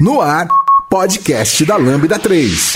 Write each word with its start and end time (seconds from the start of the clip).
No 0.00 0.20
ar, 0.20 0.48
podcast 0.90 1.64
da 1.64 1.76
Lambda 1.76 2.18
3. 2.18 2.72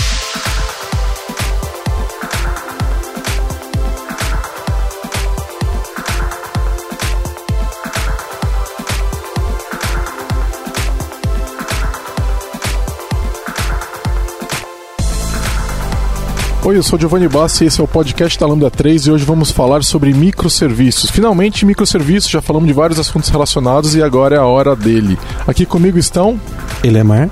Oi, 16.64 16.76
eu 16.76 16.82
sou 16.84 16.96
Giovanni 17.00 17.26
Bassi 17.26 17.64
e 17.64 17.66
esse 17.66 17.80
é 17.80 17.82
o 17.84 17.88
podcast 17.88 18.38
da 18.38 18.46
Lambda 18.46 18.70
3 18.70 19.06
e 19.06 19.10
hoje 19.10 19.24
vamos 19.24 19.50
falar 19.50 19.82
sobre 19.82 20.12
microserviços. 20.14 21.10
Finalmente, 21.10 21.66
microserviços, 21.66 22.30
já 22.30 22.40
falamos 22.40 22.68
de 22.68 22.74
vários 22.74 23.00
assuntos 23.00 23.28
relacionados 23.28 23.96
e 23.96 24.02
agora 24.02 24.36
é 24.36 24.38
a 24.38 24.46
hora 24.46 24.76
dele. 24.76 25.18
Aqui 25.48 25.66
comigo 25.66 25.98
estão... 25.98 26.38
Elemar, 26.82 27.30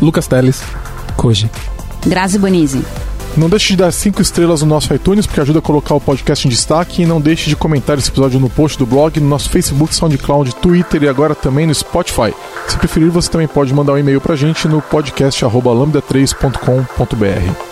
Lucas 0.00 0.26
Teles, 0.26 0.62
Koji. 1.16 1.50
Grazi 2.06 2.38
Bonizzi. 2.38 2.82
Não 3.36 3.48
deixe 3.48 3.68
de 3.68 3.76
dar 3.78 3.90
5 3.90 4.20
estrelas 4.20 4.60
no 4.60 4.68
nosso 4.68 4.92
iTunes, 4.94 5.26
porque 5.26 5.40
ajuda 5.40 5.60
a 5.60 5.62
colocar 5.62 5.94
o 5.94 6.00
podcast 6.00 6.46
em 6.46 6.50
destaque. 6.50 7.02
E 7.02 7.06
não 7.06 7.18
deixe 7.20 7.48
de 7.48 7.56
comentar 7.56 7.96
esse 7.96 8.10
episódio 8.10 8.38
no 8.38 8.50
post 8.50 8.78
do 8.78 8.84
blog, 8.84 9.18
no 9.18 9.28
nosso 9.28 9.48
Facebook, 9.48 9.94
SoundCloud, 9.94 10.54
Twitter 10.56 11.04
e 11.04 11.08
agora 11.08 11.34
também 11.34 11.66
no 11.66 11.74
Spotify. 11.74 12.34
Se 12.68 12.76
preferir, 12.76 13.10
você 13.10 13.30
também 13.30 13.48
pode 13.48 13.72
mandar 13.72 13.94
um 13.94 13.98
e-mail 13.98 14.20
pra 14.20 14.36
gente 14.36 14.68
no 14.68 14.82
podcast.lambda3.com.br. 14.82 17.71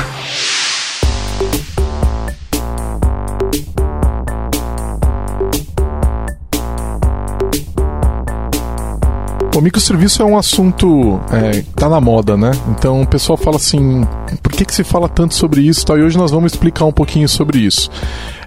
O 9.53 9.59
microserviço 9.59 10.21
é 10.21 10.25
um 10.25 10.37
assunto 10.37 11.19
é, 11.29 11.63
tá 11.75 11.89
na 11.89 11.99
moda, 11.99 12.37
né? 12.37 12.51
Então 12.69 13.01
o 13.01 13.07
pessoal 13.07 13.37
fala 13.37 13.57
assim, 13.57 14.07
por 14.41 14.51
que, 14.53 14.63
que 14.63 14.73
se 14.73 14.83
fala 14.83 15.09
tanto 15.09 15.33
sobre 15.33 15.61
isso? 15.61 15.85
Tal? 15.85 15.99
E 15.99 16.03
hoje 16.03 16.17
nós 16.17 16.31
vamos 16.31 16.53
explicar 16.53 16.85
um 16.85 16.91
pouquinho 16.91 17.27
sobre 17.27 17.59
isso. 17.59 17.89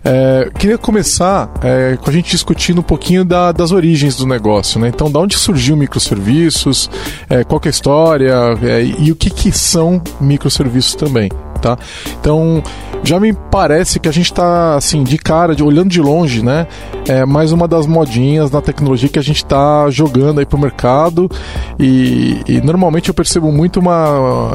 É, 0.02 0.50
queria 0.58 0.78
começar 0.78 1.50
é, 1.62 1.96
com 1.96 2.10
a 2.10 2.12
gente 2.12 2.30
discutindo 2.30 2.80
um 2.80 2.82
pouquinho 2.82 3.24
da, 3.24 3.52
das 3.52 3.70
origens 3.70 4.16
do 4.16 4.26
negócio, 4.26 4.80
né? 4.80 4.88
Então, 4.88 5.10
da 5.10 5.18
onde 5.20 5.36
surgiu 5.36 5.76
microserviços, 5.76 6.90
é, 7.28 7.44
qual 7.44 7.60
é 7.64 7.68
a 7.68 7.70
história 7.70 8.34
é, 8.62 8.82
e 8.84 9.12
o 9.12 9.16
que, 9.16 9.30
que 9.30 9.52
são 9.52 10.02
microserviços 10.20 10.94
também, 10.94 11.30
tá? 11.60 11.76
Então, 12.20 12.62
já 13.04 13.20
me 13.20 13.32
parece 13.32 14.00
que 14.00 14.08
a 14.08 14.12
gente 14.12 14.32
está 14.32 14.76
assim 14.76 15.04
de 15.04 15.18
cara, 15.18 15.54
de, 15.54 15.62
olhando 15.62 15.90
de 15.90 16.00
longe, 16.00 16.42
né? 16.42 16.66
É 17.06 17.26
mais 17.26 17.52
uma 17.52 17.68
das 17.68 17.86
modinhas 17.86 18.50
na 18.50 18.62
tecnologia 18.62 19.08
que 19.10 19.18
a 19.18 19.22
gente 19.22 19.44
está 19.44 19.90
jogando 19.90 20.40
aí 20.40 20.46
pro 20.46 20.58
mercado 20.58 21.30
e, 21.78 22.40
e, 22.48 22.60
normalmente 22.62 23.08
eu 23.08 23.14
percebo 23.14 23.52
muito 23.52 23.78
uma 23.78 24.52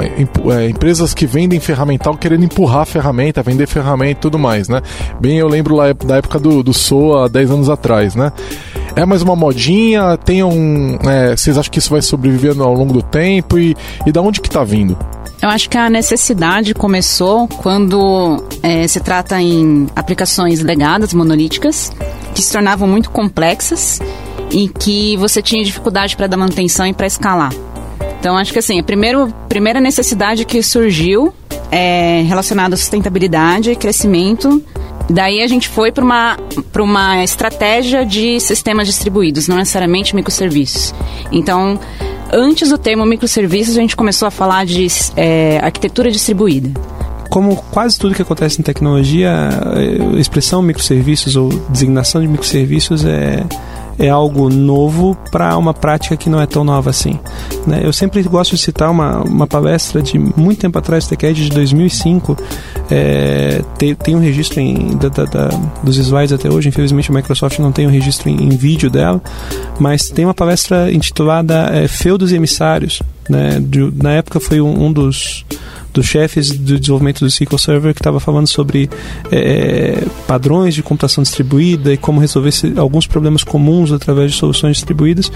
é, 0.52 0.68
empresas 0.68 1.14
que 1.14 1.28
vendem 1.28 1.60
ferramental 1.60 2.18
querendo 2.18 2.44
empurrar 2.44 2.82
a 2.82 2.86
ferramenta, 2.86 3.44
vender 3.44 3.68
ferramenta 3.68 4.12
e 4.12 4.16
tudo 4.16 4.40
mais, 4.40 4.68
né? 4.68 4.82
Bem, 5.20 5.38
eu 5.38 5.48
lembro 5.48 5.76
lá 5.76 5.94
da 5.94 6.18
época 6.18 6.40
do, 6.40 6.64
do 6.64 6.74
SOA 6.74 7.30
10 7.30 7.52
anos 7.52 7.70
atrás, 7.70 8.16
né? 8.16 8.32
É 8.96 9.06
mais 9.06 9.22
uma 9.22 9.36
modinha? 9.36 10.18
Tem 10.18 10.44
um, 10.44 10.98
é, 11.08 11.36
vocês 11.36 11.58
acham 11.58 11.72
que 11.72 11.78
isso 11.80 11.92
vai 11.92 12.02
sobrevivendo 12.02 12.64
ao 12.64 12.74
longo 12.74 12.94
do 12.94 13.02
tempo 13.04 13.60
e, 13.60 13.78
e 14.06 14.12
da 14.12 14.22
onde 14.22 14.42
que 14.42 14.48
está 14.48 14.64
vindo? 14.64 14.98
Eu 15.42 15.48
acho 15.50 15.70
que 15.70 15.78
a 15.78 15.90
necessidade 15.90 16.74
começou 16.74 17.48
quando 17.48 18.44
é, 18.62 18.86
se 18.88 19.00
trata 19.00 19.42
em 19.42 19.88
aplicações 19.96 20.60
legadas, 20.60 21.14
monolíticas, 21.14 21.94
que 22.36 22.42
se 22.42 22.52
tornavam 22.52 22.88
muito 22.88 23.10
complexas 23.10 24.02
e 24.52 24.68
que 24.68 25.16
você 25.16 25.42
tinha 25.42 25.64
dificuldade 25.64 26.18
para 26.18 26.28
dar 26.28 26.36
manutenção 26.36 26.86
e 26.86 26.94
para 26.94 27.08
escalar. 27.08 27.54
Então, 28.20 28.38
acho 28.38 28.52
que 28.52 28.60
assim, 28.60 28.80
a 28.80 28.84
primeiro, 28.84 29.34
primeira 29.48 29.80
necessidade 29.80 30.44
que 30.44 30.62
surgiu 30.62 31.34
é 31.72 32.22
relacionada 32.28 32.76
à 32.76 32.78
sustentabilidade 32.78 33.72
e 33.72 33.76
crescimento. 33.78 34.62
Daí 35.10 35.42
a 35.42 35.48
gente 35.48 35.70
foi 35.70 35.92
para 35.92 36.04
uma, 36.04 36.38
uma 36.78 37.24
estratégia 37.24 38.06
de 38.06 38.40
sistemas 38.42 38.88
distribuídos, 38.88 39.48
não 39.48 39.56
necessariamente 39.56 40.14
microserviços. 40.16 40.94
Então, 41.32 41.80
antes 42.32 42.70
do 42.70 42.78
termo 42.78 43.06
microserviços, 43.06 43.78
a 43.78 43.82
gente 43.82 43.96
começou 43.96 44.28
a 44.28 44.32
falar 44.32 44.66
de 44.66 44.88
é, 45.16 45.60
arquitetura 45.62 46.12
distribuída. 46.12 46.72
Como 47.30 47.56
quase 47.72 48.00
tudo 48.00 48.16
que 48.16 48.22
acontece 48.22 48.60
em 48.60 48.64
tecnologia, 48.64 49.32
a 50.16 50.20
expressão 50.20 50.62
microserviços 50.62 51.36
ou 51.36 51.50
designação 51.70 52.22
de 52.22 52.28
microserviços 52.28 53.06
é 53.06 53.44
é 54.00 54.10
algo 54.10 54.50
novo 54.50 55.16
para 55.30 55.58
uma 55.58 55.74
prática 55.74 56.16
que 56.16 56.30
não 56.30 56.42
é 56.42 56.48
tão 56.48 56.64
nova 56.64 56.90
assim. 56.90 57.20
Né? 57.68 57.82
Eu 57.84 57.92
sempre 57.92 58.24
gosto 58.24 58.56
de 58.56 58.62
citar 58.62 58.90
uma, 58.90 59.22
uma 59.24 59.46
palestra 59.46 60.02
de 60.02 60.18
muito 60.18 60.62
tempo 60.62 60.80
atrás, 60.80 61.06
TechEd 61.06 61.44
de 61.44 61.50
2005, 61.50 62.38
é, 62.90 63.62
tem, 63.78 63.94
tem 63.94 64.16
um 64.16 64.20
registro 64.20 64.62
em, 64.62 64.96
da, 64.98 65.10
da, 65.10 65.26
da, 65.26 65.48
dos 65.84 65.98
slides 65.98 66.32
até 66.32 66.50
hoje, 66.50 66.70
infelizmente 66.70 67.12
a 67.12 67.14
Microsoft 67.14 67.60
não 67.60 67.74
tem 67.74 67.86
o 67.86 67.90
um 67.90 67.92
registro 67.92 68.30
em, 68.30 68.42
em, 68.42 68.50
vídeo 68.50 68.90
dela, 68.90 69.22
mas 69.78 70.10
tem 70.10 70.26
uma 70.26 70.34
palestra 70.34 70.92
intitulada 70.92 71.70
é, 71.74 71.88
Feudos 71.88 72.32
e 72.32 72.36
Emissários, 72.36 73.04
né? 73.30 73.60
De, 73.62 73.92
na 73.96 74.12
época 74.12 74.40
foi 74.40 74.60
um, 74.60 74.86
um 74.86 74.92
dos 74.92 75.46
dos 75.94 76.06
chefes 76.06 76.52
do 76.52 76.80
desenvolvimento 76.80 77.20
do 77.20 77.28
SQL 77.28 77.58
Server 77.58 77.94
que 77.94 78.00
estava 78.00 78.20
falando 78.20 78.48
sobre 78.48 78.90
é, 79.32 80.04
padrões 80.28 80.76
de 80.76 80.84
computação 80.84 81.24
distribuída 81.24 81.94
e 81.94 81.98
como 81.98 82.20
resolver 82.20 82.52
alguns 82.78 83.08
problemas 83.08 83.44
comuns 83.44 83.92
através 83.92 84.32
de 84.32 84.38
soluções 84.38 84.78
distribuídas. 84.78 85.32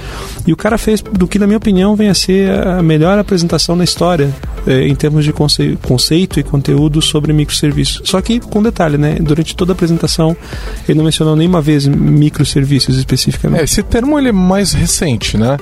E 0.45 0.53
o 0.53 0.57
cara 0.57 0.77
fez 0.77 1.01
do 1.01 1.27
que, 1.27 1.39
na 1.39 1.47
minha 1.47 1.57
opinião, 1.57 1.95
vem 1.95 2.09
a 2.09 2.13
ser 2.13 2.49
a 2.51 2.81
melhor 2.83 3.17
apresentação 3.17 3.75
na 3.75 3.83
história 3.83 4.33
é, 4.67 4.87
em 4.87 4.95
termos 4.95 5.25
de 5.25 5.33
conce 5.33 5.77
conceito 5.81 6.39
e 6.39 6.43
conteúdo 6.43 7.01
sobre 7.01 7.33
microserviços. 7.33 8.01
Só 8.05 8.21
que 8.21 8.39
com 8.39 8.61
detalhe, 8.61 8.97
né? 8.97 9.17
Durante 9.19 9.55
toda 9.55 9.71
a 9.71 9.75
apresentação 9.75 10.35
ele 10.87 10.97
não 10.97 11.05
mencionou 11.05 11.35
nenhuma 11.35 11.61
vez 11.61 11.87
microserviços 11.87 12.97
especificamente. 12.97 13.61
É, 13.61 13.63
esse 13.63 13.81
termo 13.83 14.17
ele 14.17 14.29
é 14.29 14.31
mais 14.31 14.73
recente, 14.73 15.37
né? 15.37 15.57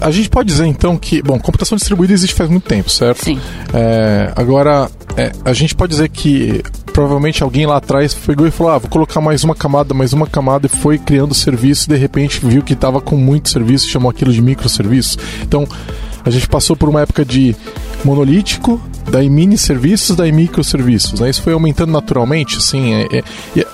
A 0.00 0.10
gente 0.10 0.28
pode 0.28 0.48
dizer 0.48 0.66
então 0.66 0.96
que, 0.96 1.22
bom, 1.22 1.38
computação 1.38 1.76
distribuída 1.76 2.12
existe 2.12 2.34
faz 2.34 2.50
muito 2.50 2.64
tempo, 2.68 2.90
certo? 2.90 3.24
Sim. 3.24 3.38
É, 3.72 4.32
agora, 4.34 4.90
é, 5.16 5.32
a 5.44 5.52
gente 5.52 5.74
pode 5.74 5.90
dizer 5.90 6.08
que 6.08 6.62
provavelmente 6.92 7.42
alguém 7.42 7.66
lá 7.66 7.76
atrás 7.76 8.14
pegou 8.14 8.46
e 8.46 8.50
falou: 8.50 8.72
ah, 8.72 8.78
vou 8.78 8.90
colocar 8.90 9.20
mais 9.20 9.44
uma 9.44 9.54
camada, 9.54 9.94
mais 9.94 10.12
uma 10.12 10.26
camada, 10.26 10.66
e 10.66 10.68
foi 10.68 10.98
criando 10.98 11.34
serviço, 11.34 11.86
e 11.86 11.94
de 11.94 11.98
repente 11.98 12.44
viu 12.44 12.62
que 12.62 12.72
estava 12.72 13.00
com 13.00 13.16
muito 13.16 13.48
serviço, 13.48 13.88
chamou 13.88 14.10
aquilo 14.10 14.32
de 14.32 14.42
microserviço. 14.42 15.18
Então, 15.42 15.66
a 16.24 16.30
gente 16.30 16.48
passou 16.48 16.76
por 16.76 16.88
uma 16.88 17.00
época 17.00 17.24
de 17.24 17.54
monolítico, 18.04 18.80
daí 19.10 19.28
mini 19.28 19.58
serviços, 19.58 20.16
daí 20.16 20.32
microserviços. 20.32 21.20
Né? 21.20 21.30
Isso 21.30 21.42
foi 21.42 21.52
aumentando 21.52 21.92
naturalmente, 21.92 22.58
assim. 22.58 22.94
É, 22.94 23.18
é, 23.18 23.66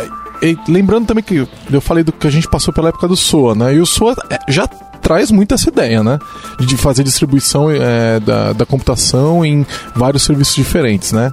é, 0.42 0.54
lembrando 0.69 1.06
também 1.06 1.22
que 1.22 1.46
eu 1.70 1.80
falei 1.80 2.04
do 2.04 2.12
que 2.12 2.26
a 2.26 2.30
gente 2.30 2.48
passou 2.48 2.72
pela 2.72 2.90
época 2.90 3.08
do 3.08 3.16
SOA, 3.16 3.54
né? 3.54 3.75
E 3.75 3.81
o 3.81 3.87
SOA 3.87 4.14
é, 4.31 4.38
já 4.49 4.69
traz 5.08 5.31
muito 5.31 5.55
essa 5.55 5.70
ideia, 5.70 6.05
né? 6.05 6.19
De 6.60 6.76
fazer 6.76 7.02
distribuição 7.02 7.70
é, 7.70 8.20
da, 8.20 8.52
da 8.52 8.66
computação 8.66 9.43
em 9.43 9.64
vários 9.96 10.22
serviços 10.22 10.55
diferentes, 10.55 11.12
né? 11.12 11.32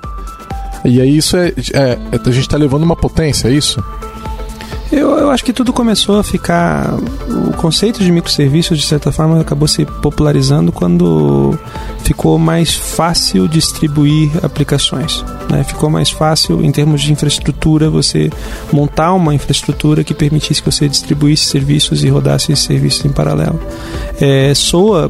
E 0.85 1.01
aí 1.01 1.17
isso 1.17 1.35
é, 1.35 1.49
é 1.73 1.99
a 2.13 2.31
gente 2.31 2.39
está 2.39 2.55
levando 2.55 2.83
uma 2.83 2.95
potência, 2.95 3.49
é 3.49 3.51
isso? 3.51 3.83
Eu, 4.91 5.17
eu, 5.17 5.31
acho 5.31 5.43
que 5.43 5.51
tudo 5.51 5.73
começou 5.73 6.19
a 6.19 6.23
ficar. 6.23 6.93
O 7.47 7.53
conceito 7.53 8.03
de 8.03 8.11
microserviços, 8.11 8.77
de 8.77 8.85
certa 8.85 9.11
forma, 9.11 9.41
acabou 9.41 9.67
se 9.67 9.85
popularizando 9.85 10.71
quando 10.71 11.57
ficou 12.03 12.37
mais 12.37 12.75
fácil 12.75 13.47
distribuir 13.47 14.31
aplicações. 14.43 15.25
Né? 15.49 15.63
Ficou 15.63 15.89
mais 15.89 16.11
fácil, 16.11 16.63
em 16.63 16.71
termos 16.71 17.01
de 17.01 17.11
infraestrutura, 17.11 17.89
você 17.89 18.29
montar 18.71 19.13
uma 19.13 19.33
infraestrutura 19.33 20.03
que 20.03 20.13
permitisse 20.13 20.61
que 20.61 20.71
você 20.71 20.87
distribuísse 20.87 21.45
serviços 21.45 22.03
e 22.03 22.09
rodasse 22.09 22.51
esses 22.51 22.65
serviços 22.65 23.05
em 23.05 23.09
paralelo. 23.09 23.59
É, 24.21 24.53
soa, 24.53 25.09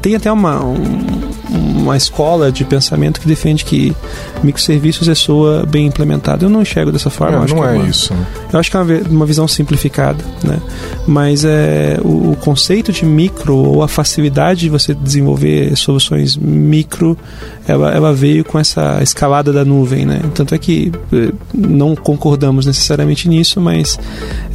tem 0.00 0.14
até 0.14 0.30
uma, 0.30 0.64
um, 0.64 0.78
uma 1.50 1.96
escola 1.96 2.52
de 2.52 2.64
pensamento 2.64 3.20
que 3.20 3.26
defende 3.26 3.64
que 3.64 3.94
microserviços 4.42 5.08
é 5.08 5.14
soa 5.14 5.64
bem 5.66 5.86
implementado. 5.86 6.44
Eu 6.44 6.50
não 6.50 6.62
enxergo 6.62 6.92
dessa 6.92 7.10
forma. 7.10 7.44
É, 7.44 7.48
não 7.48 7.64
é, 7.64 7.74
é 7.74 7.78
uma, 7.78 7.88
isso. 7.88 8.14
Né? 8.14 8.26
Eu 8.52 8.60
acho 8.60 8.70
que 8.70 8.76
é 8.76 8.80
uma, 8.80 9.00
uma 9.14 9.26
visão 9.26 9.46
simplificada. 9.48 10.24
Né? 10.44 10.58
Mas 11.06 11.44
é, 11.44 11.98
o, 12.02 12.32
o 12.32 12.36
conceito 12.36 12.92
de 12.92 13.04
micro 13.04 13.56
ou 13.56 13.82
a 13.82 13.88
facilidade 13.88 14.60
de 14.60 14.68
você 14.68 14.94
desenvolver 14.94 15.76
soluções 15.76 16.36
micro, 16.36 17.16
ela, 17.66 17.92
ela 17.92 18.12
veio 18.12 18.44
com 18.44 18.58
essa 18.58 19.02
escalada 19.02 19.52
da 19.52 19.64
nuvem, 19.64 20.06
né? 20.06 20.20
Tanto 20.34 20.54
é 20.54 20.58
que 20.58 20.90
eh, 21.12 21.32
não 21.54 21.94
concordamos 21.94 22.64
necessariamente 22.64 23.28
nisso, 23.28 23.60
mas 23.60 23.98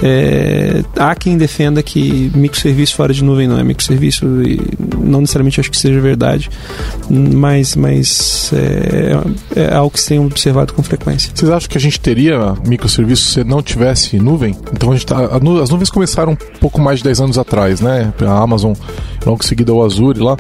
é, 0.02 0.84
há 0.98 1.16
quem 1.16 1.38
defenda 1.38 1.84
que 1.84 2.32
microserviço 2.34 2.96
fora 2.96 3.14
de 3.14 3.24
nuvem 3.24 3.48
não 3.48 3.60
é 3.60 3.64
microserviço 3.64 4.26
e 4.42 4.60
não 5.04 5.22
necessariamente 5.22 5.60
acho 5.60 5.70
que 5.70 5.78
seja 5.78 6.00
verdade, 6.00 6.50
mas, 7.10 7.76
mas 7.76 8.52
é, 8.54 9.62
é 9.62 9.74
algo 9.74 9.92
que 9.92 10.00
se 10.00 10.10
tem 10.10 10.20
observado 10.20 10.74
com 10.74 10.82
frequência. 10.82 11.32
Vocês 11.34 11.52
acham 11.52 11.70
que 11.70 11.78
a 11.78 11.82
gente 11.82 12.00
teria 12.00 12.56
microserviço 12.66 13.32
se 13.32 13.44
não 13.44 13.62
tivesse 13.62 14.18
nuvem? 14.18 14.56
Então 14.74 14.92
a 14.92 14.94
gente 14.94 15.06
tá, 15.06 15.18
a, 15.18 15.62
as 15.62 15.70
nuvens 15.70 15.90
começaram 15.90 16.34
um 16.34 16.58
pouco 16.60 16.82
mais 16.82 17.00
de 17.00 17.06
10 17.06 17.22
anos 17.22 17.38
atrás, 17.38 17.82
né? 17.82 18.14
A 18.22 18.42
Amazon, 18.42 18.74
logo 19.26 19.44
seguida 19.44 19.74
o 19.74 19.84
Azure 19.84 20.20
lá. 20.20 20.38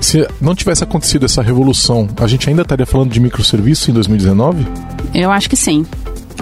Se 0.00 0.26
não 0.40 0.54
tivesse 0.54 0.82
acontecido 0.82 1.26
essa 1.26 1.42
revolução, 1.42 2.08
a 2.16 2.26
gente 2.26 2.48
ainda 2.48 2.62
estaria 2.62 2.86
falando 2.86 3.10
de 3.10 3.20
microserviço 3.20 3.90
em 3.90 3.94
2019? 3.94 4.66
Eu 5.14 5.30
acho 5.30 5.48
que 5.50 5.56
sim. 5.56 5.84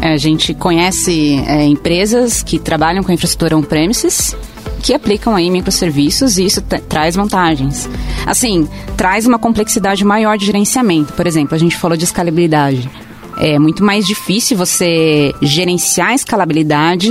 A 0.00 0.16
gente 0.16 0.54
conhece 0.54 1.42
é, 1.46 1.64
empresas 1.64 2.42
que 2.42 2.58
trabalham 2.58 3.02
com 3.02 3.12
infraestrutura 3.12 3.56
on-premises 3.56 4.36
que 4.82 4.94
aplicam 4.94 5.34
aí 5.34 5.50
microserviços 5.50 6.38
e 6.38 6.44
isso 6.44 6.62
traz 6.62 7.16
vantagens. 7.16 7.88
Assim, 8.26 8.68
traz 8.96 9.26
uma 9.26 9.38
complexidade 9.38 10.04
maior 10.04 10.38
de 10.38 10.46
gerenciamento. 10.46 11.12
Por 11.12 11.26
exemplo, 11.26 11.54
a 11.54 11.58
gente 11.58 11.76
falou 11.76 11.96
de 11.96 12.04
escalabilidade. 12.04 12.88
É 13.38 13.58
muito 13.58 13.84
mais 13.84 14.06
difícil 14.06 14.56
você 14.56 15.32
gerenciar 15.42 16.08
a 16.08 16.14
escalabilidade 16.14 17.10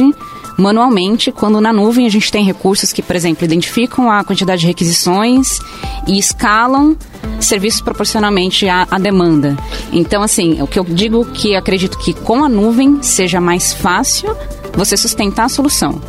manualmente, 0.57 1.31
quando 1.31 1.61
na 1.61 1.71
nuvem 1.71 2.05
a 2.05 2.09
gente 2.09 2.31
tem 2.31 2.43
recursos 2.43 2.91
que, 2.91 3.01
por 3.01 3.15
exemplo, 3.15 3.45
identificam 3.45 4.11
a 4.11 4.23
quantidade 4.23 4.61
de 4.61 4.67
requisições 4.67 5.59
e 6.07 6.17
escalam 6.17 6.97
serviços 7.39 7.81
proporcionalmente 7.81 8.67
à, 8.67 8.87
à, 8.89 8.97
demanda. 8.97 9.55
Então, 9.93 10.23
assim, 10.23 10.61
o 10.61 10.67
que 10.67 10.79
eu 10.79 10.83
digo 10.83 11.25
que 11.25 11.55
acredito 11.55 11.97
que 11.99 12.13
com 12.13 12.43
a 12.43 12.49
nuvem 12.49 13.01
seja 13.01 13.39
mais 13.39 13.73
fácil 13.73 14.35
você 14.73 14.97
sustentar 14.97 15.45
a 15.45 15.49
solução. 15.49 16.01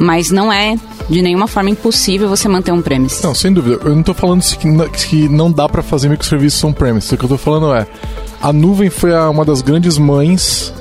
Mas 0.00 0.30
não 0.30 0.52
é 0.52 0.76
de 1.08 1.22
nenhuma 1.22 1.46
forma 1.46 1.70
impossível 1.70 2.28
você 2.28 2.48
manter 2.48 2.72
um 2.72 2.80
premise. 2.80 3.22
Não, 3.22 3.34
sem 3.34 3.52
dúvida. 3.52 3.80
Eu 3.84 3.90
não 3.90 4.00
estou 4.00 4.14
falando 4.14 4.42
que 5.08 5.28
não 5.28 5.50
dá 5.50 5.68
para 5.68 5.82
fazer 5.82 6.08
microserviços 6.08 6.62
on-premise. 6.64 7.14
O 7.14 7.18
que 7.18 7.24
eu 7.24 7.26
estou 7.26 7.38
falando 7.38 7.74
é 7.74 7.86
a 8.40 8.52
nuvem 8.52 8.90
foi 8.90 9.12
uma 9.12 9.44
das 9.44 9.62
grandes 9.62 9.98
mães 9.98 10.72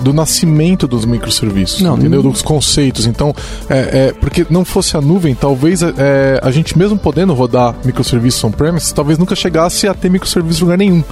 do 0.00 0.12
nascimento 0.12 0.86
dos 0.86 1.04
microserviços, 1.04 1.80
não, 1.80 1.96
entendeu? 1.96 2.22
Dos 2.22 2.42
conceitos. 2.42 3.06
Então, 3.06 3.34
é, 3.68 4.08
é, 4.08 4.12
porque 4.12 4.46
não 4.48 4.64
fosse 4.64 4.96
a 4.96 5.00
nuvem, 5.00 5.34
talvez 5.34 5.82
é, 5.82 6.40
a 6.42 6.50
gente 6.50 6.76
mesmo 6.78 6.98
podendo 6.98 7.34
rodar 7.34 7.74
microserviços 7.84 8.42
on-premise, 8.44 8.94
talvez 8.94 9.18
nunca 9.18 9.36
chegasse 9.36 9.86
a 9.86 9.94
ter 9.94 10.10
microserviços 10.10 10.60
em 10.60 10.64
lugar 10.64 10.78
nenhum 10.78 11.04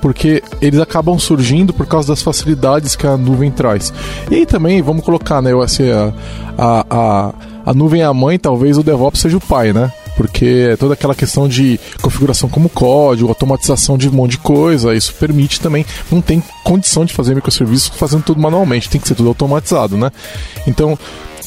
porque 0.00 0.42
eles 0.60 0.80
acabam 0.80 1.18
surgindo 1.18 1.72
por 1.72 1.86
causa 1.86 2.08
das 2.08 2.20
facilidades 2.20 2.94
que 2.94 3.06
a 3.06 3.16
nuvem 3.16 3.50
traz. 3.50 3.90
E 4.30 4.34
aí 4.34 4.44
também, 4.44 4.82
vamos 4.82 5.02
colocar, 5.02 5.40
né, 5.40 5.52
assim, 5.62 5.90
a, 5.90 6.12
a, 6.58 6.86
a, 6.90 7.34
a 7.64 7.72
nuvem 7.72 8.02
é 8.02 8.04
a 8.04 8.12
mãe, 8.12 8.38
talvez 8.38 8.76
o 8.76 8.82
DevOps 8.82 9.18
seja 9.18 9.38
o 9.38 9.40
pai, 9.40 9.72
né? 9.72 9.90
Porque 10.16 10.68
é 10.72 10.76
toda 10.76 10.94
aquela 10.94 11.14
questão 11.14 11.48
de 11.48 11.78
configuração 12.00 12.48
como 12.48 12.68
código, 12.68 13.28
automatização 13.28 13.98
de 13.98 14.08
um 14.08 14.12
monte 14.12 14.32
de 14.32 14.38
coisa, 14.38 14.94
isso 14.94 15.14
permite 15.14 15.60
também, 15.60 15.84
não 16.10 16.20
tem 16.20 16.42
condição 16.62 17.04
de 17.04 17.12
fazer 17.12 17.34
microserviços 17.34 17.88
fazendo 17.96 18.22
tudo 18.22 18.40
manualmente, 18.40 18.88
tem 18.88 19.00
que 19.00 19.08
ser 19.08 19.14
tudo 19.14 19.28
automatizado, 19.28 19.96
né? 19.96 20.10
Então, 20.66 20.98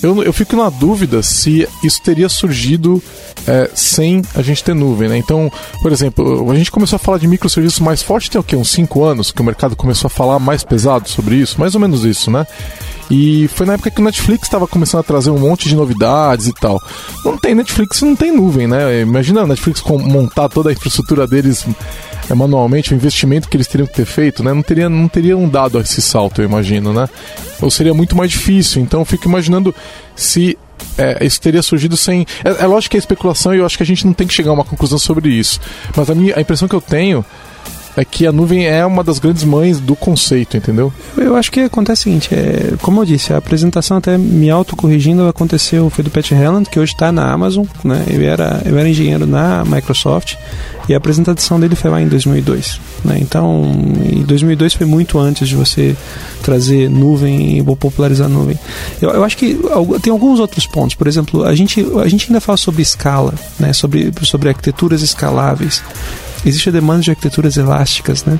eu, 0.02 0.24
eu 0.24 0.34
fico 0.34 0.56
na 0.56 0.70
dúvida 0.70 1.24
se 1.24 1.68
isso 1.84 2.02
teria 2.02 2.30
surgido 2.30 3.02
é, 3.48 3.70
sem 3.74 4.22
a 4.36 4.42
gente 4.42 4.64
ter 4.64 4.74
nuvem, 4.74 5.10
né? 5.10 5.18
Então, 5.18 5.52
por 5.82 5.92
exemplo, 5.92 6.50
a 6.52 6.56
gente 6.56 6.72
começou 6.72 6.98
a 6.98 7.00
falar 7.00 7.18
de 7.18 7.28
microserviços 7.28 7.80
mais 7.80 8.02
forte 8.04 8.30
tem 8.30 8.40
o 8.40 8.44
quê? 8.44 8.56
Uns 8.56 8.70
5 8.72 9.04
anos 9.04 9.32
que 9.32 9.42
o 9.42 9.46
mercado 9.46 9.76
começou 9.76 10.08
a 10.08 10.10
falar 10.10 10.40
mais 10.40 10.64
pesado 10.64 11.10
sobre 11.10 11.36
isso, 11.36 11.60
mais 11.60 11.74
ou 11.74 11.82
menos 11.82 12.04
isso, 12.04 12.30
né? 12.30 12.46
E 13.10 13.48
foi 13.54 13.66
na 13.66 13.74
época 13.74 13.90
que 13.90 14.02
o 14.02 14.04
Netflix 14.04 14.44
estava 14.44 14.68
começando 14.68 15.00
a 15.00 15.04
trazer 15.04 15.30
um 15.30 15.40
monte 15.40 15.70
de 15.70 15.76
novidades 15.76 16.48
e 16.48 16.54
tal. 16.54 16.78
Não 17.24 17.38
tem 17.38 17.56
Netflix, 17.56 18.02
não 18.02 18.16
tem 18.16 18.32
nuvem, 18.32 18.68
né? 18.68 19.02
Imagina 19.02 19.42
a 19.42 19.48
Netflix 19.48 19.82
montar 19.84 20.50
toda 20.50 20.70
a 20.70 20.74
infraestrutura 20.74 21.26
deles 21.26 21.66
é, 22.30 22.34
manualmente, 22.34 22.94
o 22.94 22.96
investimento 22.96 23.48
que 23.48 23.56
eles 23.56 23.68
teriam 23.68 23.88
que 23.88 23.94
ter 23.94 24.06
feito, 24.06 24.44
né? 24.44 24.54
Não, 24.54 24.62
teria, 24.62 24.90
não 24.90 25.08
teriam 25.08 25.48
dado 25.48 25.80
esse 25.80 26.02
salto, 26.02 26.42
eu 26.42 26.46
imagino, 26.46 26.94
né? 26.94 27.08
Ou 27.62 27.72
seria 27.72 27.94
muito 27.94 28.16
mais 28.16 28.32
difícil. 28.32 28.82
Então 28.82 29.02
eu 29.02 29.06
fico 29.06 29.28
imaginando 29.28 29.74
se 30.16 30.58
é, 30.98 31.26
isso 31.26 31.40
teria 31.40 31.62
surgido 31.62 31.96
sem. 31.96 32.26
É, 32.44 32.64
é, 32.64 32.68
lógico 32.68 32.92
que 32.92 32.98
é 32.98 33.00
especulação 33.00 33.54
e 33.54 33.60
eu 33.60 33.66
acho 33.66 33.78
que 33.78 33.84
a 33.84 33.86
gente 33.86 34.06
não 34.06 34.14
tem 34.14 34.28
que 34.28 34.34
chegar 34.34 34.52
a 34.52 34.54
uma 34.54 34.66
conclusão 34.66 34.98
sobre 34.98 35.30
isso. 35.30 35.60
Mas 35.96 36.10
a, 36.10 36.16
minha, 36.16 36.36
a 36.38 36.42
impressão 36.42 36.68
que 36.68 36.76
eu 36.76 36.82
tenho 36.82 37.26
é 37.98 38.06
que 38.06 38.28
a 38.28 38.32
nuvem 38.32 38.68
é 38.68 38.86
uma 38.86 39.04
das 39.04 39.18
grandes 39.18 39.44
mães 39.44 39.80
do 39.80 39.96
conceito, 39.96 40.56
entendeu? 40.56 40.94
Eu 41.18 41.36
acho 41.36 41.52
que 41.52 41.62
acontece 41.62 42.02
o 42.02 42.04
seguinte, 42.04 42.34
é, 42.34 42.74
como 42.82 43.02
eu 43.02 43.06
disse, 43.06 43.34
a 43.34 43.38
apresentação 43.38 43.98
até 43.98 44.18
me 44.18 44.50
autocorrigindo 44.52 45.28
aconteceu, 45.28 45.90
foi 45.90 46.04
do 46.04 46.12
Pat 46.12 46.32
Helland, 46.32 46.70
que 46.70 46.80
hoje 46.80 46.94
está 46.94 47.12
na 47.12 47.32
Amazon, 47.32 47.66
né? 47.84 48.06
Eu 48.08 48.22
era, 48.22 48.62
eu 48.66 48.78
era 48.78 48.88
engenheiro 48.88 49.26
na 49.26 49.64
Microsoft 49.66 50.36
e 50.88 50.94
a 50.94 50.98
apresentação 50.98 51.60
dele 51.60 51.76
foi 51.76 51.90
lá 51.90 52.00
em 52.00 52.08
2002, 52.08 52.80
né? 53.04 53.18
Então, 53.20 53.64
em 54.06 54.22
2002 54.22 54.76
foi 54.76 54.86
muito 54.86 55.18
antes 55.18 55.50
de 55.50 55.56
você 55.56 55.96
trazer 56.44 56.90
nuvem 56.90 57.64
ou 57.66 57.76
popularizar 57.76 58.30
nuvem. 58.30 58.58
Eu, 59.02 59.10
eu 59.10 59.24
acho 59.24 59.36
que 59.38 59.60
tem 60.04 60.14
alguns 60.14 60.40
outros 60.40 60.68
pontos, 60.68 60.96
por 60.96 61.08
exemplo, 61.08 61.44
a 61.44 61.56
gente, 61.56 61.84
a 62.04 62.08
gente 62.08 62.28
ainda 62.28 62.40
fala 62.40 62.58
sobre 62.58 62.84
escala, 62.84 63.34
né? 63.60 63.74
Sobre, 63.74 64.12
sobre 64.22 64.50
arquiteturas 64.50 65.02
escaláveis 65.02 65.82
existe 66.48 66.70
a 66.70 66.72
demanda 66.72 67.02
de 67.02 67.10
arquiteturas 67.12 67.58
elásticas, 67.58 68.24
né? 68.24 68.40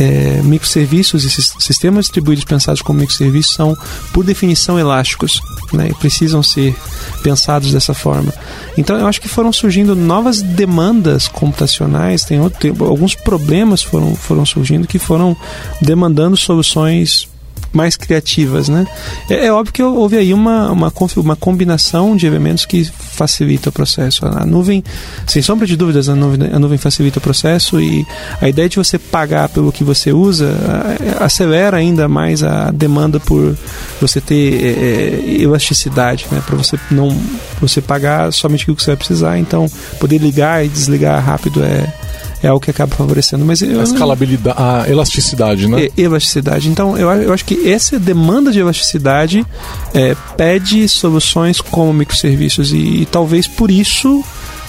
É, 0.00 0.40
microserviços 0.42 1.24
e 1.24 1.30
sistemas 1.62 2.06
distribuídos 2.06 2.44
pensados 2.44 2.82
como 2.82 3.00
microserviços 3.00 3.54
são, 3.54 3.76
por 4.12 4.24
definição, 4.24 4.78
elásticos, 4.78 5.40
né? 5.72 5.88
E 5.90 5.94
precisam 5.94 6.42
ser 6.42 6.74
pensados 7.22 7.72
dessa 7.72 7.94
forma. 7.94 8.32
Então, 8.76 8.98
eu 8.98 9.06
acho 9.06 9.20
que 9.20 9.28
foram 9.28 9.52
surgindo 9.52 9.94
novas 9.94 10.40
demandas 10.42 11.28
computacionais, 11.28 12.24
tem, 12.24 12.40
outro, 12.40 12.58
tem 12.58 12.70
alguns 12.86 13.14
problemas 13.14 13.82
foram, 13.82 14.14
foram 14.14 14.46
surgindo 14.46 14.86
que 14.86 14.98
foram 14.98 15.36
demandando 15.80 16.36
soluções 16.36 17.28
mais 17.72 17.96
criativas, 17.96 18.68
né? 18.68 18.86
É, 19.28 19.46
é 19.46 19.52
óbvio 19.52 19.72
que 19.72 19.82
houve 19.82 20.16
aí 20.16 20.34
uma, 20.34 20.70
uma, 20.70 20.92
uma 21.16 21.36
combinação 21.36 22.16
de 22.16 22.26
elementos 22.26 22.66
que 22.66 22.84
facilita 22.84 23.70
o 23.70 23.72
processo. 23.72 24.26
A 24.26 24.44
nuvem, 24.44 24.84
sem 25.26 25.42
sombra 25.42 25.66
de 25.66 25.76
dúvidas, 25.76 26.08
a 26.08 26.14
nuvem, 26.14 26.50
a 26.52 26.58
nuvem 26.58 26.78
facilita 26.78 27.18
o 27.18 27.22
processo 27.22 27.80
e 27.80 28.06
a 28.40 28.48
ideia 28.48 28.68
de 28.68 28.76
você 28.76 28.98
pagar 28.98 29.48
pelo 29.48 29.72
que 29.72 29.84
você 29.84 30.12
usa 30.12 30.52
acelera 31.20 31.76
ainda 31.76 32.08
mais 32.08 32.42
a 32.42 32.70
demanda 32.70 33.18
por 33.20 33.56
você 34.00 34.20
ter 34.20 34.54
é, 34.54 34.68
é, 34.68 35.42
elasticidade, 35.42 36.26
né? 36.30 36.42
Para 36.44 36.56
você 36.56 36.78
não 36.90 37.16
você 37.60 37.80
pagar 37.80 38.32
somente 38.32 38.70
o 38.70 38.76
que 38.76 38.82
você 38.82 38.90
vai 38.90 38.96
precisar, 38.96 39.38
então 39.38 39.66
poder 39.98 40.18
ligar 40.18 40.64
e 40.64 40.68
desligar 40.68 41.24
rápido 41.24 41.62
é 41.62 41.92
é 42.42 42.48
algo 42.48 42.60
que 42.60 42.70
acaba 42.70 42.94
favorecendo. 42.94 43.44
Mas 43.44 43.62
a 43.62 43.82
escalabilidade, 43.82 44.56
a 44.60 44.88
elasticidade, 44.88 45.68
né? 45.68 45.84
É, 45.84 45.90
elasticidade. 45.96 46.68
Então, 46.68 46.98
eu, 46.98 47.08
eu 47.10 47.32
acho 47.32 47.44
que 47.44 47.70
essa 47.70 47.98
demanda 47.98 48.50
de 48.50 48.58
elasticidade 48.58 49.46
é, 49.94 50.16
pede 50.36 50.88
soluções 50.88 51.60
como 51.60 51.92
microserviços 51.92 52.72
e, 52.72 53.02
e 53.02 53.06
talvez 53.06 53.46
por 53.46 53.70
isso 53.70 54.24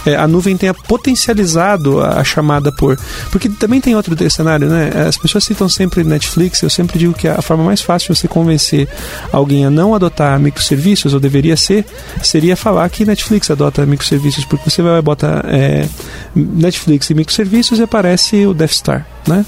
é, 0.05 0.15
a 0.15 0.27
nuvem 0.27 0.57
tenha 0.57 0.73
potencializado 0.73 2.01
a, 2.01 2.19
a, 2.19 2.23
chamada 2.23 2.71
por. 2.71 2.97
Porque 3.31 3.49
também 3.49 3.79
tem 3.79 3.95
outro 3.95 4.13
cenário, 4.29 4.67
né? 4.67 4.91
As 5.07 5.17
pessoas 5.17 5.43
citam 5.43 5.69
sempre 5.69 6.03
Netflix, 6.03 6.61
eu 6.61 6.69
sempre 6.69 6.99
digo 6.99 7.13
que 7.13 7.27
a 7.27 7.41
forma 7.41 7.63
mais 7.63 7.81
fácil 7.81 8.13
de 8.13 8.19
você 8.19 8.27
convencer 8.27 8.87
alguém 9.31 9.65
a 9.65 9.69
não 9.69 9.93
adotar 9.95 10.39
microserviços, 10.39 11.13
ou 11.13 11.19
deveria 11.19 11.55
ser, 11.55 11.85
seria 12.21 12.55
falar 12.55 12.89
que 12.89 13.05
Netflix 13.05 13.49
adota 13.49 13.85
microserviços, 13.85 14.45
porque 14.45 14.69
você 14.69 14.81
vai 14.81 15.01
botar 15.01 15.45
é, 15.47 15.87
Netflix 16.35 17.09
e 17.09 17.13
microserviços 17.13 17.79
e 17.79 17.83
aparece 17.83 18.45
o 18.45 18.53
Death 18.53 18.71
Star 18.71 19.12
né? 19.27 19.45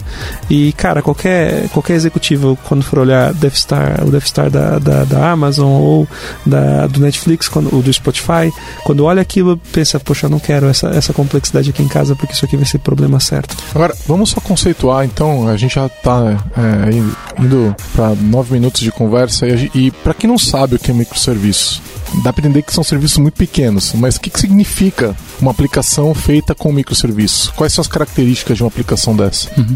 E, 0.49 0.71
cara, 0.73 1.01
qualquer, 1.01 1.69
qualquer 1.69 1.93
executivo, 1.93 2.57
quando 2.67 2.83
for 2.83 2.99
olhar 2.99 3.33
Death 3.33 3.55
Star, 3.55 4.03
o 4.05 4.11
Death 4.11 4.27
Star 4.27 4.49
da, 4.49 4.79
da, 4.79 5.03
da 5.03 5.31
Amazon 5.31 5.67
ou 5.67 6.07
da, 6.45 6.87
do 6.87 6.99
Netflix, 6.99 7.47
quando, 7.47 7.73
ou 7.73 7.81
do 7.81 7.91
Spotify, 7.91 8.51
quando 8.83 9.05
olha 9.05 9.21
aquilo, 9.21 9.57
pensa, 9.71 9.99
poxa, 9.99 10.25
eu 10.25 10.29
não 10.29 10.39
quero 10.39 10.67
essa, 10.67 10.87
essa 10.89 11.13
complexidade 11.13 11.69
aqui 11.69 11.83
em 11.83 11.87
casa 11.87 12.15
porque 12.15 12.33
isso 12.33 12.45
aqui 12.45 12.55
vai 12.55 12.65
ser 12.65 12.79
problema 12.79 13.19
certo. 13.19 13.55
Agora, 13.73 13.95
vamos 14.07 14.29
só 14.29 14.39
conceituar, 14.39 15.05
então, 15.05 15.47
a 15.47 15.57
gente 15.57 15.75
já 15.75 15.87
está 15.87 16.37
é, 16.57 17.41
indo 17.41 17.75
para 17.95 18.15
nove 18.15 18.53
minutos 18.53 18.81
de 18.81 18.91
conversa 18.91 19.47
e, 19.47 19.71
e 19.73 19.91
para 19.91 20.13
quem 20.13 20.29
não 20.29 20.37
sabe 20.37 20.75
o 20.75 20.79
que 20.79 20.91
é 20.91 20.93
microserviço, 20.93 21.81
dá 22.23 22.31
para 22.31 22.45
entender 22.45 22.61
que 22.61 22.73
são 22.73 22.83
serviços 22.83 23.17
muito 23.17 23.35
pequenos, 23.35 23.93
mas 23.93 24.15
o 24.15 24.21
que, 24.21 24.29
que 24.29 24.39
significa 24.39 25.15
uma 25.41 25.51
aplicação 25.51 26.13
feita 26.13 26.53
com 26.55 26.71
microserviços? 26.71 27.49
Quais 27.55 27.73
são 27.73 27.81
as 27.81 27.87
características 27.87 28.57
de 28.57 28.63
uma 28.63 28.69
aplicação 28.69 29.15
dessa? 29.15 29.49
Uhum. 29.57 29.75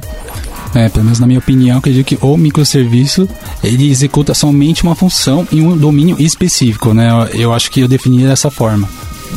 É, 0.75 0.87
pelo 0.87 1.05
menos 1.05 1.19
na 1.19 1.25
minha 1.25 1.39
opinião, 1.39 1.79
acredito 1.79 2.05
que 2.05 2.17
o 2.21 2.37
microserviço 2.37 3.27
ele 3.63 3.89
executa 3.89 4.33
somente 4.33 4.83
uma 4.83 4.95
função 4.95 5.47
em 5.51 5.61
um 5.61 5.75
domínio 5.75 6.15
específico, 6.19 6.93
né? 6.93 7.09
Eu 7.33 7.51
acho 7.53 7.71
que 7.71 7.79
eu 7.79 7.87
defini 7.87 8.23
dessa 8.23 8.51
forma. 8.51 8.87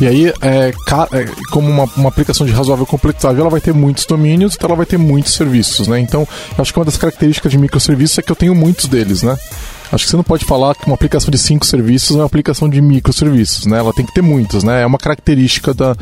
E 0.01 0.07
aí, 0.07 0.27
é, 0.41 0.69
é, 0.71 0.73
como 1.51 1.69
uma, 1.69 1.85
uma, 1.97 2.09
aplicação 2.09 2.47
de 2.47 2.53
razoável 2.53 2.87
complexidade, 2.87 3.39
ela 3.39 3.51
vai 3.51 3.61
ter 3.61 3.75
muitos 3.75 4.07
domínios, 4.07 4.55
então 4.55 4.69
ela 4.69 4.77
vai 4.77 4.87
ter 4.87 4.99
muitos 4.99 5.35
serviços, 5.35 5.87
né? 5.87 6.01
Então, 6.01 6.27
eu 6.57 6.63
acho 6.63 6.73
que 6.73 6.79
uma 6.79 6.85
das 6.85 6.97
características 6.97 7.53
de 7.53 7.59
microserviços 7.59 8.19
é 8.19 8.23
que 8.23 8.33
eu 8.33 8.37
tenho 8.37 8.55
muitos 8.55 8.87
deles, 8.87 9.23
né? 9.23 9.37
Acho 9.93 10.05
que 10.05 10.11
você 10.11 10.17
não 10.17 10.25
pode 10.25 10.45
falar 10.45 10.75
que 10.75 10.87
uma 10.87 10.95
aplicação 10.95 11.31
de 11.31 11.37
cinco 11.37 11.67
serviços 11.67 12.17
é 12.17 12.19
uma 12.19 12.27
aplicação 12.27 12.69
de 12.69 12.81
microserviços, 12.81 13.67
né? 13.67 13.79
Ela 13.79 13.93
tem 13.93 14.07
que 14.07 14.15
ter 14.15 14.23
muitos, 14.23 14.65
né? 14.65 14.83
É 14.83 14.87
uma 14.87 14.99
característica 14.99 15.75
da, 15.75 15.95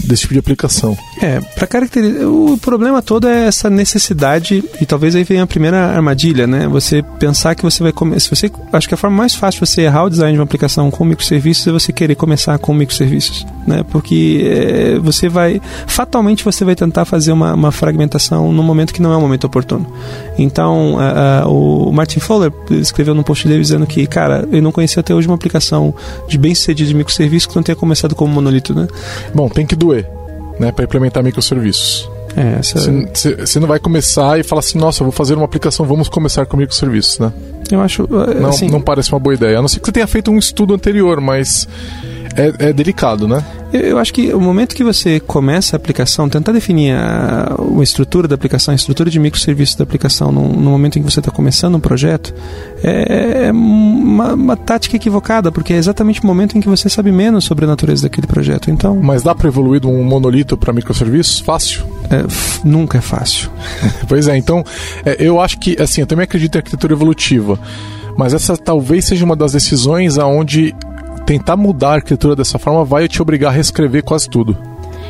desse 0.00 0.22
tipo 0.22 0.34
de 0.34 0.40
aplicação. 0.40 0.96
É, 1.22 1.40
para 1.40 1.66
caracterizar. 1.66 2.26
O 2.28 2.58
problema 2.58 3.00
todo 3.00 3.28
é 3.28 3.46
essa 3.46 3.70
necessidade, 3.70 4.64
e 4.80 4.86
talvez 4.86 5.14
aí 5.14 5.22
venha 5.22 5.44
a 5.44 5.46
primeira 5.46 5.78
armadilha, 5.94 6.46
né? 6.46 6.66
Você 6.66 7.02
pensar 7.20 7.54
que 7.54 7.62
você 7.62 7.82
vai 7.82 7.92
começar. 7.92 8.34
Você, 8.34 8.50
acho 8.72 8.88
que 8.88 8.94
a 8.94 8.96
forma 8.96 9.16
mais 9.16 9.34
fácil 9.34 9.60
de 9.60 9.70
você 9.70 9.82
errar 9.82 10.04
o 10.04 10.10
design 10.10 10.32
de 10.32 10.38
uma 10.38 10.44
aplicação 10.44 10.90
com 10.90 11.04
microserviços 11.04 11.66
é 11.68 11.72
você 11.72 11.92
querer 11.92 12.16
começar 12.16 12.58
com 12.58 12.74
microserviços, 12.74 13.46
né? 13.66 13.84
Porque 13.90 14.42
é, 14.44 14.98
você 14.98 15.28
vai. 15.28 15.60
Fatalmente 15.86 16.44
você 16.44 16.64
vai 16.64 16.74
tentar 16.74 17.04
fazer 17.04 17.30
uma, 17.30 17.54
uma, 17.54 17.70
fragmentação 17.70 18.52
no 18.52 18.62
momento 18.62 18.92
que 18.92 19.02
não 19.02 19.12
é 19.12 19.16
o 19.16 19.20
momento 19.20 19.44
oportuno. 19.44 19.86
Então, 20.38 20.98
a, 20.98 21.42
a, 21.42 21.48
o 21.48 21.92
Martin 21.92 22.20
Fowler 22.20 22.52
escreveu 22.70 23.14
num 23.14 23.22
post 23.22 23.35
post 23.36 23.46
dele 23.46 23.60
dizendo 23.60 23.86
que, 23.86 24.06
cara, 24.06 24.48
eu 24.50 24.62
não 24.62 24.72
conhecia 24.72 25.00
até 25.00 25.14
hoje 25.14 25.28
uma 25.28 25.34
aplicação 25.34 25.94
de 26.26 26.38
bem 26.38 26.54
sucedido 26.54 26.88
de 26.88 26.94
microserviço 26.94 27.48
que 27.48 27.56
não 27.56 27.62
tenha 27.62 27.76
começado 27.76 28.14
como 28.14 28.32
monolito, 28.32 28.74
né? 28.74 28.88
Bom, 29.34 29.48
tem 29.48 29.66
que 29.66 29.76
doer, 29.76 30.08
né, 30.58 30.72
para 30.72 30.84
implementar 30.84 31.22
microserviços. 31.22 32.15
É, 32.36 32.58
essa... 32.58 32.78
Você 33.38 33.58
não 33.58 33.66
vai 33.66 33.78
começar 33.78 34.38
e 34.38 34.42
falar 34.42 34.60
assim, 34.60 34.78
nossa, 34.78 35.02
eu 35.02 35.06
vou 35.06 35.12
fazer 35.12 35.34
uma 35.34 35.44
aplicação, 35.44 35.86
vamos 35.86 36.08
começar 36.08 36.44
com 36.46 36.56
microserviços, 36.56 37.18
né? 37.18 37.32
Eu 37.70 37.80
acho. 37.80 38.06
Não, 38.08 38.50
assim... 38.50 38.68
não 38.68 38.80
parece 38.80 39.12
uma 39.12 39.18
boa 39.18 39.34
ideia. 39.34 39.58
A 39.58 39.62
não 39.62 39.68
ser 39.68 39.80
que 39.80 39.86
você 39.86 39.92
tenha 39.92 40.06
feito 40.06 40.30
um 40.30 40.38
estudo 40.38 40.74
anterior, 40.74 41.20
mas 41.20 41.66
é, 42.36 42.68
é 42.68 42.72
delicado, 42.72 43.26
né? 43.26 43.42
Eu, 43.72 43.80
eu, 43.80 43.98
acho 43.98 44.12
que 44.12 44.32
o 44.32 44.40
momento 44.40 44.74
que 44.74 44.84
você 44.84 45.18
começa 45.18 45.74
a 45.74 45.78
aplicação, 45.78 46.28
tentar 46.28 46.52
definir 46.52 46.92
a, 46.92 47.56
a 47.56 47.82
estrutura 47.82 48.28
da 48.28 48.34
aplicação, 48.34 48.72
a 48.72 48.74
estrutura 48.74 49.10
de 49.10 49.18
microserviços 49.18 49.74
da 49.74 49.82
aplicação 49.82 50.30
no, 50.30 50.42
no 50.48 50.70
momento 50.70 50.98
em 50.98 51.02
que 51.02 51.10
você 51.10 51.20
está 51.20 51.30
começando 51.30 51.74
um 51.76 51.80
projeto, 51.80 52.34
é, 52.84 53.46
é 53.46 53.52
uma, 53.52 54.34
uma, 54.34 54.56
tática 54.56 54.96
equivocada, 54.96 55.50
porque 55.50 55.72
é 55.72 55.76
exatamente 55.76 56.22
o 56.22 56.26
momento 56.26 56.56
em 56.56 56.60
que 56.60 56.68
você 56.68 56.88
sabe 56.88 57.10
menos 57.10 57.44
sobre 57.44 57.64
a 57.64 57.68
natureza 57.68 58.02
daquele 58.02 58.26
projeto. 58.26 58.70
Então, 58.70 58.96
Mas 59.02 59.22
dá 59.22 59.34
para 59.34 59.48
evoluir 59.48 59.80
de 59.80 59.86
um 59.86 60.04
monolito 60.04 60.56
para 60.56 60.72
microserviços? 60.72 61.40
Fácil? 61.40 61.84
É, 62.10 62.24
nunca 62.64 62.98
é 62.98 63.00
fácil. 63.00 63.50
pois 64.08 64.28
é, 64.28 64.36
então 64.36 64.64
é, 65.04 65.16
eu 65.18 65.40
acho 65.40 65.58
que, 65.58 65.80
assim, 65.80 66.00
eu 66.00 66.06
também 66.06 66.24
acredito 66.24 66.54
em 66.54 66.58
arquitetura 66.58 66.92
evolutiva. 66.92 67.58
Mas 68.16 68.32
essa 68.32 68.56
talvez 68.56 69.04
seja 69.04 69.24
uma 69.24 69.36
das 69.36 69.52
decisões 69.52 70.18
aonde 70.18 70.74
tentar 71.26 71.56
mudar 71.56 71.90
a 71.90 71.94
arquitetura 71.94 72.36
dessa 72.36 72.58
forma 72.58 72.84
vai 72.84 73.08
te 73.08 73.20
obrigar 73.20 73.50
a 73.50 73.54
reescrever 73.54 74.02
quase 74.02 74.28
tudo. 74.30 74.56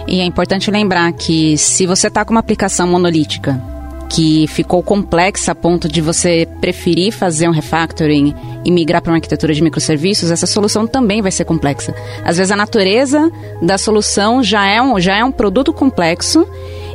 E 0.08 0.20
é 0.20 0.24
importante 0.24 0.70
lembrar 0.70 1.12
que 1.12 1.58
se 1.58 1.86
você 1.86 2.08
está 2.08 2.24
com 2.24 2.32
uma 2.32 2.40
aplicação 2.40 2.86
monolítica 2.86 3.60
que 4.08 4.46
ficou 4.46 4.82
complexa 4.82 5.52
a 5.52 5.54
ponto 5.54 5.88
de 5.88 6.00
você 6.00 6.46
preferir 6.60 7.12
fazer 7.12 7.48
um 7.48 7.52
refactoring 7.52 8.34
e 8.64 8.70
migrar 8.70 9.02
para 9.02 9.10
uma 9.10 9.16
arquitetura 9.16 9.52
de 9.52 9.62
microserviços, 9.62 10.30
essa 10.30 10.46
solução 10.46 10.86
também 10.86 11.20
vai 11.20 11.32
ser 11.32 11.44
complexa. 11.44 11.94
Às 12.24 12.36
vezes 12.36 12.52
a 12.52 12.56
natureza 12.56 13.30
da 13.60 13.76
solução 13.76 14.42
já 14.42 14.64
é 14.66 14.80
um, 14.80 14.98
já 15.00 15.16
é 15.16 15.24
um 15.24 15.32
produto 15.32 15.72
complexo 15.72 16.46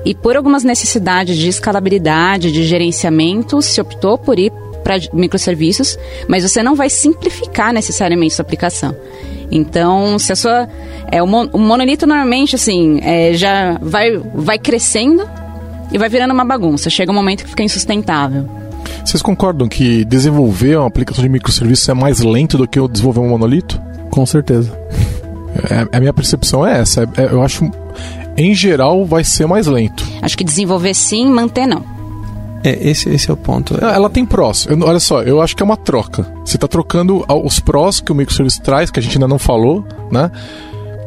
e 0.06 0.16
por 0.16 0.36
algumas 0.36 0.64
necessidades 0.64 1.38
de 1.38 1.48
escalabilidade, 1.48 2.52
de 2.52 2.64
gerenciamento, 2.64 3.62
se 3.62 3.80
optou 3.80 4.18
por 4.18 4.40
ir 4.40 4.52
para 4.84 4.96
microserviços, 5.14 5.98
mas 6.28 6.44
você 6.44 6.64
não 6.64 6.76
vai 6.76 6.90
simplificar 6.90 7.72
necessariamente 7.74 8.34
sua 8.34 8.44
aplicação. 8.44 8.96
Então, 9.52 10.18
se 10.18 10.32
a 10.32 10.36
sua. 10.36 10.68
É, 11.12 11.22
o, 11.22 11.28
mon, 11.28 11.48
o 11.52 11.60
monolito 11.60 12.08
normalmente 12.08 12.56
assim 12.56 13.00
é, 13.04 13.34
já 13.34 13.78
vai, 13.82 14.18
vai 14.18 14.58
crescendo 14.58 15.28
e 15.92 15.98
vai 15.98 16.10
virando 16.10 16.34
uma 16.34 16.46
bagunça. 16.46 16.90
Chega 16.90 17.12
um 17.12 17.16
momento 17.16 17.44
que 17.44 17.50
fica 17.50 17.64
insustentável. 17.64 18.50
Vocês 19.04 19.22
concordam 19.22 19.68
que 19.68 20.06
desenvolver 20.06 20.78
uma 20.78 20.88
aplicação 20.88 21.24
de 21.24 21.30
microserviços 21.30 21.88
é 21.90 21.94
mais 21.94 22.22
lento 22.22 22.58
do 22.58 22.68
que 22.68 22.80
desenvolver 22.88 23.20
um 23.20 23.30
monolito? 23.30 23.82
Com 24.10 24.26
certeza. 24.26 24.72
É, 25.70 25.98
a 25.98 26.00
minha 26.00 26.14
percepção 26.14 26.66
é 26.66 26.80
essa. 26.80 27.04
É, 27.18 27.26
eu 27.26 27.42
acho, 27.42 27.70
em 28.42 28.56
geral, 28.56 29.06
vai 29.06 29.24
ser 29.24 29.46
mais 29.46 29.68
lento. 29.68 30.08
Acho 30.22 30.38
que 30.38 30.44
desenvolver 30.44 30.94
sim, 30.94 31.30
manter 31.30 31.68
não. 31.68 31.84
É, 32.64 32.90
esse, 32.90 33.10
esse 33.10 33.30
é 33.30 33.34
o 33.34 33.38
ponto. 33.38 33.76
É. 33.84 33.96
Ela 33.96 34.10
tem 34.10 34.26
prós. 34.26 34.68
Eu, 34.70 34.80
olha 34.82 35.00
só, 35.00 35.22
eu 35.24 35.42
acho 35.42 35.56
que 35.56 35.64
é 35.64 35.66
uma 35.66 35.78
troca. 35.78 36.32
Você 36.46 36.58
está 36.58 36.68
trocando 36.68 37.26
os 37.44 37.60
prós 37.60 38.00
que 38.00 38.12
o 38.12 38.16
microservice 38.16 38.62
traz, 38.62 38.92
que 38.92 39.00
a 39.00 39.04
gente 39.04 39.18
ainda 39.18 39.28
não 39.28 39.40
falou, 39.40 39.86
né? 40.12 40.32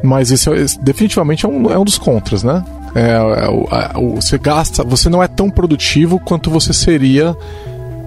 Mas 0.02 0.30
esse, 0.30 0.48
é, 0.50 0.56
esse 0.60 0.80
definitivamente 0.80 1.46
é 1.46 1.48
um, 1.48 1.70
é 1.70 1.78
um 1.78 1.84
dos 1.84 1.98
contras, 1.98 2.42
né? 2.42 2.64
É, 2.94 3.12
é, 3.12 3.98
o, 3.98 4.16
você 4.16 4.38
gasta, 4.38 4.84
você 4.84 5.08
não 5.08 5.22
é 5.22 5.28
tão 5.28 5.50
produtivo 5.50 6.18
quanto 6.18 6.50
você 6.50 6.72
seria 6.72 7.36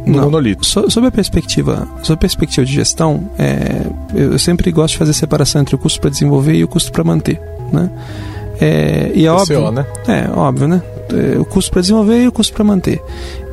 no 0.06 0.18
não, 0.18 0.24
monolito. 0.26 0.66
So, 0.66 0.90
sob 0.90 1.08
a 1.08 1.12
perspectiva, 1.12 1.88
sob 2.04 2.14
a 2.14 2.18
perspectiva 2.18 2.66
de 2.66 2.74
gestão, 2.74 3.30
é, 3.38 3.82
eu 4.14 4.40
sempre 4.40 4.72
gosto 4.72 4.94
de 4.94 4.98
fazer 4.98 5.14
separação 5.14 5.62
entre 5.62 5.76
o 5.76 5.78
custo 5.78 6.00
para 6.00 6.10
desenvolver 6.10 6.54
e 6.54 6.64
o 6.64 6.68
custo 6.68 6.92
para 6.92 7.04
manter, 7.04 7.42
né? 7.72 7.90
É, 8.60 9.12
e 9.14 9.26
é 9.26 9.32
óbvio, 9.32 9.72
né? 9.72 9.86
É 10.08 10.30
óbvio, 10.32 10.68
né? 10.68 10.82
É, 11.10 11.40
o 11.40 11.46
custo 11.46 11.72
para 11.72 11.82
desenvolver 11.82 12.24
e 12.24 12.28
o 12.28 12.32
custo 12.32 12.54
para 12.54 12.64
manter. 12.64 13.02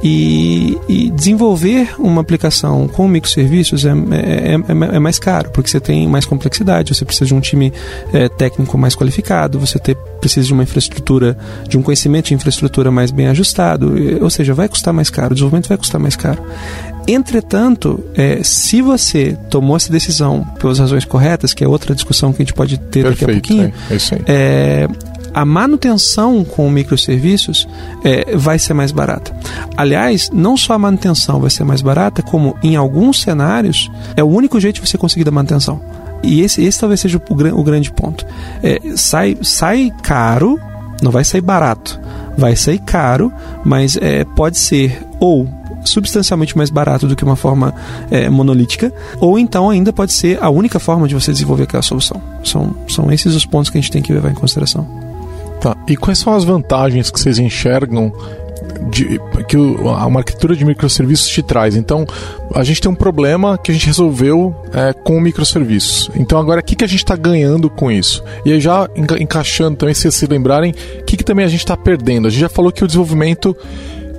E, 0.03 0.77
e, 0.89 1.11
desenvolver 1.11 1.95
uma 1.99 2.21
aplicação 2.21 2.87
com 2.89 3.09
microserviços 3.09 3.87
é, 3.87 3.91
é, 3.91 4.55
é, 4.55 4.97
é, 4.97 4.99
mais 4.99 5.19
caro, 5.19 5.51
porque 5.51 5.71
você 5.71 5.81
tem 5.81 6.07
mais 6.07 6.27
complexidade, 6.27 6.95
você 6.95 7.05
precisa 7.05 7.27
de 7.27 7.35
um 7.35 7.41
time 7.41 7.73
é, 8.13 8.29
técnico 8.29 8.77
mais 8.77 8.95
qualificado, 8.95 9.59
você 9.59 9.79
ter, 9.79 9.97
precisa 10.21 10.47
de 10.47 10.53
uma 10.53 10.63
infraestrutura, 10.63 11.39
de 11.67 11.79
um 11.79 11.83
conhecimento 11.83 12.27
de 12.27 12.35
infraestrutura 12.35 12.91
mais 12.91 13.11
bem 13.11 13.29
ajustado, 13.29 13.95
ou 14.21 14.29
seja, 14.29 14.53
vai 14.53 14.69
custar 14.69 14.93
mais 14.93 15.09
caro, 15.09 15.31
o 15.31 15.35
desenvolvimento 15.35 15.69
vai 15.69 15.79
custar 15.79 16.01
mais 16.01 16.17
caro. 16.17 16.43
Entretanto, 17.07 18.03
é, 18.15 18.43
se 18.43 18.81
você 18.81 19.37
tomou 19.51 19.77
essa 19.77 19.93
decisão 19.93 20.45
pelas 20.59 20.79
razões 20.79 21.05
corretas, 21.05 21.53
que 21.53 21.63
é 21.63 21.69
outra 21.69 21.95
discussão 21.95 22.33
que 22.33 22.43
a 22.43 22.45
gente 22.45 22.55
pode 22.55 22.79
ter 22.79 23.05
Perfeito, 23.05 23.21
daqui 23.21 23.25
a 23.25 23.35
pouquinho, 23.35 23.75
é, 23.91 23.95
aí. 23.95 24.23
É, 24.27 24.89
a 25.35 25.45
manutenção 25.45 26.45
com 26.45 26.71
microserviços 26.71 27.69
é, 28.05 28.37
vai 28.37 28.59
ser 28.59 28.73
mais 28.73 28.93
barata. 28.93 29.37
Aliás, 29.77 30.31
não 30.33 30.57
só 30.57 30.75
a 30.75 30.79
manutenção 30.79 31.41
vai 31.41 31.51
ser 31.51 31.65
mais 31.65 31.83
barata, 31.83 32.23
como 32.23 32.57
em 32.63 32.77
alguns 32.77 33.21
cenários 33.21 33.91
é 34.17 34.23
o 34.23 34.29
único 34.29 34.61
jeito 34.61 34.77
de 34.77 34.89
você 34.89 34.97
conseguir 34.97 35.25
da 35.25 35.33
manutenção. 35.33 35.81
E 36.23 36.41
esse, 36.41 36.63
esse 36.65 36.79
talvez 36.79 37.01
seja 37.01 37.19
o, 37.19 37.61
o 37.61 37.65
grande 37.65 37.91
ponto. 37.91 38.25
É, 38.63 38.81
sai, 38.97 39.37
sai 39.43 39.93
caro, 40.03 40.59
não 41.03 41.11
vai 41.11 41.25
sair 41.25 41.43
barato. 41.43 42.01
Vai 42.37 42.57
sair 42.57 42.79
caro, 42.79 43.33
mas 43.65 43.97
é, 43.97 44.25
pode 44.25 44.59
ser 44.59 45.03
ou 45.21 45.49
substancialmente 45.85 46.57
mais 46.57 46.71
barato 46.71 47.07
do 47.07 47.15
que 47.15 47.25
uma 47.25 47.37
forma 47.37 47.75
é, 48.11 48.29
monolítica, 48.29 48.93
ou 49.21 49.39
então 49.39 49.71
ainda 49.71 49.93
pode 49.93 50.13
ser 50.13 50.43
a 50.43 50.51
única 50.51 50.79
forma 50.79 51.07
de 51.07 51.15
você 51.15 51.33
desenvolver 51.33 51.65
aquela 51.65 51.83
solução. 51.83 52.21
São, 52.43 52.75
são 52.89 53.13
esses 53.13 53.35
os 53.35 53.45
pontos 53.45 53.71
que 53.71 53.79
a 53.79 53.81
gente 53.81 53.91
tem 53.91 54.03
que 54.03 54.13
levar 54.13 54.31
em 54.31 54.35
consideração. 54.35 54.87
Tá. 55.61 55.77
E 55.89 55.97
quais 55.97 56.19
são 56.19 56.35
as 56.35 56.45
vantagens 56.45 57.11
que 57.11 57.19
vocês 57.19 57.39
enxergam 57.39 58.13
de, 58.91 59.21
que 59.49 59.57
o, 59.57 59.89
uma 59.89 60.21
arquitetura 60.21 60.55
de 60.55 60.65
microserviços 60.65 61.29
te 61.29 61.43
traz. 61.43 61.77
Então, 61.77 62.07
a 62.55 62.63
gente 62.63 62.81
tem 62.81 62.91
um 62.91 62.95
problema 62.95 63.59
que 63.59 63.71
a 63.71 63.75
gente 63.75 63.87
resolveu 63.87 64.55
é, 64.73 64.93
com 64.93 65.21
microserviços. 65.21 66.11
Então, 66.15 66.39
agora, 66.39 66.61
o 66.61 66.65
que, 66.65 66.77
que 66.77 66.85
a 66.85 66.87
gente 66.87 67.03
está 67.03 67.17
ganhando 67.17 67.69
com 67.69 67.91
isso? 67.91 68.23
E 68.45 68.53
aí, 68.53 68.61
já 68.61 68.89
enca 68.97 69.21
encaixando 69.23 69.77
também, 69.77 69.95
se 69.95 70.03
vocês 70.03 70.15
se 70.15 70.27
lembrarem, 70.27 70.75
o 71.01 71.05
que, 71.05 71.17
que 71.17 71.25
também 71.25 71.45
a 71.45 71.49
gente 71.49 71.61
está 71.61 71.77
perdendo? 71.77 72.27
A 72.27 72.31
gente 72.31 72.41
já 72.41 72.49
falou 72.49 72.71
que 72.71 72.85
o 72.85 72.87
desenvolvimento 72.87 73.57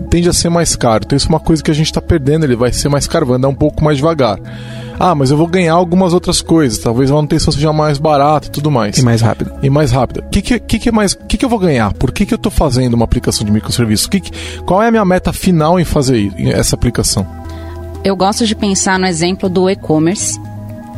tende 0.09 0.29
a 0.29 0.33
ser 0.33 0.49
mais 0.49 0.75
caro. 0.75 1.03
Então, 1.05 1.15
isso 1.15 1.27
é 1.27 1.29
uma 1.29 1.39
coisa 1.39 1.63
que 1.63 1.71
a 1.71 1.73
gente 1.73 1.87
está 1.87 2.01
perdendo, 2.01 2.45
ele 2.45 2.55
vai 2.55 2.71
ser 2.71 2.89
mais 2.89 3.07
caro, 3.07 3.25
vai 3.25 3.37
andar 3.37 3.47
um 3.47 3.55
pouco 3.55 3.83
mais 3.83 3.97
devagar. 3.97 4.39
Ah, 4.99 5.13
mas 5.13 5.29
eu 5.29 5.37
vou 5.37 5.47
ganhar 5.47 5.73
algumas 5.73 6.13
outras 6.13 6.41
coisas. 6.41 6.79
Talvez 6.79 7.11
a 7.11 7.15
manutenção 7.15 7.51
seja 7.51 7.73
mais 7.73 7.97
barata 7.97 8.47
e 8.47 8.51
tudo 8.51 8.71
mais. 8.71 8.97
E 8.97 9.03
mais 9.03 9.21
rápido. 9.21 9.51
E 9.61 9.69
mais 9.69 9.91
rápida. 9.91 10.21
O 10.21 10.29
que, 10.29 10.41
que, 10.41 10.59
que, 10.59 10.79
que, 10.79 10.89
é 10.89 10.91
mais, 10.91 11.13
que, 11.13 11.37
que 11.37 11.45
eu 11.45 11.49
vou 11.49 11.59
ganhar? 11.59 11.93
Por 11.93 12.11
que, 12.11 12.25
que 12.25 12.33
eu 12.33 12.37
estou 12.37 12.51
fazendo 12.51 12.93
uma 12.93 13.03
aplicação 13.03 13.45
de 13.45 13.51
microserviço? 13.51 14.09
Que 14.09 14.21
que, 14.21 14.31
qual 14.61 14.81
é 14.81 14.87
a 14.87 14.91
minha 14.91 15.05
meta 15.05 15.33
final 15.33 15.79
em 15.79 15.85
fazer 15.85 16.33
essa 16.37 16.75
aplicação? 16.75 17.27
Eu 18.03 18.15
gosto 18.15 18.45
de 18.45 18.55
pensar 18.55 18.97
no 18.97 19.05
exemplo 19.05 19.49
do 19.49 19.69
e-commerce. 19.69 20.39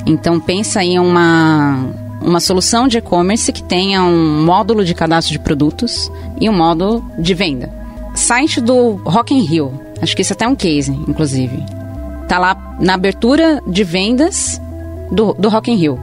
Então 0.06 0.40
pensa 0.40 0.84
em 0.84 1.00
uma, 1.00 1.88
uma 2.22 2.40
solução 2.40 2.88
de 2.88 2.98
e-commerce 3.00 3.52
que 3.52 3.64
tenha 3.64 4.04
um 4.04 4.46
módulo 4.46 4.86
de 4.86 4.94
cadastro 4.94 5.32
de 5.32 5.40
produtos 5.40 6.12
e 6.40 6.50
um 6.50 6.54
módulo 6.54 7.04
de 7.18 7.34
venda. 7.34 7.87
Site 8.18 8.60
do 8.60 8.96
Rock 9.06 9.34
in 9.34 9.42
Rio. 9.42 9.80
Acho 10.02 10.16
que 10.16 10.22
isso 10.22 10.34
até 10.34 10.46
é 10.46 10.48
um 10.48 10.56
case, 10.56 10.92
inclusive. 10.92 11.64
Tá 12.28 12.40
lá 12.40 12.76
na 12.80 12.96
abertura 12.96 13.62
de 13.66 13.84
vendas 13.84 14.62
do, 15.12 15.34
do 15.34 15.50
Rock 15.50 15.72
in 15.72 15.76
Rio. 15.76 16.00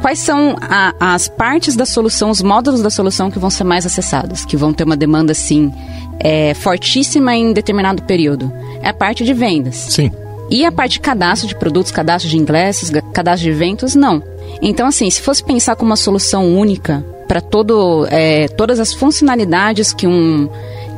Quais 0.00 0.18
são 0.20 0.56
a, 0.60 0.94
as 1.00 1.28
partes 1.28 1.74
da 1.74 1.84
solução, 1.84 2.30
os 2.30 2.40
módulos 2.40 2.80
da 2.80 2.90
solução 2.90 3.30
que 3.30 3.38
vão 3.38 3.50
ser 3.50 3.64
mais 3.64 3.84
acessados, 3.84 4.44
que 4.44 4.56
vão 4.56 4.72
ter 4.72 4.84
uma 4.84 4.96
demanda 4.96 5.32
assim 5.32 5.72
é, 6.20 6.54
fortíssima 6.54 7.34
em 7.34 7.52
determinado 7.52 8.02
período? 8.04 8.52
É 8.80 8.88
a 8.88 8.94
parte 8.94 9.24
de 9.24 9.34
vendas. 9.34 9.74
Sim. 9.74 10.12
E 10.50 10.64
a 10.64 10.72
parte 10.72 10.92
de 10.92 11.00
cadastro 11.00 11.48
de 11.48 11.54
produtos, 11.54 11.92
cadastro 11.92 12.30
de 12.30 12.38
ingressos, 12.38 12.90
cadastro 13.12 13.44
de 13.44 13.50
eventos, 13.50 13.94
não. 13.94 14.22
Então, 14.62 14.86
assim, 14.86 15.10
se 15.10 15.20
fosse 15.20 15.44
pensar 15.44 15.76
como 15.76 15.90
uma 15.90 15.96
solução 15.96 16.56
única 16.56 17.04
para 17.26 17.40
todo, 17.40 18.06
é, 18.10 18.48
todas 18.48 18.80
as 18.80 18.94
funcionalidades 18.94 19.92
que, 19.92 20.06
um, 20.06 20.48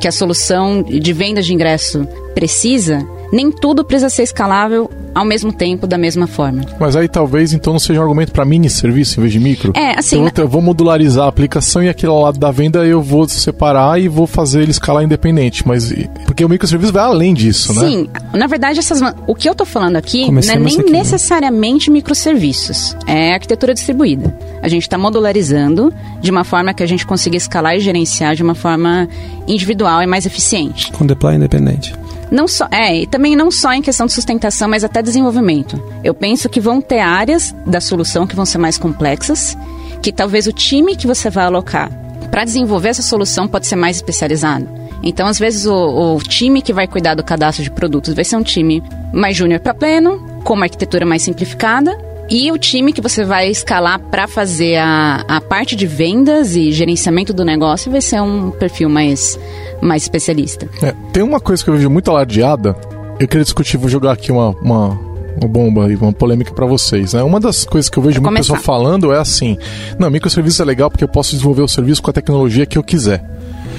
que 0.01 0.07
a 0.07 0.11
solução 0.11 0.81
de 0.81 1.13
venda 1.13 1.41
de 1.43 1.53
ingresso 1.53 2.07
precisa, 2.33 3.07
nem 3.31 3.51
tudo 3.51 3.83
precisa 3.83 4.09
ser 4.09 4.23
escalável 4.23 4.89
ao 5.13 5.25
mesmo 5.25 5.51
tempo, 5.51 5.85
da 5.87 5.97
mesma 5.97 6.27
forma. 6.27 6.63
Mas 6.79 6.95
aí 6.95 7.07
talvez 7.07 7.53
então 7.53 7.73
não 7.73 7.79
seja 7.79 7.99
um 7.99 8.03
argumento 8.03 8.31
para 8.31 8.45
mini 8.45 8.69
serviço 8.69 9.19
em 9.19 9.21
vez 9.21 9.33
de 9.33 9.39
micro? 9.39 9.73
É, 9.75 9.97
assim. 9.97 10.25
Então, 10.25 10.45
eu 10.45 10.49
vou 10.49 10.61
modularizar 10.61 11.25
a 11.25 11.29
aplicação 11.29 11.83
e 11.83 11.89
aquele 11.89 12.11
lado 12.11 12.39
da 12.39 12.51
venda 12.51 12.85
eu 12.85 13.01
vou 13.01 13.27
separar 13.27 13.99
e 14.01 14.07
vou 14.07 14.27
fazer 14.27 14.61
ele 14.61 14.71
escalar 14.71 15.03
independente. 15.03 15.67
Mas. 15.67 15.93
Porque 16.25 16.43
o 16.43 16.49
microserviço 16.49 16.93
vai 16.93 17.03
além 17.03 17.33
disso, 17.33 17.73
né? 17.73 17.87
Sim, 17.87 18.09
na 18.33 18.47
verdade, 18.47 18.79
essas, 18.79 19.01
o 19.27 19.35
que 19.35 19.49
eu 19.49 19.55
tô 19.55 19.65
falando 19.65 19.95
aqui 19.95 20.25
Comecemos 20.25 20.55
não 20.55 20.65
é 20.65 20.65
nem 20.65 20.79
aqui, 20.79 20.91
né? 20.91 20.99
necessariamente 20.99 21.91
microserviços. 21.91 22.95
É 23.05 23.33
arquitetura 23.33 23.73
distribuída. 23.73 24.35
A 24.61 24.67
gente 24.67 24.83
está 24.83 24.97
modularizando 24.97 25.93
de 26.21 26.31
uma 26.31 26.43
forma 26.43 26.73
que 26.73 26.83
a 26.83 26.87
gente 26.87 27.05
consiga 27.05 27.35
escalar 27.35 27.75
e 27.75 27.79
gerenciar 27.79 28.35
de 28.35 28.43
uma 28.43 28.55
forma 28.55 29.07
individual 29.47 30.01
e 30.01 30.07
mais 30.07 30.25
eficiente. 30.25 30.91
Com 30.91 31.05
deploy 31.05 31.35
independente. 31.35 31.93
Não 32.31 32.47
só, 32.47 32.65
é, 32.71 33.01
e 33.01 33.05
também 33.05 33.35
não 33.35 33.51
só 33.51 33.73
em 33.73 33.81
questão 33.81 34.05
de 34.05 34.13
sustentação, 34.13 34.69
mas 34.69 34.85
até 34.85 35.01
desenvolvimento. 35.01 35.81
Eu 36.01 36.13
penso 36.13 36.47
que 36.47 36.61
vão 36.61 36.79
ter 36.79 36.99
áreas 36.99 37.53
da 37.65 37.81
solução 37.81 38.25
que 38.25 38.35
vão 38.35 38.45
ser 38.45 38.57
mais 38.57 38.77
complexas, 38.77 39.57
que 40.01 40.13
talvez 40.13 40.47
o 40.47 40.53
time 40.53 40.95
que 40.95 41.05
você 41.05 41.29
vai 41.29 41.43
alocar 41.43 41.91
para 42.31 42.45
desenvolver 42.45 42.89
essa 42.89 43.01
solução 43.01 43.47
pode 43.47 43.67
ser 43.67 43.75
mais 43.75 43.97
especializado. 43.97 44.67
Então, 45.03 45.27
às 45.27 45.37
vezes, 45.37 45.65
o, 45.65 46.15
o, 46.15 46.19
time 46.19 46.61
que 46.61 46.71
vai 46.71 46.87
cuidar 46.87 47.15
do 47.15 47.23
cadastro 47.23 47.63
de 47.63 47.71
produtos 47.71 48.13
vai 48.13 48.23
ser 48.23 48.37
um 48.37 48.43
time 48.43 48.81
mais 49.11 49.35
júnior 49.35 49.59
para 49.59 49.73
pleno, 49.73 50.39
com 50.43 50.53
uma 50.53 50.65
arquitetura 50.65 51.05
mais 51.05 51.23
simplificada, 51.23 51.97
e 52.31 52.49
o 52.49 52.57
time 52.57 52.93
que 52.93 53.01
você 53.01 53.25
vai 53.25 53.49
escalar 53.49 53.99
para 53.99 54.25
fazer 54.25 54.77
a, 54.77 55.25
a 55.27 55.41
parte 55.41 55.75
de 55.75 55.85
vendas 55.85 56.55
e 56.55 56.71
gerenciamento 56.71 57.33
do 57.33 57.43
negócio 57.43 57.91
vai 57.91 57.99
ser 57.99 58.21
um 58.21 58.51
perfil 58.51 58.87
mais, 58.87 59.37
mais 59.81 60.03
especialista. 60.03 60.65
É, 60.81 60.95
tem 61.11 61.21
uma 61.21 61.41
coisa 61.41 61.61
que 61.61 61.69
eu 61.69 61.75
vejo 61.75 61.89
muito 61.89 62.09
alardeada. 62.09 62.73
Eu 63.19 63.27
queria 63.27 63.43
discutir, 63.43 63.75
vou 63.75 63.89
jogar 63.89 64.13
aqui 64.13 64.31
uma, 64.31 64.51
uma, 64.61 64.97
uma 65.37 65.47
bomba 65.49 65.91
e 65.91 65.95
uma 65.97 66.13
polêmica 66.13 66.53
para 66.53 66.65
vocês. 66.65 67.13
Né? 67.13 67.21
Uma 67.21 67.37
das 67.37 67.65
coisas 67.65 67.89
que 67.89 67.99
eu 67.99 68.03
vejo 68.03 68.21
muito 68.21 68.37
pessoal 68.37 68.61
falando 68.61 69.11
é 69.11 69.19
assim: 69.19 69.57
não, 69.99 70.09
microserviço 70.09 70.61
é 70.61 70.65
legal 70.65 70.89
porque 70.89 71.03
eu 71.03 71.09
posso 71.09 71.31
desenvolver 71.31 71.63
o 71.63 71.67
serviço 71.67 72.01
com 72.01 72.11
a 72.11 72.13
tecnologia 72.13 72.65
que 72.65 72.77
eu 72.77 72.83
quiser. 72.83 73.21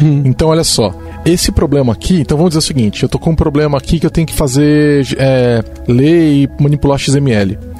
Hum. 0.00 0.22
Então, 0.26 0.48
olha 0.48 0.64
só, 0.64 0.94
esse 1.24 1.50
problema 1.50 1.94
aqui, 1.94 2.20
então 2.20 2.36
vamos 2.36 2.50
dizer 2.50 2.58
o 2.58 2.62
seguinte: 2.62 3.02
eu 3.02 3.08
tô 3.08 3.18
com 3.18 3.30
um 3.30 3.36
problema 3.36 3.78
aqui 3.78 3.98
que 3.98 4.04
eu 4.04 4.10
tenho 4.10 4.26
que 4.26 4.34
fazer, 4.34 5.06
é, 5.16 5.64
ler 5.88 6.34
e 6.34 6.50
manipular 6.60 6.98
XML. 6.98 7.71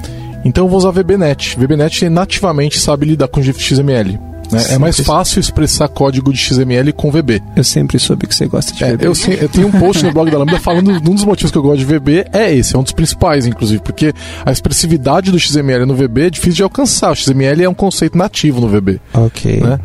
Então 0.43 0.65
eu 0.65 0.69
vou 0.69 0.77
usar 0.77 0.91
VBNet. 0.91 1.57
VBNet 1.57 2.09
nativamente 2.09 2.79
sabe 2.79 3.05
lidar 3.05 3.27
com 3.27 3.41
XML. 3.41 4.19
Né? 4.51 4.65
É 4.71 4.77
mais 4.77 4.99
fácil 4.99 5.39
expressar 5.39 5.87
código 5.87 6.31
de 6.31 6.39
XML 6.39 6.93
com 6.93 7.09
VB. 7.09 7.41
Eu 7.55 7.63
sempre 7.63 7.97
soube 7.97 8.27
que 8.27 8.35
você 8.35 8.45
gosta 8.45 8.73
de 8.73 8.83
é, 8.83 8.93
VB. 8.93 9.05
Eu, 9.05 9.13
eu, 9.41 9.49
tenho 9.49 9.67
um 9.67 9.71
post 9.71 10.03
no 10.03 10.11
blog 10.11 10.29
da 10.29 10.37
Lambda 10.37 10.59
falando 10.59 10.91
um 10.91 11.15
dos 11.15 11.23
motivos 11.23 11.51
que 11.51 11.57
eu 11.57 11.63
gosto 11.63 11.79
de 11.79 11.85
VB 11.85 12.25
é 12.31 12.53
esse, 12.53 12.75
é 12.75 12.79
um 12.79 12.83
dos 12.83 12.91
principais, 12.91 13.47
inclusive, 13.47 13.81
porque 13.81 14.13
a 14.45 14.51
expressividade 14.51 15.31
do 15.31 15.39
XML 15.39 15.85
no 15.85 15.95
VB 15.95 16.27
é 16.27 16.29
difícil 16.29 16.57
de 16.57 16.63
alcançar. 16.63 17.11
O 17.11 17.15
XML 17.15 17.63
é 17.63 17.69
um 17.69 17.73
conceito 17.73 18.17
nativo 18.17 18.61
no 18.61 18.67
VB. 18.67 18.99
Ok. 19.13 19.59
Né? 19.59 19.79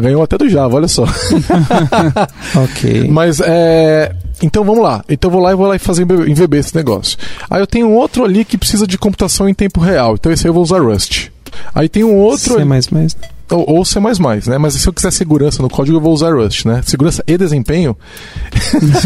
Ganhou 0.00 0.22
até 0.22 0.36
do 0.36 0.48
Java, 0.48 0.74
olha 0.74 0.88
só. 0.88 1.04
ok. 2.56 3.08
Mas 3.08 3.40
é. 3.40 4.12
Então 4.44 4.62
vamos 4.62 4.82
lá. 4.82 5.02
Então 5.08 5.28
eu 5.28 5.32
vou 5.32 5.42
lá 5.42 5.52
e 5.52 5.54
vou 5.54 5.66
lá 5.66 5.76
e 5.76 5.78
fazer 5.78 6.02
em 6.02 6.34
VB 6.34 6.58
esse 6.58 6.76
negócio. 6.76 7.16
Aí 7.48 7.60
eu 7.60 7.66
tenho 7.66 7.90
outro 7.90 8.24
ali 8.24 8.44
que 8.44 8.58
precisa 8.58 8.86
de 8.86 8.98
computação 8.98 9.48
em 9.48 9.54
tempo 9.54 9.80
real. 9.80 10.14
Então 10.14 10.30
esse 10.30 10.46
aí 10.46 10.50
eu 10.50 10.54
vou 10.54 10.62
usar 10.62 10.82
Rust. 10.82 11.28
Aí 11.74 11.88
tem 11.88 12.04
um 12.04 12.14
outro. 12.14 12.56
C++. 12.56 13.16
Ou, 13.50 13.78
ou 13.78 13.84
C++, 13.84 14.00
né? 14.00 14.58
Mas 14.58 14.74
se 14.74 14.86
eu 14.86 14.92
quiser 14.92 15.10
segurança 15.10 15.62
no 15.62 15.68
código, 15.68 15.98
eu 15.98 16.00
vou 16.00 16.12
usar 16.12 16.34
Rust, 16.34 16.64
né? 16.64 16.80
Segurança 16.84 17.22
e 17.26 17.36
desempenho. 17.36 17.96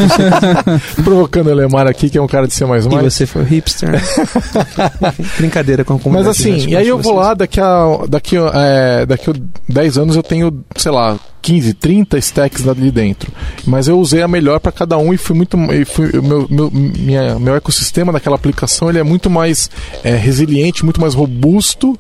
Provocando 1.03 1.49
o 1.49 1.55
Lemar 1.55 1.87
aqui, 1.87 2.09
que 2.09 2.17
é 2.17 2.23
um 2.23 2.27
cara 2.27 2.47
de 2.47 2.55
C++. 2.55 2.65
E 2.65 3.03
você 3.03 3.27
foi 3.27 3.45
hipster. 3.45 3.91
Brincadeira 5.39 5.85
com 5.85 5.95
a 5.95 6.11
Mas 6.11 6.27
assim, 6.27 6.69
e 6.69 6.77
aí 6.77 6.87
eu 6.87 6.99
vou 6.99 7.15
lá, 7.15 7.35
daqui 7.35 7.61
a, 7.61 8.05
daqui, 8.09 8.37
é, 8.37 9.07
daqui 9.07 9.31
a 9.31 9.35
10 9.69 9.99
anos 9.99 10.17
eu 10.17 10.23
tenho, 10.23 10.65
sei 10.77 10.93
lá, 10.93 11.19
15, 11.43 11.75
30 11.75 12.19
stacks 12.19 12.69
ali 12.69 12.91
dentro. 12.91 13.33
Mas 13.67 13.89
eu 13.89 13.99
usei 13.99 14.23
a 14.23 14.29
melhor 14.29 14.61
para 14.61 14.71
cada 14.71 14.99
um 14.99 15.13
e 15.13 15.17
fui 15.17 15.37
muito. 15.37 15.57
E 15.73 15.85
fui, 15.85 16.13
meu, 16.21 16.47
meu, 16.49 16.71
minha, 16.71 17.39
meu 17.39 17.57
ecossistema 17.57 18.13
daquela 18.13 18.37
aplicação 18.37 18.89
ele 18.89 18.99
é 18.99 19.03
muito 19.03 19.29
mais 19.31 19.71
é, 20.05 20.15
resiliente, 20.15 20.85
muito 20.85 21.01
mais 21.01 21.15
robusto 21.15 21.99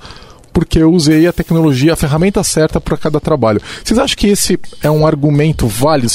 porque 0.58 0.80
eu 0.80 0.92
usei 0.92 1.24
a 1.24 1.32
tecnologia, 1.32 1.92
a 1.92 1.96
ferramenta 1.96 2.42
certa 2.42 2.80
para 2.80 2.96
cada 2.96 3.20
trabalho. 3.20 3.62
Vocês 3.84 3.96
acham 3.96 4.16
que 4.16 4.26
esse 4.26 4.58
é 4.82 4.90
um 4.90 5.06
argumento 5.06 5.68
válido? 5.68 6.10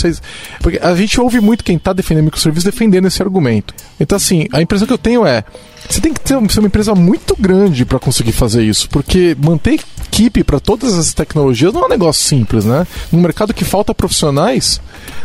Porque 0.59 0.77
a 0.79 0.93
gente 0.95 1.21
ouve 1.21 1.39
muito 1.39 1.63
quem 1.63 1.77
está 1.77 1.93
defendendo 1.93 2.25
microserviços 2.25 2.65
defendendo 2.65 3.07
esse 3.07 3.23
argumento. 3.23 3.73
Então, 3.97 4.17
assim, 4.17 4.45
a 4.51 4.61
impressão 4.61 4.85
que 4.85 4.91
eu 4.91 4.97
tenho 4.97 5.25
é. 5.25 5.45
Você 5.87 6.01
tem 6.01 6.13
que 6.13 6.19
ter 6.19 6.35
uma 6.35 6.67
empresa 6.67 6.93
muito 6.93 7.37
grande 7.39 7.85
para 7.85 7.99
conseguir 7.99 8.33
fazer 8.33 8.63
isso, 8.63 8.89
porque 8.89 9.33
manter 9.41 9.79
equipe 10.07 10.43
para 10.43 10.59
todas 10.59 10.93
as 10.97 11.13
tecnologias 11.13 11.73
não 11.73 11.83
é 11.83 11.85
um 11.85 11.89
negócio 11.89 12.21
simples, 12.21 12.65
né? 12.65 12.85
Num 13.13 13.21
mercado 13.21 13.53
que 13.53 13.63
falta 13.63 13.95
profissionais, 13.95 14.81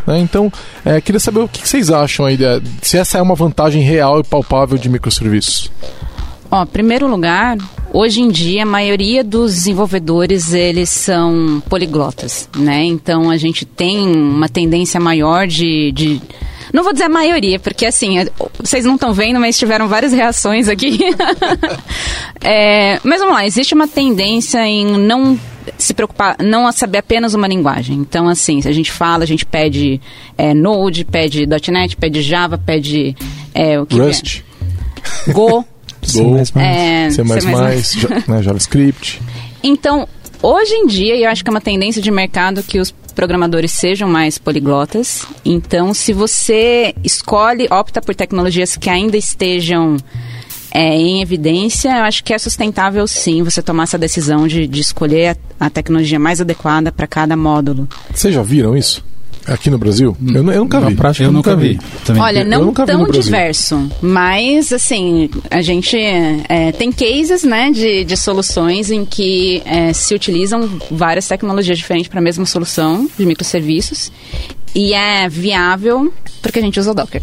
né? 0.07 0.21
Então, 0.21 0.53
é, 0.85 1.01
queria 1.01 1.19
saber 1.19 1.41
o 1.41 1.49
que 1.49 1.67
vocês 1.67 1.91
acham 1.91 2.25
aí, 2.25 2.39
se 2.83 2.97
essa 2.97 3.19
é 3.19 3.23
uma 3.23 3.35
vantagem 3.35 3.83
real 3.83 4.21
e 4.21 4.23
palpável 4.23 4.79
de 4.79 4.89
microserviços. 4.89 5.73
Ó, 6.51 6.65
primeiro 6.65 7.07
lugar, 7.07 7.59
hoje 7.93 8.23
em 8.23 8.29
dia 8.29 8.63
a 8.63 8.67
maioria 8.67 9.23
dos 9.23 9.55
desenvolvedores 9.55 10.55
eles 10.55 10.89
são 10.89 11.63
poliglotas, 11.69 12.49
né? 12.57 12.85
Então 12.85 13.31
a 13.31 13.37
gente 13.37 13.67
tem 13.67 14.09
uma 14.09 14.49
tendência 14.49 14.99
maior 14.99 15.47
de, 15.47 15.93
de... 15.93 16.23
não 16.73 16.83
vou 16.83 16.93
dizer 16.93 17.05
a 17.05 17.09
maioria, 17.09 17.59
porque 17.59 17.85
assim, 17.85 18.15
vocês 18.59 18.87
não 18.87 18.95
estão 18.95 19.13
vendo, 19.13 19.39
mas 19.39 19.59
tiveram 19.59 19.89
várias 19.89 20.13
reações 20.13 20.69
aqui. 20.69 20.99
é, 22.41 22.99
mas 23.05 23.21
vamos 23.21 23.35
lá, 23.35 23.45
existe 23.45 23.75
uma 23.75 23.87
tendência 23.87 24.67
em 24.67 24.87
não 24.87 25.39
se 25.77 25.93
preocupar, 25.93 26.37
não 26.43 26.71
saber 26.73 26.99
apenas 26.99 27.35
uma 27.35 27.47
linguagem. 27.47 27.99
Então, 27.99 28.27
assim, 28.27 28.63
se 28.63 28.69
a 28.69 28.73
gente 28.73 28.91
fala, 28.91 29.25
a 29.25 29.27
gente 29.27 29.45
pede 29.45 30.01
é, 30.39 30.55
Node, 30.55 31.05
pede 31.05 31.47
.NET, 31.47 31.95
pede 31.95 32.23
Java, 32.23 32.57
pede 32.57 33.15
é, 33.55 33.79
o 33.79 33.85
que 33.85 34.01
Rust. 34.01 34.43
É? 35.27 35.33
Go. 35.33 35.63
Go, 36.13 36.37
é, 36.61 37.11
C++, 37.11 37.23
né, 38.29 38.43
JavaScript. 38.43 39.21
Então, 39.63 40.09
hoje 40.43 40.75
em 40.75 40.87
dia, 40.87 41.17
eu 41.17 41.29
acho 41.29 41.43
que 41.43 41.51
é 41.51 41.53
uma 41.53 41.61
tendência 41.61 42.01
de 42.01 42.11
mercado 42.11 42.63
que 42.63 42.79
os 42.79 42.93
programadores 43.15 43.73
sejam 43.73 44.09
mais 44.09 44.39
poliglotas. 44.39 45.27
Então, 45.45 45.93
se 45.93 46.13
você 46.13 46.95
escolhe, 47.03 47.67
opta 47.71 48.01
por 48.01 48.15
tecnologias 48.15 48.77
que 48.77 48.89
ainda 48.89 49.17
estejam 49.17 49.97
é, 50.71 50.95
em 50.95 51.21
evidência, 51.21 51.89
eu 51.89 52.05
acho 52.05 52.23
que 52.23 52.33
é 52.33 52.39
sustentável 52.39 53.07
sim 53.09 53.43
você 53.43 53.61
tomar 53.61 53.85
essa 53.85 53.99
decisão 53.99 54.47
de, 54.47 54.69
de 54.69 54.81
escolher 54.81 55.37
a, 55.59 55.67
a 55.67 55.71
tecnologia 55.71 56.19
mais 56.19 56.41
adequada 56.41 56.93
para 56.93 57.07
cada 57.07 57.37
módulo. 57.37 57.89
Vocês 58.15 58.33
já 58.33 58.43
viram 58.43 58.77
isso? 58.77 59.05
Aqui 59.49 59.71
no 59.71 59.79
Brasil? 59.79 60.17
Eu, 60.27 60.51
eu 60.51 60.61
nunca 60.63 60.81
vi. 60.81 60.95
Prática, 60.95 61.25
eu, 61.25 61.33
nunca 61.33 61.57
vi. 61.57 61.79
vi. 62.07 62.19
Olha, 62.19 62.45
não 62.45 62.73
tão 62.73 63.05
diverso, 63.07 63.91
mas 64.03 64.73
assim, 64.73 65.31
a 65.51 65.63
gente 65.63 65.97
é, 65.97 66.73
tem 66.73 66.93
cases 66.93 67.45
né, 67.45 67.71
de, 67.71 68.05
de 68.05 68.17
soluções 68.17 68.91
em 68.91 69.05
que 69.05 69.63
é, 69.65 69.93
se 69.93 70.15
utilizam 70.15 70.69
várias 70.91 71.27
tecnologias 71.27 71.79
diferentes 71.79 72.09
para 72.09 72.21
a 72.21 72.23
mesma 72.23 72.45
solução 72.45 73.09
de 73.19 73.25
microserviços 73.25 74.13
e 74.75 74.93
é 74.93 75.29
viável 75.29 76.13
porque 76.43 76.59
a 76.59 76.63
gente 76.63 76.79
usa 76.79 76.91
o 76.91 76.95
Docker. 76.95 77.23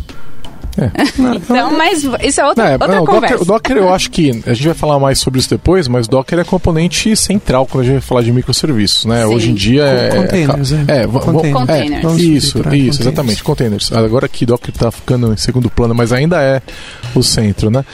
É. 0.78 0.92
Então, 1.36 1.72
mas 1.78 2.04
isso 2.24 2.42
é 2.42 2.46
outra, 2.46 2.64
Não, 2.64 2.70
é, 2.70 2.74
outra 2.74 2.88
não, 2.88 3.04
o, 3.04 3.06
conversa. 3.06 3.38
Docker, 3.38 3.42
o 3.42 3.46
Docker 3.46 3.78
eu 3.78 3.94
acho 3.94 4.12
que 4.12 4.30
a 4.46 4.54
gente 4.54 4.66
vai 4.66 4.74
falar 4.74 5.00
mais 5.00 5.20
sobre 5.20 5.40
isso 5.40 5.50
depois, 5.50 5.88
mas 5.88 6.08
Docker 6.08 6.40
é 6.40 6.44
componente 6.44 7.16
central 7.16 7.66
quando 7.66 7.84
a 7.84 7.86
gente 7.86 7.94
vai 7.94 8.02
falar 8.02 8.22
de 8.22 8.32
microserviços, 8.32 9.06
né? 9.06 9.26
Sim. 9.26 9.34
Hoje 9.34 9.52
em 9.52 9.54
dia 9.54 9.84
é 9.84 10.10
Containers, 10.10 10.72
é, 10.72 10.76
é. 10.76 10.80
é, 10.80 11.08
Containers. 11.08 11.46
é, 11.46 11.52
Containers. 11.52 12.04
Vamos 12.04 12.22
isso, 12.22 12.32
isso, 12.32 12.64
containers. 12.64 13.00
exatamente, 13.00 13.44
containers. 13.44 13.92
Agora 13.92 14.28
que 14.28 14.46
Docker 14.46 14.74
tá 14.74 14.92
ficando 14.92 15.34
em 15.34 15.38
segundo 15.38 15.70
plano, 15.70 15.96
mas 15.96 16.12
ainda 16.12 16.42
é 16.42 16.62
o 17.14 17.24
centro, 17.24 17.70
né? 17.70 17.86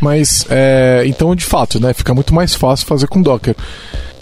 Mas 0.00 0.46
é, 0.50 1.04
então 1.06 1.34
de 1.34 1.44
fato, 1.44 1.80
né, 1.80 1.92
fica 1.94 2.14
muito 2.14 2.34
mais 2.34 2.54
fácil 2.54 2.86
fazer 2.86 3.06
com 3.06 3.20
Docker. 3.22 3.54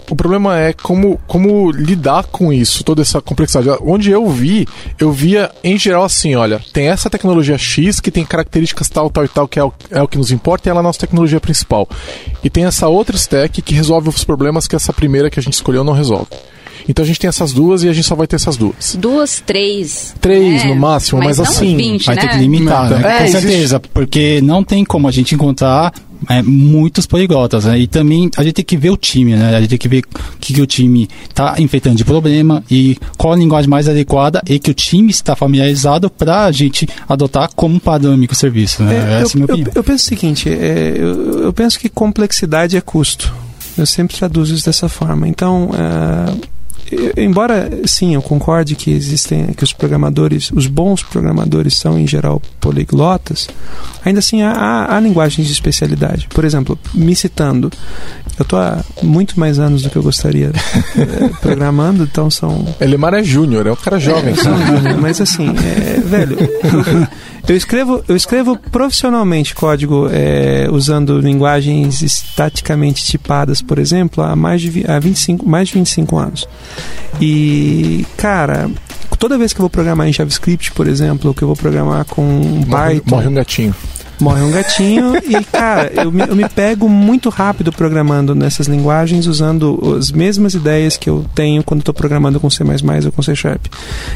O 0.09 0.15
problema 0.15 0.59
é 0.59 0.71
como, 0.71 1.19
como 1.25 1.71
lidar 1.71 2.25
com 2.25 2.53
isso, 2.53 2.83
toda 2.83 3.01
essa 3.01 3.19
complexidade. 3.21 3.69
Onde 3.81 4.11
eu 4.11 4.27
vi, 4.29 4.67
eu 4.99 5.11
via 5.11 5.49
em 5.63 5.77
geral 5.77 6.03
assim: 6.03 6.35
olha, 6.35 6.61
tem 6.71 6.87
essa 6.87 7.09
tecnologia 7.09 7.57
X 7.57 7.99
que 7.99 8.11
tem 8.11 8.23
características 8.23 8.87
tal, 8.89 9.09
tal 9.09 9.25
e 9.25 9.27
tal, 9.27 9.47
que 9.47 9.59
é 9.59 9.63
o, 9.63 9.73
é 9.89 10.01
o 10.01 10.07
que 10.07 10.17
nos 10.17 10.31
importa 10.31 10.67
e 10.67 10.71
ela 10.71 10.79
é 10.79 10.81
a 10.81 10.83
nossa 10.83 10.99
tecnologia 10.99 11.39
principal. 11.39 11.87
E 12.43 12.49
tem 12.49 12.65
essa 12.65 12.87
outra 12.87 13.15
stack 13.15 13.61
que 13.61 13.73
resolve 13.73 14.09
os 14.09 14.23
problemas 14.23 14.67
que 14.67 14.75
essa 14.75 14.93
primeira 14.93 15.29
que 15.29 15.39
a 15.39 15.43
gente 15.43 15.53
escolheu 15.53 15.83
não 15.83 15.93
resolve. 15.93 16.27
Então 16.87 17.03
a 17.03 17.07
gente 17.07 17.19
tem 17.19 17.27
essas 17.27 17.51
duas 17.51 17.81
e 17.81 17.89
a 17.89 17.93
gente 17.93 18.05
só 18.05 18.13
vai 18.13 18.27
ter 18.27 18.35
essas 18.35 18.57
duas. 18.57 18.95
Duas, 18.99 19.41
três. 19.43 20.13
Três 20.21 20.63
né? 20.63 20.69
no 20.69 20.75
máximo, 20.75 21.19
mas 21.23 21.39
não 21.39 21.45
assim, 21.45 21.75
20, 21.75 22.05
Vai 22.05 22.15
né? 22.15 22.21
ter 22.21 22.27
que 22.29 22.37
limitar, 22.37 22.89
Não, 22.91 22.99
né? 22.99 23.09
é, 23.15 23.17
com 23.17 23.23
existe- 23.23 23.41
certeza, 23.41 23.79
porque 23.79 24.39
não 24.43 24.63
tem 24.63 24.85
como 24.85 25.07
a 25.07 25.11
gente 25.11 25.33
encontrar 25.33 25.91
é, 26.29 26.41
muitos 26.41 27.05
poliglotas, 27.05 27.65
né? 27.65 27.79
E 27.79 27.87
também 27.87 28.29
a 28.37 28.43
gente 28.43 28.53
tem 28.53 28.65
que 28.65 28.77
ver 28.77 28.89
o 28.89 28.97
time, 28.97 29.35
né? 29.35 29.55
A 29.55 29.59
gente 29.61 29.69
tem 29.69 29.77
que 29.79 29.87
ver 29.87 30.03
o 30.03 30.37
que, 30.39 30.53
que 30.53 30.61
o 30.61 30.65
time 30.67 31.07
está 31.29 31.55
enfrentando 31.59 31.95
de 31.95 32.05
problema 32.05 32.63
e 32.69 32.97
qual 33.17 33.33
a 33.33 33.35
linguagem 33.35 33.69
mais 33.69 33.87
adequada 33.87 34.41
e 34.47 34.59
que 34.59 34.71
o 34.71 34.73
time 34.73 35.09
está 35.11 35.35
familiarizado 35.35 36.09
para 36.09 36.45
a 36.45 36.51
gente 36.51 36.87
adotar 37.07 37.49
como 37.55 37.79
padrão 37.79 38.13
em 38.13 38.17
microserviço, 38.17 38.83
né? 38.83 38.95
É, 38.95 39.21
Essa 39.21 39.37
é 39.37 39.41
a 39.41 39.45
minha 39.45 39.45
eu, 39.45 39.47
eu, 39.47 39.53
opinião. 39.53 39.71
eu 39.75 39.83
penso 39.83 40.03
o 40.05 40.07
seguinte, 40.07 40.49
é, 40.49 40.93
eu, 40.97 41.43
eu 41.43 41.53
penso 41.53 41.79
que 41.79 41.89
complexidade 41.89 42.75
é 42.77 42.81
custo. 42.81 43.33
Eu 43.77 43.85
sempre 43.85 44.15
traduzo 44.15 44.55
isso 44.55 44.65
dessa 44.65 44.87
forma. 44.87 45.27
Então, 45.27 45.69
é, 45.73 46.31
eu- 46.31 46.39
embora 47.17 47.69
sim, 47.85 48.15
eu 48.15 48.21
concorde 48.21 48.75
que 48.75 48.91
existem 48.91 49.47
que 49.47 49.63
os 49.63 49.73
programadores, 49.73 50.51
os 50.51 50.67
bons 50.67 51.01
programadores 51.01 51.77
são 51.77 51.97
em 51.97 52.07
geral 52.07 52.41
poliglotas, 52.59 53.49
ainda 54.03 54.19
assim 54.19 54.41
há, 54.41 54.95
há, 54.95 54.99
linguagens 54.99 55.47
de 55.47 55.53
especialidade. 55.53 56.27
Por 56.33 56.45
exemplo, 56.45 56.77
me 56.93 57.15
citando, 57.15 57.71
eu 58.37 58.43
estou 58.43 58.59
há 58.59 58.83
muito 59.01 59.39
mais 59.39 59.59
anos 59.59 59.81
do 59.81 59.89
que 59.89 59.95
eu 59.95 60.03
gostaria 60.03 60.51
eh, 60.97 61.29
programando, 61.41 62.03
então 62.03 62.29
são 62.29 62.65
Elemar 62.79 63.13
é 63.13 63.23
júnior, 63.23 63.65
é 63.65 63.71
um 63.71 63.75
cara 63.75 63.99
jovem. 63.99 64.35
júnior, 64.35 64.97
mas 64.99 65.19
assim, 65.19 65.49
é, 65.49 65.99
velho, 65.99 66.37
eu, 67.47 67.55
escrevo, 67.55 68.03
eu 68.07 68.15
escrevo 68.15 68.57
profissionalmente 68.71 69.55
código 69.55 70.07
é, 70.11 70.67
usando 70.71 71.19
linguagens 71.19 72.01
estaticamente 72.01 73.03
tipadas, 73.03 73.61
por 73.61 73.79
exemplo, 73.79 74.23
há 74.23 74.35
mais 74.35 74.61
de, 74.61 74.85
há 74.89 74.99
25, 74.99 75.47
mais 75.47 75.69
de 75.69 75.75
25 75.75 76.17
anos. 76.17 76.47
E, 77.19 78.05
cara, 78.17 78.69
toda 79.17 79.37
vez 79.37 79.53
que 79.53 79.59
eu 79.59 79.63
vou 79.63 79.69
programar 79.69 80.07
em 80.07 80.13
JavaScript, 80.13 80.71
por 80.71 80.87
exemplo, 80.87 81.29
ou 81.29 81.33
que 81.33 81.41
eu 81.41 81.47
vou 81.47 81.55
programar 81.55 82.05
com 82.05 82.21
Morre, 82.21 82.95
Python, 82.95 83.15
morre 83.15 83.27
um 83.27 83.33
gatinho. 83.33 83.75
morre 84.19 84.41
um 84.41 84.51
gatinho 84.51 85.15
e, 85.25 85.43
cara, 85.45 85.91
eu 85.95 86.11
me, 86.11 86.27
eu 86.27 86.35
me 86.35 86.47
pego 86.47 86.89
muito 86.89 87.29
rápido 87.29 87.71
programando 87.71 88.35
nessas 88.35 88.67
linguagens 88.67 89.27
usando 89.27 89.95
as 89.97 90.11
mesmas 90.11 90.53
ideias 90.53 90.97
que 90.97 91.09
eu 91.09 91.25
tenho 91.33 91.63
quando 91.63 91.79
estou 91.79 91.93
programando 91.93 92.39
com 92.39 92.49
C++ 92.49 92.63
ou 92.63 93.11
com 93.11 93.21
C 93.21 93.35
Sharp. 93.35 93.65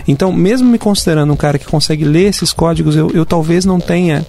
Então, 0.08 0.32
mesmo 0.32 0.70
me 0.70 0.78
considerando 0.78 1.32
um 1.32 1.38
cara 1.38 1.58
que 1.58 1.66
consegue 1.66 2.04
ler 2.06 2.30
esses 2.30 2.52
códigos, 2.52 2.96
eu, 2.96 3.10
eu 3.12 3.26
talvez 3.26 3.66
não 3.66 3.80
tenha 3.80 4.26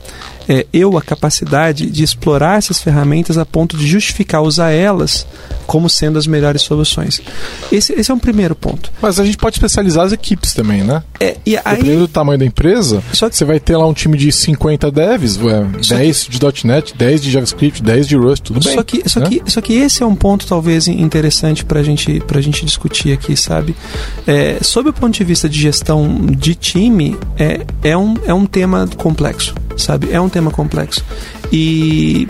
é, 0.50 0.66
eu 0.72 0.98
a 0.98 1.02
capacidade 1.02 1.88
de 1.88 2.02
explorar 2.02 2.58
essas 2.58 2.82
ferramentas 2.82 3.38
a 3.38 3.46
ponto 3.46 3.76
de 3.76 3.86
justificar 3.86 4.42
usar 4.42 4.72
elas 4.72 5.24
como 5.64 5.88
sendo 5.88 6.18
as 6.18 6.26
melhores 6.26 6.62
soluções. 6.62 7.22
Esse, 7.70 7.92
esse 7.92 8.10
é 8.10 8.14
um 8.14 8.18
primeiro 8.18 8.56
ponto. 8.56 8.90
Mas 9.00 9.20
a 9.20 9.24
gente 9.24 9.36
pode 9.36 9.54
especializar 9.54 10.04
as 10.04 10.12
equipes 10.12 10.52
também, 10.52 10.82
né? 10.82 11.04
É, 11.20 11.36
e 11.46 11.56
aí, 11.56 11.76
Dependendo 11.76 12.00
do 12.00 12.08
tamanho 12.08 12.40
da 12.40 12.44
empresa, 12.44 13.00
Só 13.12 13.30
que- 13.30 13.36
você 13.36 13.44
vai 13.44 13.60
ter 13.60 13.76
lá 13.76 13.86
um 13.86 13.94
time 13.94 14.18
de 14.18 14.32
50 14.32 14.90
devs, 14.90 15.36
ué, 15.36 15.64
Só 15.82 15.94
10 15.94 16.26
de 16.28 16.40
.NET, 16.66 16.94
10 16.96 17.22
de 17.22 17.30
JavaScript, 17.30 17.80
10 17.80 18.08
de 18.08 18.16
Rust, 18.16 18.42
tudo 18.42 18.58
bem. 18.58 18.74
Só 18.74 18.82
que, 18.82 19.08
só, 19.08 19.20
né? 19.20 19.26
que, 19.28 19.42
só 19.46 19.60
que 19.60 19.74
esse 19.74 20.02
é 20.02 20.06
um 20.06 20.16
ponto 20.16 20.44
talvez 20.48 20.88
interessante 20.88 21.64
para 21.64 21.80
gente, 21.84 22.20
a 22.28 22.40
gente 22.40 22.64
discutir 22.64 23.12
aqui, 23.12 23.36
sabe? 23.36 23.76
É, 24.26 24.58
sob 24.62 24.88
o 24.88 24.92
ponto 24.92 25.14
de 25.14 25.22
vista 25.22 25.48
de 25.48 25.60
gestão 25.60 26.26
de 26.26 26.56
time, 26.56 27.16
é, 27.38 27.60
é, 27.84 27.96
um, 27.96 28.14
é 28.24 28.34
um 28.34 28.46
tema 28.46 28.88
complexo, 28.96 29.54
sabe? 29.76 30.08
É 30.10 30.20
um 30.20 30.28
tema 30.28 30.39
complexo. 30.48 31.04
E, 31.52 32.28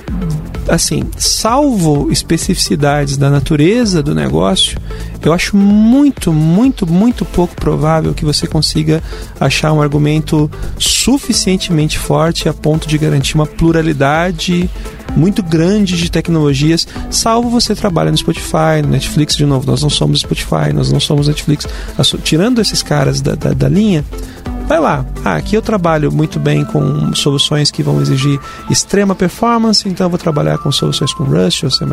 assim, 0.66 1.04
salvo 1.18 2.10
especificidades 2.10 3.18
da 3.18 3.28
natureza 3.28 4.02
do 4.02 4.14
negócio, 4.14 4.80
eu 5.22 5.34
acho 5.34 5.54
muito, 5.54 6.32
muito, 6.32 6.86
muito 6.86 7.26
pouco 7.26 7.54
provável 7.54 8.14
que 8.14 8.24
você 8.24 8.46
consiga 8.46 9.02
achar 9.38 9.70
um 9.74 9.82
argumento 9.82 10.50
suficientemente 10.78 11.98
forte 11.98 12.48
a 12.48 12.54
ponto 12.54 12.88
de 12.88 12.96
garantir 12.96 13.34
uma 13.34 13.46
pluralidade 13.46 14.70
muito 15.16 15.42
grande 15.42 15.96
de 15.96 16.10
tecnologias, 16.10 16.86
salvo 17.10 17.50
você 17.50 17.74
trabalha 17.74 18.10
no 18.10 18.16
Spotify, 18.16 18.82
no 18.82 18.88
Netflix, 18.88 19.36
de 19.36 19.46
novo, 19.46 19.66
nós 19.70 19.82
não 19.82 19.90
somos 19.90 20.20
Spotify, 20.20 20.72
nós 20.72 20.90
não 20.90 21.00
somos 21.00 21.28
Netflix. 21.28 21.66
Tirando 22.22 22.60
esses 22.60 22.82
caras 22.82 23.20
da, 23.20 23.34
da, 23.34 23.52
da 23.52 23.68
linha, 23.68 24.04
vai 24.70 24.78
lá. 24.78 25.04
Ah, 25.24 25.34
aqui 25.34 25.56
eu 25.56 25.60
trabalho 25.60 26.12
muito 26.12 26.38
bem 26.38 26.64
com 26.64 27.12
soluções 27.12 27.72
que 27.72 27.82
vão 27.82 28.00
exigir 28.00 28.38
extrema 28.70 29.16
performance, 29.16 29.86
então 29.88 30.06
eu 30.06 30.10
vou 30.10 30.18
trabalhar 30.18 30.58
com 30.58 30.70
soluções 30.70 31.12
com 31.12 31.24
Rust, 31.24 31.64
ou 31.64 31.70
C++, 31.72 31.84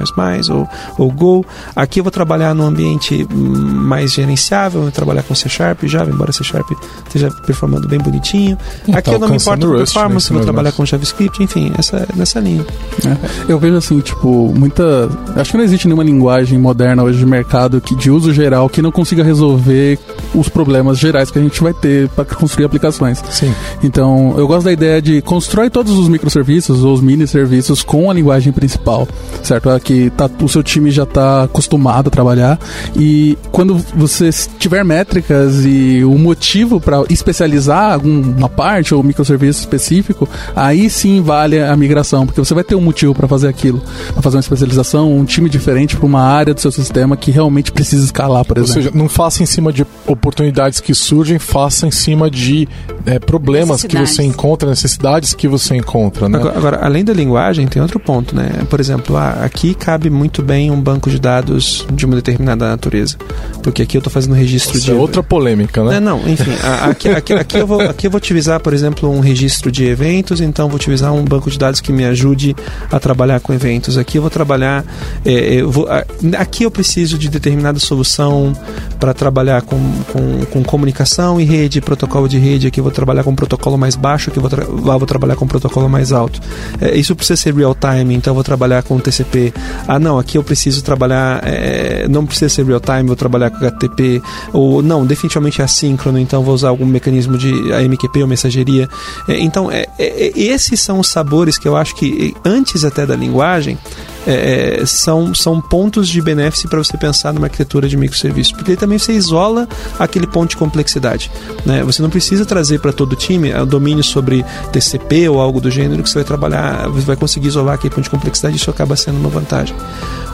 ou, 0.51 0.69
ou 0.95 1.11
Go. 1.11 1.43
Aqui 1.75 1.99
eu 1.99 2.03
vou 2.03 2.11
trabalhar 2.11 2.53
num 2.53 2.63
ambiente 2.63 3.27
hum, 3.33 3.55
mais 3.81 4.13
gerenciável, 4.13 4.81
eu 4.81 4.83
vou 4.83 4.91
trabalhar 4.91 5.23
com 5.23 5.33
C 5.33 5.49
Sharp, 5.49 5.85
Java, 5.85 6.11
embora 6.11 6.31
C 6.31 6.43
Sharp 6.43 6.69
esteja 7.07 7.31
performando 7.47 7.87
bem 7.87 7.97
bonitinho. 7.97 8.55
tá 8.91 8.99
Aqui 8.99 9.09
eu 9.09 9.17
não 9.17 9.29
me 9.29 9.37
importo 9.37 9.65
com 9.65 9.73
Rust, 9.73 9.93
performance, 9.93 10.31
né, 10.31 10.35
vou 10.37 10.45
trabalhar 10.45 10.71
com 10.71 10.85
JavaScript, 10.85 11.41
enfim, 11.41 11.71
essa, 11.79 12.07
nessa 12.15 12.39
linha. 12.39 12.63
É, 13.07 13.17
Eu 13.51 13.59
vejo 13.59 13.75
assim, 13.75 13.99
tipo, 13.99 14.53
muita. 14.55 15.09
Acho 15.35 15.51
que 15.51 15.57
não 15.57 15.63
existe 15.63 15.87
nenhuma 15.87 16.03
linguagem 16.03 16.57
moderna 16.57 17.03
hoje 17.03 17.19
de 17.19 17.25
mercado 17.25 17.79
que, 17.81 17.95
de 17.95 18.09
uso 18.11 18.33
geral 18.33 18.69
que 18.69 18.81
não 18.81 18.91
consiga 18.91 19.23
resolver 19.23 19.99
os 20.39 20.49
problemas 20.49 20.99
gerais 20.99 21.31
que 21.31 21.39
a 21.39 21.41
gente 21.41 21.61
vai 21.61 21.73
ter 21.73 22.07
para 22.09 22.25
construir 22.25 22.65
aplicações. 22.65 23.23
Sim. 23.29 23.53
Então, 23.83 24.35
eu 24.37 24.47
gosto 24.47 24.65
da 24.65 24.71
ideia 24.71 25.01
de 25.01 25.21
constrói 25.21 25.69
todos 25.69 25.93
os 25.97 26.07
microserviços 26.07 26.83
ou 26.83 26.93
os 26.93 27.01
mini 27.01 27.27
serviços 27.27 27.83
com 27.83 28.09
a 28.09 28.13
linguagem 28.13 28.53
principal, 28.53 29.07
certo? 29.43 29.69
A 29.69 29.79
que 29.79 30.09
tá, 30.11 30.29
o 30.41 30.47
seu 30.47 30.63
time 30.63 30.91
já 30.91 31.03
está 31.03 31.43
acostumado 31.43 32.07
a 32.07 32.11
trabalhar 32.11 32.59
e 32.95 33.37
quando 33.51 33.77
você 33.95 34.29
tiver 34.59 34.83
métricas 34.83 35.65
e 35.65 36.03
o 36.03 36.17
motivo 36.17 36.79
para 36.79 37.03
especializar 37.09 37.93
alguma 37.93 38.49
parte 38.49 38.93
ou 38.93 39.03
microserviço 39.03 39.59
específico, 39.59 40.27
aí 40.55 40.89
sim 40.89 41.21
vale 41.21 41.59
a 41.61 41.75
migração, 41.75 42.25
porque 42.25 42.39
você 42.39 42.53
vai 42.53 42.63
ter 42.63 42.75
um 42.75 42.81
motivo 42.81 43.13
para 43.13 43.27
fazer 43.27 43.47
aquilo, 43.47 43.81
para 44.13 44.21
fazer 44.21 44.37
uma 44.37 44.41
especialização, 44.41 45.15
um 45.15 45.25
time 45.25 45.49
diferente 45.49 45.95
para 45.95 46.05
uma 46.05 46.21
área 46.21 46.53
do 46.53 46.61
seu 46.61 46.71
sistema 46.71 47.17
que 47.17 47.31
realmente 47.31 47.71
precisa 47.71 48.05
escalar, 48.05 48.45
por 48.45 48.57
Ou 48.57 48.63
exemplo. 48.63 48.83
seja, 48.83 48.91
não 48.95 49.09
faça 49.09 49.43
em 49.43 49.45
cima 49.45 49.71
de 49.71 49.85
oportunidades 50.27 50.79
que 50.81 50.93
surgem, 50.93 51.39
faça 51.39 51.87
em 51.87 51.91
cima 51.91 52.29
de 52.29 52.67
é, 53.05 53.17
problemas 53.17 53.83
que 53.83 53.97
você 53.97 54.23
encontra, 54.23 54.69
necessidades 54.69 55.33
que 55.33 55.47
você 55.47 55.75
encontra, 55.75 56.27
né? 56.27 56.37
Agora, 56.37 56.57
agora, 56.57 56.79
além 56.83 57.05
da 57.05 57.13
linguagem, 57.13 57.65
tem 57.65 57.81
outro 57.81 57.97
ponto, 57.99 58.35
né? 58.35 58.49
Por 58.69 58.79
exemplo, 58.79 59.15
ah, 59.15 59.37
aqui 59.43 59.73
cabe 59.73 60.09
muito 60.09 60.43
bem 60.43 60.69
um 60.69 60.79
banco 60.81 61.09
de 61.09 61.17
dados 61.19 61.85
de 61.93 62.05
uma 62.05 62.15
determinada 62.15 62.67
natureza. 62.67 63.15
Porque 63.63 63.81
aqui 63.81 63.95
eu 63.95 63.99
estou 63.99 64.11
fazendo 64.11 64.33
registro 64.35 64.75
Isso 64.77 64.85
de. 64.87 64.91
é 64.91 64.95
outra 64.95 65.23
polêmica, 65.23 65.81
né? 65.83 65.97
É, 65.97 65.99
não, 66.01 66.19
enfim, 66.27 66.51
a- 66.63 66.89
aqui, 66.89 67.07
aqui, 67.09 67.33
aqui, 67.33 67.57
eu 67.57 67.65
vou, 67.67 67.79
aqui 67.81 68.07
eu 68.07 68.11
vou 68.11 68.17
utilizar, 68.17 68.59
por 68.59 68.73
exemplo, 68.73 69.09
um 69.09 69.19
registro 69.21 69.71
de 69.71 69.85
eventos, 69.85 70.41
então 70.41 70.67
vou 70.67 70.75
utilizar 70.75 71.13
um 71.13 71.23
banco 71.23 71.49
de 71.49 71.57
dados 71.57 71.79
que 71.79 71.93
me 71.93 72.03
ajude 72.03 72.53
a 72.91 72.99
trabalhar 72.99 73.39
com 73.39 73.53
eventos. 73.53 73.97
Aqui 73.97 74.17
eu 74.17 74.21
vou 74.21 74.31
trabalhar. 74.31 74.83
é, 75.25 75.31
eu 75.61 75.71
vou, 75.71 75.87
a- 75.87 76.03
aqui 76.37 76.63
eu 76.63 76.71
preciso 76.71 77.17
de 77.17 77.29
determinada 77.29 77.79
solução 77.79 78.53
para 78.99 79.13
trabalhar 79.13 79.61
com, 79.61 79.77
com, 80.11 80.45
com 80.45 80.63
comunicação 80.63 81.39
e 81.39 81.43
rede, 81.43 81.81
protocolo 81.81 82.27
de 82.27 82.37
rede. 82.37 82.67
Aqui 82.67 82.81
vou 82.81 82.91
trabalhar 82.91 83.23
com 83.23 83.31
um 83.31 83.35
protocolo 83.35 83.77
mais 83.77 83.95
baixo, 83.95 84.29
aqui 84.29 84.39
vou, 84.39 84.49
lá 84.83 84.97
vou 84.97 85.07
trabalhar 85.07 85.35
com 85.35 85.45
um 85.45 85.47
protocolo 85.47 85.89
mais 85.89 86.11
alto. 86.11 86.39
É, 86.81 86.95
isso 86.95 87.15
precisa 87.15 87.37
ser 87.37 87.53
real 87.53 87.75
time, 87.75 88.13
então 88.15 88.33
vou 88.33 88.43
trabalhar 88.43 88.83
com 88.83 88.99
TCP. 88.99 89.53
Ah, 89.87 89.99
não, 89.99 90.17
aqui 90.19 90.37
eu 90.37 90.43
preciso 90.43 90.83
trabalhar. 90.83 91.41
é, 91.43 92.07
não 92.07 92.25
precisa 92.25 92.49
ser 92.49 92.65
real 92.65 92.79
time, 92.79 93.03
vou 93.03 93.15
trabalhar 93.15 93.49
com 93.49 93.57
HTTP. 93.57 94.21
Ou 94.53 94.81
não, 94.81 95.05
definitivamente 95.05 95.61
é 95.61 95.65
assíncrono, 95.65 96.19
então 96.19 96.43
vou 96.43 96.53
usar 96.53 96.69
algum 96.69 96.85
mecanismo 96.85 97.37
de 97.37 97.73
AMQP 97.73 98.21
ou 98.21 98.27
mensageria. 98.27 98.89
É, 99.27 99.39
então, 99.39 99.71
é, 99.71 99.87
é, 99.99 100.31
esses 100.35 100.79
são 100.79 100.99
os 100.99 101.07
sabores 101.07 101.57
que 101.57 101.67
eu 101.67 101.75
acho 101.75 101.95
que, 101.95 102.35
antes 102.45 102.83
até 102.83 103.05
da 103.05 103.15
linguagem, 103.15 103.77
é, 104.27 104.81
é, 104.81 104.85
são, 104.85 105.33
são 105.33 105.61
pontos 105.61 106.09
de 106.09 106.21
benefício 106.21 106.69
para 106.69 106.79
você 106.79 106.97
pensar 106.97 107.33
numa 107.33 107.47
arquitetura 107.47 107.87
de 107.87 107.95
microserviços, 107.95 108.51
porque 108.51 108.75
também 108.75 108.99
você 108.99 109.13
isola 109.13 109.67
aquele 109.97 110.27
ponto 110.27 110.49
de 110.49 110.57
complexidade. 110.57 111.31
Né? 111.65 111.81
Você 111.83 112.01
não 112.01 112.09
precisa 112.09 112.45
trazer 112.45 112.79
para 112.79 112.91
todo 112.91 113.13
o 113.13 113.15
time 113.15 113.53
o 113.53 113.65
domínio 113.65 114.03
sobre 114.03 114.45
TCP 114.73 115.29
ou 115.29 115.39
algo 115.39 115.61
do 115.61 115.71
gênero 115.71 116.03
que 116.03 116.09
você 116.09 116.15
vai 116.15 116.25
trabalhar, 116.25 116.89
você 116.89 117.05
vai 117.05 117.15
conseguir 117.15 117.47
isolar 117.47 117.75
aquele 117.75 117.93
ponto 117.93 118.03
de 118.03 118.09
complexidade 118.09 118.55
e 118.55 118.57
isso 118.57 118.69
acaba 118.69 118.97
sendo 118.97 119.17
uma 119.17 119.29
vantagem. 119.29 119.75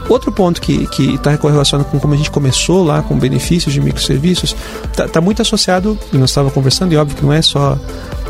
Outro 0.09 0.31
ponto 0.31 0.61
que 0.61 0.87
está 0.99 1.37
correlacionado 1.37 1.89
com 1.89 1.99
como 1.99 2.13
a 2.13 2.17
gente 2.17 2.31
começou 2.31 2.83
lá 2.83 3.01
com 3.01 3.17
benefícios 3.17 3.73
de 3.73 3.79
microserviços 3.79 4.55
está 4.89 5.07
tá 5.07 5.21
muito 5.21 5.41
associado, 5.41 5.97
e 6.11 6.17
nós 6.17 6.29
estávamos 6.29 6.53
conversando, 6.53 6.93
e 6.93 6.97
óbvio 6.97 7.17
que 7.17 7.23
não 7.23 7.33
é 7.33 7.41
só 7.41 7.77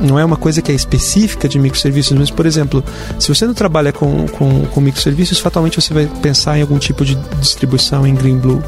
não 0.02 0.18
é 0.18 0.26
uma 0.26 0.36
coisa 0.36 0.62
que 0.62 0.72
é 0.72 0.76
específica 0.76 1.48
de 1.48 1.60
microserviços, 1.60 2.18
mas, 2.18 2.30
por 2.30 2.46
exemplo, 2.46 2.84
se 3.20 3.30
você 3.30 3.46
não 3.46 3.54
trabalha 3.54 3.92
com, 3.92 4.28
com, 4.28 4.66
com 4.66 4.82
microserviços, 4.82 5.40
fatalmente 5.40 5.80
você 5.80 5.94
vai 5.94 6.10
pensar 6.22 6.58
em 6.58 6.62
algum 6.62 6.78
tipo 6.78 7.06
de 7.06 7.16
distribuição 7.40 8.06
em 8.06 8.16
Greenblue. 8.16 8.62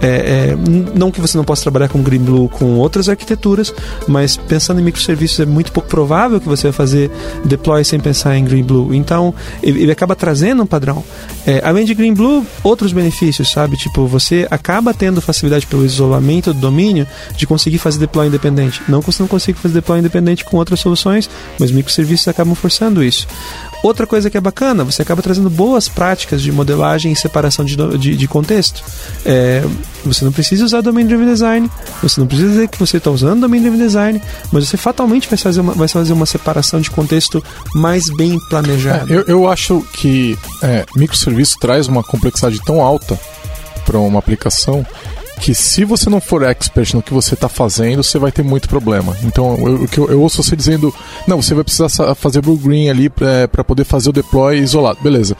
É, 0.00 0.06
é, 0.52 0.56
não 0.94 1.10
que 1.10 1.20
você 1.20 1.36
não 1.36 1.44
possa 1.44 1.62
trabalhar 1.62 1.88
com 1.88 2.02
Greenblue 2.02 2.48
com 2.48 2.76
outras 2.76 3.08
arquiteturas, 3.08 3.74
mas 4.06 4.36
pensando 4.36 4.80
em 4.80 4.84
microserviços 4.84 5.40
é 5.40 5.46
muito 5.46 5.72
pouco 5.72 5.88
provável 5.88 6.40
que 6.40 6.48
você 6.48 6.64
vai 6.64 6.72
fazer 6.72 7.10
deploy 7.44 7.84
sem 7.84 7.98
pensar 7.98 8.36
em 8.36 8.44
Greenblue. 8.44 8.96
Então, 8.96 9.34
ele, 9.62 9.82
ele 9.82 9.92
acaba 9.92 10.14
trazendo 10.14 10.62
um 10.62 10.66
padrão. 10.66 11.02
É, 11.46 11.60
além 11.64 11.84
de 11.84 11.94
Greenblue, 11.94 12.45
outros 12.62 12.92
benefícios, 12.92 13.50
sabe? 13.50 13.76
Tipo, 13.76 14.06
você 14.06 14.46
acaba 14.50 14.94
tendo 14.94 15.20
facilidade 15.20 15.66
pelo 15.66 15.84
isolamento 15.84 16.52
do 16.52 16.60
domínio 16.60 17.06
de 17.36 17.46
conseguir 17.46 17.78
fazer 17.78 17.98
deploy 17.98 18.28
independente. 18.28 18.82
Não 18.88 19.00
que 19.00 19.06
você 19.06 19.22
não 19.22 19.28
consiga 19.28 19.58
fazer 19.58 19.74
deploy 19.74 19.98
independente 19.98 20.44
com 20.44 20.56
outras 20.56 20.80
soluções, 20.80 21.28
mas 21.58 21.70
microserviços 21.70 22.28
acabam 22.28 22.54
forçando 22.54 23.02
isso. 23.02 23.26
Outra 23.82 24.06
coisa 24.06 24.28
que 24.30 24.36
é 24.36 24.40
bacana, 24.40 24.84
você 24.84 25.02
acaba 25.02 25.22
trazendo 25.22 25.48
boas 25.48 25.88
práticas 25.88 26.42
de 26.42 26.50
modelagem 26.50 27.12
e 27.12 27.16
separação 27.16 27.64
de, 27.64 27.76
de, 27.98 28.16
de 28.16 28.28
contexto. 28.28 28.82
É, 29.24 29.64
você 30.04 30.24
não 30.24 30.32
precisa 30.32 30.64
usar 30.64 30.80
Domain 30.80 31.06
Driven 31.06 31.26
Design, 31.26 31.70
você 32.02 32.20
não 32.20 32.26
precisa 32.26 32.50
dizer 32.50 32.68
que 32.68 32.78
você 32.78 32.96
está 32.96 33.10
usando 33.10 33.40
Domain 33.40 33.60
Driven 33.60 33.78
Design, 33.78 34.20
mas 34.52 34.68
você 34.68 34.76
fatalmente 34.76 35.28
vai 35.28 35.38
fazer 35.38 35.60
uma, 35.60 35.72
vai 35.72 35.88
fazer 35.88 36.12
uma 36.12 36.26
separação 36.26 36.80
de 36.80 36.90
contexto 36.90 37.42
mais 37.74 38.08
bem 38.10 38.38
planejada. 38.48 39.12
É, 39.12 39.16
eu, 39.16 39.24
eu 39.26 39.48
acho 39.48 39.86
que 39.92 40.38
é, 40.62 40.84
microserviço 40.96 41.56
traz 41.60 41.86
uma 41.86 42.02
complexidade 42.02 42.60
tão 42.64 42.80
alta 42.80 43.18
para 43.84 43.98
uma 43.98 44.18
aplicação 44.18 44.84
que 45.40 45.54
se 45.54 45.84
você 45.84 46.08
não 46.08 46.20
for 46.20 46.42
expert 46.42 46.94
no 46.94 47.02
que 47.02 47.12
você 47.12 47.34
está 47.34 47.48
fazendo, 47.48 48.02
você 48.02 48.18
vai 48.18 48.32
ter 48.32 48.42
muito 48.42 48.68
problema. 48.68 49.16
Então, 49.22 49.56
eu, 49.58 49.88
eu, 49.96 50.10
eu 50.10 50.20
ouço 50.22 50.42
você 50.42 50.56
dizendo, 50.56 50.94
não, 51.26 51.40
você 51.42 51.54
vai 51.54 51.64
precisar 51.64 51.88
fazer 52.14 52.40
blue 52.40 52.56
green 52.56 52.88
ali 52.88 53.08
para 53.08 53.64
poder 53.64 53.84
fazer 53.84 54.10
o 54.10 54.12
deploy 54.12 54.58
isolado. 54.58 54.98
Beleza. 55.02 55.36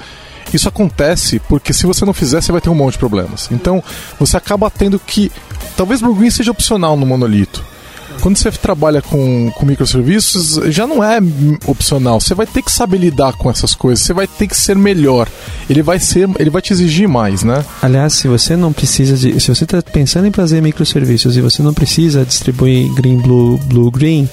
Isso 0.52 0.68
acontece 0.68 1.40
porque 1.40 1.72
se 1.72 1.86
você 1.86 2.04
não 2.04 2.12
fizer, 2.12 2.40
você 2.40 2.52
vai 2.52 2.60
ter 2.60 2.70
um 2.70 2.74
monte 2.74 2.92
de 2.92 2.98
problemas. 2.98 3.48
Então, 3.50 3.82
você 4.18 4.36
acaba 4.36 4.70
tendo 4.70 4.98
que. 4.98 5.32
Talvez 5.76 6.00
blue 6.00 6.14
green 6.14 6.30
seja 6.30 6.50
opcional 6.50 6.96
no 6.96 7.04
monolito 7.04 7.64
quando 8.26 8.38
você 8.38 8.50
trabalha 8.50 9.00
com, 9.00 9.52
com 9.52 9.64
microserviços, 9.64 10.58
já 10.74 10.84
não 10.84 11.04
é 11.04 11.20
opcional. 11.64 12.20
Você 12.20 12.34
vai 12.34 12.44
ter 12.44 12.60
que 12.60 12.72
saber 12.72 12.98
lidar 12.98 13.34
com 13.34 13.48
essas 13.48 13.72
coisas. 13.72 14.04
Você 14.04 14.12
vai 14.12 14.26
ter 14.26 14.48
que 14.48 14.56
ser 14.56 14.74
melhor. 14.74 15.28
Ele 15.70 15.80
vai 15.80 16.00
ser, 16.00 16.28
ele 16.36 16.50
vai 16.50 16.60
te 16.60 16.72
exigir 16.72 17.08
mais, 17.08 17.44
né? 17.44 17.64
Aliás, 17.80 18.14
se 18.14 18.26
você 18.26 18.56
não 18.56 18.72
precisa 18.72 19.16
de, 19.16 19.38
se 19.38 19.54
você 19.54 19.62
está 19.62 19.80
pensando 19.80 20.26
em 20.26 20.32
fazer 20.32 20.60
microserviços 20.60 21.36
e 21.36 21.40
você 21.40 21.62
não 21.62 21.72
precisa 21.72 22.24
distribuir 22.24 22.92
green, 22.94 23.18
blue, 23.18 23.58
blue, 23.58 23.92
green, 23.92 24.28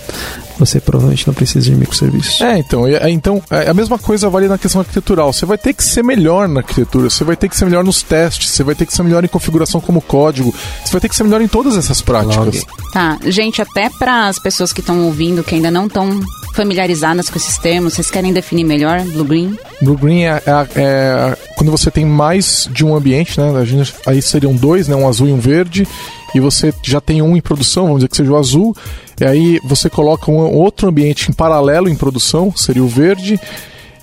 você 0.58 0.80
provavelmente 0.80 1.28
não 1.28 1.34
precisa 1.34 1.66
de 1.66 1.76
microserviços. 1.76 2.42
É, 2.42 2.58
então, 2.58 2.88
é, 2.88 3.10
então 3.10 3.42
é, 3.50 3.70
a 3.70 3.74
mesma 3.74 3.98
coisa 3.98 4.30
vale 4.30 4.48
na 4.48 4.58
questão 4.58 4.82
arquitetural. 4.82 5.32
Você 5.32 5.46
vai 5.46 5.58
ter 5.58 5.74
que 5.74 5.84
ser 5.84 6.04
melhor 6.04 6.48
na 6.48 6.62
arquitetura, 6.62 7.10
você 7.10 7.24
vai 7.24 7.36
ter 7.36 7.50
que 7.50 7.58
ser 7.58 7.66
melhor 7.66 7.84
nos 7.84 8.02
testes, 8.02 8.50
você 8.50 8.64
vai 8.64 8.76
ter 8.76 8.86
que 8.86 8.94
ser 8.94 9.04
melhor 9.04 9.24
em 9.24 9.28
configuração 9.28 9.82
como 9.82 10.02
código, 10.02 10.54
você 10.84 10.92
vai 10.92 11.02
ter 11.02 11.10
que 11.10 11.16
ser 11.16 11.24
melhor 11.24 11.42
em 11.42 11.48
todas 11.48 11.78
essas 11.78 12.02
práticas. 12.02 12.38
Log. 12.38 12.66
Tá, 12.92 13.18
gente, 13.26 13.62
até 13.62 13.90
para 13.90 14.28
as 14.28 14.40
pessoas 14.40 14.72
que 14.72 14.80
estão 14.80 15.06
ouvindo, 15.06 15.44
que 15.44 15.56
ainda 15.56 15.72
não 15.72 15.88
estão 15.88 16.20
familiarizadas 16.54 17.30
com 17.30 17.38
esses 17.38 17.58
termos, 17.58 17.94
vocês 17.94 18.12
querem 18.12 18.32
definir 18.32 18.64
melhor 18.64 19.02
Blue 19.02 19.26
Green? 19.26 19.58
Blue 19.82 19.98
Green 19.98 20.24
é, 20.24 20.42
é, 20.46 20.68
é 20.76 21.38
quando 21.56 21.72
você 21.72 21.90
tem 21.90 22.06
mais 22.06 22.70
de 22.72 22.86
um 22.86 22.96
ambiente, 22.96 23.40
né? 23.40 23.52
A 23.60 23.66
gente, 23.66 23.94
aí 24.06 24.22
seriam 24.22 24.56
dois, 24.56 24.88
né? 24.88 24.96
Um 24.96 25.08
azul 25.08 25.28
e 25.28 25.32
um 25.32 25.40
verde 25.40 25.88
e 26.34 26.40
você 26.40 26.74
já 26.84 27.00
tem 27.00 27.22
um 27.22 27.36
em 27.36 27.42
produção, 27.42 27.86
vamos 27.86 28.00
dizer 28.00 28.10
que 28.10 28.18
seja 28.18 28.32
o 28.32 28.38
azul, 28.38 28.76
e 29.20 29.26
aí 29.26 29.60
você 29.64 29.90
coloca 29.90 30.32
um 30.32 30.38
outro 30.38 30.88
ambiente 30.88 31.30
em 31.30 31.34
paralelo 31.34 31.90
em 31.90 31.96
produção, 31.96 32.54
seria 32.56 32.84
o 32.84 32.88
verde, 32.88 33.40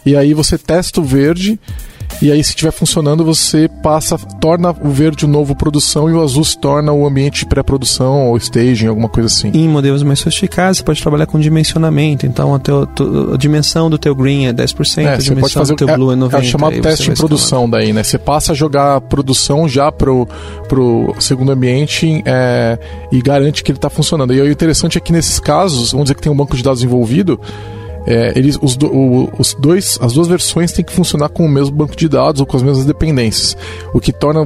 e 0.05 0.17
aí 0.17 0.33
você 0.33 0.57
testa 0.57 1.01
o 1.01 1.05
verde 1.05 1.59
e 2.23 2.31
aí, 2.31 2.43
se 2.45 2.51
estiver 2.51 2.71
funcionando, 2.71 3.25
você 3.25 3.69
passa, 3.83 4.19
torna 4.41 4.71
o 4.81 4.91
verde 4.91 5.25
o 5.25 5.29
novo 5.29 5.55
produção 5.55 6.09
e 6.11 6.13
o 6.13 6.23
azul 6.23 6.45
se 6.45 6.57
torna 6.59 6.93
o 6.93 7.07
ambiente 7.07 7.47
pré-produção 7.47 8.29
ou 8.29 8.37
staging, 8.37 8.87
alguma 8.87 9.09
coisa 9.09 9.27
assim. 9.27 9.51
Em 9.55 9.67
modelos 9.69 10.03
mais 10.03 10.19
sofisticados, 10.19 10.79
você 10.79 10.85
pode 10.85 11.01
trabalhar 11.01 11.27
com 11.27 11.39
dimensionamento. 11.39 12.27
Então, 12.27 12.55
a, 12.55 12.59
teu, 12.59 12.87
a 13.33 13.37
dimensão 13.37 13.89
do 13.89 13.97
teu 13.97 14.15
green 14.15 14.47
é 14.47 14.53
10%, 14.53 14.99
é, 14.99 15.15
a 15.15 15.17
dimensão 15.17 15.37
pode 15.41 15.55
fazer, 15.55 15.73
do 15.73 15.77
teu 15.77 15.89
é, 15.89 15.95
blue 15.95 16.13
é 16.13 16.17
90%. 16.17 16.39
É 16.39 16.43
chamado 16.43 16.81
teste 16.81 17.11
em 17.11 17.15
produção 17.15 17.69
daí, 17.69 17.93
né? 17.93 18.03
Você 18.03 18.19
passa 18.19 18.53
a 18.53 18.55
jogar 18.55 18.97
a 18.97 19.01
produção 19.01 19.67
já 19.67 19.91
pro, 19.91 20.29
pro 20.69 21.15
segundo 21.19 21.53
ambiente 21.53 22.23
é, 22.27 22.79
e 23.11 23.23
garante 23.23 23.63
que 23.63 23.71
ele 23.71 23.79
está 23.79 23.89
funcionando. 23.89 24.35
E 24.35 24.41
o 24.41 24.51
interessante 24.51 24.99
é 24.99 25.01
que 25.01 25.13
nesses 25.13 25.41
casos, 25.41 25.93
vamos 25.93 26.05
dizer 26.05 26.17
que 26.17 26.23
tem 26.23 26.31
um 26.31 26.37
banco 26.37 26.57
de 26.57 26.63
dados 26.63 26.83
envolvido, 26.83 27.41
é, 28.11 28.37
eles, 28.37 28.59
os, 28.61 28.77
do, 28.77 28.89
o, 28.89 29.31
os 29.39 29.55
dois, 29.55 29.97
as 30.03 30.15
duas 30.15 30.27
versões 30.27 30.73
têm 30.73 30.85
que 30.85 30.93
funcionar 30.93 31.29
com 31.29 31.47
o 31.47 31.49
mesmo 31.49 31.77
banco 31.77 31.95
de 31.95 32.09
dados 32.09 32.41
ou 32.41 32.47
com 32.47 32.57
as 32.57 32.63
mesmas 32.63 32.85
dependências, 32.85 33.57
o 33.95 34.01
que 34.01 34.13
torna 34.13 34.45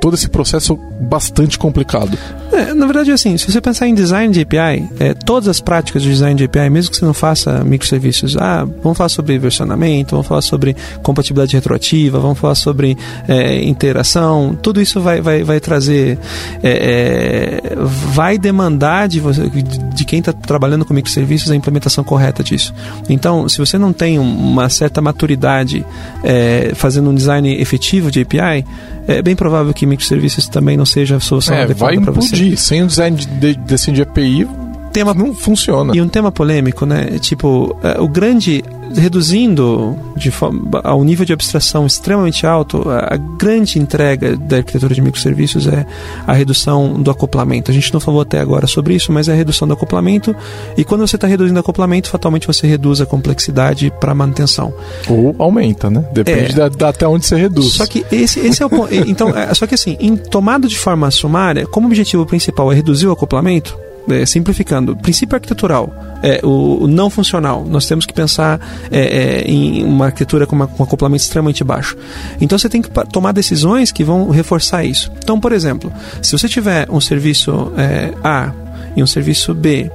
todo 0.00 0.14
esse 0.14 0.30
processo 0.30 0.76
bastante 0.98 1.58
complicado. 1.58 2.16
É, 2.50 2.72
na 2.72 2.86
verdade, 2.86 3.12
assim, 3.12 3.36
se 3.36 3.50
você 3.50 3.60
pensar 3.60 3.86
em 3.86 3.94
design 3.94 4.32
de 4.32 4.40
API, 4.40 4.88
é, 4.98 5.12
todas 5.12 5.46
as 5.46 5.60
práticas 5.60 6.02
de 6.02 6.08
design 6.08 6.36
de 6.36 6.44
API, 6.44 6.70
mesmo 6.70 6.90
que 6.90 6.96
você 6.96 7.04
não 7.04 7.12
faça 7.12 7.62
microserviços, 7.62 8.34
ah, 8.38 8.66
vamos 8.82 8.96
falar 8.96 9.10
sobre 9.10 9.38
versionamento, 9.38 10.12
vamos 10.12 10.26
falar 10.26 10.42
sobre 10.42 10.74
compatibilidade 11.02 11.54
retroativa, 11.54 12.18
vamos 12.18 12.38
falar 12.38 12.54
sobre 12.54 12.96
é, 13.28 13.62
interação, 13.62 14.56
tudo 14.62 14.80
isso 14.80 15.02
vai, 15.02 15.20
vai, 15.20 15.44
vai 15.44 15.60
trazer, 15.60 16.18
é, 16.62 17.60
é, 17.62 17.76
vai 18.14 18.38
demandar 18.38 19.06
de, 19.06 19.20
você, 19.20 19.50
de 19.94 20.04
quem 20.06 20.20
está 20.20 20.32
trabalhando 20.32 20.86
com 20.86 20.94
microserviços 20.94 21.50
a 21.50 21.56
implementação 21.56 22.02
correta 22.02 22.42
disso. 22.42 22.72
Então, 23.08 23.48
se 23.48 23.58
você 23.58 23.78
não 23.78 23.92
tem 23.92 24.18
uma 24.18 24.68
certa 24.68 25.00
maturidade 25.00 25.84
é, 26.22 26.72
fazendo 26.74 27.10
um 27.10 27.14
design 27.14 27.60
efetivo 27.60 28.10
de 28.10 28.20
API, 28.22 28.64
é 29.06 29.20
bem 29.22 29.34
provável 29.34 29.72
que 29.74 29.84
microserviços 29.86 30.48
também 30.48 30.76
não 30.76 30.86
seja 30.86 31.16
a 31.16 31.20
solução 31.20 31.56
é, 31.56 31.62
adequada 31.62 32.00
para 32.00 32.12
você. 32.12 32.56
Sem 32.56 32.82
o 32.82 32.86
design 32.86 33.16
de, 33.16 33.26
de, 33.26 33.54
de, 33.54 33.92
de 33.92 34.02
API, 34.02 34.46
tema 34.92 35.14
não 35.14 35.34
funciona. 35.34 35.96
E 35.96 36.00
um 36.00 36.08
tema 36.08 36.30
polêmico, 36.30 36.84
né? 36.86 37.18
Tipo, 37.18 37.76
é, 37.82 38.00
o 38.00 38.08
grande 38.08 38.62
reduzindo 38.94 39.96
de 40.16 40.30
forma, 40.30 40.80
ao 40.84 41.02
nível 41.02 41.24
de 41.24 41.32
abstração 41.32 41.86
extremamente 41.86 42.46
alto, 42.46 42.88
a, 42.88 43.14
a, 43.14 43.16
grande 43.16 43.78
entrega 43.78 44.36
da 44.36 44.58
arquitetura 44.58 44.94
de 44.94 45.00
microserviços 45.00 45.66
é 45.66 45.86
a 46.26 46.32
redução 46.32 46.94
do 46.94 47.10
acoplamento. 47.10 47.70
A 47.70 47.74
gente 47.74 47.92
não 47.92 48.00
falou 48.00 48.20
até 48.20 48.38
agora 48.38 48.66
sobre 48.66 48.94
isso, 48.94 49.10
mas 49.10 49.28
é 49.28 49.32
a 49.32 49.34
redução 49.34 49.66
do 49.66 49.74
acoplamento. 49.74 50.34
E 50.76 50.84
quando 50.84 51.06
você 51.06 51.16
está 51.16 51.26
reduzindo 51.26 51.56
o 51.56 51.60
acoplamento, 51.60 52.08
fatalmente 52.08 52.46
você 52.46 52.66
reduz 52.66 53.00
a 53.00 53.06
complexidade 53.06 53.90
para 53.98 54.14
manutenção. 54.14 54.72
Ou 55.08 55.34
aumenta, 55.38 55.90
né? 55.90 56.04
Depende 56.12 56.52
é, 56.52 56.54
da, 56.54 56.68
da, 56.68 56.88
até 56.90 57.06
onde 57.06 57.26
você 57.26 57.36
reduz. 57.36 57.72
Só 57.72 57.86
que 57.86 58.04
esse, 58.12 58.40
esse 58.40 58.62
é 58.62 58.66
o 58.66 58.70
ponto. 58.70 58.92
então, 58.94 59.30
é, 59.30 59.52
só 59.54 59.66
que 59.66 59.74
assim, 59.74 59.96
em 59.98 60.16
tomada 60.16 60.68
de 60.68 60.78
forma 60.78 61.10
sumária, 61.10 61.66
como 61.66 61.86
o 61.86 61.90
objetivo 61.90 62.26
principal 62.26 62.70
é 62.70 62.74
reduzir 62.74 63.06
o 63.06 63.12
acoplamento, 63.12 63.76
é, 64.08 64.26
simplificando, 64.26 64.96
princípio 64.96 65.36
arquitetural, 65.36 65.92
é, 66.22 66.40
o, 66.42 66.84
o, 66.84 66.86
não 66.86 67.10
funcional, 67.10 67.64
nós 67.64 67.86
temos 67.86 68.06
que 68.06 68.12
pensar 68.12 68.60
é, 68.90 69.00
é, 69.00 69.42
em 69.42 69.84
uma 69.84 70.06
arquitetura 70.06 70.46
com, 70.46 70.56
uma, 70.56 70.66
com 70.66 70.82
um 70.82 70.86
acoplamento 70.86 71.22
extremamente 71.22 71.64
baixo. 71.64 71.96
Então 72.40 72.58
você 72.58 72.68
tem 72.68 72.82
que 72.82 72.90
tomar 73.12 73.32
decisões 73.32 73.90
que 73.90 74.04
vão 74.04 74.30
reforçar 74.30 74.84
isso. 74.84 75.10
Então, 75.18 75.38
por 75.38 75.52
exemplo, 75.52 75.92
se 76.20 76.32
você 76.32 76.48
tiver 76.48 76.88
um 76.90 77.00
serviço 77.00 77.72
é, 77.76 78.12
A 78.22 78.52
e 78.96 79.02
um 79.02 79.06
serviço 79.06 79.54
B, 79.54 79.90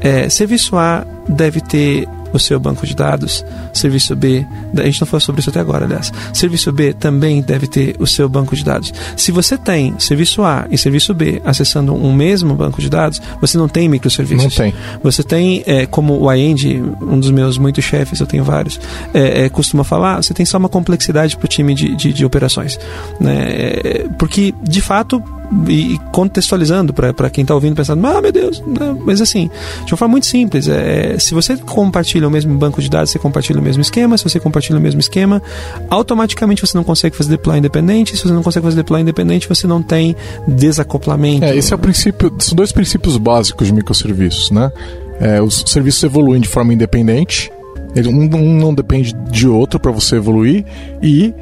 é, 0.00 0.28
serviço 0.28 0.76
A 0.76 1.06
deve 1.28 1.60
ter 1.60 2.06
o 2.32 2.38
seu 2.38 2.58
banco 2.58 2.86
de 2.86 2.94
dados. 2.94 3.44
Serviço 3.72 4.14
B, 4.16 4.46
a 4.76 4.82
gente 4.82 5.00
não 5.00 5.06
falou 5.06 5.20
sobre 5.20 5.40
isso 5.40 5.50
até 5.50 5.60
agora, 5.60 5.84
aliás. 5.84 6.12
Serviço 6.32 6.72
B 6.72 6.92
também 6.92 7.40
deve 7.42 7.66
ter 7.66 7.96
o 7.98 8.06
seu 8.06 8.28
banco 8.28 8.54
de 8.56 8.64
dados. 8.64 8.92
Se 9.16 9.32
você 9.32 9.56
tem 9.56 9.98
serviço 9.98 10.42
A 10.42 10.66
e 10.70 10.78
serviço 10.78 11.14
B 11.14 11.40
acessando 11.44 11.94
um 11.94 12.12
mesmo 12.12 12.54
banco 12.54 12.80
de 12.80 12.88
dados, 12.88 13.20
você 13.40 13.58
não 13.58 13.68
tem 13.68 13.88
microserviços. 13.88 14.44
Não 14.44 14.50
tem. 14.50 14.74
Você 15.02 15.22
tem, 15.22 15.62
é, 15.66 15.86
como 15.86 16.20
o 16.20 16.32
iEnd, 16.32 16.64
um 17.00 17.18
dos 17.18 17.30
meus 17.30 17.58
muitos 17.58 17.84
chefes, 17.84 18.20
eu 18.20 18.26
tenho 18.26 18.44
vários, 18.44 18.80
é, 19.12 19.44
é, 19.44 19.48
costuma 19.48 19.84
falar, 19.84 20.22
você 20.22 20.34
tem 20.34 20.46
só 20.46 20.58
uma 20.58 20.68
complexidade 20.68 21.36
para 21.36 21.44
o 21.44 21.48
time 21.48 21.74
de, 21.74 21.94
de, 21.94 22.12
de, 22.12 22.24
operações. 22.24 22.78
Né? 23.20 23.48
É, 23.50 24.08
porque, 24.18 24.54
de 24.62 24.80
fato, 24.80 25.22
e 25.68 25.98
contextualizando 26.10 26.92
para 26.92 27.30
quem 27.30 27.42
está 27.42 27.54
ouvindo 27.54 27.76
pensando, 27.76 28.06
ah, 28.06 28.20
meu 28.20 28.32
Deus, 28.32 28.62
não. 28.66 28.98
mas 29.04 29.20
assim, 29.20 29.50
de 29.84 29.92
uma 29.92 29.98
forma 29.98 30.12
muito 30.12 30.26
simples, 30.26 30.68
é, 30.68 31.18
se 31.18 31.34
você 31.34 31.56
compartilha 31.56 32.26
o 32.26 32.30
mesmo 32.30 32.56
banco 32.56 32.80
de 32.80 32.88
dados, 32.88 33.10
você 33.10 33.18
compartilha 33.18 33.60
o 33.60 33.62
mesmo 33.62 33.82
esquema, 33.82 34.16
se 34.16 34.24
você 34.24 34.40
compartilha 34.40 34.78
o 34.78 34.82
mesmo 34.82 35.00
esquema, 35.00 35.42
automaticamente 35.90 36.64
você 36.66 36.76
não 36.76 36.84
consegue 36.84 37.16
fazer 37.16 37.30
deploy 37.30 37.58
independente, 37.58 38.16
se 38.16 38.22
você 38.22 38.32
não 38.32 38.42
consegue 38.42 38.64
fazer 38.64 38.76
deploy 38.76 39.00
independente, 39.00 39.48
você 39.48 39.66
não 39.66 39.82
tem 39.82 40.16
desacoplamento. 40.46 41.44
É, 41.44 41.56
esse 41.56 41.72
é 41.72 41.76
o 41.76 41.78
princípio, 41.78 42.32
são 42.38 42.56
dois 42.56 42.72
princípios 42.72 43.16
básicos 43.16 43.66
de 43.66 43.72
microserviços, 43.72 44.50
né? 44.50 44.72
É, 45.20 45.40
os 45.40 45.64
serviços 45.66 46.02
evoluem 46.02 46.40
de 46.40 46.48
forma 46.48 46.72
independente, 46.72 47.50
um 48.06 48.28
não 48.58 48.74
depende 48.74 49.12
de 49.30 49.46
outro 49.46 49.78
para 49.78 49.92
você 49.92 50.16
evoluir, 50.16 50.64
e 51.02 51.34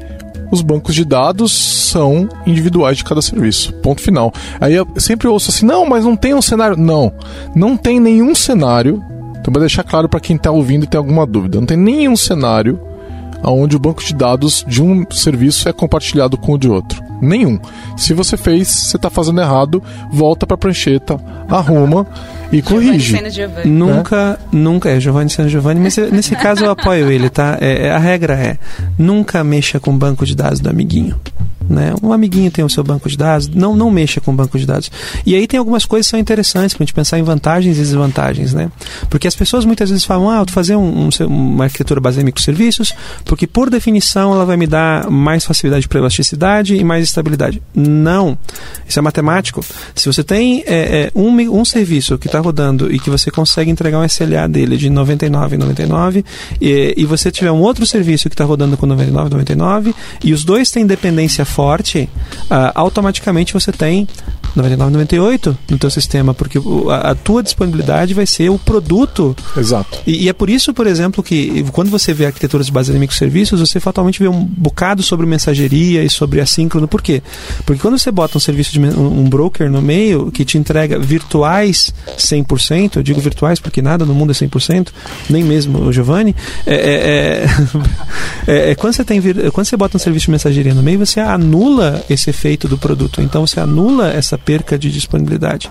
os 0.51 0.61
bancos 0.61 0.93
de 0.93 1.05
dados 1.05 1.51
são 1.53 2.27
individuais 2.45 2.97
de 2.97 3.03
cada 3.03 3.21
serviço. 3.21 3.73
Ponto 3.75 4.01
final. 4.01 4.31
Aí 4.59 4.73
eu 4.73 4.87
sempre 4.97 5.27
ouço 5.27 5.49
assim: 5.49 5.65
não, 5.65 5.85
mas 5.85 6.05
não 6.05 6.15
tem 6.15 6.33
um 6.33 6.41
cenário. 6.41 6.77
Não, 6.77 7.11
não 7.55 7.77
tem 7.77 7.99
nenhum 7.99 8.35
cenário. 8.35 9.03
Então, 9.39 9.51
para 9.51 9.61
deixar 9.61 9.83
claro 9.83 10.07
para 10.07 10.19
quem 10.19 10.35
está 10.35 10.51
ouvindo 10.51 10.83
e 10.83 10.87
tem 10.87 10.99
alguma 10.99 11.25
dúvida, 11.25 11.59
não 11.59 11.65
tem 11.65 11.77
nenhum 11.77 12.15
cenário 12.15 12.79
onde 13.49 13.75
o 13.75 13.79
banco 13.79 14.03
de 14.03 14.13
dados 14.13 14.63
de 14.67 14.81
um 14.81 15.05
serviço 15.11 15.67
é 15.67 15.73
compartilhado 15.73 16.37
com 16.37 16.53
o 16.53 16.57
de 16.57 16.69
outro. 16.69 17.01
Nenhum. 17.21 17.59
Se 17.95 18.13
você 18.13 18.35
fez, 18.35 18.67
você 18.67 18.97
está 18.97 19.09
fazendo 19.09 19.39
errado, 19.41 19.81
volta 20.11 20.47
para 20.47 20.55
a 20.55 20.57
prancheta, 20.57 21.19
arruma 21.47 22.07
e 22.51 22.61
corrige. 22.61 23.15
Nunca, 23.65 24.39
é? 24.41 24.55
nunca 24.55 24.89
é 24.89 24.99
Giovanni 24.99 25.29
San 25.29 25.47
Giovanni, 25.47 25.79
mas 25.79 25.97
nesse 25.97 26.35
caso 26.35 26.65
eu 26.65 26.71
apoio 26.71 27.11
ele, 27.11 27.29
tá? 27.29 27.57
É, 27.61 27.87
é, 27.87 27.91
a 27.91 27.99
regra 27.99 28.33
é 28.33 28.57
nunca 28.97 29.43
mexa 29.43 29.79
com 29.79 29.91
o 29.91 29.97
banco 29.97 30.25
de 30.25 30.35
dados 30.35 30.59
do 30.59 30.69
amiguinho. 30.69 31.15
Né? 31.69 31.93
Um 32.01 32.11
amiguinho 32.11 32.51
tem 32.51 32.63
o 32.65 32.69
seu 32.69 32.83
banco 32.83 33.07
de 33.07 33.17
dados, 33.17 33.47
não, 33.47 33.75
não 33.75 33.89
mexa 33.89 34.19
com 34.19 34.31
o 34.31 34.35
banco 34.35 34.57
de 34.57 34.65
dados. 34.65 34.91
E 35.25 35.35
aí 35.35 35.47
tem 35.47 35.57
algumas 35.57 35.85
coisas 35.85 36.07
que 36.07 36.11
são 36.11 36.19
interessantes 36.19 36.75
para 36.75 36.83
a 36.83 36.85
gente 36.85 36.93
pensar 36.93 37.19
em 37.19 37.23
vantagens 37.23 37.77
e 37.77 37.79
desvantagens, 37.79 38.53
né? 38.53 38.71
Porque 39.09 39.27
as 39.27 39.35
pessoas 39.35 39.65
muitas 39.65 39.89
vezes 39.89 40.03
falam, 40.05 40.29
ah, 40.29 40.33
eu 40.39 40.45
vou 40.45 40.53
fazer 40.53 40.75
um, 40.75 41.07
um, 41.07 41.25
uma 41.27 41.65
arquitetura 41.65 41.99
baseada 41.99 42.23
em 42.23 42.25
microserviços, 42.25 42.93
porque 43.25 43.47
por 43.47 43.69
definição 43.69 44.33
ela 44.33 44.45
vai 44.45 44.57
me 44.57 44.67
dar 44.67 45.09
mais 45.09 45.45
facilidade 45.45 45.87
para 45.87 45.99
elasticidade 45.99 46.75
e 46.75 46.83
mais 46.83 47.05
estabilidade. 47.05 47.61
Não, 47.73 48.37
isso 48.87 48.99
é 48.99 49.01
matemático. 49.01 49.63
Se 49.95 50.07
você 50.07 50.23
tem 50.23 50.63
é, 50.65 50.73
é, 50.75 51.11
um, 51.15 51.29
um 51.29 51.65
serviço 51.65 52.17
que 52.17 52.27
está 52.27 52.39
rodando 52.39 52.93
e 52.93 52.99
que 52.99 53.09
você 53.09 53.31
consegue 53.31 53.71
entregar 53.71 53.99
um 53.99 54.05
SLA 54.05 54.47
dele 54.47 54.77
de 54.77 54.89
99 54.89 55.57
99 55.57 56.25
e, 56.59 56.93
e 56.97 57.05
você 57.05 57.31
tiver 57.31 57.51
um 57.51 57.61
outro 57.61 57.85
serviço 57.85 58.29
que 58.29 58.33
está 58.33 58.43
rodando 58.43 58.77
com 58.77 58.85
99 58.85 59.29
99 59.29 59.95
e 60.23 60.33
os 60.33 60.43
dois 60.43 60.71
têm 60.71 60.85
dependência 60.85 61.45
forte, 61.45 61.60
uh, 61.61 62.71
automaticamente 62.75 63.53
você 63.53 63.71
tem 63.71 64.07
99, 64.55 64.91
98 64.91 65.57
no 65.69 65.77
teu 65.77 65.89
sistema, 65.89 66.33
porque 66.33 66.59
a, 66.89 67.11
a, 67.11 67.15
tua 67.15 67.41
disponibilidade 67.41 68.13
vai 68.13 68.25
ser 68.25 68.49
o 68.49 68.59
produto. 68.59 69.35
Exato. 69.55 69.99
E, 70.05 70.25
e, 70.25 70.29
é 70.29 70.33
por 70.33 70.49
isso, 70.49 70.73
por 70.73 70.87
exemplo, 70.87 71.23
que 71.23 71.63
quando 71.71 71.89
você 71.89 72.13
vê 72.13 72.25
arquiteturas 72.25 72.69
baseadas 72.69 72.97
em 72.97 72.99
microserviços, 72.99 73.59
você 73.59 73.79
fatalmente 73.79 74.19
vê 74.19 74.27
um 74.27 74.43
bocado 74.43 75.01
sobre 75.01 75.25
mensageria 75.25 76.03
e 76.03 76.09
sobre 76.09 76.41
assíncrono. 76.41 76.87
Por 76.87 77.01
quê? 77.01 77.21
Porque 77.65 77.81
quando 77.81 77.97
você 77.97 78.11
bota 78.11 78.37
um 78.37 78.41
serviço 78.41 78.73
de 78.73 78.79
um, 78.79 79.21
um 79.21 79.29
broker 79.29 79.69
no 79.69 79.81
meio 79.81 80.31
que 80.31 80.43
te 80.43 80.57
entrega 80.57 80.99
virtuais 80.99 81.93
100%, 82.17 82.97
eu 82.97 83.03
digo 83.03 83.21
virtuais 83.21 83.59
porque 83.59 83.81
nada 83.81 84.05
no 84.05 84.13
mundo 84.13 84.31
é 84.31 84.33
100%, 84.33 84.89
nem 85.29 85.43
mesmo 85.43 85.79
o 85.79 85.93
Giovanni, 85.93 86.35
é, 86.65 86.75
é, 86.75 87.45
é, 88.47 88.71
é 88.71 88.75
quando, 88.75 88.93
você 88.93 89.05
tem, 89.05 89.21
quando 89.51 89.65
você 89.65 89.77
bota 89.77 89.95
um 89.95 89.99
serviço 89.99 90.25
de 90.25 90.31
mensageria 90.31 90.73
no 90.73 90.83
meio, 90.83 90.99
você 90.99 91.19
anula 91.41 92.03
esse 92.09 92.29
efeito 92.29 92.67
do 92.67 92.77
produto. 92.77 93.21
Então 93.21 93.45
você 93.45 93.59
anula 93.59 94.09
essa 94.09 94.37
perca 94.37 94.77
de 94.77 94.91
disponibilidade. 94.91 95.69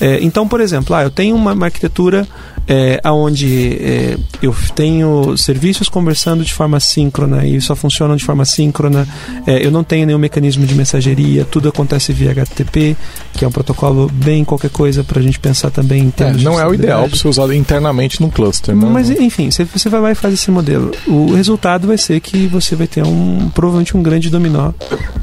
É, 0.00 0.18
então, 0.22 0.46
por 0.46 0.60
exemplo, 0.60 0.94
ah, 0.94 1.02
eu 1.02 1.10
tenho 1.10 1.34
uma, 1.34 1.52
uma 1.52 1.66
arquitetura 1.66 2.28
é, 2.68 3.00
onde 3.10 3.74
é, 3.80 4.18
eu 4.42 4.54
tenho 4.74 5.36
serviços 5.36 5.88
conversando 5.88 6.44
de 6.44 6.52
forma 6.52 6.80
síncrona 6.80 7.46
e 7.46 7.60
só 7.60 7.76
funcionam 7.76 8.16
de 8.16 8.24
forma 8.24 8.44
síncrona, 8.44 9.06
é, 9.46 9.64
eu 9.64 9.70
não 9.70 9.84
tenho 9.84 10.06
nenhum 10.06 10.18
mecanismo 10.18 10.66
de 10.66 10.74
mensageria, 10.74 11.44
tudo 11.44 11.68
acontece 11.68 12.12
via 12.12 12.32
HTTP, 12.32 12.96
que 13.32 13.44
é 13.44 13.48
um 13.48 13.52
protocolo 13.52 14.10
bem 14.12 14.44
qualquer 14.44 14.70
coisa 14.70 15.04
para 15.04 15.20
a 15.20 15.22
gente 15.22 15.38
pensar 15.38 15.70
também 15.70 16.02
em 16.02 16.10
termos 16.10 16.40
é, 16.40 16.44
Não 16.44 16.58
é 16.58 16.66
o 16.66 16.74
ideal 16.74 17.08
para 17.08 17.16
ser 17.16 17.28
usado 17.28 17.54
internamente 17.54 18.20
num 18.20 18.30
cluster. 18.30 18.74
Né? 18.74 18.88
Mas, 18.90 19.10
enfim, 19.10 19.50
você, 19.50 19.64
você 19.64 19.88
vai 19.88 20.00
lá 20.00 20.12
e 20.12 20.14
faz 20.14 20.34
esse 20.34 20.50
modelo. 20.50 20.90
O 21.06 21.34
resultado 21.34 21.86
vai 21.86 21.98
ser 21.98 22.20
que 22.20 22.46
você 22.46 22.74
vai 22.74 22.86
ter 22.86 23.04
um 23.04 23.48
provavelmente 23.54 23.96
um 23.96 24.02
grande 24.02 24.30
dominó, 24.30 24.72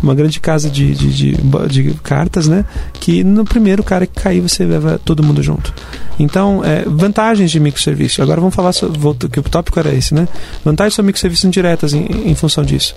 uma 0.02 0.16
grande 0.16 0.40
casa 0.40 0.70
de, 0.70 0.94
de, 0.94 1.14
de, 1.14 1.38
de 1.70 1.94
cartas, 2.04 2.48
né? 2.48 2.66
Que 2.94 3.24
no 3.24 3.44
primeiro 3.44 3.84
cara 3.84 4.08
que 4.08 4.22
cair, 4.22 4.42
você 4.42 4.66
leva 4.66 5.00
todo 5.04 5.24
mundo 5.24 5.42
junto. 5.42 5.74
Então, 6.20 6.64
é, 6.64 6.84
vantagens 7.34 7.52
de 7.52 7.60
microserviço. 7.60 8.22
Agora 8.22 8.40
vamos 8.40 8.56
falar 8.56 8.72
sobre, 8.72 9.00
que 9.30 9.40
o 9.40 9.44
tópico 9.44 9.80
era 9.80 9.94
esse, 9.94 10.14
né? 10.14 10.28
Vantagens 10.64 10.94
sobre 10.94 11.08
microserviços 11.08 11.46
indiretas 11.46 11.94
em, 11.94 12.06
em 12.30 12.36
função 12.36 12.64
disso. 12.64 12.96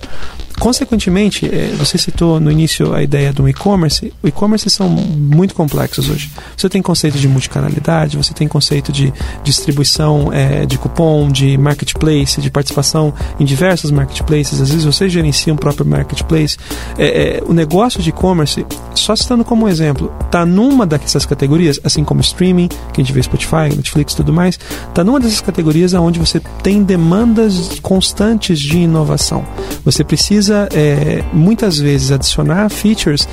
Consequentemente, 0.59 1.45
é, 1.45 1.73
você 1.77 1.97
citou 1.97 2.39
no 2.39 2.51
início 2.51 2.93
a 2.93 3.03
ideia 3.03 3.31
do 3.31 3.47
e-commerce. 3.47 4.11
O 4.23 4.27
e-commerce 4.27 4.69
são 4.69 4.89
muito 4.89 5.53
complexos 5.53 6.09
hoje. 6.09 6.31
Você 6.55 6.67
tem 6.67 6.81
conceito 6.81 7.17
de 7.19 7.27
multicanalidade, 7.27 8.17
você 8.17 8.33
tem 8.33 8.47
conceito 8.47 8.91
de 8.91 9.13
distribuição 9.43 10.33
é, 10.33 10.65
de 10.65 10.77
cupom, 10.77 11.29
de 11.29 11.57
marketplace, 11.57 12.41
de 12.41 12.49
participação 12.49 13.13
em 13.39 13.45
diversos 13.45 13.91
marketplaces. 13.91 14.59
Às 14.59 14.69
vezes 14.69 14.83
você 14.83 15.07
gerencia 15.07 15.53
um 15.53 15.57
próprio 15.57 15.85
marketplace. 15.85 16.57
É, 16.97 17.37
é, 17.37 17.43
o 17.45 17.53
negócio 17.53 18.01
de 18.01 18.09
e-commerce, 18.09 18.65
só 18.95 19.15
citando 19.15 19.45
como 19.45 19.67
exemplo, 19.67 20.11
está 20.25 20.43
numa 20.43 20.87
dessas 20.87 21.25
categorias, 21.25 21.79
assim 21.83 22.03
como 22.03 22.19
streaming, 22.21 22.67
que 22.67 22.99
a 22.99 23.03
gente 23.03 23.13
vê 23.13 23.21
Spotify, 23.21 23.75
Netflix 23.75 24.13
e 24.13 24.17
tudo 24.17 24.33
mais, 24.33 24.59
está 24.89 25.03
numa 25.03 25.19
dessas 25.19 25.41
categorias 25.41 25.93
onde 25.93 26.19
você 26.19 26.41
tem 26.63 26.81
demandas 26.81 27.79
constantes 27.81 28.59
de 28.59 28.79
inovação. 28.79 29.45
Você 29.85 30.03
precisa 30.03 30.46
precisa 30.47 30.69
é, 30.73 31.23
muitas 31.33 31.77
vezes 31.77 32.11
adicionar 32.11 32.69
features 32.69 33.27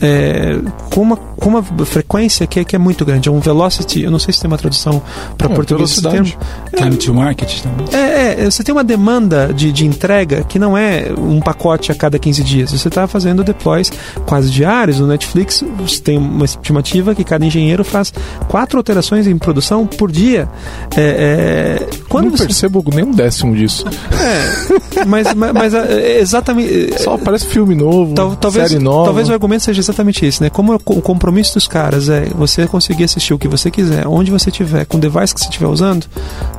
é, 0.00 0.58
com, 0.90 1.00
uma, 1.00 1.16
com 1.16 1.48
uma 1.48 1.62
frequência 1.62 2.46
que 2.46 2.60
é, 2.60 2.64
que 2.64 2.76
é 2.76 2.78
muito 2.78 3.04
grande. 3.04 3.28
É 3.28 3.32
um 3.32 3.40
velocity, 3.40 4.02
eu 4.02 4.10
não 4.10 4.18
sei 4.18 4.34
se 4.34 4.40
tem 4.40 4.48
uma 4.48 4.58
tradução 4.58 5.02
para 5.36 5.50
é, 5.50 5.54
português 5.54 5.92
esse 5.92 6.02
termo. 6.02 6.32
Time 6.76 6.96
to 6.96 7.14
market 7.14 7.60
também. 7.62 7.86
É, 7.92 8.42
é, 8.42 8.44
você 8.44 8.62
tem 8.62 8.72
uma 8.72 8.84
demanda 8.84 9.52
de, 9.52 9.72
de 9.72 9.86
entrega 9.86 10.44
que 10.44 10.58
não 10.58 10.76
é 10.76 11.06
um 11.16 11.40
pacote 11.40 11.90
a 11.90 11.94
cada 11.94 12.18
15 12.18 12.44
dias. 12.44 12.70
Você 12.70 12.88
está 12.88 13.06
fazendo 13.06 13.42
deploys 13.42 13.90
quase 14.26 14.50
diários. 14.50 15.00
No 15.00 15.06
Netflix, 15.06 15.64
você 15.78 16.00
tem 16.00 16.18
uma 16.18 16.44
estimativa 16.44 17.14
que 17.14 17.24
cada 17.24 17.44
engenheiro 17.44 17.84
faz 17.84 18.12
quatro 18.48 18.78
alterações 18.78 19.26
em 19.26 19.38
produção 19.38 19.86
por 19.86 20.10
dia. 20.10 20.48
É, 20.96 21.78
é, 21.80 21.88
quando 22.08 22.26
não 22.26 22.36
você... 22.36 22.44
percebo 22.44 22.84
nenhum 22.92 23.10
décimo 23.10 23.54
disso. 23.54 23.84
É, 24.20 25.04
mas, 25.06 25.32
mas, 25.34 25.52
mas 25.52 25.74
é, 25.74 26.18
exatamente 26.20 26.57
exatamente. 26.62 27.02
Só 27.02 27.14
aparece 27.14 27.46
filme 27.46 27.74
novo, 27.74 28.14
tal, 28.14 28.36
talvez, 28.36 28.70
série 28.70 28.82
nova. 28.82 29.06
Talvez 29.06 29.28
o 29.28 29.32
argumento 29.32 29.64
seja 29.64 29.80
exatamente 29.80 30.24
esse, 30.24 30.42
né? 30.42 30.50
Como 30.50 30.74
o 30.74 31.02
compromisso 31.02 31.54
dos 31.54 31.66
caras 31.66 32.08
é 32.08 32.26
você 32.34 32.66
conseguir 32.66 33.04
assistir 33.04 33.34
o 33.34 33.38
que 33.38 33.48
você 33.48 33.70
quiser, 33.70 34.06
onde 34.06 34.30
você 34.30 34.50
tiver, 34.50 34.84
com 34.86 34.96
o 34.96 35.00
device 35.00 35.34
que 35.34 35.40
você 35.40 35.46
estiver 35.46 35.66
usando, 35.66 36.06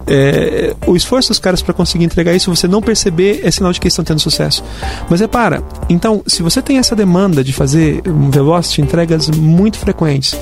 é, 0.07 0.75
o 0.85 0.95
esforço 0.95 1.29
dos 1.29 1.39
caras 1.39 1.61
para 1.61 1.73
conseguir 1.73 2.05
entregar 2.05 2.33
isso, 2.33 2.53
você 2.53 2.67
não 2.67 2.81
perceber, 2.81 3.41
é 3.43 3.51
sinal 3.51 3.71
de 3.71 3.79
que 3.79 3.87
eles 3.87 3.93
estão 3.93 4.05
tendo 4.05 4.19
sucesso. 4.19 4.63
Mas 5.09 5.19
repara, 5.19 5.63
então, 5.89 6.21
se 6.25 6.41
você 6.41 6.61
tem 6.61 6.77
essa 6.77 6.95
demanda 6.95 7.43
de 7.43 7.53
fazer 7.53 8.01
um 8.07 8.29
velocity, 8.29 8.81
entregas 8.81 9.29
muito 9.29 9.77
frequentes, 9.77 10.37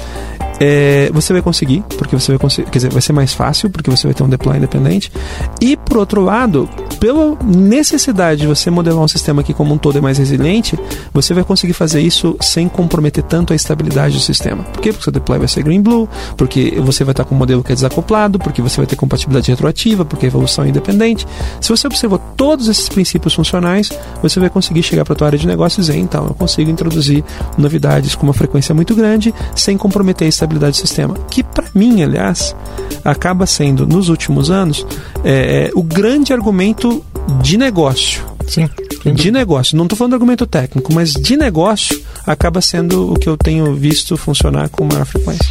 é, 0.59 1.09
você 1.13 1.33
vai 1.33 1.41
conseguir, 1.41 1.83
porque 1.97 2.15
você 2.15 2.31
vai 2.31 2.39
conseguir, 2.39 2.69
quer 2.69 2.79
dizer, 2.79 2.91
vai 2.91 3.01
ser 3.01 3.13
mais 3.13 3.33
fácil, 3.33 3.69
porque 3.69 3.89
você 3.89 4.07
vai 4.07 4.13
ter 4.13 4.23
um 4.23 4.29
deploy 4.29 4.57
independente. 4.57 5.11
E 5.61 5.77
por 5.77 5.97
outro 5.97 6.21
lado, 6.23 6.67
pela 6.99 7.37
necessidade 7.43 8.41
de 8.41 8.47
você 8.47 8.69
modelar 8.69 9.03
um 9.03 9.07
sistema 9.07 9.43
que 9.43 9.53
como 9.53 9.73
um 9.73 9.77
todo 9.77 9.97
é 9.97 10.01
mais 10.01 10.17
resiliente, 10.17 10.77
você 11.13 11.33
vai 11.33 11.43
conseguir 11.43 11.73
fazer 11.73 12.01
isso 12.01 12.35
sem 12.41 12.67
comprometer 12.67 13.23
tanto 13.23 13.53
a 13.53 13.55
estabilidade 13.55 14.15
do 14.15 14.21
sistema. 14.21 14.63
Por 14.63 14.81
quê? 14.81 14.91
Porque 14.91 15.03
seu 15.03 15.11
deploy 15.11 15.37
vai 15.37 15.47
ser 15.47 15.63
green 15.63 15.81
blue, 15.81 16.09
porque 16.35 16.73
você 16.79 17.03
vai 17.03 17.13
estar 17.13 17.23
com 17.23 17.35
um 17.35 17.37
modelo 17.37 17.63
que 17.63 17.71
é 17.71 17.75
desacoplado, 17.75 18.39
porque 18.39 18.61
você 18.61 18.77
vai 18.77 18.87
ter 18.87 18.95
compatibilidade 18.95 19.51
retroativa, 19.51 20.03
porque 20.03 20.25
a 20.25 20.27
evolução 20.27 20.65
é 20.65 20.69
independente. 20.69 21.27
Se 21.61 21.69
você 21.69 21.85
observou 21.85 22.19
todos 22.35 22.67
esses 22.67 22.89
princípios 22.89 23.33
funcionais, 23.33 23.91
você 24.21 24.39
vai 24.39 24.49
conseguir 24.49 24.83
chegar 24.83 25.05
para 25.05 25.13
a 25.13 25.15
tua 25.15 25.27
área 25.27 25.39
de 25.39 25.45
negócios 25.45 25.89
e 25.89 25.97
então, 25.97 26.25
eu 26.27 26.33
consigo 26.33 26.69
introduzir 26.69 27.23
novidades 27.57 28.15
com 28.15 28.23
uma 28.23 28.33
frequência 28.33 28.73
muito 28.73 28.95
grande 28.95 29.33
sem 29.55 29.77
comprometer 29.77 30.25
a 30.25 30.29
estabilidade 30.29 30.46
estabilidade 30.47 30.77
do 30.77 30.87
sistema, 30.87 31.13
que 31.29 31.43
para 31.43 31.65
mim, 31.75 32.01
aliás, 32.01 32.55
acaba 33.03 33.45
sendo 33.45 33.85
nos 33.85 34.09
últimos 34.09 34.49
anos 34.49 34.85
é, 35.23 35.67
é, 35.67 35.71
o 35.75 35.83
grande 35.83 36.33
argumento 36.33 37.03
de 37.41 37.57
negócio. 37.57 38.23
Sim. 38.47 38.69
De 39.13 39.31
negócio. 39.31 39.77
Não 39.77 39.83
estou 39.85 39.97
falando 39.97 40.11
de 40.11 40.15
argumento 40.15 40.47
técnico, 40.47 40.93
mas 40.93 41.11
de 41.11 41.37
negócio 41.37 42.01
acaba 42.25 42.61
sendo 42.61 43.13
o 43.13 43.19
que 43.19 43.27
eu 43.27 43.37
tenho 43.37 43.73
visto 43.75 44.17
funcionar 44.17 44.69
com 44.69 44.85
maior 44.85 45.05
frequência. 45.05 45.47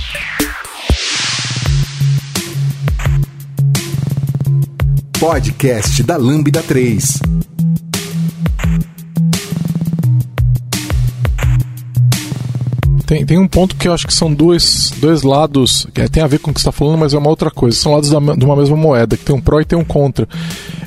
Podcast 5.18 6.02
da 6.02 6.16
Lambda 6.16 6.62
3. 6.62 7.20
Tem, 13.06 13.24
tem 13.24 13.38
um 13.38 13.46
ponto 13.46 13.76
que 13.76 13.86
eu 13.86 13.94
acho 13.94 14.06
que 14.06 14.12
são 14.12 14.34
dois, 14.34 14.92
dois 14.96 15.22
lados, 15.22 15.86
que 15.94 16.00
é, 16.00 16.08
tem 16.08 16.22
a 16.22 16.26
ver 16.26 16.40
com 16.40 16.50
o 16.50 16.54
que 16.54 16.60
você 16.60 16.68
está 16.68 16.72
falando, 16.76 16.98
mas 16.98 17.14
é 17.14 17.18
uma 17.18 17.30
outra 17.30 17.50
coisa. 17.50 17.78
São 17.78 17.92
lados 17.92 18.10
da, 18.10 18.18
de 18.18 18.44
uma 18.44 18.56
mesma 18.56 18.76
moeda, 18.76 19.16
que 19.16 19.24
tem 19.24 19.34
um 19.34 19.40
pró 19.40 19.60
e 19.60 19.64
tem 19.64 19.78
um 19.78 19.84
contra. 19.84 20.28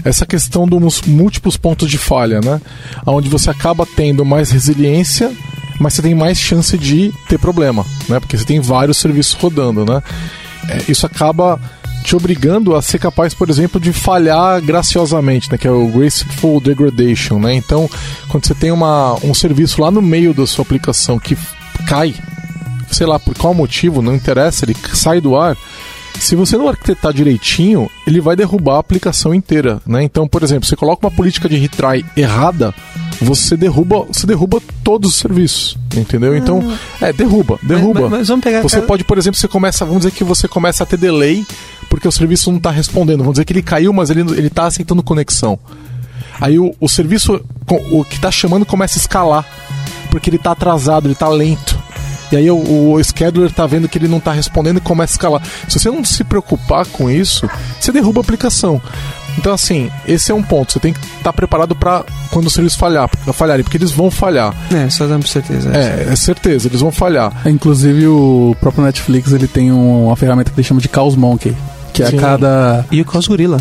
Essa 0.03 0.25
questão 0.25 0.67
dos 0.67 1.01
múltiplos 1.03 1.55
pontos 1.55 1.89
de 1.89 1.97
falha, 1.97 2.41
né? 2.41 2.59
Onde 3.05 3.29
você 3.29 3.49
acaba 3.49 3.87
tendo 3.95 4.25
mais 4.25 4.51
resiliência, 4.51 5.31
mas 5.79 5.93
você 5.93 6.01
tem 6.01 6.13
mais 6.13 6.37
chance 6.37 6.77
de 6.77 7.13
ter 7.29 7.39
problema, 7.39 7.85
né? 8.09 8.19
Porque 8.19 8.37
você 8.37 8.43
tem 8.43 8.59
vários 8.59 8.97
serviços 8.97 9.33
rodando, 9.33 9.85
né? 9.85 10.03
É, 10.67 10.91
isso 10.91 11.05
acaba 11.05 11.57
te 12.03 12.15
obrigando 12.15 12.75
a 12.75 12.81
ser 12.81 12.99
capaz, 12.99 13.33
por 13.33 13.49
exemplo, 13.49 13.79
de 13.79 13.93
falhar 13.93 14.61
graciosamente, 14.61 15.51
né, 15.51 15.57
que 15.57 15.67
é 15.67 15.71
o 15.71 15.87
graceful 15.87 16.59
degradation, 16.59 17.39
né? 17.39 17.53
Então, 17.53 17.89
quando 18.27 18.45
você 18.45 18.55
tem 18.55 18.71
uma, 18.71 19.15
um 19.23 19.33
serviço 19.33 19.81
lá 19.81 19.91
no 19.91 20.01
meio 20.01 20.33
da 20.33 20.47
sua 20.47 20.63
aplicação 20.63 21.19
que 21.19 21.37
cai, 21.87 22.15
sei 22.91 23.05
lá 23.07 23.19
por 23.19 23.35
qual 23.37 23.53
motivo, 23.53 24.01
não 24.01 24.15
interessa, 24.15 24.65
ele 24.65 24.75
sai 24.93 25.21
do 25.21 25.35
ar. 25.37 25.57
Se 26.19 26.35
você 26.35 26.57
não 26.57 26.67
arquitetar 26.67 27.13
direitinho, 27.13 27.89
ele 28.05 28.19
vai 28.19 28.35
derrubar 28.35 28.75
a 28.75 28.79
aplicação 28.79 29.33
inteira, 29.33 29.81
né? 29.87 30.03
Então, 30.03 30.27
por 30.27 30.43
exemplo, 30.43 30.65
você 30.65 30.75
coloca 30.75 31.07
uma 31.07 31.11
política 31.15 31.47
de 31.47 31.55
retry 31.55 32.05
errada, 32.17 32.73
você 33.21 33.55
derruba, 33.55 34.05
você 34.11 34.27
derruba 34.27 34.61
todos 34.83 35.11
os 35.11 35.15
serviços, 35.17 35.77
entendeu? 35.95 36.35
Então, 36.35 36.73
é, 36.99 37.13
derruba, 37.13 37.57
derruba. 37.63 38.01
Mas, 38.01 38.11
mas 38.11 38.27
vamos 38.27 38.43
pegar 38.43 38.61
Você 38.61 38.77
cara- 38.77 38.87
pode, 38.87 39.03
por 39.05 39.17
exemplo, 39.17 39.39
você 39.39 39.47
começa, 39.47 39.85
vamos 39.85 40.01
dizer 40.01 40.11
que 40.11 40.23
você 40.25 40.45
começa 40.47 40.83
a 40.83 40.85
ter 40.85 40.97
delay 40.97 41.45
porque 41.89 42.07
o 42.07 42.11
serviço 42.11 42.49
não 42.51 42.57
está 42.57 42.69
respondendo. 42.69 43.19
Vamos 43.19 43.33
dizer 43.33 43.45
que 43.45 43.53
ele 43.53 43.63
caiu, 43.63 43.93
mas 43.93 44.09
ele 44.09 44.21
ele 44.21 44.47
está 44.47 44.65
aceitando 44.65 45.01
conexão. 45.01 45.57
Aí 46.39 46.59
o, 46.59 46.73
o 46.79 46.87
serviço, 46.89 47.41
o 47.91 48.03
que 48.03 48.15
está 48.15 48.29
chamando 48.31 48.65
começa 48.65 48.97
a 48.97 49.01
escalar, 49.01 49.45
porque 50.09 50.29
ele 50.29 50.37
está 50.37 50.51
atrasado, 50.51 51.05
ele 51.07 51.13
está 51.13 51.27
lento. 51.27 51.77
E 52.31 52.35
aí 52.35 52.49
o, 52.51 52.91
o 52.93 53.03
scheduler 53.03 53.49
está 53.49 53.65
vendo 53.65 53.89
que 53.89 53.97
ele 53.97 54.07
não 54.07 54.19
está 54.19 54.31
respondendo 54.31 54.77
e 54.77 54.81
começa 54.81 55.13
a 55.13 55.15
escalar. 55.15 55.41
Se 55.67 55.79
você 55.79 55.89
não 55.89 56.03
se 56.03 56.23
preocupar 56.23 56.85
com 56.85 57.09
isso, 57.09 57.49
você 57.79 57.91
derruba 57.91 58.19
a 58.19 58.23
aplicação. 58.23 58.79
Então 59.37 59.51
assim, 59.53 59.89
esse 60.07 60.31
é 60.31 60.35
um 60.35 60.43
ponto. 60.43 60.71
Você 60.73 60.79
tem 60.79 60.93
que 60.93 60.99
estar 61.17 61.33
preparado 61.33 61.75
para 61.75 62.03
quando 62.29 62.45
os 62.47 62.53
serviços 62.53 62.77
falhar, 62.77 63.09
falharem, 63.33 63.63
porque 63.63 63.77
eles 63.77 63.89
vão 63.91 64.11
falhar. 64.11 64.53
É, 64.71 64.87
só 64.91 65.07
dando 65.07 65.27
certeza. 65.27 65.71
É, 65.75 66.09
é 66.11 66.15
certeza, 66.15 66.67
eles 66.67 66.81
vão 66.81 66.91
falhar. 66.91 67.33
É, 67.43 67.49
Inclusive 67.49 68.05
o 68.07 68.55
próprio 68.59 68.83
Netflix 68.83 69.31
ele 69.31 69.47
tem 69.47 69.71
um- 69.71 70.05
uma 70.07 70.15
ferramenta 70.15 70.51
que 70.51 70.59
ele 70.59 70.67
chama 70.67 70.81
de 70.81 70.89
Chaos 70.93 71.15
Monkey, 71.15 71.55
que 71.93 72.03
é 72.03 72.07
Sim. 72.11 72.17
a 72.17 72.21
cada 72.21 72.85
E 72.91 73.01
o 73.01 73.05
Cos 73.05 73.25
Gorilla. 73.27 73.57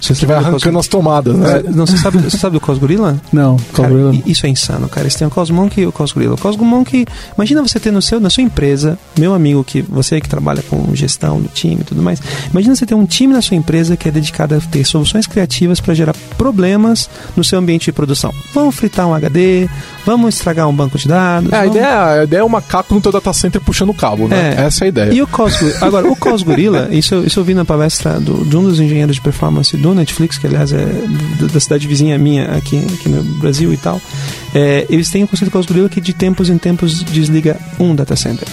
Você 0.00 0.14
Que 0.14 0.26
vai 0.26 0.36
Cos 0.38 0.46
arrancando 0.46 0.78
as 0.78 0.88
tomadas, 0.88 1.36
né? 1.36 1.58
É, 1.58 1.70
não, 1.70 1.86
você 1.86 1.96
sabe, 1.98 2.18
você 2.18 2.36
sabe 2.38 2.54
do 2.54 2.60
Cos 2.60 2.78
Gorilla? 2.78 3.20
não, 3.32 3.56
Cara, 3.74 3.90
isso 4.26 4.46
é 4.46 4.48
insano, 4.48 4.88
cara. 4.88 5.02
Eles 5.02 5.14
têm 5.14 5.26
o 5.26 5.30
Cos 5.30 5.50
Monkey 5.50 5.82
e 5.82 5.86
o 5.86 5.92
Cos 5.92 6.12
Gorilla. 6.12 6.34
O 6.34 6.38
Cos 6.38 6.56
Monkey, 6.56 7.06
imagina 7.36 7.62
você 7.62 7.78
ter 7.78 7.90
no 7.90 8.00
seu, 8.00 8.18
na 8.20 8.30
sua 8.30 8.42
empresa, 8.42 8.98
meu 9.18 9.34
amigo, 9.34 9.62
que 9.62 9.82
você 9.82 10.20
que 10.20 10.28
trabalha 10.28 10.62
com 10.62 10.94
gestão 10.94 11.40
do 11.40 11.48
time 11.48 11.82
e 11.82 11.84
tudo 11.84 12.02
mais, 12.02 12.20
imagina 12.50 12.74
você 12.74 12.86
ter 12.86 12.94
um 12.94 13.04
time 13.06 13.32
na 13.34 13.42
sua 13.42 13.56
empresa 13.56 13.96
que 13.96 14.08
é 14.08 14.10
dedicado 14.12 14.54
a 14.54 14.60
ter 14.60 14.84
soluções 14.84 15.26
criativas 15.26 15.80
para 15.80 15.92
gerar 15.94 16.14
problemas 16.38 17.08
no 17.36 17.44
seu 17.44 17.58
ambiente 17.58 17.84
de 17.86 17.92
produção. 17.92 18.32
Vamos 18.54 18.74
fritar 18.74 19.06
um 19.06 19.14
HD, 19.14 19.68
vamos 20.04 20.34
estragar 20.34 20.66
um 20.68 20.74
banco 20.74 20.96
de 20.98 21.06
dados. 21.06 21.52
É, 21.52 21.56
a 21.56 21.58
vamos- 21.60 21.76
ideia, 21.76 22.04
a 22.20 22.24
ideia 22.24 22.40
é 22.40 22.44
o 22.44 22.48
macaco 22.48 22.94
no 22.94 23.00
teu 23.00 23.12
data 23.12 23.32
center 23.32 23.60
puxando 23.60 23.90
o 23.90 23.94
cabo, 23.94 24.26
né? 24.26 24.54
É. 24.56 24.62
Essa 24.62 24.84
é 24.84 24.86
a 24.86 24.88
ideia. 24.88 25.12
E 25.12 25.22
o 25.22 25.26
Cos 25.26 25.56
Gorilla- 25.56 25.78
Agora, 25.86 26.08
o 26.10 26.16
Cos 26.16 26.42
Gorilla, 26.42 26.88
isso, 26.92 27.14
eu- 27.14 27.24
isso 27.26 27.38
eu 27.40 27.44
vi 27.44 27.54
na 27.54 27.64
palestra 27.64 28.18
do, 28.18 28.44
de 28.44 28.56
um 28.56 28.62
dos 28.64 28.80
engenheiros 28.80 29.16
de 29.16 29.22
performance 29.22 29.76
do 29.76 29.89
Netflix, 29.94 30.38
que 30.38 30.46
aliás 30.46 30.72
é 30.72 30.84
da- 31.40 31.46
da 31.46 31.60
cidade 31.60 31.86
vizinha 31.86 32.18
minha 32.18 32.46
aqui, 32.56 32.78
aqui 32.94 33.08
no 33.08 33.22
Brasil 33.38 33.72
e 33.72 33.76
tal. 33.76 34.00
É, 34.54 34.86
eles 34.90 35.08
têm 35.10 35.24
o 35.24 35.28
conceito 35.28 35.50
Cos 35.50 35.66
Gorilla 35.66 35.88
que 35.88 36.00
de 36.00 36.12
tempos 36.12 36.48
em 36.48 36.58
tempos 36.58 37.02
desliga 37.04 37.56
um 37.78 37.94
data 37.94 38.16
center. 38.16 38.46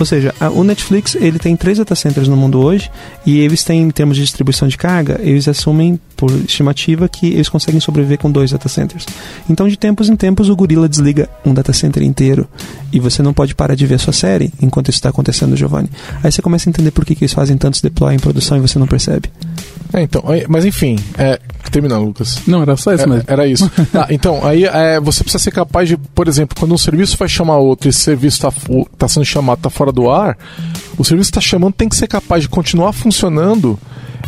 Ou 0.00 0.04
seja, 0.04 0.34
a- 0.40 0.50
o 0.50 0.64
Netflix 0.64 1.14
ele 1.14 1.38
tem 1.38 1.54
três 1.56 1.78
data 1.78 1.94
centers 1.94 2.26
no 2.26 2.36
mundo 2.36 2.58
hoje 2.60 2.90
e 3.24 3.38
eles 3.38 3.62
têm, 3.62 3.80
em 3.82 3.90
termos 3.92 4.16
de 4.16 4.24
distribuição 4.24 4.66
de 4.66 4.76
carga, 4.76 5.20
eles 5.22 5.46
assumem 5.46 6.00
por 6.16 6.32
estimativa 6.32 7.08
que 7.08 7.28
eles 7.28 7.48
conseguem 7.48 7.78
sobreviver 7.80 8.18
com 8.18 8.28
dois 8.28 8.50
data 8.50 8.68
centers. 8.68 9.06
Então, 9.48 9.68
de 9.68 9.76
tempos 9.76 10.08
em 10.08 10.16
tempos, 10.16 10.48
o 10.48 10.56
Gorilla 10.56 10.88
desliga 10.88 11.28
um 11.46 11.54
data 11.54 11.72
center 11.72 12.02
inteiro 12.02 12.48
e 12.92 12.98
você 12.98 13.22
não 13.22 13.32
pode 13.32 13.54
parar 13.54 13.76
de 13.76 13.86
ver 13.86 13.94
a 13.94 13.98
sua 13.98 14.12
série 14.12 14.52
enquanto 14.60 14.88
isso 14.88 14.98
está 14.98 15.10
acontecendo, 15.10 15.56
Giovanni. 15.56 15.88
Aí 16.24 16.32
você 16.32 16.42
começa 16.42 16.68
a 16.68 16.70
entender 16.70 16.90
por 16.90 17.04
que, 17.04 17.14
que 17.14 17.22
eles 17.22 17.32
fazem 17.32 17.56
tantos 17.56 17.80
deploy 17.80 18.14
em 18.16 18.18
produção 18.18 18.56
e 18.58 18.60
você 18.60 18.80
não 18.80 18.88
percebe. 18.88 19.30
É, 19.94 20.02
então, 20.02 20.24
mas 20.48 20.64
enfim, 20.64 20.98
é, 21.16 21.38
terminando, 21.70 22.04
Lucas. 22.04 22.42
Não, 22.48 22.62
era 22.62 22.76
só 22.76 22.92
isso 22.92 23.04
É, 23.04 23.06
mesmo. 23.06 23.24
Era 23.28 23.46
isso. 23.46 23.70
Tá, 23.92 24.08
então, 24.10 24.44
aí 24.44 24.64
é, 24.64 24.98
você 24.98 25.22
precisa 25.22 25.42
ser 25.42 25.52
capaz 25.52 25.88
de, 25.88 25.96
por 25.96 26.26
exemplo, 26.26 26.56
quando 26.58 26.74
um 26.74 26.78
serviço 26.78 27.16
vai 27.16 27.28
chamar 27.28 27.58
outro 27.58 27.88
e 27.88 27.90
esse 27.90 28.00
serviço 28.00 28.44
está 28.92 29.08
sendo 29.08 29.24
chamado, 29.24 29.58
está 29.58 29.70
fora 29.70 29.92
do 29.92 30.10
ar, 30.10 30.36
o 30.98 31.04
serviço 31.04 31.30
está 31.30 31.40
chamando 31.40 31.74
tem 31.74 31.88
que 31.88 31.94
ser 31.94 32.08
capaz 32.08 32.42
de 32.42 32.48
continuar 32.48 32.92
funcionando, 32.92 33.78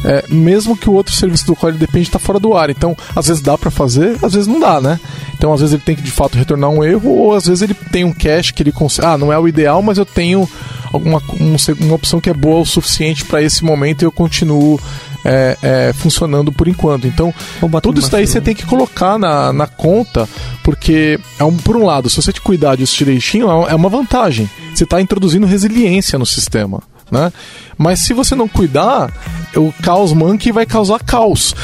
é, 0.04 0.24
mesmo 0.28 0.76
que 0.76 0.88
o 0.88 0.92
outro 0.92 1.12
serviço 1.12 1.46
do 1.46 1.56
qual 1.56 1.70
ele 1.70 1.78
depende 1.78 2.06
está 2.06 2.20
fora 2.20 2.38
do 2.38 2.54
ar. 2.56 2.70
Então, 2.70 2.96
às 3.16 3.26
vezes 3.26 3.42
dá 3.42 3.58
para 3.58 3.70
fazer, 3.70 4.16
às 4.22 4.34
vezes 4.34 4.46
não 4.46 4.60
dá, 4.60 4.80
né? 4.80 5.00
Então, 5.34 5.52
às 5.52 5.58
vezes 5.60 5.74
ele 5.74 5.82
tem 5.82 5.96
que 5.96 6.02
de 6.02 6.12
fato 6.12 6.38
retornar 6.38 6.70
um 6.70 6.84
erro, 6.84 7.10
ou 7.10 7.34
às 7.34 7.46
vezes 7.46 7.62
ele 7.62 7.74
tem 7.74 8.04
um 8.04 8.12
cache 8.12 8.52
que 8.52 8.62
ele 8.62 8.70
consegue. 8.70 9.08
Ah, 9.08 9.18
não 9.18 9.32
é 9.32 9.38
o 9.38 9.48
ideal, 9.48 9.82
mas 9.82 9.98
eu 9.98 10.06
tenho 10.06 10.48
alguma 10.92 11.20
um 11.40 11.56
uma 11.80 11.94
opção 11.94 12.20
que 12.20 12.30
é 12.30 12.34
boa 12.34 12.60
o 12.60 12.66
suficiente 12.66 13.24
para 13.24 13.42
esse 13.42 13.64
momento 13.64 14.02
e 14.02 14.04
eu 14.04 14.12
continuo 14.12 14.80
é, 15.26 15.56
é, 15.62 15.92
funcionando 15.92 16.52
por 16.52 16.68
enquanto. 16.68 17.06
Então, 17.06 17.34
tudo 17.82 17.98
isso 18.00 18.10
daí 18.10 18.26
você 18.26 18.40
tem 18.40 18.54
que 18.54 18.64
colocar 18.64 19.18
na, 19.18 19.52
na 19.52 19.66
conta, 19.66 20.28
porque, 20.62 21.18
é 21.38 21.44
um, 21.44 21.56
por 21.56 21.76
um 21.76 21.84
lado, 21.84 22.08
se 22.08 22.16
você 22.16 22.32
te 22.32 22.40
cuidar 22.40 22.76
disso 22.76 22.96
direitinho, 22.96 23.50
é 23.50 23.72
é 23.72 23.74
uma 23.74 23.88
vantagem. 23.88 24.48
Você 24.74 24.84
está 24.84 25.00
introduzindo 25.00 25.46
resiliência 25.46 26.18
no 26.18 26.24
sistema. 26.26 26.80
Né? 27.10 27.32
Mas 27.78 28.00
se 28.00 28.12
você 28.12 28.34
não 28.34 28.48
cuidar, 28.48 29.12
o 29.54 29.72
caos 29.80 30.12
monkey 30.12 30.50
vai 30.50 30.66
causar 30.66 30.98
caos. 31.04 31.54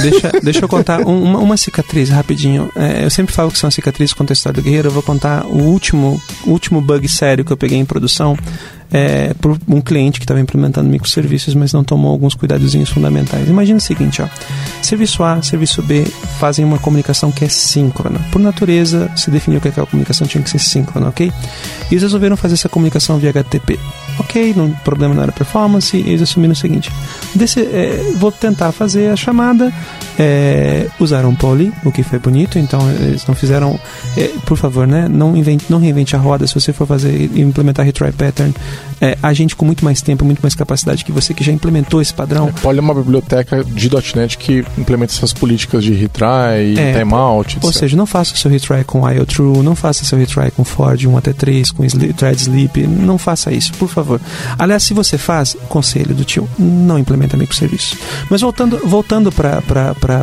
Deixa, 0.00 0.30
deixa 0.40 0.60
eu 0.64 0.68
contar 0.68 1.00
um- 1.00 1.22
uma, 1.24 1.38
uma 1.40 1.56
cicatriz 1.56 2.08
rapidinho. 2.08 2.70
É, 2.76 3.04
eu 3.04 3.10
sempre 3.10 3.34
falo 3.34 3.50
que 3.50 3.58
são 3.58 3.68
cicatrizes 3.70 4.14
do 4.54 4.62
guerreiro. 4.62 4.88
Eu 4.88 4.92
vou 4.92 5.02
contar 5.02 5.44
o 5.44 5.58
último, 5.60 6.22
o 6.46 6.50
último 6.50 6.80
bug 6.80 7.08
sério 7.08 7.44
que 7.44 7.52
eu 7.52 7.56
peguei 7.56 7.78
em 7.78 7.84
produção 7.84 8.36
é, 8.92 9.34
por 9.34 9.58
um 9.66 9.80
cliente 9.80 10.20
que 10.20 10.24
estava 10.24 10.40
implementando 10.40 10.88
microserviços, 10.88 11.54
mas 11.54 11.72
não 11.72 11.82
tomou 11.82 12.10
alguns 12.10 12.34
cuidadozinhos 12.34 12.90
fundamentais. 12.90 13.48
Imagina 13.48 13.78
o 13.78 13.80
seguinte, 13.80 14.20
ó. 14.20 14.28
Serviço 14.82 15.22
A, 15.24 15.40
serviço 15.42 15.82
B 15.82 16.04
fazem 16.38 16.64
uma 16.64 16.78
comunicação 16.78 17.32
que 17.32 17.44
é 17.44 17.48
síncrona. 17.48 18.20
Por 18.30 18.40
natureza, 18.40 19.10
se 19.16 19.30
definiu 19.30 19.60
que 19.60 19.68
aquela 19.68 19.86
comunicação 19.86 20.26
tinha 20.26 20.42
que 20.42 20.50
ser 20.50 20.58
síncrona, 20.58 21.08
ok? 21.08 21.32
E 21.90 21.94
eles 21.94 22.02
resolveram 22.02 22.36
fazer 22.36 22.54
essa 22.54 22.68
comunicação 22.68 23.18
via 23.18 23.30
HTTP. 23.30 23.78
Ok, 24.18 24.52
não, 24.54 24.70
problema 24.84 25.14
não 25.14 25.22
era 25.22 25.32
performance, 25.32 25.96
eles 25.96 26.20
assumiram 26.20 26.52
o 26.52 26.56
seguinte: 26.56 26.92
desse, 27.34 27.60
é, 27.60 28.12
vou 28.16 28.30
tentar 28.30 28.70
fazer 28.70 29.10
a 29.10 29.16
chamada, 29.16 29.72
é, 30.18 30.86
usaram 31.00 31.34
poly, 31.34 31.72
o 31.82 31.90
que 31.90 32.02
foi 32.02 32.18
bonito, 32.18 32.58
então 32.58 32.90
eles 32.90 33.26
não 33.26 33.34
fizeram, 33.34 33.80
é, 34.16 34.30
por 34.44 34.58
favor, 34.58 34.86
né, 34.86 35.08
não, 35.08 35.34
invente, 35.34 35.64
não 35.70 35.78
reinvente 35.78 36.14
a 36.14 36.18
roda 36.18 36.46
se 36.46 36.54
você 36.54 36.72
for 36.72 36.86
fazer 36.86 37.30
implementar 37.34 37.86
retry 37.86 38.12
pattern, 38.12 38.54
é, 39.00 39.18
a 39.22 39.32
gente 39.32 39.56
com 39.56 39.64
muito 39.64 39.84
mais 39.84 40.00
tempo, 40.00 40.24
muito 40.24 40.40
mais 40.40 40.54
capacidade 40.54 41.04
que 41.04 41.12
você 41.12 41.34
que 41.34 41.42
já 41.42 41.52
implementou 41.52 42.00
esse 42.00 42.14
padrão, 42.14 42.52
Olha 42.64 42.80
uma 42.80 42.94
biblioteca 42.94 43.64
de 43.64 43.90
.NET 44.14 44.38
que 44.38 44.64
implementa 44.78 45.12
essas 45.12 45.32
políticas 45.32 45.82
de 45.82 45.92
retry, 45.92 46.78
É, 46.78 46.98
timeout, 46.98 47.56
etc. 47.56 47.64
Ou 47.64 47.72
seja, 47.72 47.96
não 47.96 48.06
faça 48.06 48.36
seu 48.36 48.50
retry 48.50 48.84
com 48.84 49.08
IO 49.10 49.26
True, 49.26 49.58
não 49.62 49.74
faça 49.74 50.04
seu 50.04 50.18
retry 50.18 50.50
com 50.50 50.64
Ford 50.64 51.04
1 51.04 51.16
até 51.16 51.32
3, 51.32 51.70
com 51.70 51.86
thread 51.86 52.40
sleep, 52.40 52.86
não 52.86 53.18
faça 53.18 53.52
isso, 53.52 53.72
por 53.74 53.88
favor. 53.88 54.20
Aliás, 54.58 54.82
se 54.82 54.94
você 54.94 55.18
faz, 55.18 55.56
conselho 55.68 56.14
do 56.14 56.24
tio, 56.24 56.48
não 56.58 56.98
implementa 56.98 57.36
microserviços. 57.36 57.98
Mas 58.30 58.40
voltando, 58.40 58.80
voltando 58.84 59.32
para 59.32 59.62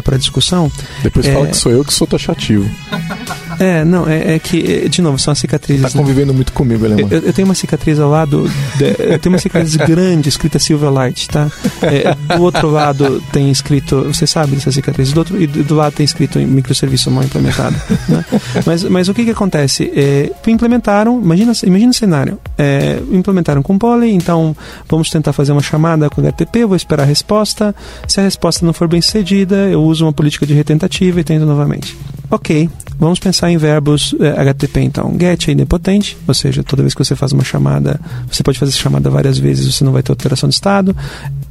a 0.05 0.17
discussão, 0.17 0.71
Depois 1.03 1.25
é- 1.25 1.33
fala 1.33 1.47
que 1.47 1.57
sou 1.57 1.71
eu 1.71 1.83
que 1.83 1.93
sou 1.93 2.07
taxativo. 2.07 2.69
é, 3.59 3.83
não, 3.85 4.07
é, 4.07 4.35
é 4.35 4.39
que, 4.39 4.83
é, 4.85 4.87
de 4.87 5.01
novo, 5.01 5.19
são 5.19 5.31
as 5.31 5.39
cicatrizes. 5.39 5.91
Tá 5.93 5.97
convivendo 5.99 6.33
muito 6.33 6.51
comigo, 6.53 6.85
alemão. 6.85 7.07
eu- 7.11 7.19
eu 7.23 7.33
tenho 7.33 7.47
uma 7.47 7.55
cicatriz 7.55 7.99
ao 7.99 8.09
lado. 8.09 8.49
de- 8.77 8.95
eu 9.13 9.19
tenho 9.19 9.33
uma 9.33 9.39
cicatriz 9.39 9.75
grande 9.77 10.29
escrita 10.29 10.57
Silverlight, 10.59 11.27
tá? 11.27 11.51
É, 11.81 12.35
do 12.35 12.43
outro 12.43 12.69
lado 12.69 13.21
tem 13.31 13.49
escrito. 13.51 14.03
Você 14.05 14.25
sabe 14.25 14.55
dessa 14.55 14.71
cicatriz? 14.71 15.11
Do 15.11 15.17
outro, 15.19 15.41
e 15.41 15.45
do 15.47 15.63
do 15.63 15.75
lado 15.75 15.93
tem 15.93 16.03
escrito 16.03 16.39
em 16.39 16.47
microserviço 16.47 17.11
mal 17.11 17.23
implementado. 17.23 17.75
né? 18.07 18.25
mas, 18.65 18.83
mas 18.85 19.07
o 19.09 19.13
que 19.13 19.23
que 19.25 19.31
acontece? 19.31 19.91
É, 19.95 20.31
implementaram, 20.47 21.21
imagina, 21.21 21.51
imagina 21.63 21.91
o 21.91 21.93
cenário. 21.93 22.39
É, 22.57 22.99
implementaram 23.11 23.61
com 23.61 23.77
Poly, 23.77 24.11
então 24.11 24.55
vamos 24.87 25.09
tentar 25.09 25.31
fazer 25.33 25.51
uma 25.51 25.61
chamada 25.61 26.09
com 26.09 26.21
HTTP, 26.21 26.59
eu 26.59 26.67
vou 26.67 26.77
esperar 26.77 27.03
a 27.03 27.05
resposta. 27.05 27.75
Se 28.07 28.19
a 28.19 28.23
resposta 28.23 28.65
não 28.65 28.73
for 28.73 28.87
bem 28.87 29.01
sucedida, 29.01 29.55
eu 29.69 29.81
uso 29.83 30.05
uma 30.05 30.13
política 30.13 30.45
de 30.45 30.53
retentativa 30.53 31.19
e 31.19 31.23
tento 31.23 31.45
novamente. 31.45 31.95
Ok, 32.31 32.69
vamos 32.99 33.19
pensar 33.19 33.49
em 33.51 33.57
verbos 33.57 34.13
eh, 34.19 34.29
HTTP 34.39 34.81
então. 34.81 35.15
Get 35.19 35.47
é 35.47 35.51
idempotente, 35.51 36.17
ou 36.27 36.33
seja, 36.33 36.63
toda 36.63 36.83
vez 36.83 36.93
que 36.93 37.03
você 37.03 37.15
faz 37.15 37.31
uma 37.31 37.43
chamada, 37.43 37.99
você 38.31 38.43
pode 38.43 38.59
fazer 38.59 38.71
essa 38.71 38.79
chamada 38.81 39.09
várias 39.09 39.37
vezes, 39.37 39.73
você 39.73 39.83
não 39.83 39.91
vai 39.91 40.03
ter 40.03 40.11
alteração 40.11 40.47
de 40.49 40.55
estado. 40.55 40.95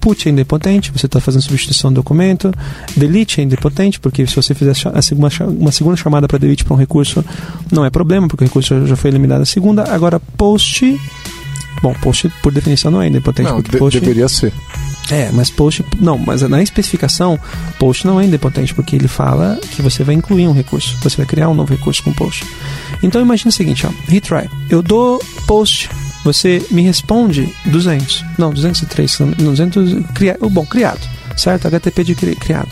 Put 0.01 0.29
é 0.29 0.33
idempotente, 0.33 0.93
você 0.93 1.07
está 1.07 1.21
fazendo 1.21 1.43
substituição 1.43 1.91
do 1.91 1.97
documento. 1.97 2.53
Delete 2.97 3.41
é 3.41 3.45
idempotente, 3.45 3.99
porque 3.99 4.27
se 4.27 4.37
você 4.37 4.55
fizer 4.55 4.75
cha- 4.75 4.91
a 4.95 5.03
segunda, 5.03 5.31
cha- 5.31 5.47
uma 5.47 5.73
segunda 5.73 5.97
chamada 5.97 6.29
para 6.29 6.39
delete 6.39 6.65
para 6.65 6.75
um 6.75 6.79
recurso, 6.79 7.25
não 7.73 7.85
é 7.85 7.91
problema, 7.91 8.29
porque 8.29 8.45
o 8.45 8.47
recurso 8.47 8.87
já- 8.87 8.97
foi 8.97 9.11
eliminado 9.11 9.43
a 9.43 9.47
segunda. 9.47 9.85
Agora, 9.93 10.21
post. 10.21 10.97
Bom, 11.83 11.95
post 11.95 12.29
por 12.43 12.53
definição 12.53 12.91
não 12.91 13.01
é 13.03 13.07
idempotente, 13.09 13.49
Não, 13.49 13.57
porque 13.57 13.73
de- 13.73 13.79
post. 13.79 14.01
deveria 14.01 14.29
ser. 14.29 14.53
É, 15.11 15.31
mas 15.33 15.51
post. 15.51 15.85
Não, 15.99 16.19
mas 16.19 16.43
na 16.43 16.63
especificação, 16.63 17.39
post 17.79 18.07
não 18.07 18.21
é 18.21 18.25
indepotente, 18.25 18.75
porque 18.75 18.95
ele 18.95 19.09
fala 19.09 19.59
que 19.71 19.81
você 19.81 20.05
vai 20.05 20.15
incluir 20.15 20.47
um 20.47 20.53
recurso. 20.53 20.97
Você 21.03 21.17
vai 21.17 21.27
criar 21.27 21.49
um 21.49 21.55
novo 21.55 21.73
recurso 21.73 22.03
com 22.03 22.13
post. 22.13 22.45
Então 23.03 23.21
imagina 23.21 23.49
o 23.49 23.53
seguinte, 23.53 23.87
ó. 23.87 23.91
Retry. 24.07 24.49
Eu 24.69 24.83
dou 24.83 25.19
post. 25.47 25.89
Você 26.25 26.63
me 26.71 26.83
responde 26.83 27.49
200. 27.67 28.25
Não, 28.37 28.53
203. 28.53 29.19
Não, 29.21 29.51
200. 29.51 30.05
Cria, 30.15 30.37
bom, 30.51 30.67
criado. 30.67 31.01
Certo? 31.37 31.69
HTTP 31.69 32.03
de 32.05 32.15
cri- 32.17 32.35
criado. 32.37 32.69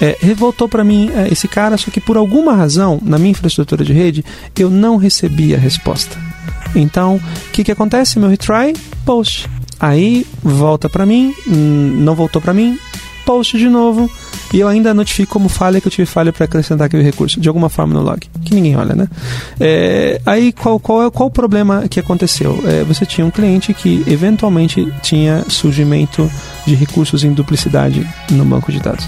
É, 0.00 0.18
revoltou 0.20 0.68
para 0.68 0.82
mim 0.82 1.08
é, 1.14 1.32
esse 1.32 1.46
cara, 1.46 1.76
só 1.78 1.88
que 1.90 2.00
por 2.00 2.16
alguma 2.16 2.52
razão, 2.54 2.98
na 3.02 3.16
minha 3.16 3.30
infraestrutura 3.30 3.84
de 3.84 3.92
rede, 3.92 4.24
eu 4.58 4.68
não 4.68 4.96
recebi 4.96 5.54
a 5.54 5.58
resposta. 5.58 6.18
Então, 6.74 7.16
o 7.16 7.50
que, 7.52 7.62
que 7.64 7.70
acontece? 7.72 8.18
Meu 8.18 8.28
retry, 8.28 8.74
post. 9.06 9.48
Aí 9.80 10.26
volta 10.42 10.88
para 10.88 11.06
mim, 11.06 11.34
hum, 11.46 11.96
não 11.98 12.14
voltou 12.14 12.40
para 12.42 12.52
mim, 12.52 12.78
post 13.24 13.58
de 13.58 13.68
novo. 13.68 14.10
E 14.52 14.60
eu 14.60 14.66
ainda 14.66 14.94
notifico 14.94 15.34
como 15.34 15.48
falha 15.48 15.78
que 15.80 15.86
eu 15.86 15.92
tive 15.92 16.06
falha 16.06 16.32
para 16.32 16.46
acrescentar 16.46 16.86
aquele 16.86 17.02
recurso, 17.02 17.38
de 17.38 17.48
alguma 17.48 17.68
forma 17.68 17.92
no 17.92 18.02
log, 18.02 18.26
que 18.42 18.54
ninguém 18.54 18.74
olha, 18.76 18.94
né? 18.94 19.06
É, 19.60 20.20
aí 20.24 20.52
qual, 20.52 20.80
qual, 20.80 21.10
qual 21.10 21.28
o 21.28 21.30
problema 21.30 21.86
que 21.86 22.00
aconteceu? 22.00 22.58
É, 22.66 22.82
você 22.84 23.04
tinha 23.04 23.26
um 23.26 23.30
cliente 23.30 23.74
que 23.74 24.02
eventualmente 24.06 24.90
tinha 25.02 25.44
surgimento 25.48 26.30
de 26.66 26.74
recursos 26.74 27.24
em 27.24 27.32
duplicidade 27.34 28.08
no 28.30 28.44
banco 28.46 28.72
de 28.72 28.80
dados. 28.80 29.06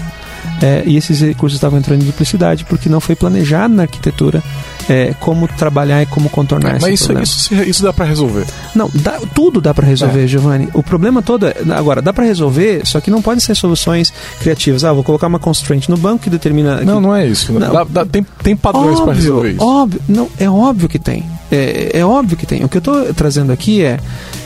É, 0.61 0.83
e 0.85 0.95
esses 0.95 1.19
recursos 1.21 1.57
estavam 1.57 1.79
entrando 1.79 2.03
em 2.03 2.05
duplicidade 2.05 2.65
porque 2.65 2.87
não 2.87 2.99
foi 2.99 3.15
planejado 3.15 3.73
na 3.73 3.81
arquitetura 3.83 4.43
é, 4.87 5.13
como 5.19 5.47
trabalhar 5.47 6.03
e 6.03 6.05
como 6.05 6.29
contornar 6.29 6.75
esse 6.77 6.81
Mas 6.85 6.93
isso, 6.93 7.03
problema. 7.05 7.23
isso, 7.23 7.53
isso 7.69 7.83
dá 7.83 7.91
pra 7.91 8.05
resolver. 8.05 8.45
Não, 8.75 8.89
dá- 8.93 9.19
tudo 9.33 9.59
dá 9.59 9.73
pra 9.73 9.87
resolver, 9.87 10.27
Giovanni. 10.27 10.69
O 10.73 10.83
problema 10.83 11.21
todo 11.23 11.47
é, 11.47 11.55
agora, 11.75 12.01
dá 12.01 12.13
pra 12.13 12.23
resolver, 12.25 12.81
só 12.85 12.99
que 13.01 13.09
não 13.09 13.21
podem 13.23 13.39
ser 13.39 13.55
soluções 13.55 14.13
criativas. 14.39 14.83
Ah, 14.83 14.93
vou 14.93 15.03
colocar 15.03 15.25
uma 15.27 15.39
constraint 15.39 15.87
no 15.89 15.97
banco 15.97 16.23
que 16.23 16.29
determina. 16.29 16.81
Não, 16.81 16.95
que, 16.97 17.01
não 17.07 17.15
é 17.15 17.25
isso. 17.27 17.51
Não. 17.53 17.71
Dá- 17.73 17.83
dá- 17.83 18.05
tem, 18.05 18.23
tem 18.43 18.55
padrões 18.55 18.99
pra 18.99 19.13
resolver 19.13 19.51
isso. 19.53 19.63
Óbvio, 19.63 19.99
não, 20.07 20.29
é 20.39 20.47
óbvio 20.49 20.87
que 20.87 20.99
tem. 20.99 21.25
É, 21.51 21.91
é 21.99 22.05
óbvio 22.05 22.37
que 22.37 22.45
tem. 22.45 22.63
O 22.63 22.69
que 22.69 22.77
eu 22.77 22.79
estou 22.79 23.13
trazendo 23.13 23.51
aqui 23.51 23.81
é 23.83 23.99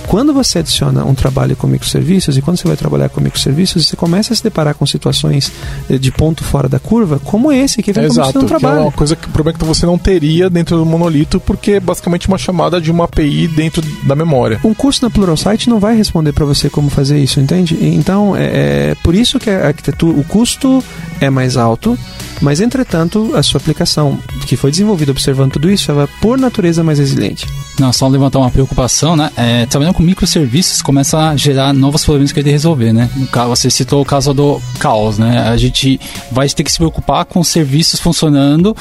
quando 0.07 0.33
você 0.33 0.59
adiciona 0.59 1.03
um 1.05 1.13
trabalho 1.13 1.55
com 1.55 1.67
microserviços 1.67 2.35
e 2.37 2.41
quando 2.41 2.57
você 2.57 2.67
vai 2.67 2.75
trabalhar 2.77 3.09
com 3.09 3.21
microserviços, 3.21 3.87
você 3.87 3.95
começa 3.95 4.33
a 4.33 4.35
se 4.35 4.43
deparar 4.43 4.73
com 4.73 4.85
situações 4.87 5.51
eh, 5.89 5.97
de 6.05 6.11
ponto 6.11 6.43
fora 6.43 6.69
da 6.69 6.79
curva, 6.79 7.19
como 7.23 7.51
esse 7.51 7.81
que 7.81 7.89
eventualmente 7.89 8.19
Exato, 8.19 8.31
você 8.33 8.37
não 8.39 8.47
que 8.47 8.53
é 8.53 8.59
trabalha. 8.59 8.81
uma 8.81 8.91
coisa 8.91 9.15
que 9.15 9.27
o 9.27 9.31
problema 9.31 9.57
é 9.57 9.59
que 9.59 9.65
você 9.65 9.85
não 9.85 9.97
teria 9.97 10.49
dentro 10.49 10.77
do 10.77 10.85
monolito, 10.85 11.39
porque 11.39 11.71
é 11.73 11.79
basicamente 11.79 12.27
uma 12.27 12.37
chamada 12.37 12.79
de 12.79 12.91
uma 12.91 13.05
API 13.05 13.47
dentro 13.47 13.81
da 14.03 14.15
memória. 14.15 14.59
Um 14.63 14.73
curso 14.73 15.03
na 15.03 15.09
Pluralsight 15.09 15.69
não 15.69 15.79
vai 15.79 15.95
responder 15.95 16.31
para 16.31 16.45
você 16.45 16.69
como 16.69 16.89
fazer 16.89 17.17
isso, 17.19 17.39
entende? 17.39 17.77
Então, 17.81 18.35
é, 18.35 18.91
é 18.91 18.95
por 19.03 19.15
isso 19.15 19.39
que 19.39 19.49
a 19.49 19.67
arquitetura, 19.67 20.17
o 20.17 20.23
custo 20.23 20.83
é 21.19 21.29
mais 21.29 21.57
alto, 21.57 21.97
mas 22.41 22.59
entretanto, 22.59 23.31
a 23.35 23.43
sua 23.43 23.59
aplicação 23.59 24.19
que 24.45 24.55
foi 24.55 24.71
desenvolvida 24.71 25.11
observando 25.11 25.53
tudo 25.53 25.71
isso, 25.71 25.89
ela 25.89 26.03
é 26.03 26.07
por 26.21 26.37
natureza 26.37 26.83
mais 26.83 26.99
resiliente. 26.99 27.47
Não, 27.79 27.91
só 27.91 28.07
levantar 28.07 28.39
uma 28.39 28.51
preocupação, 28.51 29.15
né? 29.15 29.31
É, 29.35 29.65
trabalhando 29.65 29.95
com 29.95 30.03
microserviços 30.03 30.81
começa 30.81 31.29
a 31.29 31.35
gerar 31.35 31.73
novos 31.73 32.05
problemas 32.05 32.31
que 32.31 32.39
a 32.39 32.43
gente 32.43 32.51
resolver, 32.51 32.93
né? 32.93 33.09
Você 33.47 33.69
citou 33.69 34.01
o 34.01 34.05
caso 34.05 34.33
do 34.33 34.61
caos, 34.79 35.17
né? 35.17 35.47
A 35.49 35.57
gente 35.57 35.99
vai 36.31 36.47
ter 36.47 36.63
que 36.63 36.71
se 36.71 36.77
preocupar 36.77 37.25
com 37.25 37.43
serviços 37.43 37.99
funcionando 37.99 38.75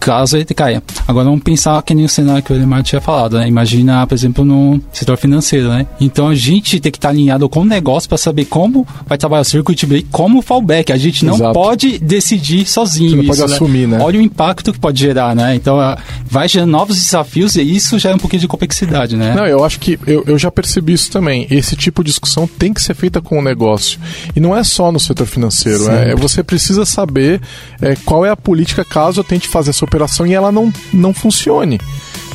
caso 0.00 0.36
ele 0.36 0.46
caia. 0.46 0.82
Agora 1.06 1.26
vamos 1.26 1.42
pensar 1.42 1.80
que 1.82 1.94
nem 1.94 2.06
o 2.06 2.08
cenário 2.08 2.42
que 2.42 2.52
o 2.52 2.56
Elemar 2.56 2.82
tinha 2.82 3.00
falado, 3.00 3.38
né? 3.38 3.46
Imagina, 3.46 4.06
por 4.06 4.14
exemplo, 4.14 4.44
no 4.44 4.80
setor 4.92 5.16
financeiro, 5.18 5.68
né? 5.68 5.86
Então 6.00 6.28
a 6.28 6.34
gente 6.34 6.80
tem 6.80 6.90
que 6.90 6.98
estar 6.98 7.10
alinhado 7.10 7.48
com 7.48 7.60
o 7.60 7.64
negócio 7.64 8.08
para 8.08 8.16
saber 8.16 8.46
como 8.46 8.86
vai 9.06 9.18
trabalhar 9.18 9.42
o 9.42 9.44
circuit 9.44 9.86
break, 9.86 10.08
como 10.10 10.40
fallback. 10.40 10.90
A 10.92 10.96
gente 10.96 11.24
não 11.24 11.34
Exato. 11.34 11.52
pode 11.52 11.98
decidir 11.98 12.66
sozinho 12.66 13.10
Você 13.10 13.16
não 13.16 13.22
isso, 13.24 13.40
pode 13.40 13.52
assumir, 13.52 13.86
né? 13.86 13.98
Olha 14.00 14.18
o 14.18 14.22
impacto 14.22 14.72
que 14.72 14.78
pode 14.78 14.98
gerar, 14.98 15.36
né? 15.36 15.54
Então 15.54 15.76
vai 16.24 16.48
gerando 16.48 16.70
novos 16.70 16.96
desafios 16.96 17.56
e 17.56 17.62
isso 17.62 17.98
já 17.98 18.10
é 18.10 18.14
um 18.14 18.18
pouquinho 18.18 18.40
de 18.40 18.48
complexidade, 18.48 19.16
né? 19.16 19.34
Não, 19.34 19.46
eu 19.46 19.62
acho 19.62 19.78
que 19.78 19.98
eu, 20.06 20.24
eu 20.26 20.38
já 20.38 20.50
percebi 20.50 20.94
isso 20.94 21.10
também. 21.10 21.46
Esse 21.50 21.76
tipo 21.76 22.02
de 22.02 22.10
discussão 22.10 22.46
tem 22.46 22.72
que 22.72 22.80
ser 22.80 22.94
feita 22.94 23.20
com 23.20 23.38
o 23.38 23.42
negócio. 23.42 24.00
E 24.34 24.40
não 24.40 24.56
é 24.56 24.64
só 24.64 24.90
no 24.90 24.98
setor 24.98 25.26
financeiro. 25.26 25.84
Sempre. 25.84 26.10
É, 26.10 26.14
você 26.14 26.42
precisa 26.42 26.86
saber 26.86 27.40
é, 27.80 27.94
qual 28.04 28.24
é 28.24 28.30
a 28.30 28.36
política 28.36 28.84
caso 28.84 29.20
eu 29.20 29.24
tente 29.24 29.48
fazer 29.48 29.70
essa 29.70 29.84
operação 29.90 30.26
e 30.26 30.32
ela 30.32 30.52
não, 30.52 30.72
não 30.92 31.12
funcione. 31.12 31.80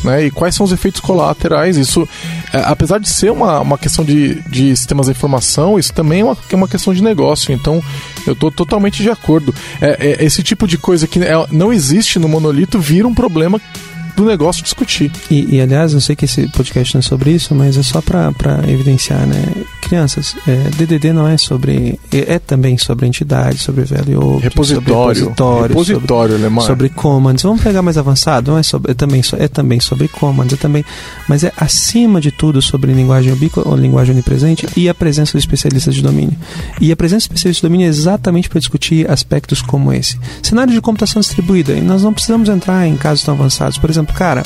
Né? 0.03 0.25
E 0.25 0.31
quais 0.31 0.53
são 0.53 0.65
os 0.65 0.71
efeitos 0.71 1.01
colaterais? 1.01 1.77
Isso, 1.77 2.07
é, 2.53 2.61
apesar 2.65 2.99
de 2.99 3.09
ser 3.09 3.31
uma, 3.31 3.59
uma 3.61 3.77
questão 3.77 4.05
de, 4.05 4.35
de 4.41 4.75
sistemas 4.75 5.07
de 5.07 5.13
informação, 5.13 5.79
isso 5.79 5.93
também 5.93 6.21
é 6.21 6.23
uma, 6.23 6.37
é 6.49 6.55
uma 6.55 6.67
questão 6.67 6.93
de 6.93 7.01
negócio. 7.01 7.51
Então, 7.53 7.81
eu 8.27 8.33
estou 8.33 8.51
totalmente 8.51 9.01
de 9.01 9.09
acordo. 9.09 9.53
É, 9.81 10.17
é, 10.21 10.25
esse 10.25 10.43
tipo 10.43 10.67
de 10.67 10.77
coisa 10.77 11.07
que 11.07 11.19
é- 11.19 11.47
não 11.49 11.73
existe 11.73 12.19
no 12.19 12.27
monolito 12.27 12.77
vira 12.77 13.07
um 13.07 13.15
problema 13.15 13.59
do 14.15 14.25
negócio 14.25 14.63
discutir. 14.63 15.11
E, 15.29 15.55
e, 15.55 15.61
aliás, 15.61 15.93
eu 15.93 16.01
sei 16.01 16.15
que 16.15 16.25
esse 16.25 16.47
podcast 16.47 16.95
não 16.95 16.99
é 16.99 17.01
sobre 17.01 17.31
isso, 17.31 17.53
mas 17.53 17.77
é 17.77 17.83
só 17.83 18.01
para 18.01 18.31
evidenciar, 18.67 19.25
né? 19.27 19.43
Crianças, 19.81 20.35
é, 20.47 20.55
DDD 20.75 21.13
não 21.13 21.27
é 21.27 21.37
sobre. 21.37 21.99
É, 22.11 22.35
é 22.35 22.39
também 22.39 22.77
sobre 22.77 23.05
entidade, 23.05 23.59
sobre 23.59 23.83
value, 23.83 24.37
Repositório. 24.37 24.45
sobre 24.45 24.93
repositório, 24.93 25.67
Repositório, 25.67 26.37
sobre, 26.39 26.65
sobre 26.65 26.89
commands. 26.89 27.43
Vamos 27.43 27.61
pegar 27.61 27.81
mais 27.81 27.97
avançado, 27.97 28.51
não 28.51 28.57
é, 28.57 28.63
sobre, 28.63 28.91
é, 28.91 28.95
também, 28.95 29.21
é 29.37 29.47
também 29.47 29.79
sobre 29.79 30.07
commands, 30.07 30.53
é 30.53 30.57
também, 30.57 30.83
mas 31.27 31.43
é 31.43 31.51
acima 31.57 32.19
de 32.19 32.31
tudo 32.31 32.61
sobre 32.61 32.93
linguagem 32.93 33.31
ubíqua 33.31 33.67
ou 33.67 33.75
linguagem 33.75 34.13
onipresente 34.13 34.67
e 34.75 34.89
a 34.89 34.93
presença 34.93 35.33
de 35.33 35.39
especialistas 35.39 35.93
de 35.93 36.01
domínio. 36.01 36.35
E 36.79 36.91
a 36.91 36.95
presença 36.95 37.21
de 37.21 37.33
especialistas 37.33 37.61
de 37.61 37.67
domínio 37.67 37.85
é 37.85 37.89
exatamente 37.89 38.49
para 38.49 38.59
discutir 38.59 39.09
aspectos 39.09 39.61
como 39.61 39.91
esse. 39.93 40.17
Cenário 40.41 40.73
de 40.73 40.81
computação 40.81 41.21
distribuída, 41.21 41.73
e 41.73 41.81
nós 41.81 42.03
não 42.03 42.13
precisamos 42.13 42.49
entrar 42.49 42.87
em 42.87 42.95
casos 42.95 43.23
tão 43.23 43.35
avançados. 43.35 43.77
Por 43.77 43.89
exemplo, 43.89 44.04
cara, 44.13 44.43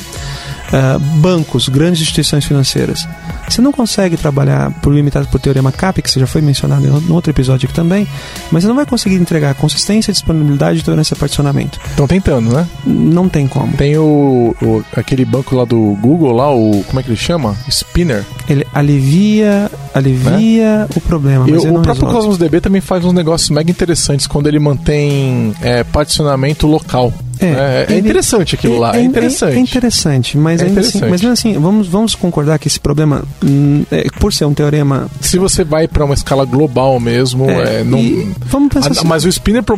ah, 0.72 0.98
bancos, 1.18 1.68
grandes 1.70 2.02
instituições 2.02 2.46
financeiras. 2.46 3.08
Você 3.48 3.62
não 3.62 3.72
consegue 3.72 4.16
trabalhar 4.18 4.72
por 4.82 4.94
limitado 4.94 5.28
por 5.28 5.40
teorema 5.40 5.72
CAP, 5.72 6.02
que 6.02 6.20
já 6.20 6.28
foi 6.28 6.42
mencionado 6.42 6.86
em 6.86 6.90
no 6.90 7.16
outro 7.16 7.32
episódio 7.32 7.66
aqui 7.66 7.74
também, 7.76 8.08
mas 8.52 8.64
você 8.64 8.68
não 8.68 8.76
vai 8.76 8.86
conseguir 8.86 9.16
entregar 9.16 9.56
consistência, 9.56 10.14
disponibilidade 10.14 10.80
e 10.80 10.84
tolerância 10.84 11.16
a 11.16 11.18
particionamento. 11.18 11.80
Estão 11.90 12.06
tentando, 12.08 12.54
né? 12.54 12.68
Não 12.86 13.28
tem 13.28 13.48
como. 13.48 13.74
Tem 13.76 13.98
o, 13.98 14.56
o- 14.62 14.84
aquele 14.96 15.26
banco 15.26 15.56
lá 15.56 15.66
do 15.66 15.98
Google 16.02 16.32
lá, 16.34 16.54
o 16.54 16.84
como 16.88 17.00
é 17.00 17.04
que 17.04 17.10
ele 17.10 17.18
chama? 17.18 17.56
Spinner. 17.70 18.24
Ele 18.48 18.66
alivia, 18.74 19.70
alivia 19.94 20.88
o 20.96 21.02
problema, 21.02 21.46
mas 21.48 21.64
não 21.64 21.72
o 21.76 21.82
próprio 21.82 21.94
resolve. 22.06 22.16
Cosmos 22.16 22.38
DB 22.38 22.62
também 22.62 22.82
faz 22.82 23.04
uns 23.06 23.14
negócios 23.14 23.50
mega 23.50 23.70
interessantes 23.72 24.28
quando 24.28 24.48
ele 24.48 24.60
mantém 24.60 25.54
é, 25.62 25.84
particionamento 25.84 26.68
local. 26.68 27.12
É, 27.42 27.46
é 27.48 27.86
ele- 27.90 28.00
interessante 28.02 28.54
aquilo 28.56 28.78
lá, 28.80 28.98
é, 28.98 29.02
interessante. 29.02 29.56
É, 29.56 29.60
interessante, 29.60 30.38
mas 30.38 30.59
É 30.62 30.66
ainda 30.66 30.82
assim, 30.82 31.00
mas 31.02 31.22
mesmo 31.22 31.32
assim, 31.32 31.54
vamos, 31.60 31.88
vamos 31.88 32.16
concordar 32.16 32.58
que 32.60 32.68
esse 32.68 32.80
problema, 32.80 33.24
hum, 33.44 33.84
é, 33.92 34.08
por 34.20 34.34
ser 34.34 34.46
um 34.46 34.54
teorema. 34.54 35.10
Se 35.22 35.38
você 35.38 35.64
vai 35.64 35.88
para 35.88 36.04
uma 36.06 36.14
escala 36.14 36.46
global 36.46 37.00
mesmo, 37.00 37.50
é, 37.50 37.84
não. 37.84 37.98
e 38.00 38.32
vamos 38.46 38.74
pensar 38.74 38.90
Ah, 38.90 38.92
assim, 38.92 39.08
mas 39.08 39.26
o 39.26 39.30
Spinner 39.30 39.64
pro- 39.64 39.78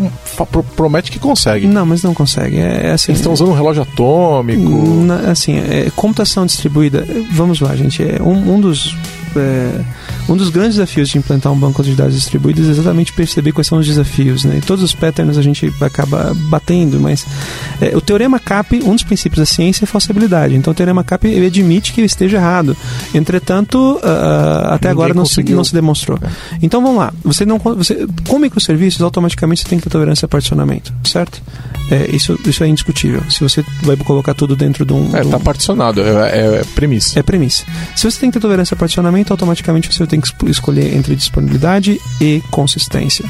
pro- 0.52 0.64
promete 0.64 1.12
que 1.12 1.20
consegue. 1.20 1.68
Não, 1.68 1.86
mas 1.86 2.04
não 2.04 2.14
consegue. 2.14 2.58
É, 2.58 2.88
é 2.88 2.92
assim. 2.92 3.12
Eles 3.12 3.20
estão 3.20 3.34
usando 3.34 3.50
um 3.50 3.56
relógio 3.56 3.82
atômico. 3.84 4.70
Na- 5.06 5.32
assim, 5.32 5.58
é, 5.58 5.92
computação 5.96 6.46
distribuída. 6.46 7.06
é, 7.08 7.22
Vamos 7.32 7.60
lá, 7.60 7.76
gente. 7.76 8.02
É 8.04 8.22
um, 8.22 8.56
um 8.56 8.60
dos 8.62 8.96
é, 9.36 9.82
um 10.30 10.36
dos 10.38 10.50
grandes 10.50 10.76
desafios 10.76 11.10
de 11.10 11.18
implantar 11.18 11.52
um 11.52 11.58
banco 11.58 11.84
de 11.84 11.94
dados 11.96 12.16
distribuídos 12.16 12.68
é 12.68 12.72
exatamente 12.72 13.12
perceber 13.14 13.52
quais 13.52 13.68
são 13.68 13.78
os 13.80 13.86
desafios, 13.88 14.44
né? 14.46 14.58
E 14.58 14.62
todos 14.62 14.84
os 14.84 14.94
patterns 14.94 15.38
a 15.38 15.42
gente 15.42 15.72
acaba 15.82 16.34
batendo, 16.50 17.00
mas 17.00 17.26
é, 17.82 17.96
o 17.96 18.02
teorema 18.02 18.40
CAP, 18.40 18.82
um 18.86 18.94
dos 18.94 19.04
princípios 19.04 19.40
da 19.40 19.46
ciência 19.46 19.84
é 19.84 19.88
falsibilidade. 19.88 20.56
Então 20.56 20.72
o 20.72 20.76
teorema 20.76 21.04
CAP 21.04 21.26
ele 21.28 21.48
admite 21.48 21.92
que 21.94 22.02
ele 22.02 22.06
esteja 22.08 22.38
errado. 22.38 22.76
Entretanto, 23.14 24.00
ah, 24.04 24.76
até 24.76 24.90
Ninguém 24.90 24.92
agora 24.92 25.14
não 25.14 25.26
se, 25.26 25.44
não 25.44 25.64
se 25.64 25.74
demonstrou. 25.74 26.18
Então 26.62 26.82
vamos 26.82 26.98
lá. 27.00 27.14
Você 27.24 27.46
não 27.46 27.58
você 27.60 28.08
com 28.28 28.40
microserviços 28.40 29.02
automaticamente 29.02 29.62
você 29.62 29.68
tem 29.70 29.78
que 29.78 29.84
ter 29.84 29.90
tolerância 29.90 30.26
a 30.26 30.30
particionamento, 30.30 30.94
certo? 31.04 31.42
É, 31.90 32.10
isso 32.16 32.40
isso 32.46 32.64
é 32.64 32.68
indiscutível. 32.68 33.22
Se 33.30 33.42
você 33.42 33.64
vai 33.84 33.96
colocar 33.98 34.34
tudo 34.34 34.56
dentro 34.56 34.86
de 34.86 34.94
um, 34.94 35.10
É, 35.16 35.22
de 35.22 35.28
um- 35.28 35.32
tá 35.32 35.40
particionado, 35.40 36.02
é, 36.02 36.06
é- 36.08 36.56
é 36.62 36.64
premissa. 36.76 37.20
é 37.20 37.24
premissa. 37.24 37.66
Se 37.96 38.10
você 38.10 38.20
tem 38.20 38.30
que 38.32 38.36
ter 38.36 38.42
tolerância 38.42 38.76
a 38.76 38.78
particionamento, 38.78 39.34
automaticamente 39.34 39.92
você 39.92 40.06
tem 40.12 40.22
que 40.22 40.50
escolher 40.50 40.96
entre 40.96 41.16
disponibilidade 41.16 42.00
e 42.20 42.44
consistência. 42.52 43.26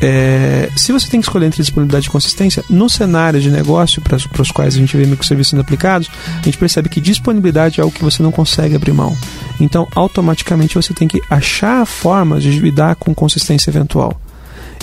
é, 0.00 0.68
se 0.76 0.92
você 0.92 1.08
tem 1.08 1.20
que 1.20 1.26
escolher 1.26 1.46
entre 1.46 1.62
disponibilidade 1.62 2.06
e 2.06 2.10
consistência, 2.10 2.62
no 2.68 2.88
cenário 2.88 3.40
de 3.40 3.50
negócio 3.50 4.02
para 4.02 4.42
os 4.42 4.50
quais 4.50 4.74
a 4.74 4.78
gente 4.78 4.96
vê 4.96 5.06
microserviços 5.06 5.50
sendo 5.50 5.60
aplicados, 5.60 6.10
a 6.38 6.42
gente 6.42 6.58
percebe 6.58 6.88
que 6.88 7.00
disponibilidade 7.00 7.80
é 7.80 7.82
algo 7.82 7.94
que 7.94 8.04
você 8.04 8.22
não 8.22 8.30
consegue 8.30 8.76
abrir 8.76 8.92
mão. 8.92 9.16
Então, 9.58 9.88
automaticamente 9.94 10.74
você 10.74 10.92
tem 10.92 11.08
que 11.08 11.20
achar 11.30 11.86
formas 11.86 12.42
de 12.42 12.58
lidar 12.60 12.96
com 12.96 13.14
consistência 13.14 13.70
eventual. 13.70 14.20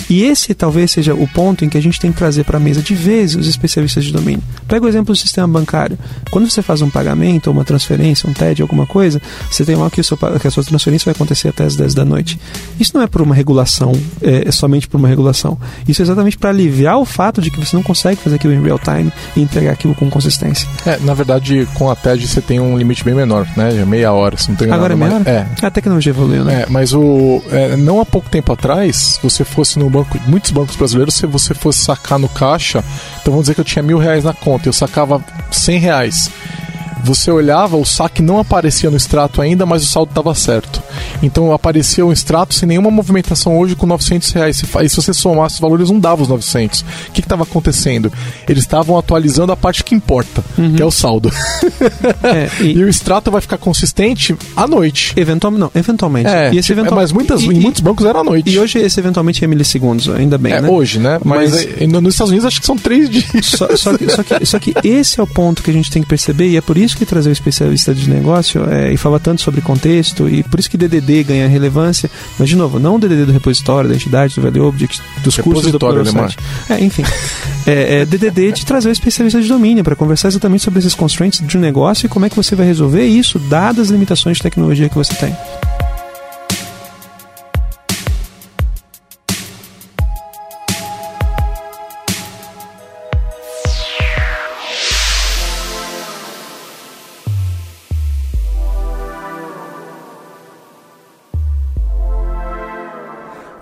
E 0.08 0.22
esse 0.24 0.54
talvez 0.54 0.90
seja 0.90 1.14
o 1.14 1.26
ponto 1.26 1.64
em 1.64 1.68
que 1.68 1.78
a 1.78 1.82
gente 1.82 1.98
tem 1.98 2.12
que 2.12 2.18
trazer 2.18 2.44
para 2.44 2.58
a 2.58 2.60
mesa 2.60 2.82
de 2.82 2.94
vez 2.94 3.34
os 3.34 3.46
especialistas 3.46 4.04
de 4.04 4.12
domínio. 4.12 4.42
Pega 4.68 4.84
o 4.84 4.88
exemplo 4.88 5.14
do 5.14 5.16
sistema 5.16 5.48
bancário. 5.48 5.98
Quando 6.30 6.48
você 6.48 6.62
faz 6.62 6.82
um 6.82 6.90
pagamento, 6.90 7.48
ou 7.48 7.52
uma 7.52 7.64
transferência, 7.64 8.28
um 8.28 8.32
TED, 8.32 8.62
alguma 8.62 8.86
coisa, 8.86 9.20
você 9.50 9.64
tem 9.64 9.76
lá 9.76 9.90
que, 9.90 10.02
seu, 10.02 10.16
que 10.16 10.46
a 10.46 10.50
sua 10.50 10.64
transferência 10.64 11.04
vai 11.06 11.14
acontecer 11.14 11.48
até 11.48 11.64
as 11.64 11.76
10 11.76 11.94
da 11.94 12.04
noite. 12.04 12.38
Isso 12.78 12.92
não 12.94 13.02
é 13.02 13.06
por 13.06 13.22
uma 13.22 13.34
regulação, 13.34 13.92
é, 14.20 14.48
é 14.48 14.52
somente 14.52 14.88
por 14.88 14.98
uma 14.98 15.08
regulação. 15.08 15.58
Isso 15.88 16.02
é 16.02 16.04
exatamente 16.04 16.36
para 16.36 16.50
aliviar 16.50 16.98
o 16.98 17.04
fato 17.04 17.40
de 17.40 17.50
que 17.50 17.58
você 17.58 17.76
não 17.76 17.82
consegue 17.82 18.20
fazer 18.20 18.36
aquilo 18.36 18.52
em 18.52 18.62
real 18.62 18.78
time 18.78 19.12
e 19.36 19.40
entregar 19.40 19.72
aquilo 19.72 19.94
com 19.94 20.10
consistência. 20.10 20.68
É, 20.86 20.98
na 21.00 21.14
verdade, 21.14 21.66
com 21.74 21.90
a 21.90 21.96
TED 21.96 22.26
você 22.26 22.40
tem 22.40 22.60
um 22.60 22.76
limite 22.76 23.04
bem 23.04 23.14
menor, 23.14 23.46
né? 23.56 23.84
Meia 23.84 24.12
hora, 24.12 24.36
se 24.36 24.48
não 24.50 24.56
tem 24.56 24.70
Agora 24.70 24.94
nada 24.96 25.16
é 25.16 25.18
menor? 25.18 25.48
É. 25.62 25.66
A 25.66 25.70
tecnologia 25.70 26.10
evoluiu, 26.10 26.44
né? 26.44 26.62
É, 26.62 26.66
mas 26.68 26.92
o, 26.92 27.42
é, 27.50 27.76
não 27.76 28.00
há 28.00 28.06
pouco 28.06 28.28
tempo 28.28 28.52
atrás, 28.52 29.18
você 29.22 29.44
fosse 29.44 29.78
no 29.78 29.83
banco, 29.90 30.18
muitos 30.26 30.50
bancos 30.50 30.76
brasileiros, 30.76 31.14
se 31.14 31.26
você 31.26 31.54
fosse 31.54 31.80
sacar 31.80 32.18
no 32.18 32.28
caixa, 32.28 32.84
então 33.20 33.32
vamos 33.32 33.44
dizer 33.44 33.54
que 33.54 33.60
eu 33.60 33.64
tinha 33.64 33.82
mil 33.82 33.98
reais 33.98 34.24
na 34.24 34.32
conta, 34.32 34.68
eu 34.68 34.72
sacava 34.72 35.22
cem 35.50 35.78
reais. 35.78 36.30
Você 37.04 37.30
olhava, 37.30 37.76
o 37.76 37.84
saque 37.84 38.22
não 38.22 38.38
aparecia 38.38 38.90
no 38.90 38.96
extrato 38.96 39.40
ainda, 39.42 39.64
mas 39.66 39.82
o 39.82 39.86
saldo 39.86 40.10
estava 40.10 40.34
certo. 40.34 40.82
Então 41.22 41.52
aparecia 41.52 42.04
um 42.04 42.12
extrato 42.12 42.54
sem 42.54 42.66
nenhuma 42.68 42.90
movimentação 42.90 43.58
hoje 43.58 43.76
com 43.76 43.86
900 43.86 44.30
reais. 44.32 44.62
E 44.82 44.88
se 44.88 44.96
você 44.96 45.12
somasse 45.12 45.56
os 45.56 45.60
valores, 45.60 45.90
não 45.90 46.00
dava 46.00 46.22
os 46.22 46.28
900. 46.28 46.80
O 46.80 47.12
que 47.12 47.20
estava 47.20 47.42
acontecendo? 47.42 48.12
Eles 48.48 48.64
estavam 48.64 48.98
atualizando 48.98 49.52
a 49.52 49.56
parte 49.56 49.84
que 49.84 49.94
importa, 49.94 50.42
que 50.76 50.82
é 50.82 50.84
o 50.84 50.90
saldo. 50.90 51.30
É, 52.22 52.48
e... 52.62 52.72
e, 52.78 52.82
o 52.84 52.88
extrato 52.88 53.30
vai 53.30 53.40
ficar 53.40 53.58
consistente 53.58 54.34
à 54.56 54.66
noite. 54.66 55.12
eventualmente, 55.16 55.60
não, 55.60 55.70
eventualmente. 55.74 56.28
É, 56.28 56.52
e 56.52 56.58
esse 56.58 56.68
tipo, 56.68 56.80
eventual- 56.80 57.00
mas 57.00 57.12
muitas, 57.12 57.42
e- 57.42 57.46
em 57.48 57.52
e- 57.52 57.60
muitos 57.60 57.80
bancos 57.80 58.06
era 58.06 58.20
à 58.20 58.24
noite. 58.24 58.50
E 58.50 58.58
hoje 58.58 58.78
esse 58.78 58.98
eventualmente 58.98 59.44
é 59.44 59.46
milissegundos, 59.46 60.08
ainda 60.08 60.38
bem, 60.38 60.52
é, 60.54 60.60
né? 60.62 60.68
hoje, 60.68 60.98
né? 60.98 61.18
Mas, 61.24 61.52
Mas- 61.52 61.80
é, 61.82 61.86
no- 61.86 62.00
nos 62.00 62.14
Estados 62.14 62.30
Unidos 62.30 62.46
acho 62.46 62.60
que 62.60 62.66
são 62.66 62.76
três 62.76 63.10
dias. 63.10 63.26
Só, 63.42 63.76
só 63.76 63.96
que, 63.96 64.08
só, 64.10 64.22
que, 64.22 64.46
só 64.46 64.58
que 64.58 64.74
esse 64.84 65.20
é 65.20 65.22
o 65.22 65.26
ponto 65.26 65.62
que 65.62 65.70
a 65.70 65.74
gente 65.74 65.90
tem 65.90 66.02
que 66.02 66.08
perceber, 66.08 66.48
e 66.48 66.56
é 66.56 66.60
por 66.60 66.76
isso 66.78 66.93
que 66.96 67.06
trazer 67.06 67.30
o 67.30 67.32
especialista 67.32 67.94
de 67.94 68.08
negócio 68.08 68.68
é, 68.70 68.92
e 68.92 68.96
falar 68.96 69.18
tanto 69.18 69.42
sobre 69.42 69.60
contexto, 69.60 70.28
e 70.28 70.42
por 70.42 70.58
isso 70.60 70.70
que 70.70 70.76
DDD 70.76 71.24
ganha 71.24 71.48
relevância, 71.48 72.10
mas 72.38 72.48
de 72.48 72.56
novo, 72.56 72.78
não 72.78 72.96
o 72.96 72.98
DDD 72.98 73.26
do 73.26 73.32
repositório, 73.32 73.88
da 73.88 73.96
entidade, 73.96 74.34
do 74.34 74.42
value 74.42 74.66
object, 74.66 75.02
dos 75.22 75.36
custos 75.36 75.72
do. 75.72 75.78
É, 76.68 76.80
enfim. 76.82 77.04
É, 77.66 78.00
é 78.00 78.04
DDD 78.04 78.52
de 78.52 78.66
trazer 78.66 78.90
o 78.90 78.92
especialista 78.92 79.40
de 79.40 79.48
domínio 79.48 79.82
para 79.82 79.96
conversar 79.96 80.28
exatamente 80.28 80.62
sobre 80.62 80.80
esses 80.80 80.94
constraints 80.94 81.40
de 81.40 81.56
um 81.56 81.60
negócio 81.60 82.04
e 82.04 82.10
como 82.10 82.26
é 82.26 82.28
que 82.28 82.36
você 82.36 82.54
vai 82.54 82.66
resolver 82.66 83.06
isso, 83.06 83.38
dadas 83.38 83.86
as 83.86 83.90
limitações 83.90 84.36
de 84.36 84.42
tecnologia 84.42 84.86
que 84.86 84.94
você 84.94 85.14
tem. 85.14 85.34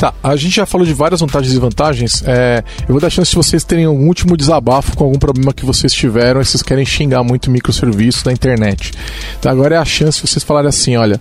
Tá, 0.00 0.14
a 0.22 0.34
gente 0.34 0.56
já 0.56 0.64
falou 0.64 0.86
de 0.86 0.94
várias 0.94 1.20
vantagens 1.20 1.52
e 1.52 1.54
desvantagens. 1.54 2.22
É, 2.24 2.64
eu 2.88 2.94
vou 2.94 3.00
dar 3.00 3.10
chance 3.10 3.32
de 3.32 3.36
vocês 3.36 3.62
terem 3.62 3.84
algum 3.84 4.06
último 4.06 4.34
desabafo 4.34 4.96
com 4.96 5.04
algum 5.04 5.18
problema 5.18 5.52
que 5.52 5.66
vocês 5.66 5.92
tiveram 5.92 6.40
e 6.40 6.44
vocês 6.46 6.62
querem 6.62 6.86
xingar 6.86 7.22
muito 7.22 7.50
microserviço 7.50 8.24
da 8.24 8.32
internet. 8.32 8.92
Então 9.38 9.52
agora 9.52 9.74
é 9.74 9.78
a 9.78 9.84
chance 9.84 10.22
de 10.22 10.26
vocês 10.26 10.42
falarem 10.42 10.70
assim: 10.70 10.96
olha, 10.96 11.20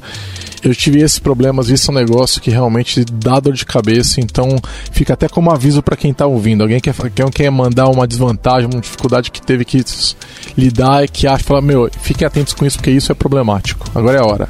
eu 0.63 0.73
tive 0.73 1.01
esses 1.01 1.19
problemas, 1.19 1.67
isso 1.67 1.91
é 1.91 1.93
um 1.93 1.97
negócio 1.97 2.39
que 2.39 2.49
realmente 2.49 3.03
dá 3.03 3.37
dor 3.41 3.51
de 3.51 3.65
cabeça, 3.65 4.21
então 4.21 4.47
fica 4.93 5.11
até 5.13 5.27
como 5.27 5.51
aviso 5.51 5.83
para 5.83 5.97
quem 5.97 6.13
tá 6.13 6.25
ouvindo. 6.25 6.61
Alguém 6.61 6.79
quer, 6.79 6.95
quer 7.33 7.49
mandar 7.49 7.89
uma 7.89 8.07
desvantagem, 8.07 8.69
uma 8.71 8.79
dificuldade 8.79 9.29
que 9.29 9.41
teve 9.41 9.65
que 9.65 9.83
lidar 10.57 11.03
e 11.03 11.09
que 11.09 11.27
acha, 11.27 11.43
fala, 11.43 11.61
meu, 11.61 11.91
fiquem 12.01 12.25
atentos 12.25 12.53
com 12.53 12.65
isso 12.65 12.77
porque 12.77 12.91
isso 12.91 13.11
é 13.11 13.15
problemático. 13.15 13.91
Agora 13.93 14.19
é 14.19 14.21
a 14.21 14.25
hora. 14.25 14.47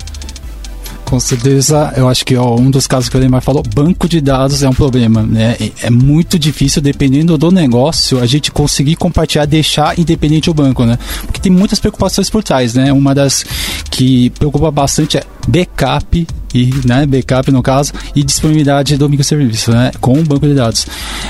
Com 1.09 1.19
certeza, 1.19 1.91
eu 1.97 2.07
acho 2.07 2.23
que 2.23 2.35
ó, 2.37 2.55
um 2.55 2.69
dos 2.69 2.85
casos 2.85 3.09
que 3.09 3.17
o 3.17 3.19
Lemar 3.19 3.41
falou, 3.41 3.63
banco 3.73 4.07
de 4.07 4.21
dados 4.21 4.61
é 4.61 4.69
um 4.69 4.73
problema, 4.73 5.23
né? 5.23 5.55
É- 5.59 5.71
É 5.87 5.89
muito 5.89 6.37
difícil, 6.37 6.81
dependendo 6.83 7.35
do 7.37 7.49
negócio, 7.51 8.19
a 8.19 8.25
gente 8.27 8.51
conseguir 8.51 8.95
compartilhar, 8.95 9.45
deixar 9.45 9.97
independente 9.97 10.49
o 10.51 10.53
banco, 10.53 10.85
né? 10.85 10.99
Porque 11.25 11.39
tem 11.39 11.51
muitas 11.51 11.79
preocupações 11.79 12.29
por 12.29 12.43
trás, 12.43 12.75
né? 12.75 12.93
Uma 12.93 13.15
das 13.15 13.43
que 13.89 14.29
preocupa 14.31 14.69
bastante 14.69 15.17
é 15.17 15.23
backup 15.47 16.27
e, 16.53 16.71
né, 16.85 17.05
backup 17.05 17.51
no 17.51 17.61
caso, 17.61 17.93
e 18.15 18.23
disponibilidade 18.23 18.97
do 18.97 19.09
microserviço, 19.09 19.71
né, 19.71 19.91
com 19.99 20.13
o 20.13 20.23
banco 20.23 20.47
de 20.47 20.53
dados. 20.53 20.87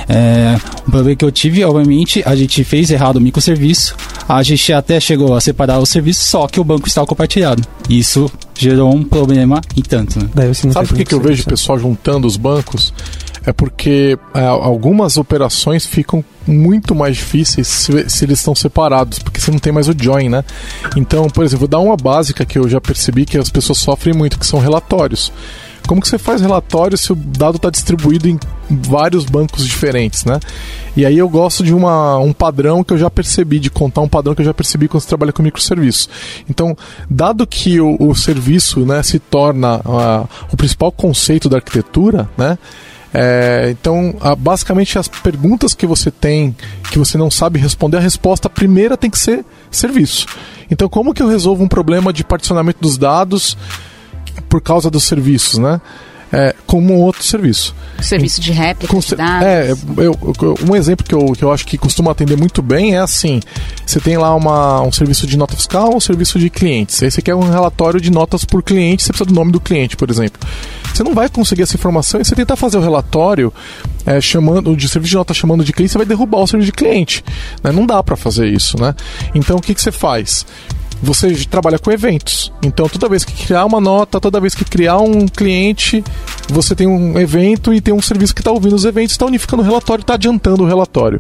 É, 0.08 0.58
um 0.88 0.92
problema 0.92 1.16
que 1.16 1.26
eu 1.26 1.32
tive, 1.32 1.64
obviamente, 1.64 2.24
a 2.26 2.36
gente 2.36 2.64
fez 2.64 2.90
errado 2.92 3.18
o 3.18 3.22
microserviço, 3.22 3.96
a 4.28 4.42
gente 4.44 4.72
até 4.74 5.00
chegou 5.00 5.36
a 5.36 5.42
separar 5.42 5.80
o 5.80 5.86
serviço, 5.86 6.24
só 6.24 6.48
que 6.48 6.60
o 6.60 6.64
banco 6.64 6.88
estava 6.88 7.08
compartilhado. 7.08 7.64
Isso 7.90 8.32
gerou 8.58 8.94
um 8.94 9.04
problema 9.04 9.62
em 9.76 9.82
tanto, 9.82 10.20
né? 10.20 10.30
Daí 10.36 10.54
Sabe 10.54 10.88
por 10.88 10.98
que, 10.98 11.06
que 11.06 11.14
eu 11.14 11.22
vejo 11.22 11.44
o 11.44 11.46
pessoal 11.46 11.80
juntando 11.80 12.28
os 12.28 12.36
bancos? 12.36 12.94
É 13.50 13.52
porque 13.52 14.16
é, 14.36 14.46
algumas 14.46 15.18
operações 15.18 15.84
ficam 15.84 16.24
muito 16.46 16.94
mais 16.94 17.18
difíceis 17.18 17.68
se, 17.68 18.08
se 18.08 18.24
eles 18.24 18.38
estão 18.38 18.54
separados, 18.54 19.18
porque 19.18 19.42
você 19.42 19.50
não 19.50 19.58
tem 19.58 19.74
mais 19.74 19.88
o 19.88 19.96
join, 20.00 20.30
né? 20.30 20.44
Então, 20.96 21.28
por 21.32 21.44
exemplo, 21.44 21.62
vou 21.62 21.68
dar 21.68 21.80
uma 21.80 21.98
básica 21.98 22.46
que 22.46 22.60
eu 22.60 22.70
já 22.70 22.80
percebi 22.80 23.26
que 23.26 23.40
as 23.40 23.50
pessoas 23.50 23.80
sofrem 23.80 24.14
muito, 24.14 24.38
que 24.38 24.46
são 24.46 24.60
relatórios. 24.60 25.34
Como 25.88 26.00
que 26.00 26.08
você 26.08 26.20
faz 26.20 26.42
relatório 26.42 26.96
se 26.96 27.12
o 27.12 27.16
dado 27.16 27.56
está 27.56 27.72
distribuído 27.72 28.30
em 28.30 28.40
vários 28.70 29.26
bancos 29.26 29.66
diferentes, 29.66 30.26
né? 30.26 30.40
E 30.96 31.04
aí 31.04 31.18
eu 31.18 31.28
gosto 31.28 31.64
de 31.64 31.74
uma, 31.74 32.20
um 32.20 32.32
padrão 32.32 32.84
que 32.84 32.94
eu 32.94 33.00
já 33.00 33.10
percebi, 33.10 33.58
de 33.58 33.72
contar 33.72 34.02
um 34.02 34.08
padrão 34.08 34.36
que 34.36 34.42
eu 34.42 34.46
já 34.46 34.54
percebi 34.54 34.88
quando 34.88 35.02
você 35.02 35.10
trabalha 35.10 35.34
com 35.34 35.42
microserviço. 35.42 36.08
Então, 36.48 36.78
dado 37.10 37.48
que 37.48 37.82
o, 37.82 37.98
o 38.00 38.14
serviço 38.14 38.82
né, 38.86 39.02
se 39.02 39.18
torna 39.18 39.82
ah, 39.84 40.26
o 40.54 40.56
principal 40.56 40.92
conceito 40.92 41.50
da 41.50 41.58
arquitetura, 41.58 42.30
né? 42.38 42.60
É, 43.14 43.68
então, 43.72 44.16
basicamente, 44.38 44.98
as 45.00 45.08
perguntas 45.08 45.74
que 45.74 45.88
você 45.88 46.12
tem, 46.12 46.56
que 46.92 47.00
você 47.00 47.18
não 47.18 47.32
sabe 47.32 47.60
responder, 47.60 47.98
a 47.98 48.02
resposta 48.02 48.50
primeira 48.50 48.96
tem 48.96 49.10
que 49.10 49.18
ser 49.18 49.44
serviço. 49.72 50.26
Então, 50.70 50.88
como 50.88 51.14
que 51.14 51.22
eu 51.24 51.28
resolvo 51.28 51.64
um 51.64 51.68
problema 51.68 52.14
de 52.14 52.24
particionamento 52.24 52.78
dos 52.82 52.98
dados 52.98 53.58
por 54.48 54.62
causa 54.62 54.90
dos 54.90 55.04
serviços, 55.04 55.58
né? 55.58 55.82
É, 56.32 56.54
como 56.68 56.94
um 56.94 56.98
outro 57.02 57.24
serviço. 57.24 57.74
Serviço 58.00 58.40
de 58.40 58.52
réplica 58.52 58.96
de 59.00 59.16
dados. 59.16 59.48
É, 59.48 59.72
eu- 59.72 60.16
eu- 60.44 60.56
um 60.70 60.76
exemplo 60.76 61.04
que 61.04 61.16
eu, 61.16 61.32
que 61.34 61.44
eu 61.44 61.52
acho 61.52 61.66
que 61.66 61.76
costuma 61.76 62.12
atender 62.12 62.38
muito 62.38 62.62
bem 62.62 62.94
é 62.96 63.00
assim: 63.00 63.40
você 63.84 64.00
tem 64.00 64.16
lá 64.16 64.36
uma, 64.36 64.80
um 64.84 64.92
serviço 64.92 65.26
de 65.26 65.36
nota 65.36 65.56
fiscal, 65.56 65.96
um 65.96 66.00
serviço 66.00 66.38
de 66.38 66.52
clientes. 66.52 67.02
Aí 67.02 67.10
você 67.10 67.20
quer 67.20 67.34
um 67.34 67.50
relatório 67.50 68.00
de 68.00 68.12
notas 68.12 68.46
por 68.46 68.62
cliente, 68.62 69.02
você 69.02 69.10
precisa 69.12 69.26
do 69.28 69.34
nome 69.34 69.52
do 69.52 69.60
cliente, 69.60 69.98
por 69.98 70.08
exemplo. 70.08 70.40
Você 70.94 71.04
não 71.04 71.14
vai 71.14 71.30
conseguir 71.30 71.64
essa 71.64 71.76
informação 71.76 72.20
e 72.20 72.26
você 72.26 72.36
tentar 72.36 72.56
fazer 72.56 72.78
o 72.78 72.82
relatório 72.82 73.54
é, 74.06 74.20
chamando 74.20 74.76
de 74.76 74.88
serviço 74.88 75.12
de 75.12 75.18
nota 75.18 75.34
chamando 75.34 75.64
de 75.64 75.72
cliente, 75.72 75.92
você 75.92 75.98
vai 75.98 76.08
derrubar 76.08 76.40
o 76.40 76.48
serviço 76.48 76.72
de 76.72 76.78
cliente. 76.78 77.24
né? 77.64 77.72
Não 77.72 77.86
dá 77.86 78.02
para 78.04 78.16
fazer 78.16 78.48
isso, 78.48 78.80
né? 78.80 78.96
Então 79.34 79.58
o 79.58 79.62
que, 79.62 79.74
que 79.74 79.82
você 79.82 79.92
faz? 79.92 80.46
Você 81.02 81.34
trabalha 81.46 81.80
com 81.80 81.92
eventos. 81.92 82.52
Então, 82.64 82.88
toda 82.88 83.08
vez 83.08 83.24
que 83.24 83.46
criar 83.46 83.66
uma 83.66 83.80
nota, 83.80 84.20
toda 84.20 84.40
vez 84.40 84.54
que 84.54 84.66
criar 84.66 84.98
um 84.98 85.28
cliente, 85.28 86.04
você 86.50 86.76
tem 86.76 86.88
um 86.88 87.18
evento 87.18 87.74
e 87.74 87.80
tem 87.80 87.94
um 87.94 88.02
serviço 88.02 88.34
que 88.36 88.42
está 88.42 88.52
ouvindo 88.52 88.76
os 88.76 88.86
eventos, 88.86 89.12
está 89.12 89.26
unificando 89.26 89.64
o 89.64 89.66
relatório, 89.66 90.02
está 90.02 90.16
adiantando 90.16 90.64
o 90.64 90.68
relatório. 90.68 91.18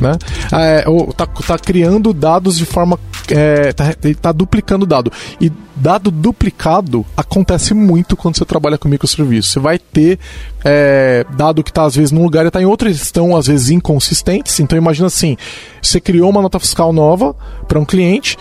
Né? 0.00 0.12
É, 0.52 0.88
ou 0.88 1.10
está 1.10 1.26
tá 1.26 1.58
criando 1.58 2.12
dados 2.12 2.56
de 2.56 2.64
forma. 2.64 2.98
Está 3.28 3.94
tá 4.22 4.32
duplicando 4.32 4.86
dado. 4.86 5.12
E 5.38 5.52
dado 5.76 6.10
duplicado 6.10 7.04
acontece 7.16 7.74
muito 7.74 8.16
quando 8.16 8.36
você 8.36 8.44
trabalha 8.44 8.78
com 8.78 8.88
microserviços. 8.88 9.52
Você 9.52 9.60
vai 9.60 9.78
ter 9.78 10.18
é, 10.64 11.26
dado 11.36 11.62
que 11.62 11.70
está 11.70 11.84
às 11.84 11.94
vezes 11.94 12.10
num 12.10 12.22
lugar 12.22 12.44
e 12.44 12.48
está 12.48 12.60
em 12.60 12.64
outro, 12.64 12.88
estão 12.88 13.36
às 13.36 13.46
vezes 13.46 13.68
inconsistentes. 13.68 14.58
Então 14.60 14.78
imagina 14.78 15.06
assim: 15.06 15.36
você 15.82 16.00
criou 16.00 16.30
uma 16.30 16.40
nota 16.40 16.58
fiscal 16.58 16.92
nova 16.92 17.36
para 17.66 17.78
um 17.78 17.84
cliente 17.84 18.38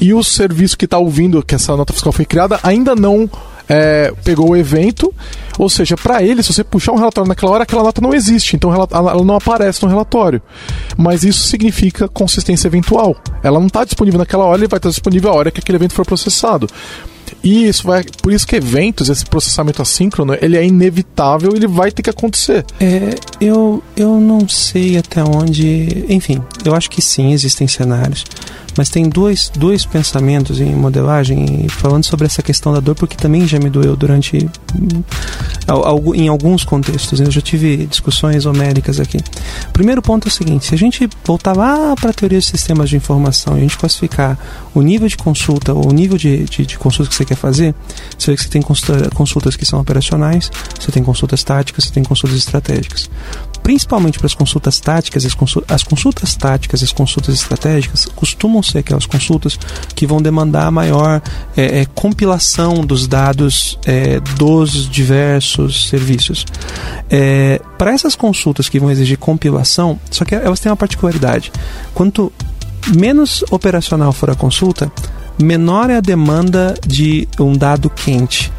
e 0.00 0.12
o 0.14 0.22
serviço 0.22 0.76
que 0.76 0.84
está 0.84 0.98
ouvindo 0.98 1.42
que 1.42 1.54
essa 1.54 1.76
nota 1.76 1.92
fiscal 1.92 2.12
foi 2.12 2.24
criada 2.24 2.58
ainda 2.62 2.94
não 2.94 3.28
é, 3.68 4.12
pegou 4.24 4.50
o 4.50 4.56
evento, 4.56 5.12
ou 5.58 5.68
seja, 5.68 5.96
para 5.96 6.22
ele, 6.22 6.42
se 6.42 6.52
você 6.52 6.64
puxar 6.64 6.92
um 6.92 6.96
relatório 6.96 7.28
naquela 7.28 7.52
hora, 7.52 7.62
aquela 7.62 7.82
nota 7.82 8.00
não 8.00 8.12
existe, 8.12 8.56
então 8.56 8.72
ela 8.72 9.24
não 9.24 9.36
aparece 9.36 9.82
no 9.82 9.88
relatório. 9.88 10.42
Mas 10.96 11.24
isso 11.24 11.44
significa 11.44 12.08
consistência 12.08 12.68
eventual. 12.68 13.16
Ela 13.42 13.58
não 13.58 13.66
está 13.68 13.84
disponível 13.84 14.18
naquela 14.18 14.44
hora, 14.44 14.58
ele 14.58 14.68
vai 14.68 14.78
estar 14.78 14.90
disponível 14.90 15.30
a 15.30 15.34
hora 15.34 15.50
que 15.50 15.60
aquele 15.60 15.78
evento 15.78 15.94
for 15.94 16.04
processado. 16.04 16.68
E 17.42 17.66
isso 17.66 17.86
vai, 17.86 18.04
por 18.22 18.32
isso 18.32 18.46
que 18.46 18.56
eventos, 18.56 19.08
esse 19.08 19.24
processamento 19.24 19.80
assíncrono, 19.80 20.36
ele 20.40 20.56
é 20.56 20.64
inevitável, 20.64 21.52
ele 21.54 21.66
vai 21.66 21.90
ter 21.90 22.02
que 22.02 22.10
acontecer. 22.10 22.64
É, 22.78 23.14
eu, 23.40 23.82
eu 23.96 24.20
não 24.20 24.46
sei 24.48 24.98
até 24.98 25.24
onde, 25.24 26.04
enfim, 26.08 26.42
eu 26.64 26.74
acho 26.74 26.90
que 26.90 27.00
sim, 27.00 27.32
existem 27.32 27.66
cenários. 27.66 28.24
Mas 28.76 28.88
tem 28.88 29.08
dois, 29.08 29.50
dois 29.54 29.84
pensamentos 29.84 30.60
em 30.60 30.74
modelagem, 30.74 31.66
falando 31.68 32.04
sobre 32.04 32.26
essa 32.26 32.42
questão 32.42 32.72
da 32.72 32.80
dor, 32.80 32.94
porque 32.94 33.16
também 33.16 33.46
já 33.46 33.58
me 33.58 33.68
doeu 33.68 33.96
durante. 33.96 34.48
em 36.14 36.28
alguns 36.28 36.64
contextos. 36.64 37.20
Eu 37.20 37.30
já 37.30 37.40
tive 37.40 37.86
discussões 37.86 38.46
homéricas 38.46 38.98
aqui. 38.98 39.18
Primeiro 39.72 40.00
ponto 40.00 40.26
é 40.26 40.30
o 40.30 40.32
seguinte: 40.32 40.66
se 40.66 40.74
a 40.74 40.78
gente 40.78 41.08
voltar 41.24 41.56
lá 41.56 41.94
para 41.96 42.10
a 42.10 42.12
teoria 42.12 42.38
de 42.38 42.46
sistemas 42.46 42.88
de 42.88 42.96
informação 42.96 43.54
e 43.54 43.58
a 43.58 43.62
gente 43.62 43.76
classificar 43.76 44.38
o 44.74 44.80
nível 44.80 45.08
de 45.08 45.16
consulta 45.16 45.72
ou 45.72 45.88
o 45.88 45.92
nível 45.92 46.16
de, 46.16 46.44
de, 46.44 46.66
de 46.66 46.78
consulta 46.78 47.10
que 47.10 47.16
você 47.16 47.24
quer 47.24 47.36
fazer, 47.36 47.74
você 48.18 48.30
vê 48.30 48.36
que 48.36 48.42
você 48.44 48.48
tem 48.48 48.62
consultas 48.62 49.56
que 49.56 49.66
são 49.66 49.80
operacionais, 49.80 50.50
você 50.78 50.90
tem 50.90 51.02
consultas 51.02 51.42
táticas, 51.44 51.84
você 51.84 51.92
tem 51.92 52.02
consultas 52.02 52.38
estratégicas 52.38 53.10
principalmente 53.62 54.18
para 54.18 54.26
as 54.26 54.34
consultas 54.34 54.80
táticas, 54.80 55.24
as, 55.24 55.36
as 55.68 55.82
consultas 55.82 56.34
táticas 56.34 56.82
as 56.82 56.92
consultas 56.92 57.34
estratégicas 57.34 58.06
costumam 58.16 58.62
ser 58.62 58.78
aquelas 58.78 59.06
consultas 59.06 59.58
que 59.94 60.06
vão 60.06 60.20
demandar 60.20 60.70
maior 60.70 61.22
é, 61.56 61.80
é, 61.80 61.86
compilação 61.86 62.84
dos 62.84 63.06
dados 63.06 63.78
é, 63.84 64.20
dos 64.36 64.88
diversos 64.88 65.88
serviços. 65.88 66.44
É, 67.10 67.60
para 67.78 67.92
essas 67.92 68.14
consultas 68.14 68.68
que 68.68 68.80
vão 68.80 68.90
exigir 68.90 69.18
compilação, 69.18 69.98
só 70.10 70.24
que 70.24 70.34
elas 70.34 70.60
têm 70.60 70.70
uma 70.70 70.76
particularidade. 70.76 71.52
Quanto 71.94 72.32
menos 72.94 73.44
operacional 73.50 74.12
for 74.12 74.30
a 74.30 74.34
consulta, 74.34 74.90
menor 75.38 75.90
é 75.90 75.96
a 75.96 76.00
demanda 76.00 76.74
de 76.86 77.28
um 77.38 77.56
dado 77.56 77.88
quente. 77.90 78.52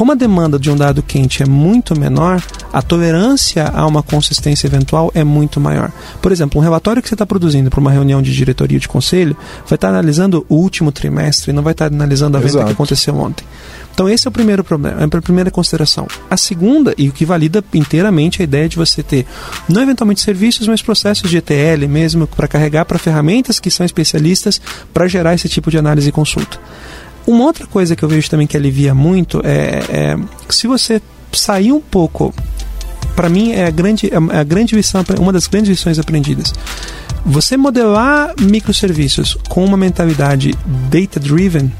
Como 0.00 0.12
a 0.12 0.14
demanda 0.14 0.58
de 0.58 0.70
um 0.70 0.76
dado 0.78 1.02
quente 1.02 1.42
é 1.42 1.46
muito 1.46 1.94
menor, 1.94 2.42
a 2.72 2.80
tolerância 2.80 3.66
a 3.66 3.86
uma 3.86 4.02
consistência 4.02 4.66
eventual 4.66 5.12
é 5.14 5.22
muito 5.22 5.60
maior. 5.60 5.92
Por 6.22 6.32
exemplo, 6.32 6.58
um 6.58 6.64
relatório 6.64 7.02
que 7.02 7.08
você 7.10 7.14
está 7.14 7.26
produzindo 7.26 7.68
para 7.68 7.80
uma 7.80 7.90
reunião 7.92 8.22
de 8.22 8.34
diretoria 8.34 8.80
de 8.80 8.88
conselho 8.88 9.36
vai 9.66 9.74
estar 9.74 9.88
tá 9.88 9.88
analisando 9.88 10.46
o 10.48 10.54
último 10.54 10.90
trimestre, 10.90 11.52
não 11.52 11.62
vai 11.62 11.72
estar 11.72 11.90
tá 11.90 11.94
analisando 11.94 12.38
a 12.38 12.40
venda 12.40 12.52
Exato. 12.52 12.66
que 12.68 12.72
aconteceu 12.72 13.14
ontem. 13.14 13.44
Então 13.92 14.08
esse 14.08 14.26
é 14.26 14.30
o 14.30 14.32
primeiro 14.32 14.64
problema, 14.64 15.02
é 15.02 15.04
a 15.04 15.20
primeira 15.20 15.50
consideração. 15.50 16.08
A 16.30 16.36
segunda, 16.38 16.94
e 16.96 17.10
o 17.10 17.12
que 17.12 17.26
valida 17.26 17.62
inteiramente 17.74 18.40
a 18.40 18.44
ideia 18.44 18.70
de 18.70 18.78
você 18.78 19.02
ter, 19.02 19.26
não 19.68 19.82
eventualmente 19.82 20.22
serviços, 20.22 20.66
mas 20.66 20.80
processos 20.80 21.28
de 21.28 21.36
ETL 21.36 21.86
mesmo, 21.86 22.26
para 22.26 22.48
carregar 22.48 22.86
para 22.86 22.98
ferramentas 22.98 23.60
que 23.60 23.70
são 23.70 23.84
especialistas 23.84 24.62
para 24.94 25.06
gerar 25.06 25.34
esse 25.34 25.46
tipo 25.46 25.70
de 25.70 25.76
análise 25.76 26.08
e 26.08 26.12
consulta. 26.12 26.58
Uma 27.26 27.44
outra 27.44 27.66
coisa 27.66 27.94
que 27.94 28.02
eu 28.02 28.08
vejo 28.08 28.28
também 28.28 28.46
que 28.46 28.56
alivia 28.56 28.94
muito 28.94 29.40
é, 29.44 29.80
é 29.88 30.16
se 30.48 30.66
você 30.66 31.00
sair 31.32 31.72
um 31.72 31.80
pouco, 31.80 32.34
para 33.14 33.28
mim 33.28 33.52
é 33.52 33.66
a 33.66 33.70
grande, 33.70 34.10
é 34.12 34.38
a 34.38 34.44
grande 34.44 34.74
lição, 34.74 35.04
uma 35.18 35.32
das 35.32 35.46
grandes 35.46 35.70
lições 35.70 35.98
aprendidas. 35.98 36.52
Você 37.24 37.56
modelar 37.56 38.34
microserviços 38.40 39.36
com 39.48 39.64
uma 39.64 39.76
mentalidade 39.76 40.54
data-driven, 40.90 41.70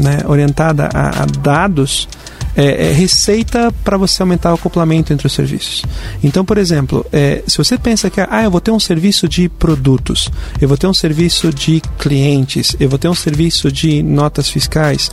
né, 0.00 0.20
orientada 0.26 0.88
a, 0.92 1.22
a 1.22 1.26
dados, 1.26 2.08
é, 2.56 2.88
é 2.88 2.92
receita 2.92 3.72
para 3.84 3.96
você 3.96 4.22
aumentar 4.22 4.52
o 4.52 4.54
acoplamento 4.54 5.12
entre 5.12 5.26
os 5.26 5.32
serviços. 5.32 5.84
Então, 6.22 6.44
por 6.44 6.58
exemplo, 6.58 7.04
é, 7.12 7.42
se 7.46 7.58
você 7.58 7.78
pensa 7.78 8.10
que 8.10 8.20
ah, 8.20 8.44
eu 8.44 8.50
vou 8.50 8.60
ter 8.60 8.70
um 8.70 8.80
serviço 8.80 9.28
de 9.28 9.48
produtos, 9.48 10.28
eu 10.60 10.68
vou 10.68 10.76
ter 10.76 10.86
um 10.86 10.94
serviço 10.94 11.52
de 11.52 11.82
clientes, 11.98 12.76
eu 12.78 12.88
vou 12.88 12.98
ter 12.98 13.08
um 13.08 13.14
serviço 13.14 13.70
de 13.70 14.02
notas 14.02 14.48
fiscais, 14.48 15.10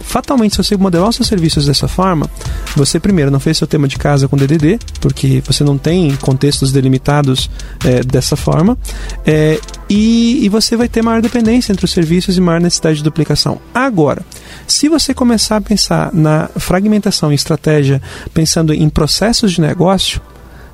fatalmente, 0.00 0.56
se 0.56 0.62
você 0.62 0.76
modelar 0.76 1.08
os 1.08 1.16
seus 1.16 1.28
serviços 1.28 1.66
dessa 1.66 1.86
forma, 1.86 2.28
você 2.76 2.98
primeiro 2.98 3.30
não 3.30 3.40
fez 3.40 3.58
seu 3.58 3.66
tema 3.66 3.86
de 3.86 3.96
casa 3.96 4.26
com 4.26 4.36
DDD, 4.36 4.78
porque 5.00 5.42
você 5.46 5.62
não 5.62 5.78
tem 5.78 6.14
contextos 6.16 6.72
delimitados 6.72 7.48
é, 7.84 8.02
dessa 8.02 8.36
forma, 8.36 8.76
é, 9.24 9.60
e, 9.88 10.44
e, 10.44 10.48
você 10.48 10.76
vai 10.76 10.88
ter 10.88 11.02
maior 11.02 11.20
dependência 11.20 11.72
entre 11.72 11.84
os 11.84 11.90
serviços 11.90 12.36
e 12.36 12.40
maior 12.40 12.60
necessidade 12.60 12.98
de 12.98 13.04
duplicação. 13.04 13.60
Agora, 13.74 14.24
se 14.70 14.88
você 14.88 15.12
começar 15.12 15.56
a 15.56 15.60
pensar 15.60 16.12
na 16.12 16.48
fragmentação 16.56 17.32
e 17.32 17.34
estratégia, 17.34 18.00
pensando 18.32 18.72
em 18.72 18.88
processos 18.88 19.52
de 19.52 19.60
negócio, 19.60 20.20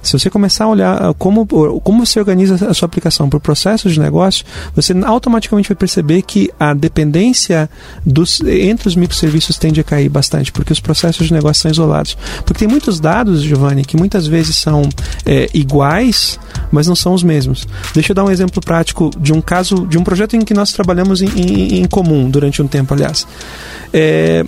se 0.06 0.12
você 0.18 0.30
começar 0.30 0.64
a 0.64 0.68
olhar 0.68 1.02
ah, 1.02 1.14
como, 1.14 1.46
como 1.46 2.06
você 2.06 2.18
organiza 2.18 2.54
a 2.68 2.74
sua 2.74 2.86
aplicação 2.86 3.28
por 3.28 3.40
processos 3.40 3.94
de 3.94 4.00
negócio, 4.00 4.44
você 4.74 4.94
automaticamente 5.04 5.68
vai 5.68 5.76
perceber 5.76 6.22
que 6.22 6.50
a 6.58 6.72
dependência 6.72 7.68
dos, 8.04 8.40
entre 8.40 8.88
os 8.88 8.96
microserviços 8.96 9.58
tende 9.58 9.80
a 9.80 9.84
cair 9.84 10.08
bastante, 10.08 10.52
porque 10.52 10.72
os 10.72 10.80
processos 10.80 11.26
de 11.26 11.32
negócio 11.32 11.62
são 11.62 11.70
isolados. 11.70 12.16
Porque 12.44 12.60
tem 12.60 12.68
muitos 12.68 13.00
dados, 13.00 13.42
Giovanni, 13.42 13.84
que 13.84 13.96
muitas 13.96 14.26
vezes 14.26 14.56
são 14.56 14.82
é, 15.24 15.48
iguais, 15.52 16.38
mas 16.70 16.86
não 16.86 16.94
são 16.94 17.12
os 17.12 17.22
mesmos. 17.22 17.66
Deixa 17.92 18.12
eu 18.12 18.14
dar 18.14 18.24
um 18.24 18.30
exemplo 18.30 18.62
prático 18.62 19.10
de 19.18 19.32
um 19.32 19.40
caso, 19.40 19.86
de 19.86 19.98
um 19.98 20.04
projeto 20.04 20.36
em 20.36 20.40
que 20.40 20.54
nós 20.54 20.72
trabalhamos 20.72 21.22
em, 21.22 21.28
em, 21.36 21.80
em 21.80 21.84
comum 21.86 22.30
durante 22.30 22.62
um 22.62 22.68
tempo, 22.68 22.94
aliás. 22.94 23.26
É, 23.92 24.44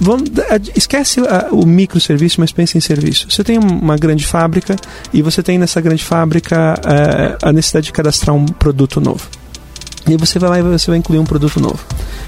Vamos, 0.00 0.28
esquece 0.74 1.20
o 1.52 1.64
microserviço, 1.64 2.40
mas 2.40 2.52
pense 2.52 2.76
em 2.76 2.80
serviço. 2.80 3.30
Você 3.30 3.44
tem 3.44 3.58
uma 3.58 3.96
grande 3.96 4.26
fábrica 4.26 4.76
e 5.12 5.22
você 5.22 5.42
tem 5.42 5.58
nessa 5.58 5.80
grande 5.80 6.02
fábrica 6.02 6.74
é, 6.84 7.36
a 7.40 7.52
necessidade 7.52 7.86
de 7.86 7.92
cadastrar 7.92 8.34
um 8.34 8.44
produto 8.44 9.00
novo. 9.00 9.28
E 10.06 10.16
você 10.16 10.38
vai 10.38 10.50
lá 10.50 10.58
e 10.58 10.62
você 10.62 10.90
vai 10.90 10.98
incluir 10.98 11.18
um 11.18 11.24
produto 11.24 11.58
novo. 11.58 11.78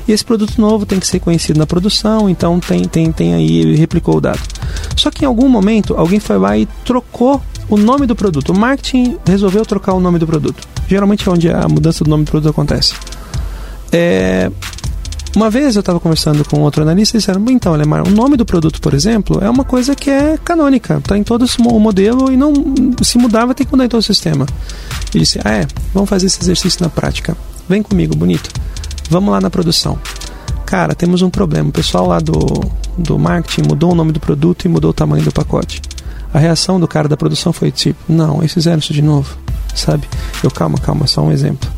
E 0.08 0.12
esse 0.12 0.24
produto 0.24 0.58
novo 0.60 0.86
tem 0.86 0.98
que 0.98 1.06
ser 1.06 1.20
conhecido 1.20 1.58
na 1.58 1.66
produção, 1.66 2.28
então 2.30 2.58
tem, 2.58 2.84
tem, 2.84 3.12
tem 3.12 3.34
aí, 3.34 3.74
replicou 3.74 4.16
o 4.16 4.20
dado. 4.20 4.40
Só 4.96 5.10
que 5.10 5.24
em 5.24 5.26
algum 5.26 5.48
momento 5.48 5.94
alguém 5.94 6.20
foi 6.20 6.38
lá 6.38 6.56
e 6.56 6.66
trocou 6.84 7.42
o 7.68 7.76
nome 7.76 8.06
do 8.06 8.16
produto. 8.16 8.50
O 8.50 8.58
marketing 8.58 9.18
resolveu 9.26 9.66
trocar 9.66 9.92
o 9.92 10.00
nome 10.00 10.18
do 10.18 10.26
produto. 10.26 10.66
Geralmente 10.88 11.28
é 11.28 11.32
onde 11.32 11.50
a 11.50 11.68
mudança 11.68 12.04
do 12.04 12.08
nome 12.08 12.24
do 12.24 12.30
produto 12.30 12.50
acontece. 12.50 12.94
É, 13.92 14.50
uma 15.36 15.50
vez 15.50 15.76
eu 15.76 15.80
estava 15.80 16.00
conversando 16.00 16.42
com 16.46 16.60
outro 16.62 16.82
analista 16.82 17.14
e 17.14 17.20
disseram: 17.20 17.44
então, 17.50 17.74
Alemar, 17.74 18.08
o 18.08 18.10
nome 18.10 18.38
do 18.38 18.46
produto, 18.46 18.80
por 18.80 18.94
exemplo, 18.94 19.38
é 19.44 19.50
uma 19.50 19.64
coisa 19.64 19.94
que 19.94 20.08
é 20.08 20.38
canônica, 20.42 20.96
está 20.96 21.16
em 21.18 21.22
todo 21.22 21.44
o 21.44 21.78
modelo 21.78 22.32
e 22.32 22.38
não 22.38 22.54
se 23.02 23.18
mudar 23.18 23.44
vai 23.44 23.54
ter 23.54 23.66
que 23.66 23.70
mudar 23.70 23.84
em 23.84 23.88
todo 23.88 24.00
o 24.00 24.02
sistema. 24.02 24.46
Ele 25.12 25.24
disse: 25.24 25.38
ah, 25.44 25.52
é, 25.52 25.66
vamos 25.92 26.08
fazer 26.08 26.24
esse 26.24 26.40
exercício 26.40 26.82
na 26.82 26.88
prática. 26.88 27.36
Vem 27.68 27.82
comigo, 27.82 28.16
bonito. 28.16 28.48
Vamos 29.10 29.30
lá 29.30 29.38
na 29.38 29.50
produção. 29.50 29.98
Cara, 30.64 30.94
temos 30.94 31.20
um 31.20 31.28
problema. 31.28 31.68
O 31.68 31.72
pessoal 31.72 32.06
lá 32.06 32.18
do, 32.18 32.34
do 32.96 33.18
marketing 33.18 33.68
mudou 33.68 33.92
o 33.92 33.94
nome 33.94 34.12
do 34.12 34.20
produto 34.20 34.64
e 34.64 34.68
mudou 34.68 34.90
o 34.90 34.94
tamanho 34.94 35.22
do 35.22 35.32
pacote. 35.32 35.82
A 36.32 36.38
reação 36.38 36.80
do 36.80 36.88
cara 36.88 37.08
da 37.10 37.16
produção 37.16 37.52
foi 37.52 37.70
tipo: 37.70 38.00
não, 38.08 38.38
eles 38.38 38.54
fizeram 38.54 38.78
isso 38.78 38.94
de 38.94 39.02
novo, 39.02 39.36
sabe? 39.74 40.08
Eu, 40.42 40.50
calma, 40.50 40.78
calma, 40.78 41.06
só 41.06 41.20
um 41.20 41.30
exemplo. 41.30 41.70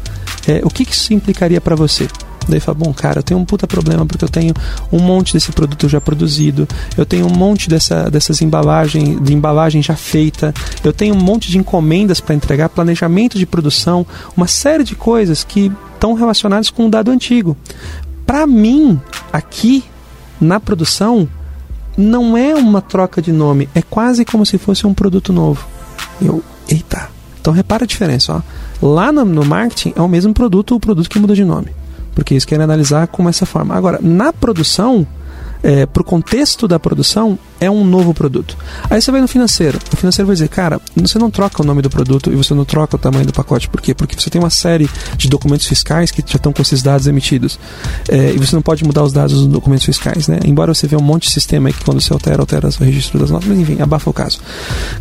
É, 0.47 0.61
o 0.65 0.71
que, 0.71 0.85
que 0.85 0.95
isso 0.95 1.13
implicaria 1.13 1.61
para 1.61 1.75
você? 1.75 2.07
Daí 2.49 2.61
fala, 2.61 2.79
bom, 2.79 2.93
cara, 2.95 3.19
eu 3.19 3.23
tenho 3.23 3.39
um 3.39 3.45
puta 3.45 3.67
problema 3.67 4.07
porque 4.07 4.25
eu 4.25 4.29
tenho 4.29 4.55
um 4.91 4.99
monte 4.99 5.35
desse 5.35 5.53
produto 5.53 5.89
já 5.89 6.01
produzido, 6.01 6.67
eu 6.97 7.05
tenho 7.05 7.27
um 7.27 7.31
monte 7.31 7.69
dessa, 7.69 8.11
dessas 8.11 8.41
embalagens, 8.41 9.23
de 9.23 9.35
embalagem 9.35 9.83
já 9.83 9.95
feita, 9.95 10.55
eu 10.83 10.93
tenho 10.93 11.15
um 11.15 11.21
monte 11.21 11.51
de 11.51 11.59
encomendas 11.59 12.21
para 12.21 12.35
entregar, 12.35 12.71
planejamento 12.71 13.39
de 13.39 13.45
produção, 13.45 14.07
uma 14.35 14.47
série 14.47 14.83
de 14.83 14.95
coisas 14.95 15.45
que 15.45 15.71
estão 15.93 16.15
relacionadas 16.15 16.71
com 16.71 16.87
um 16.87 16.91
dado 16.91 17.11
antigo. 17.11 17.57
Para 18.27 18.47
mim, 18.47 18.99
aqui 19.33 19.85
na 20.41 20.59
produção, 20.59 21.29
não 21.97 22.37
é 22.37 22.55
uma 22.55 22.81
troca 22.81 23.21
de 23.21 23.33
nome, 23.33 23.69
é 23.75 23.83
quase 23.83 24.25
como 24.25 24.47
se 24.47 24.57
fosse 24.57 24.87
um 24.87 24.95
produto 24.95 25.33
novo. 25.33 25.67
Eu, 26.21 26.43
eita. 26.69 27.11
Então 27.41 27.53
repara 27.53 27.85
a 27.85 27.87
diferença, 27.87 28.35
ó. 28.37 28.87
Lá 28.87 29.11
no, 29.11 29.25
no 29.25 29.45
marketing 29.45 29.93
é 29.97 30.01
o 30.01 30.09
mesmo 30.09 30.33
produto, 30.33 30.75
o 30.75 30.81
produto 30.81 31.11
que 31.11 31.19
muda 31.19 31.35
de 31.35 31.45
nome 31.45 31.78
porque 32.19 32.35
eles 32.35 32.45
querem 32.45 32.65
analisar 32.65 33.07
como 33.07 33.29
essa 33.29 33.47
forma. 33.47 33.77
Agora, 33.77 34.01
na 34.03 34.33
produção, 34.33 35.07
é, 35.63 35.87
para 35.87 36.01
o 36.01 36.05
contexto 36.05 36.67
da 36.67 36.77
produção, 36.77 37.39
é 37.61 37.71
um 37.71 37.85
novo 37.85 38.13
produto. 38.13 38.57
Aí 38.91 39.01
você 39.01 39.13
vai 39.13 39.21
no 39.21 39.29
financeiro. 39.29 39.79
O 39.93 39.97
financeiro 39.97 40.27
vai 40.27 40.35
dizer, 40.35 40.49
cara, 40.49 40.81
você 40.97 41.17
não 41.17 41.31
troca 41.31 41.63
o 41.63 41.65
nome 41.65 41.81
do 41.81 41.89
produto 41.89 42.33
e 42.33 42.35
você 42.35 42.53
não 42.55 42.65
troca 42.65 42.97
o 42.97 42.99
tamanho 42.99 43.25
do 43.25 43.33
pacote. 43.33 43.69
Por 43.69 43.81
quê? 43.81 43.95
Porque 43.95 44.21
você 44.21 44.29
tem 44.29 44.41
uma 44.41 44.51
série 44.51 44.91
de 45.17 45.29
documentos 45.29 45.65
fiscais 45.69 46.11
que 46.11 46.25
já 46.27 46.39
estão 46.39 46.53
com 46.53 46.61
esses 46.61 46.83
dados 46.83 47.07
emitidos. 47.07 47.57
É, 48.09 48.33
e 48.33 48.37
você 48.37 48.57
não 48.57 48.63
pode 48.63 48.83
mudar 48.83 49.05
os 49.05 49.13
dados 49.13 49.35
dos 49.35 49.47
documentos 49.47 49.87
fiscais, 49.87 50.27
né? 50.27 50.41
Embora 50.45 50.75
você 50.75 50.89
veja 50.89 51.01
um 51.01 51.07
monte 51.07 51.29
de 51.29 51.31
sistema 51.31 51.69
aí 51.69 51.73
que 51.73 51.85
quando 51.85 52.01
você 52.01 52.13
altera, 52.13 52.43
altera 52.43 52.69
o 52.69 52.85
registro 52.85 53.21
das 53.21 53.31
notas. 53.31 53.49
Mas 53.49 53.61
enfim, 53.61 53.81
abafa 53.81 54.11
o 54.11 54.13
caso. 54.13 54.41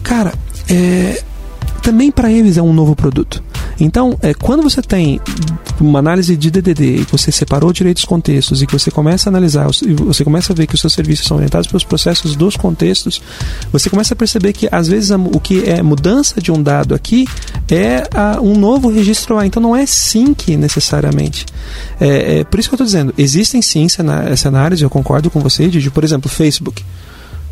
Cara, 0.04 0.36
é, 0.70 1.24
também 1.88 2.12
para 2.12 2.30
eles 2.30 2.58
é 2.58 2.62
um 2.62 2.74
novo 2.74 2.98
produto. 2.98 3.42
Então, 3.80 4.20
é, 4.22 4.34
quando 4.34 4.62
você 4.62 4.82
tem 4.82 5.22
uma 5.80 6.00
análise 6.00 6.36
de 6.36 6.52
DDD 6.52 6.98
e 6.98 7.08
você 7.10 7.32
separou 7.32 7.72
direito 7.72 8.00
os 8.00 8.04
contextos 8.04 8.62
e 8.62 8.68
que 8.68 8.74
você 8.74 8.92
começa 8.92 9.30
a 9.30 9.32
analisar 9.32 9.70
e 9.86 9.94
você 9.94 10.26
começa 10.26 10.52
a 10.52 10.56
ver 10.56 10.68
que 10.68 10.76
os 10.76 10.82
seus 10.82 10.92
serviços 10.92 11.26
são 11.26 11.38
orientados 11.38 11.66
pelos 11.66 11.86
processos 11.86 12.36
dos 12.36 12.58
contextos, 12.58 13.22
você 13.72 13.90
começa 13.90 14.14
a 14.14 14.18
perceber 14.18 14.52
que 14.52 14.68
às 14.70 14.90
vezes 14.90 15.12
o 15.12 15.40
que 15.40 15.64
é 15.64 15.82
mudança 15.82 16.42
de 16.42 16.52
um 16.52 16.62
dado 16.62 16.94
aqui 16.94 17.26
é 17.70 18.04
a, 18.14 18.42
um 18.42 18.58
novo 18.60 18.90
registro 18.90 19.36
lá. 19.36 19.46
Então 19.46 19.64
não 19.64 19.74
é 19.74 19.86
sync 19.86 20.58
necessariamente. 20.58 21.46
É, 22.02 22.40
é 22.40 22.44
por 22.44 22.60
isso 22.60 22.68
que 22.68 22.74
eu 22.74 22.84
estou 22.84 22.86
dizendo, 22.86 23.14
existem 23.18 23.62
sim 23.62 23.88
cenários, 24.36 24.82
eu 24.82 24.90
concordo 24.90 25.30
com 25.30 25.40
você, 25.40 25.70
Didi, 25.70 25.90
por 25.90 26.04
exemplo, 26.04 26.30
Facebook. 26.30 26.84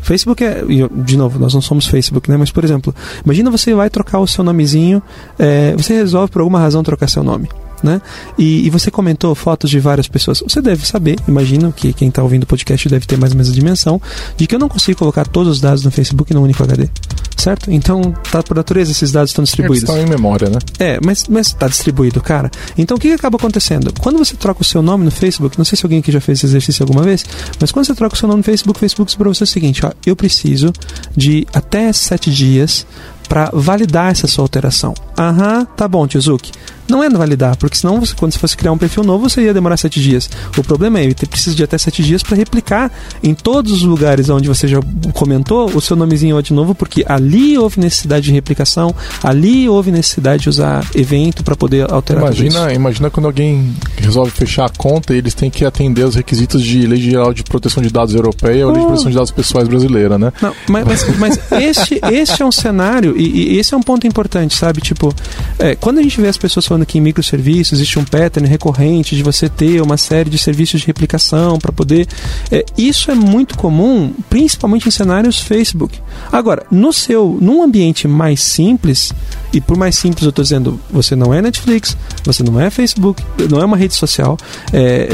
Facebook 0.06 0.44
é. 0.44 0.62
De 0.90 1.16
novo, 1.16 1.38
nós 1.38 1.52
não 1.52 1.60
somos 1.60 1.86
Facebook, 1.86 2.30
né? 2.30 2.36
Mas, 2.36 2.50
por 2.50 2.64
exemplo, 2.64 2.94
imagina 3.24 3.50
você 3.50 3.74
vai 3.74 3.90
trocar 3.90 4.20
o 4.20 4.26
seu 4.26 4.44
nomezinho, 4.44 5.02
é, 5.38 5.74
você 5.76 5.94
resolve 5.94 6.30
por 6.30 6.40
alguma 6.40 6.60
razão 6.60 6.82
trocar 6.82 7.08
seu 7.08 7.24
nome 7.24 7.48
né? 7.82 8.00
E, 8.38 8.66
e, 8.66 8.70
você 8.70 8.90
comentou 8.90 9.34
fotos 9.34 9.70
de 9.70 9.78
várias 9.78 10.08
pessoas. 10.08 10.42
Você 10.46 10.60
deve 10.60 10.86
saber, 10.86 11.16
imagino 11.26 11.72
que 11.72 11.92
quem 11.92 12.08
está 12.08 12.22
ouvindo 12.22 12.44
o 12.44 12.46
podcast 12.46 12.88
deve 12.88 13.06
ter 13.06 13.16
mais 13.16 13.32
ou 13.32 13.36
menos 13.36 13.50
a 13.50 13.54
dimensão, 13.54 14.00
de 14.36 14.46
que 14.46 14.54
eu 14.54 14.58
não 14.58 14.68
consigo 14.68 14.98
colocar 14.98 15.26
todos 15.26 15.54
os 15.54 15.60
dados 15.60 15.84
no 15.84 15.90
Facebook 15.90 16.32
num 16.32 16.42
único 16.42 16.62
HD. 16.62 16.88
Certo? 17.36 17.70
Então, 17.70 18.14
tá 18.30 18.42
por 18.42 18.56
natureza, 18.56 18.90
esses 18.90 19.12
dados 19.12 19.30
estão 19.30 19.44
distribuídos. 19.44 19.88
Eles 19.88 19.96
estão 19.96 20.06
em 20.06 20.08
memória, 20.08 20.48
né? 20.48 20.58
É, 20.78 20.98
mas, 21.04 21.26
mas 21.28 21.52
tá 21.52 21.68
distribuído, 21.68 22.20
cara. 22.20 22.50
Então, 22.76 22.96
o 22.96 23.00
que, 23.00 23.08
que 23.08 23.14
acaba 23.14 23.36
acontecendo? 23.36 23.92
Quando 24.00 24.18
você 24.18 24.34
troca 24.36 24.62
o 24.62 24.64
seu 24.64 24.82
nome 24.82 25.04
no 25.04 25.10
Facebook, 25.10 25.56
não 25.58 25.64
sei 25.64 25.76
se 25.76 25.84
alguém 25.84 25.98
aqui 25.98 26.10
já 26.10 26.20
fez 26.20 26.38
esse 26.38 26.46
exercício 26.46 26.82
alguma 26.82 27.02
vez, 27.02 27.24
mas 27.60 27.70
quando 27.70 27.84
você 27.84 27.94
troca 27.94 28.14
o 28.14 28.18
seu 28.18 28.28
nome 28.28 28.38
no 28.38 28.44
Facebook, 28.44 28.78
o 28.78 28.80
Facebook 28.80 29.08
diz 29.08 29.16
para 29.16 29.28
você 29.28 29.44
o 29.44 29.46
seguinte: 29.46 29.84
ó, 29.84 29.92
eu 30.04 30.16
preciso 30.16 30.72
de 31.16 31.46
até 31.52 31.92
sete 31.92 32.30
dias 32.32 32.86
para 33.28 33.50
validar 33.52 34.10
essa 34.10 34.26
sua 34.26 34.44
alteração. 34.44 34.94
Aham, 35.18 35.66
tá 35.76 35.86
bom, 35.86 36.06
Tizuki 36.06 36.52
não 36.88 37.02
é 37.02 37.08
validar, 37.08 37.56
porque 37.56 37.76
senão 37.76 38.00
você, 38.00 38.14
quando 38.14 38.32
você 38.32 38.38
fosse 38.38 38.56
criar 38.56 38.72
um 38.72 38.78
perfil 38.78 39.02
novo, 39.02 39.28
você 39.28 39.42
ia 39.42 39.54
demorar 39.54 39.76
sete 39.76 40.00
dias. 40.00 40.28
O 40.56 40.62
problema 40.62 40.98
é 40.98 41.04
ele 41.04 41.14
precisa 41.14 41.54
de 41.54 41.62
até 41.62 41.78
sete 41.78 42.02
dias 42.02 42.22
para 42.22 42.36
replicar 42.36 42.90
em 43.22 43.34
todos 43.34 43.72
os 43.72 43.82
lugares 43.82 44.28
onde 44.28 44.48
você 44.48 44.68
já 44.68 44.78
comentou 45.12 45.70
o 45.74 45.80
seu 45.80 45.96
nomezinho 45.96 46.40
de 46.42 46.52
novo, 46.52 46.74
porque 46.74 47.04
ali 47.08 47.56
houve 47.56 47.80
necessidade 47.80 48.26
de 48.26 48.32
replicação, 48.32 48.94
ali 49.22 49.68
houve 49.68 49.90
necessidade 49.90 50.44
de 50.44 50.48
usar 50.48 50.84
evento 50.94 51.42
para 51.42 51.56
poder 51.56 51.90
alterar 51.90 52.22
imagina, 52.22 52.72
Imagina 52.72 53.10
quando 53.10 53.26
alguém 53.26 53.74
resolve 53.96 54.30
fechar 54.30 54.66
a 54.66 54.68
conta 54.68 55.14
e 55.14 55.18
eles 55.18 55.34
têm 55.34 55.50
que 55.50 55.64
atender 55.64 56.04
os 56.04 56.14
requisitos 56.14 56.62
de 56.62 56.86
Lei 56.86 57.00
Geral 57.00 57.32
de 57.32 57.42
Proteção 57.42 57.82
de 57.82 57.90
Dados 57.90 58.14
Europeia 58.14 58.66
oh. 58.66 58.68
ou 58.68 58.74
Lei 58.74 58.80
de 58.82 58.86
Proteção 58.86 59.10
de 59.10 59.16
Dados 59.16 59.30
Pessoais 59.30 59.68
brasileira, 59.68 60.18
né? 60.18 60.32
Não, 60.40 60.54
mas, 60.68 60.84
mas, 60.84 61.18
mas 61.18 61.52
este, 61.52 62.00
este 62.12 62.42
é 62.42 62.46
um 62.46 62.52
cenário 62.52 63.16
e, 63.16 63.54
e, 63.54 63.58
esse 63.58 63.74
é 63.74 63.76
um 63.76 63.82
ponto 63.82 64.06
importante, 64.06 64.54
sabe? 64.54 64.80
Tipo, 64.80 65.14
é, 65.58 65.74
quando 65.74 65.98
a 65.98 66.02
gente 66.02 66.20
vê 66.20 66.28
as 66.28 66.36
pessoas 66.36 66.66
falando 66.66 66.75
falando 66.76 66.86
que 66.86 66.98
em 66.98 67.00
microserviços 67.00 67.78
existe 67.78 67.98
um 67.98 68.04
pattern 68.04 68.46
recorrente 68.46 69.16
de 69.16 69.22
você 69.22 69.48
ter 69.48 69.80
uma 69.80 69.96
série 69.96 70.28
de 70.28 70.36
serviços 70.36 70.80
de 70.80 70.86
replicação 70.86 71.58
para 71.58 71.72
poder. 71.72 72.06
É, 72.50 72.64
isso 72.76 73.10
é 73.10 73.14
muito 73.14 73.56
comum, 73.56 74.12
principalmente 74.28 74.86
em 74.86 74.90
cenários 74.90 75.40
Facebook. 75.40 75.98
Agora, 76.30 76.66
no 76.70 76.92
seu, 76.92 77.38
num 77.40 77.62
ambiente 77.62 78.06
mais 78.06 78.42
simples, 78.42 79.12
e 79.52 79.60
por 79.60 79.76
mais 79.76 79.96
simples 79.96 80.24
eu 80.24 80.30
estou 80.30 80.42
dizendo, 80.42 80.78
você 80.90 81.16
não 81.16 81.32
é 81.32 81.40
Netflix, 81.40 81.96
você 82.24 82.42
não 82.42 82.60
é 82.60 82.68
Facebook, 82.68 83.22
não 83.50 83.60
é 83.60 83.64
uma 83.64 83.76
rede 83.76 83.94
social 83.94 84.36
é, 84.72 85.08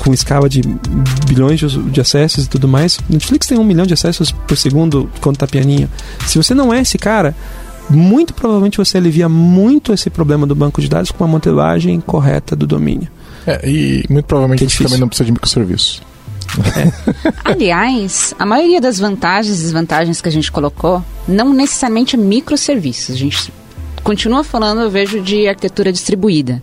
com 0.00 0.12
escala 0.12 0.48
de 0.48 0.60
bilhões 1.26 1.60
de, 1.60 2.00
acessos 2.00 2.44
e 2.44 2.48
tudo 2.48 2.68
mais. 2.68 2.98
Netflix 3.08 3.46
tem 3.46 3.58
um 3.58 3.64
milhão 3.64 3.86
de 3.86 3.94
acessos 3.94 4.32
por 4.32 4.56
segundo 4.56 5.10
quando 5.20 5.38
tá 5.38 5.46
pianinho. 5.46 5.88
Se 6.26 6.36
você 6.36 6.52
não 6.52 6.72
é 6.74 6.80
esse 6.80 6.98
cara, 6.98 7.34
muito 7.90 8.32
provavelmente 8.32 8.78
você 8.78 8.96
alivia 8.96 9.28
muito 9.28 9.92
esse 9.92 10.08
problema 10.08 10.46
do 10.46 10.54
banco 10.54 10.80
de 10.80 10.88
dados 10.88 11.10
com 11.10 11.24
uma 11.24 11.30
modelagem 11.30 12.00
correta 12.00 12.54
do 12.54 12.66
domínio. 12.66 13.08
É, 13.46 13.68
e 13.68 14.04
muito 14.08 14.26
provavelmente 14.26 14.64
é 14.64 14.68
você 14.68 14.84
também 14.84 15.00
não 15.00 15.08
precisa 15.08 15.26
de 15.26 15.32
microserviços. 15.32 16.02
É. 16.76 17.32
Aliás, 17.44 18.34
a 18.38 18.46
maioria 18.46 18.80
das 18.80 18.98
vantagens 18.98 19.58
e 19.58 19.62
desvantagens 19.62 20.20
que 20.20 20.28
a 20.28 20.32
gente 20.32 20.50
colocou 20.50 21.04
não 21.26 21.52
necessariamente 21.52 22.16
é 22.16 22.18
microserviços. 22.18 23.14
A 23.14 23.18
gente 23.18 23.52
continua 24.02 24.42
falando, 24.42 24.80
eu 24.80 24.90
vejo, 24.90 25.20
de 25.20 25.46
arquitetura 25.46 25.92
distribuída. 25.92 26.62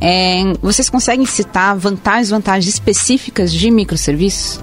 É, 0.00 0.42
vocês 0.60 0.90
conseguem 0.90 1.24
citar 1.24 1.76
vantagens, 1.76 2.30
vantagens 2.30 2.72
específicas 2.72 3.52
de 3.52 3.70
microserviços? 3.70 4.60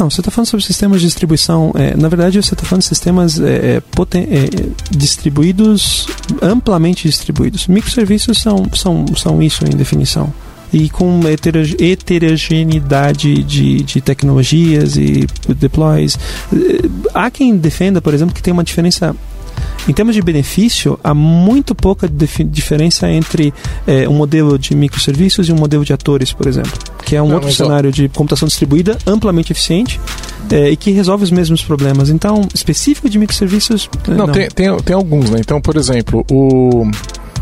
Não, 0.00 0.08
você 0.08 0.22
está 0.22 0.30
falando 0.30 0.48
sobre 0.48 0.64
sistemas 0.64 1.02
de 1.02 1.06
distribuição. 1.06 1.72
É, 1.74 1.94
na 1.94 2.08
verdade, 2.08 2.42
você 2.42 2.54
está 2.54 2.64
falando 2.64 2.80
de 2.80 2.88
sistemas 2.88 3.38
é, 3.38 3.76
é 3.76 3.80
poten 3.80 4.22
é, 4.30 4.48
distribuídos, 4.90 6.06
amplamente 6.40 7.06
distribuídos. 7.06 7.66
Microserviços 7.66 8.40
são, 8.40 8.64
são, 8.72 9.04
são 9.14 9.42
isso 9.42 9.62
em 9.66 9.76
definição 9.76 10.32
e 10.72 10.88
com 10.88 11.20
heterogeneidade 11.82 13.42
de, 13.42 13.82
de 13.82 14.00
tecnologias 14.00 14.96
e 14.96 15.26
deploys. 15.48 16.18
Há 17.12 17.30
quem 17.30 17.56
defenda, 17.56 18.00
por 18.00 18.14
exemplo, 18.14 18.34
que 18.34 18.42
tem 18.42 18.54
uma 18.54 18.64
diferença 18.64 19.14
em 19.88 19.92
termos 19.92 20.14
de 20.14 20.22
benefício, 20.22 20.98
há 21.02 21.14
muito 21.14 21.74
pouca 21.74 22.08
diferença 22.08 23.10
entre 23.10 23.52
é, 23.86 24.08
um 24.08 24.12
modelo 24.12 24.58
de 24.58 24.74
microserviços 24.74 25.48
e 25.48 25.52
um 25.52 25.56
modelo 25.56 25.84
de 25.84 25.92
atores, 25.92 26.32
por 26.32 26.46
exemplo, 26.46 26.72
que 27.04 27.16
é 27.16 27.22
um 27.22 27.28
Não, 27.28 27.34
outro 27.36 27.52
cenário 27.52 27.88
ó... 27.88 27.92
de 27.92 28.08
computação 28.08 28.46
distribuída 28.46 28.98
amplamente 29.06 29.52
eficiente 29.52 30.00
é, 30.50 30.70
e 30.70 30.76
que 30.76 30.90
resolve 30.90 31.24
os 31.24 31.30
mesmos 31.30 31.62
problemas. 31.62 32.10
Então, 32.10 32.46
específico 32.54 33.08
de 33.08 33.18
microserviços. 33.18 33.88
É, 34.06 34.10
não, 34.10 34.26
não. 34.26 34.32
Tem, 34.32 34.48
tem, 34.48 34.76
tem 34.78 34.94
alguns, 34.94 35.30
né? 35.30 35.38
Então, 35.40 35.60
por 35.60 35.76
exemplo, 35.76 36.24
o. 36.30 36.88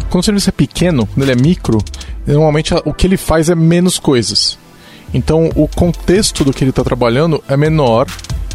Quando 0.09 0.22
o 0.22 0.24
serviço 0.24 0.49
é 0.49 0.53
pequeno, 0.53 1.07
quando 1.07 1.22
ele 1.22 1.32
é 1.32 1.43
micro, 1.43 1.84
normalmente 2.26 2.72
o 2.84 2.95
que 2.95 3.07
ele 3.07 3.18
faz 3.18 3.51
é 3.51 3.55
menos 3.55 3.99
coisas. 3.99 4.59
Então, 5.12 5.51
o 5.55 5.68
contexto 5.68 6.45
do 6.45 6.53
que 6.53 6.64
ele 6.64 6.70
está 6.70 6.82
trabalhando 6.82 7.43
é 7.47 7.57
menor 7.57 8.07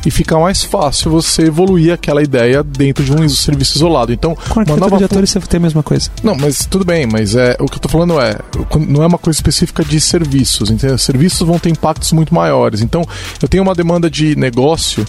e 0.06 0.12
fica 0.12 0.38
mais 0.38 0.64
fácil 0.64 1.12
você 1.12 1.44
evoluir 1.44 1.94
aquela 1.94 2.22
ideia 2.22 2.64
dentro 2.64 3.04
de 3.04 3.12
um 3.12 3.28
serviço 3.30 3.78
isolado. 3.78 4.12
Então, 4.12 4.36
com 4.50 4.62
uma 4.62 4.78
nova 4.78 4.98
de 4.98 5.04
atores 5.04 5.30
você 5.30 5.40
tem 5.40 5.58
a 5.58 5.62
mesma 5.62 5.84
coisa. 5.84 6.10
Não, 6.24 6.36
mas 6.36 6.66
tudo 6.66 6.86
bem, 6.86 7.06
mas 7.06 7.36
é 7.36 7.56
o 7.60 7.66
que 7.66 7.74
eu 7.74 7.78
estou 7.78 7.92
falando 7.92 8.20
é 8.20 8.38
não 8.88 9.04
é 9.04 9.08
uma 9.08 9.18
coisa 9.18 9.38
específica 9.38 9.84
de 9.84 10.00
serviços. 10.00 10.70
Entendeu? 10.70 10.98
Serviços 10.98 11.48
vão 11.48 11.60
ter 11.60 11.70
impactos 11.70 12.12
muito 12.12 12.34
maiores. 12.34 12.82
Então, 12.82 13.04
eu 13.42 13.48
tenho 13.48 13.64
uma 13.64 13.76
demanda 13.76 14.10
de 14.10 14.36
negócio 14.36 15.06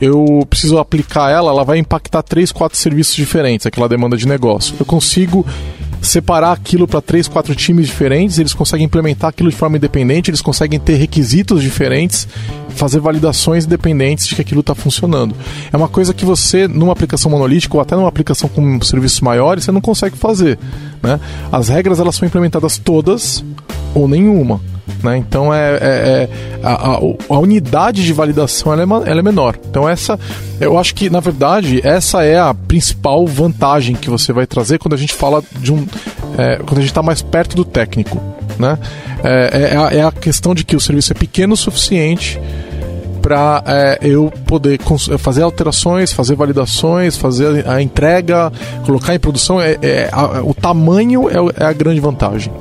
eu 0.00 0.44
preciso 0.50 0.78
aplicar 0.78 1.30
ela, 1.30 1.50
ela 1.50 1.64
vai 1.64 1.78
impactar 1.78 2.22
três, 2.22 2.50
quatro 2.50 2.76
serviços 2.76 3.14
diferentes, 3.14 3.64
aquela 3.64 3.88
demanda 3.88 4.16
de 4.16 4.26
negócio. 4.26 4.74
Eu 4.78 4.84
consigo 4.84 5.46
separar 6.04 6.52
aquilo 6.52 6.86
para 6.86 7.00
três, 7.00 7.26
quatro 7.26 7.54
times 7.54 7.86
diferentes, 7.86 8.38
eles 8.38 8.54
conseguem 8.54 8.86
implementar 8.86 9.30
aquilo 9.30 9.50
de 9.50 9.56
forma 9.56 9.76
independente, 9.76 10.30
eles 10.30 10.42
conseguem 10.42 10.78
ter 10.78 10.94
requisitos 10.94 11.62
diferentes, 11.62 12.28
fazer 12.70 13.00
validações 13.00 13.64
independentes 13.64 14.26
de 14.26 14.34
que 14.34 14.42
aquilo 14.42 14.60
está 14.60 14.74
funcionando. 14.74 15.34
É 15.72 15.76
uma 15.76 15.88
coisa 15.88 16.12
que 16.12 16.24
você, 16.24 16.68
numa 16.68 16.92
aplicação 16.92 17.30
monolítica 17.30 17.76
ou 17.76 17.80
até 17.80 17.96
numa 17.96 18.08
aplicação 18.08 18.48
com 18.48 18.80
serviços 18.82 19.20
maiores, 19.20 19.64
você 19.64 19.72
não 19.72 19.80
consegue 19.80 20.16
fazer. 20.16 20.58
Né? 21.02 21.18
As 21.50 21.68
regras 21.68 21.98
elas 22.00 22.14
são 22.14 22.26
implementadas 22.26 22.78
todas 22.78 23.44
ou 23.94 24.06
nenhuma. 24.08 24.60
Né? 25.02 25.16
Então 25.16 25.52
é, 25.52 25.76
é, 25.76 25.78
é 25.80 26.28
a, 26.62 26.98
a, 27.28 27.38
unidade 27.38 28.04
de 28.04 28.12
validação 28.12 28.72
ela 28.72 28.82
é, 28.82 29.10
ela 29.10 29.20
é, 29.20 29.22
menor. 29.22 29.58
Então 29.68 29.88
essa, 29.88 30.18
eu 30.60 30.78
acho 30.78 30.94
que 30.94 31.08
na 31.08 31.20
verdade 31.20 31.80
essa 31.82 32.22
é 32.22 32.38
a 32.38 32.52
principal 32.52 33.26
vantagem 33.26 33.96
que 33.96 34.10
você 34.10 34.32
vai 34.32 34.46
trazer 34.46 34.78
quando 34.78 34.94
a 34.94 34.98
gente 34.98 35.14
fala 35.14 35.42
de 35.58 35.72
um, 35.72 35.86
é, 36.36 36.56
quando 36.56 36.78
a 36.78 36.80
gente 36.80 36.90
está 36.90 37.02
mais 37.02 37.22
perto 37.22 37.56
do 37.56 37.64
técnico, 37.64 38.20
né? 38.58 38.78
É, 39.22 39.72
é, 39.72 39.76
a, 39.76 39.94
é 39.94 40.04
a 40.04 40.12
questão 40.12 40.54
de 40.54 40.64
que 40.64 40.76
o 40.76 40.80
serviço 40.80 41.12
é 41.12 41.14
pequeno 41.14 41.54
o 41.54 41.56
suficiente 41.56 42.38
para 43.22 43.62
é, 43.66 43.98
eu 44.02 44.30
poder 44.46 44.78
fazer 45.18 45.42
alterações, 45.42 46.12
fazer 46.12 46.34
validações, 46.34 47.16
fazer 47.16 47.66
a 47.66 47.80
entrega, 47.80 48.52
colocar 48.84 49.14
em 49.14 49.18
produção. 49.18 49.58
É, 49.58 49.78
é 49.80 50.10
a, 50.12 50.42
o 50.42 50.52
tamanho 50.52 51.30
é, 51.30 51.64
é 51.64 51.64
a 51.64 51.72
grande 51.72 52.00
vantagem. 52.00 52.52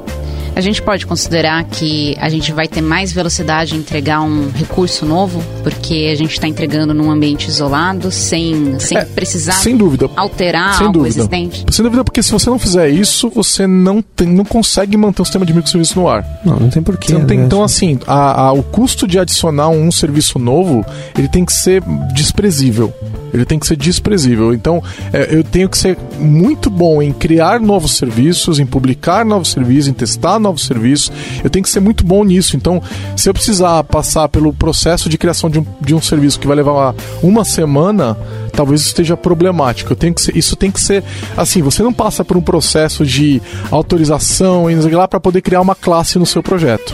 A 0.55 0.61
gente 0.61 0.81
pode 0.81 1.05
considerar 1.07 1.63
que 1.63 2.15
a 2.19 2.29
gente 2.29 2.51
vai 2.51 2.67
ter 2.67 2.81
mais 2.81 3.11
velocidade 3.11 3.75
em 3.75 3.79
entregar 3.79 4.21
um 4.21 4.51
recurso 4.51 5.05
novo, 5.05 5.43
porque 5.63 6.09
a 6.11 6.15
gente 6.15 6.33
está 6.33 6.47
entregando 6.47 6.93
num 6.93 7.09
ambiente 7.09 7.47
isolado, 7.47 8.11
sem, 8.11 8.79
sem 8.79 8.97
é, 8.97 9.05
precisar 9.05 9.53
sem 9.53 9.75
dúvida. 9.75 10.09
alterar 10.15 10.75
sem 10.75 10.87
algo 10.87 10.99
dúvida. 10.99 11.21
existente? 11.21 11.65
Sem 11.71 11.83
dúvida, 11.83 12.03
porque 12.03 12.21
se 12.21 12.31
você 12.31 12.49
não 12.49 12.59
fizer 12.59 12.89
isso, 12.89 13.29
você 13.29 13.65
não, 13.65 14.01
tem, 14.01 14.27
não 14.27 14.45
consegue 14.45 14.95
manter 14.95 15.23
o 15.23 15.25
sistema 15.25 15.45
de 15.45 15.53
microserviços 15.53 15.95
no 15.95 16.07
ar. 16.07 16.23
Não, 16.45 16.59
não 16.59 16.69
tem 16.69 16.83
porquê. 16.83 17.13
Né? 17.13 17.25
então, 17.33 17.63
assim, 17.63 17.99
a, 18.05 18.47
a, 18.47 18.51
o 18.53 18.61
custo 18.61 19.07
de 19.07 19.17
adicionar 19.17 19.69
um 19.69 19.91
serviço 19.91 20.37
novo, 20.37 20.85
ele 21.17 21.27
tem 21.27 21.43
que 21.43 21.53
ser 21.53 21.81
desprezível. 22.13 22.93
Ele 23.33 23.45
tem 23.45 23.57
que 23.57 23.65
ser 23.65 23.75
desprezível. 23.75 24.53
Então, 24.53 24.81
é, 25.11 25.27
eu 25.31 25.43
tenho 25.43 25.67
que 25.67 25.77
ser 25.77 25.97
muito 26.19 26.69
bom 26.69 27.01
em 27.01 27.11
criar 27.11 27.59
novos 27.59 27.97
serviços, 27.97 28.59
em 28.59 28.65
publicar 28.65 29.25
novos 29.25 29.49
serviços, 29.51 29.87
em 29.87 29.93
testar 29.93 30.39
novos 30.39 30.65
serviços. 30.65 31.11
Eu 31.43 31.49
tenho 31.49 31.63
que 31.63 31.69
ser 31.69 31.79
muito 31.79 32.05
bom 32.05 32.23
nisso. 32.23 32.55
Então, 32.55 32.81
se 33.15 33.27
eu 33.29 33.33
precisar 33.33 33.83
passar 33.85 34.29
pelo 34.29 34.53
processo 34.53 35.09
de 35.09 35.17
criação 35.17 35.49
de 35.49 35.59
um, 35.59 35.65
de 35.81 35.95
um 35.95 36.01
serviço 36.01 36.39
que 36.39 36.47
vai 36.47 36.55
levar 36.55 36.93
uma 37.21 37.43
semana, 37.43 38.17
talvez 38.51 38.81
isso 38.81 38.89
esteja 38.89 39.17
problemático. 39.17 39.91
Eu 39.91 39.97
tenho 39.97 40.13
que 40.13 40.21
ser, 40.21 40.37
isso 40.37 40.55
tem 40.55 40.69
que 40.71 40.79
ser 40.79 41.03
assim. 41.35 41.61
Você 41.61 41.81
não 41.81 41.93
passa 41.93 42.23
por 42.23 42.37
um 42.37 42.41
processo 42.41 43.05
de 43.05 43.41
autorização 43.71 44.69
e 44.69 44.75
lá 44.75 45.07
para 45.07 45.19
poder 45.19 45.41
criar 45.41 45.61
uma 45.61 45.75
classe 45.75 46.19
no 46.19 46.25
seu 46.25 46.43
projeto 46.43 46.93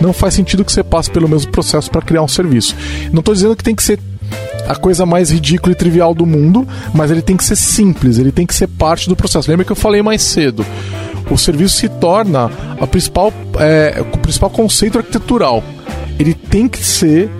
não 0.00 0.12
faz 0.12 0.34
sentido 0.34 0.64
que 0.64 0.72
você 0.72 0.82
passe 0.82 1.08
pelo 1.08 1.28
mesmo 1.28 1.52
processo 1.52 1.88
para 1.88 2.02
criar 2.02 2.22
um 2.22 2.28
serviço. 2.28 2.74
Não 3.12 3.20
estou 3.20 3.32
dizendo 3.32 3.54
que 3.54 3.62
tem 3.62 3.74
que 3.74 3.84
ser 3.84 4.00
a 4.66 4.74
coisa 4.74 5.04
mais 5.04 5.30
ridícula 5.30 5.72
e 5.72 5.76
trivial 5.76 6.14
do 6.14 6.24
mundo, 6.24 6.66
mas 6.94 7.10
ele 7.10 7.22
tem 7.22 7.36
que 7.36 7.44
ser 7.44 7.56
simples, 7.56 8.18
ele 8.18 8.32
tem 8.32 8.46
que 8.46 8.54
ser 8.54 8.68
parte 8.68 9.08
do 9.08 9.16
processo. 9.16 9.50
Lembra 9.50 9.64
que 9.64 9.72
eu 9.72 9.76
falei 9.76 10.02
mais 10.02 10.22
cedo? 10.22 10.64
O 11.30 11.36
serviço 11.36 11.76
se 11.76 11.88
torna 11.88 12.50
a 12.80 12.86
principal, 12.86 13.32
é, 13.58 14.02
o 14.12 14.18
principal 14.18 14.50
conceito 14.50 14.98
arquitetural. 14.98 15.62
Ele 16.18 16.34
tem 16.34 16.68
que 16.68 16.84
ser 16.84 17.30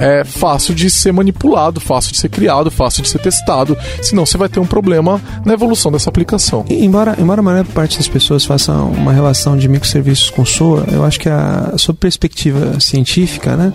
é 0.00 0.24
fácil 0.24 0.74
de 0.74 0.90
ser 0.90 1.12
manipulado, 1.12 1.80
fácil 1.80 2.12
de 2.12 2.18
ser 2.18 2.28
criado, 2.28 2.70
fácil 2.70 3.02
de 3.02 3.08
ser 3.08 3.18
testado, 3.18 3.76
senão 4.02 4.24
você 4.24 4.36
vai 4.38 4.48
ter 4.48 4.60
um 4.60 4.66
problema 4.66 5.20
na 5.44 5.54
evolução 5.54 5.90
dessa 5.90 6.08
aplicação. 6.08 6.64
Embora, 6.68 7.16
embora 7.18 7.40
a 7.40 7.44
maior 7.44 7.64
parte 7.66 7.96
das 7.96 8.08
pessoas 8.08 8.44
façam 8.44 8.90
uma 8.90 9.12
relação 9.12 9.56
de 9.56 9.68
microserviços 9.68 10.30
com 10.30 10.44
SOA, 10.44 10.84
eu 10.92 11.04
acho 11.04 11.18
que 11.18 11.28
a, 11.28 11.74
sob 11.76 11.98
perspectiva 11.98 12.80
científica, 12.80 13.56
né, 13.56 13.72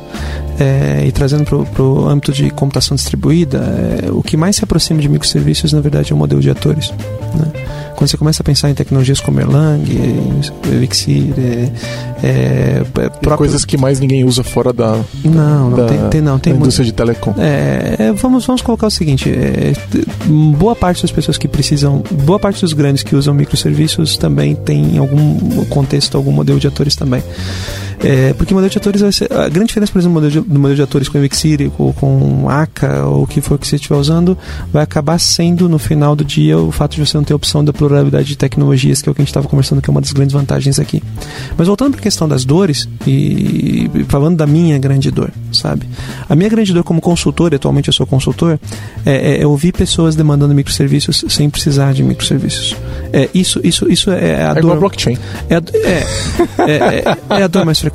é, 0.60 1.06
e 1.06 1.12
trazendo 1.12 1.46
para 1.46 1.84
o 1.84 2.08
âmbito 2.08 2.32
de 2.32 2.50
computação 2.50 2.96
distribuída, 2.96 3.60
é, 4.04 4.12
o 4.12 4.22
que 4.22 4.38
mais 4.38 4.56
se 4.56 4.64
aproxima 4.64 5.02
de 5.02 5.10
microserviços, 5.10 5.74
na 5.74 5.82
verdade, 5.82 6.12
é 6.12 6.16
o 6.16 6.18
modelo 6.18 6.42
de 6.42 6.50
atores. 6.50 6.92
Né? 7.36 7.83
Quando 7.96 8.10
você 8.10 8.18
começa 8.18 8.42
a 8.42 8.46
pensar 8.46 8.70
em 8.70 8.74
tecnologias 8.74 9.20
como 9.20 9.40
Erlang, 9.40 9.84
Elixir, 10.72 11.34
é, 11.38 11.72
é, 12.24 12.84
próprio... 12.90 13.38
coisas 13.38 13.66
que 13.66 13.78
mais 13.78 14.00
ninguém 14.00 14.24
usa 14.24 14.44
fora 14.44 14.74
da, 14.74 15.00
não, 15.24 15.70
não, 15.70 15.78
da, 15.78 15.86
tem, 15.86 16.10
tem, 16.10 16.22
não, 16.22 16.40
tem 16.40 16.54
indústria 16.54 16.86
de 16.86 16.92
telecom. 16.92 17.34
É, 17.38 17.96
é, 18.00 18.12
vamos, 18.12 18.46
vamos 18.46 18.62
colocar 18.62 18.88
o 18.88 18.92
seguinte: 18.92 19.30
é, 19.30 19.74
boa 20.26 20.76
parte 20.76 21.02
das 21.02 21.12
pessoas 21.12 21.38
que 21.38 21.48
precisam, 21.48 22.04
boa 22.24 22.40
parte 22.40 22.62
dos 22.62 22.74
grandes 22.74 23.04
que 23.04 23.16
usam 23.16 23.34
microserviços 23.34 24.18
também 24.18 24.56
tem 24.56 24.96
em 24.96 24.98
algum 24.98 25.66
contexto, 25.66 26.18
algum 26.18 26.32
modelo 26.32 26.60
de 26.60 26.68
atores 26.68 26.96
também. 26.96 27.24
É, 28.04 28.34
porque 28.34 28.54
modelo 28.54 28.70
de 28.70 28.78
atores 28.78 29.02
vai 29.02 29.12
ser. 29.12 29.32
A 29.32 29.48
grande 29.48 29.68
diferença, 29.68 29.92
por 29.92 30.00
exemplo, 30.00 30.20
do 30.20 30.24
modelo 30.24 30.44
de, 30.44 30.54
do 30.54 30.60
modelo 30.60 30.76
de 30.76 30.82
atores 30.82 31.08
com 31.08 31.18
Elixir 31.18 31.72
ou 31.78 31.94
com 31.94 32.50
ACA 32.50 33.06
ou 33.06 33.24
o 33.24 33.28
que 33.28 33.40
for 33.40 33.58
que 33.58 33.68
você 33.68 33.78
estiver 33.78 33.96
usando, 33.96 34.38
vai 34.72 34.84
acabar 34.84 35.18
sendo, 35.20 35.70
no 35.70 35.80
final 35.80 36.16
do 36.16 36.26
dia, 36.26 36.58
o 36.58 36.72
fato 36.72 36.96
de 36.96 37.06
você 37.06 37.16
não 37.16 37.24
ter 37.24 37.34
opção 37.34 37.64
da 37.64 37.72
pluralidade 37.72 38.28
de 38.28 38.38
tecnologias, 38.38 39.02
que 39.02 39.08
é 39.08 39.12
o 39.12 39.16
que 39.16 39.22
a 39.22 39.24
gente 39.24 39.30
estava 39.30 39.48
conversando, 39.48 39.82
que 39.82 39.90
é 39.90 39.92
uma 39.92 40.02
das 40.02 40.12
grandes 40.12 40.34
vantagens 40.34 40.80
aqui. 40.80 41.02
Mas 41.58 41.68
voltando 41.68 41.92
para 41.92 42.00
a 42.00 42.04
questão 42.04 42.28
das 42.28 42.44
dores, 42.44 42.90
e, 43.08 43.90
e 43.94 44.04
falando 44.10 44.36
da 44.36 44.46
minha 44.46 44.78
grande 44.78 45.10
dor, 45.10 45.32
sabe? 45.52 45.88
A 46.28 46.36
minha 46.36 46.50
grande 46.50 46.74
dor 46.74 46.84
como 46.84 47.00
consultor, 47.00 47.54
e 47.54 47.56
atualmente 47.56 47.88
eu 47.88 47.94
sou 47.94 48.06
consultor, 48.06 48.60
é, 49.06 49.36
é, 49.36 49.42
é 49.42 49.48
ouvir 49.48 49.72
pessoas 49.72 50.16
demandando 50.16 50.54
microserviços 50.54 51.24
sem 51.30 51.50
precisar 51.50 51.94
de 51.94 52.04
microserviços. 52.04 52.76
É, 53.14 53.30
isso, 53.34 53.62
isso, 53.64 53.90
isso 53.90 54.12
é 54.12 54.46
a 54.46 54.52
é 54.52 54.62
dor. 54.62 54.78
Blockchain. 54.78 55.18
É, 55.50 55.56
é, 55.56 56.72
é, 56.72 57.18
é 57.30 57.44
a 57.44 57.48
dor 57.48 57.66
mais 57.66 57.80
frequente. 57.80 57.93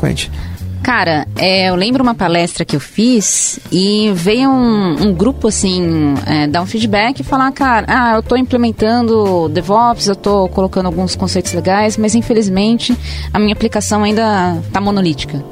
Cara, 0.83 1.27
é, 1.37 1.69
eu 1.69 1.75
lembro 1.75 2.03
uma 2.03 2.15
palestra 2.15 2.65
que 2.65 2.75
eu 2.75 2.81
fiz 2.81 3.61
e 3.71 4.11
veio 4.15 4.49
um, 4.49 5.09
um 5.09 5.13
grupo 5.13 5.49
assim 5.49 6.15
é, 6.25 6.47
dar 6.47 6.63
um 6.63 6.67
feedback 6.67 7.21
e 7.21 7.25
falar, 7.25 7.51
cara, 7.53 7.85
ah, 7.89 8.15
eu 8.15 8.21
estou 8.21 8.39
implementando 8.39 9.49
DevOps, 9.51 10.07
eu 10.07 10.15
estou 10.15 10.49
colocando 10.49 10.87
alguns 10.87 11.15
conceitos 11.15 11.53
legais, 11.53 11.97
mas 11.99 12.15
infelizmente 12.15 12.97
a 13.35 13.39
minha 13.39 13.53
aplicação 13.53 14.03
ainda 14.03 14.63
tá 14.73 14.81
monolítica. 14.81 15.45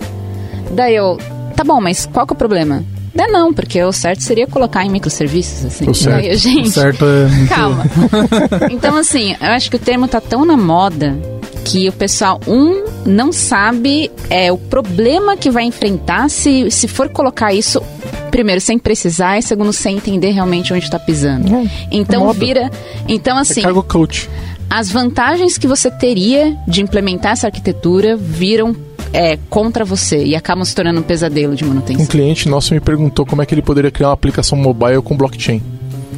Daí 0.71 0.95
eu, 0.95 1.19
tá 1.55 1.63
bom, 1.63 1.81
mas 1.81 2.07
qual 2.07 2.27
que 2.27 2.33
é 2.33 2.35
o 2.35 2.39
problema? 2.39 2.83
É 3.19 3.27
não, 3.29 3.53
porque 3.53 3.83
o 3.83 3.93
certo 3.93 4.23
seria 4.23 4.47
colocar 4.47 4.85
em 4.85 4.91
microserviços, 4.91 5.64
assim. 5.64 5.89
O 5.89 5.95
certo, 5.95 6.23
Daí, 6.23 6.37
gente, 6.37 6.69
o 6.69 6.73
certo 6.73 7.05
é 7.05 7.29
muito... 7.29 7.49
calma. 7.49 7.85
então, 8.71 8.97
assim, 8.97 9.35
eu 9.41 9.49
acho 9.49 9.71
que 9.71 9.77
o 9.77 9.79
termo 9.79 10.07
tá 10.07 10.21
tão 10.21 10.45
na 10.45 10.57
moda 10.57 11.17
que 11.64 11.89
o 11.89 11.93
pessoal, 11.93 12.41
um, 12.47 12.85
não 13.05 13.33
sabe 13.33 14.11
é, 14.31 14.53
o 14.53 14.59
problema 14.59 15.37
que 15.37 15.51
vai 15.51 15.64
enfrentar 15.64 16.31
se, 16.31 16.71
se 16.71 16.87
for 16.87 17.09
colocar 17.09 17.53
isso 17.53 17.83
primeiro 18.31 18.61
sem 18.61 18.79
precisar 18.79 19.39
e 19.39 19.43
segundo 19.43 19.73
sem 19.73 19.97
entender 19.97 20.31
realmente 20.31 20.73
onde 20.73 20.85
está 20.85 20.99
pisando. 20.99 21.53
É, 21.53 21.71
então 21.91 22.33
vira, 22.33 22.71
então 23.09 23.37
assim, 23.37 23.61
é 23.61 23.62
cargo 23.64 23.83
coach. 23.83 24.29
As 24.69 24.91
vantagens 24.91 25.59
que 25.59 25.67
você 25.67 25.91
teria 25.91 26.57
de 26.69 26.83
implementar 26.83 27.33
essa 27.33 27.47
arquitetura 27.47 28.17
viram 28.17 28.75
é, 29.17 29.39
contra 29.49 29.83
você 29.83 30.23
e 30.23 30.37
acabam 30.37 30.62
se 30.62 30.75
tornando 30.75 31.01
um 31.01 31.03
pesadelo 31.03 31.57
de 31.57 31.64
manutenção. 31.64 32.05
Um 32.05 32.07
cliente 32.07 32.49
nosso 32.51 32.75
me 32.75 32.81
perguntou 32.81 33.25
como 33.25 33.41
é 33.41 33.47
que 33.47 33.55
ele 33.55 33.62
poderia 33.62 33.91
criar 33.91 34.09
uma 34.09 34.14
aplicação 34.14 34.59
mobile 34.59 35.01
com 35.01 35.17
blockchain. 35.17 35.62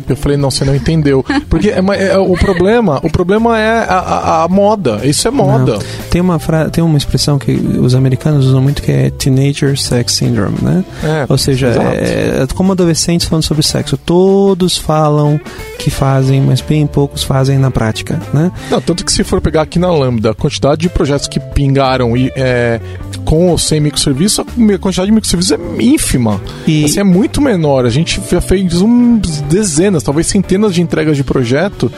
Eu 0.09 0.17
falei, 0.17 0.37
não, 0.37 0.51
você 0.51 0.65
não 0.65 0.75
entendeu. 0.75 1.25
Porque 1.49 1.71
é, 1.71 1.79
é, 1.79 2.19
o 2.19 2.37
problema, 2.37 3.01
o 3.03 3.11
problema 3.11 3.59
é 3.59 3.79
a, 3.79 3.99
a, 3.99 4.45
a 4.45 4.49
moda. 4.49 5.01
Isso 5.05 5.27
é 5.29 5.31
moda. 5.31 5.75
Não. 5.75 5.83
Tem 6.11 6.21
uma 6.21 6.39
fra... 6.39 6.71
tem 6.71 6.83
uma 6.83 6.97
expressão 6.97 7.39
que 7.39 7.53
os 7.53 7.95
americanos 7.95 8.47
usam 8.47 8.63
muito 8.63 8.83
que 8.83 8.91
é 8.91 9.11
teenager 9.11 9.79
sex 9.79 10.13
syndrome, 10.13 10.57
né? 10.63 10.85
É, 11.03 11.27
Ou 11.29 11.39
seja, 11.39 11.69
é, 11.69 12.47
como 12.55 12.73
adolescentes 12.73 13.27
falando 13.27 13.45
sobre 13.45 13.63
sexo, 13.63 13.97
todos 13.97 14.77
falam 14.77 15.41
que 15.79 15.91
fazem, 15.91 16.41
mas 16.41 16.61
bem 16.61 16.87
poucos 16.87 17.23
fazem 17.23 17.59
na 17.59 17.71
prática, 17.71 18.21
né? 18.33 18.51
Não, 18.71 18.81
tanto 18.81 19.05
que 19.05 19.13
se 19.13 19.23
for 19.23 19.41
pegar 19.41 19.63
aqui 19.63 19.79
na 19.79 19.91
Lambda, 19.91 20.31
a 20.31 20.35
quantidade 20.35 20.81
de 20.81 20.89
projetos 20.89 21.29
que 21.29 21.39
pingaram 21.39 22.17
e 22.17 22.33
é, 22.35 22.81
com 23.25 23.49
ou 23.49 23.59
sem 23.59 23.81
microserviço, 23.81 24.41
a 24.41 24.79
quantidade 24.79 25.07
de 25.07 25.13
microserviços 25.13 25.53
é 25.53 25.83
ínfima. 25.83 26.41
E... 26.67 26.85
Assim, 26.85 27.01
é 27.01 27.05
muito 27.05 27.41
menor. 27.41 27.85
A 27.85 27.91
gente 27.91 28.21
já 28.31 28.41
fez 28.41 28.81
um 28.81 29.19
dezenas, 29.49 29.98
talvez 30.03 30.27
centenas 30.27 30.75
de 30.75 30.83
entregas 30.83 31.17
de 31.17 31.25
projeto 31.25 31.91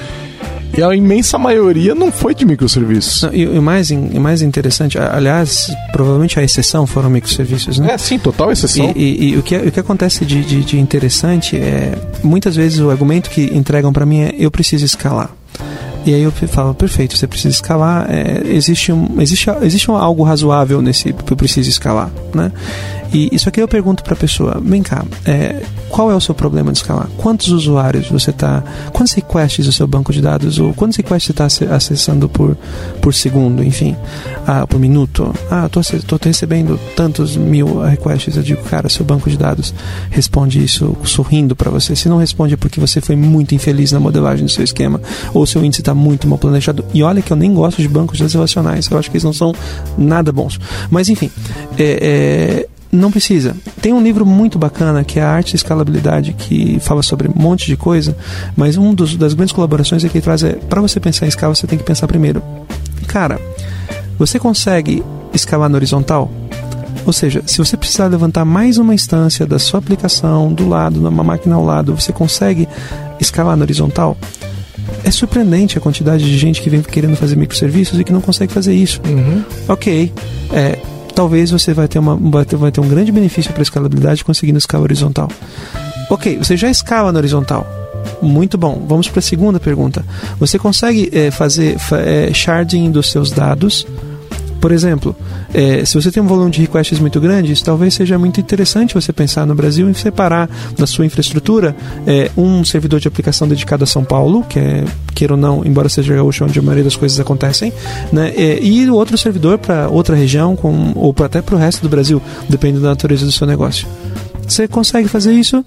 e 0.77 0.83
a 0.83 0.95
imensa 0.95 1.37
maioria 1.37 1.95
não 1.95 2.13
foi 2.13 2.35
de 2.35 2.45
microserviços. 2.45 3.23
Não, 3.23 3.35
e 3.35 3.47
o 3.47 3.63
mais, 3.63 3.91
mais 3.91 4.41
interessante, 4.41 4.99
aliás, 4.99 5.75
provavelmente 5.93 6.39
a 6.39 6.43
exceção 6.43 6.87
foram 6.87 7.11
microserviços, 7.11 7.79
né? 7.79 7.93
É, 7.93 7.99
sim, 7.99 8.19
total 8.19 8.53
exceção. 8.53 8.93
E, 8.95 9.01
e, 9.01 9.29
e 9.31 9.37
o, 9.37 9.43
que, 9.43 9.57
o 9.57 9.73
que 9.73 9.81
acontece 9.81 10.25
de, 10.25 10.45
de, 10.45 10.65
de 10.65 10.79
interessante 10.79 11.57
é, 11.57 11.93
muitas 12.23 12.55
vezes 12.55 12.79
o 12.79 12.91
argumento 12.91 13.31
que 13.31 13.51
entregam 13.53 13.93
para 13.93 14.07
mim 14.07 14.21
é 14.21 14.35
eu 14.39 14.51
preciso 14.51 14.85
escalar. 14.85 15.31
E 16.07 16.15
aí 16.15 16.23
eu 16.23 16.33
falo, 16.33 16.75
perfeito, 16.75 17.15
você 17.17 17.27
precisa 17.27 17.55
escalar, 17.55 18.07
é, 18.11 18.43
existe, 18.49 18.91
um, 18.91 19.21
existe, 19.21 19.51
existe 19.61 19.91
um, 19.91 19.97
algo 19.97 20.23
razoável 20.23 20.81
nesse 20.81 21.15
eu 21.31 21.37
preciso 21.37 21.69
escalar, 21.69 22.11
né? 22.33 22.51
E 23.13 23.29
isso 23.33 23.49
aqui 23.49 23.61
eu 23.61 23.67
pergunto 23.67 24.05
para 24.05 24.15
a 24.15 24.17
pessoa, 24.17 24.61
vem 24.63 24.83
cá, 24.83 25.05
é, 25.25 25.63
qual 25.89 26.11
é 26.11 26.15
o 26.15 26.21
seu 26.21 26.35
problema 26.35 26.71
de 26.71 26.79
escalar? 26.79 27.09
Quantos 27.17 27.49
usuários 27.49 28.09
você 28.09 28.31
está, 28.31 28.63
quantos 28.93 29.13
requests 29.13 29.67
o 29.67 29.73
seu 29.73 29.87
banco 29.87 30.13
de 30.13 30.23
dados, 30.23 30.59
ou 30.59 30.73
quantos 30.73 30.97
requests 30.97 31.35
você 31.35 31.65
está 31.65 31.75
acessando 31.75 32.29
por, 32.29 32.57
por 33.01 33.13
segundo, 33.13 33.65
enfim, 33.65 33.97
ah, 34.47 34.67
por 34.67 34.79
minuto? 34.79 35.35
Ah, 35.51 35.67
estou 35.67 36.19
recebendo 36.23 36.79
tantos 36.95 37.37
mil 37.37 37.81
requests, 37.81 38.37
eu 38.37 38.43
digo, 38.43 38.63
cara, 38.63 38.89
seu 38.89 39.05
banco 39.05 39.29
de 39.29 39.37
dados 39.37 39.75
responde 40.11 40.63
isso 40.63 40.97
sorrindo 41.03 41.57
para 41.57 41.71
você. 41.71 41.97
Se 41.97 42.09
não 42.09 42.19
responde 42.19 42.55
é 42.55 42.57
porque 42.57 42.79
você 42.79 43.01
foi 43.01 43.17
muito 43.17 43.55
infeliz 43.55 43.91
na 43.91 43.99
modelagem 43.99 44.45
do 44.45 44.51
seu 44.51 44.63
esquema, 44.63 45.01
ou 45.35 45.45
seu 45.45 45.65
índice 45.65 45.81
está 45.81 45.95
muito 45.95 46.29
mal 46.29 46.39
planejado. 46.39 46.85
E 46.95 47.03
olha 47.03 47.21
que 47.21 47.33
eu 47.33 47.37
nem 47.37 47.53
gosto 47.53 47.83
de 47.83 47.89
bancos 47.89 48.17
de 48.17 48.23
dados 48.23 48.35
relacionais, 48.35 48.89
eu 48.89 48.97
acho 48.97 49.11
que 49.11 49.17
eles 49.17 49.25
não 49.25 49.33
são 49.33 49.53
nada 49.99 50.31
bons. 50.31 50.61
Mas 50.89 51.09
enfim, 51.09 51.31
é, 51.77 52.67
é 52.69 52.80
não 52.93 53.11
precisa. 53.11 53.57
Tem 53.81 53.93
um 53.93 54.03
livro 54.03 54.27
muito 54.27 54.59
bacana 54.59 55.05
que 55.05 55.19
é 55.19 55.23
a 55.23 55.31
Arte 55.31 55.53
e 55.53 55.57
Escalabilidade, 55.57 56.33
que 56.33 56.79
fala 56.81 57.03
sobre 57.03 57.29
um 57.29 57.35
monte 57.35 57.67
de 57.67 57.77
coisa, 57.77 58.17
mas 58.57 58.77
um 58.77 58.93
dos, 58.93 59.17
das 59.17 59.35
grandes 59.35 59.53
colaborações 59.53 60.05
é 60.05 60.09
que 60.09 60.19
ele 60.19 60.25
traz 60.25 60.43
é, 60.43 60.53
para 60.55 60.81
você 60.81 60.99
pensar 60.99 61.27
em 61.27 61.29
escala, 61.29 61.55
você 61.55 61.67
tem 61.67 61.79
que 61.79 61.85
pensar 61.85 62.07
primeiro. 62.07 62.43
Cara, 63.07 63.41
você 64.19 64.39
consegue 64.39 65.03
escalar 65.33 65.69
na 65.69 65.77
horizontal? 65.77 66.31
Ou 67.07 67.13
seja, 67.13 67.43
se 67.47 67.59
você 67.59 67.77
precisar 67.77 68.09
levantar 68.09 68.45
mais 68.45 68.77
uma 68.77 68.95
instância 68.95 69.47
da 69.47 69.59
sua 69.59 69.79
aplicação 69.79 70.53
do 70.53 70.69
lado, 70.69 71.01
numa 71.01 71.25
máquina 71.25 71.55
ao 71.55 71.65
lado, 71.65 71.95
você 71.95 72.13
consegue 72.13 72.69
escalar 73.19 73.57
na 73.57 73.63
horizontal? 73.63 74.17
É 75.03 75.11
surpreendente 75.11 75.79
a 75.79 75.81
quantidade 75.81 76.25
de 76.25 76.37
gente 76.37 76.61
que 76.61 76.69
vem 76.69 76.83
querendo 76.83 77.17
fazer 77.17 77.37
microserviços 77.37 77.99
e 77.99 78.05
que 78.05 78.13
não 78.13 78.21
consegue 78.21 78.53
fazer 78.53 78.75
isso. 78.75 79.01
Uhum. 79.07 79.43
Ok, 79.69 80.13
é, 80.53 80.79
talvez 81.21 81.51
você 81.51 81.75
vai 81.75 81.87
ter, 81.87 81.99
uma, 81.99 82.17
vai 82.17 82.47
ter, 82.47 82.57
vai 82.57 82.73
ter 82.73 82.81
um 82.81 82.89
grande 82.89 83.13
benefício 83.13 83.53
para 83.53 83.61
a 83.61 83.63
escalabilidade 83.63 84.25
conseguindo 84.25 84.57
escala 84.57 84.85
horizontal. 84.85 85.29
Ok, 86.09 86.39
você 86.39 86.57
já 86.57 86.71
escala 86.71 87.13
na 87.13 87.19
horizontal. 87.19 87.67
Muito 88.23 88.57
bom. 88.57 88.87
Vamos 88.89 89.07
para 89.07 89.19
a 89.19 89.23
segunda 89.23 89.61
pergunta. 89.61 90.03
Você 90.39 90.59
consegue 90.59 91.11
é, 91.13 91.31
fazer 91.31 91.77
é, 92.07 92.33
sharding 92.33 92.91
dos 92.91 93.11
seus 93.11 93.31
dados 93.31 93.87
Por 94.61 94.73
exemplo, 94.73 95.17
é, 95.55 95.85
se 95.85 95.95
você 95.95 96.11
tem 96.11 96.23
um 96.23 96.27
volume 96.27 96.51
de 96.51 96.61
requests 96.61 96.99
muito 96.99 97.19
grande, 97.21 97.63
talvez 97.65 97.95
seja 97.95 98.19
muito 98.19 98.39
interessante 98.41 98.95
você 98.95 99.13
pensar 99.13 99.47
no 99.47 99.55
Brasil 99.55 99.89
em 99.89 99.95
separar 99.95 100.51
da 100.77 100.87
sua 100.87 101.07
infraestrutura 101.07 101.75
é, 102.07 102.31
um 102.37 102.63
servidor 102.65 103.01
de 103.01 103.09
aplicação 103.09 103.49
dedicado 103.49 103.85
a 103.85 103.87
São 103.87 104.05
Paulo, 104.05 104.45
que 104.45 104.59
é, 104.59 104.85
queira 105.15 105.33
ou 105.35 105.41
não, 105.41 105.65
embora 105.65 105.89
seja 105.89 106.15
gaúcho 106.15 106.45
onde 106.45 106.59
a 106.59 106.63
maioria 106.63 106.85
das 106.85 106.97
coisas 106.97 107.19
acontecem, 107.19 107.73
né, 108.13 108.33
é, 108.37 108.63
e 108.63 108.89
outro 108.91 109.17
servidor 109.17 109.57
para 109.59 109.89
outra 109.89 110.15
região 110.15 110.55
com, 110.55 110.93
ou 110.95 111.15
pra, 111.15 111.27
até 111.27 111.41
para 111.41 111.55
o 111.55 111.59
resto 111.59 111.83
do 111.83 111.89
Brasil, 111.89 112.21
dependendo 112.49 112.83
da 112.83 112.91
natureza 112.91 113.25
do 113.25 113.33
seu 113.33 113.47
negócio. 113.47 113.87
Você 114.47 114.69
consegue 114.69 115.09
fazer 115.09 115.33
isso? 115.33 115.65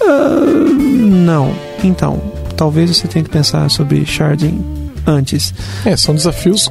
Uh, 0.00 0.72
não. 0.74 1.52
Então, 1.82 2.20
talvez 2.56 2.94
você 2.94 3.08
tenha 3.08 3.24
que 3.24 3.30
pensar 3.30 3.68
sobre 3.70 4.04
sharding 4.04 4.62
antes. 5.06 5.54
É, 5.84 5.96
são 5.96 6.14
desafios 6.14 6.70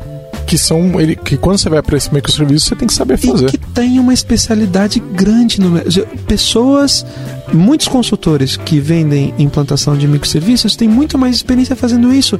que 0.50 0.58
são 0.58 1.00
ele, 1.00 1.16
que 1.16 1.38
quando 1.38 1.60
você 1.60 1.70
vai 1.70 1.80
para 1.80 1.96
esse 1.96 2.12
microserviço 2.12 2.66
você 2.66 2.76
tem 2.76 2.88
que 2.88 2.94
saber 2.96 3.18
fazer. 3.18 3.46
E 3.46 3.52
que 3.52 3.58
tem 3.60 4.00
uma 4.00 4.12
especialidade 4.12 5.00
grande 5.00 5.62
no 5.62 5.80
pessoas 6.26 7.06
muitos 7.54 7.88
consultores 7.88 8.58
que 8.58 8.80
vendem 8.80 9.32
implantação 9.38 9.96
de 9.96 10.08
microserviços 10.08 10.76
têm 10.76 10.88
muito 10.88 11.20
mais 11.20 11.36
experiência 11.36 11.76
fazendo 11.76 12.12
isso 12.12 12.40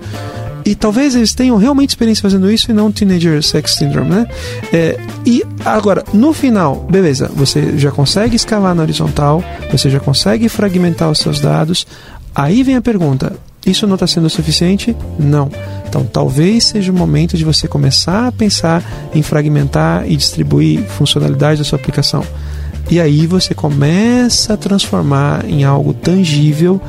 e 0.66 0.74
talvez 0.74 1.14
eles 1.14 1.36
tenham 1.36 1.56
realmente 1.58 1.90
experiência 1.92 2.24
fazendo 2.24 2.52
isso 2.52 2.72
e 2.72 2.74
não 2.74 2.92
teenager 2.92 3.44
sex 3.44 3.76
syndrome, 3.76 4.10
né? 4.10 4.28
É, 4.74 5.00
e 5.24 5.44
agora, 5.64 6.04
no 6.12 6.34
final, 6.34 6.88
beleza, 6.90 7.30
você 7.32 7.78
já 7.78 7.92
consegue 7.92 8.36
escalar 8.36 8.74
na 8.74 8.82
horizontal, 8.82 9.44
você 9.72 9.88
já 9.88 10.00
consegue 10.00 10.50
fragmentar 10.50 11.12
os 11.12 11.20
seus 11.20 11.40
dados. 11.40 11.86
Aí 12.34 12.64
vem 12.64 12.76
a 12.76 12.82
pergunta: 12.82 13.34
isso 13.70 13.88
não 13.88 13.96
está 13.96 14.08
sendo 14.08 14.30
suficiente? 14.30 14.96
Não. 15.18 15.50
Então, 15.88 16.04
talvez 16.04 16.66
seja 16.66 16.92
o 16.92 16.96
momento 16.96 17.38
de 17.38 17.44
você 17.44 17.68
começar 17.68 18.28
a 18.28 18.32
pensar 18.32 18.84
em 19.14 19.22
fragmentar 19.22 20.10
e 20.10 20.16
distribuir 20.16 20.84
funcionalidades 20.84 21.60
da 21.60 21.66
sua 21.66 21.78
aplicação. 21.80 22.24
E 22.90 23.00
aí 23.00 23.28
você 23.28 23.54
começa 23.54 24.54
a 24.54 24.58
transformar 24.58 25.46
em 25.46 25.64
algo 25.64 25.94
tangível, 25.94 26.82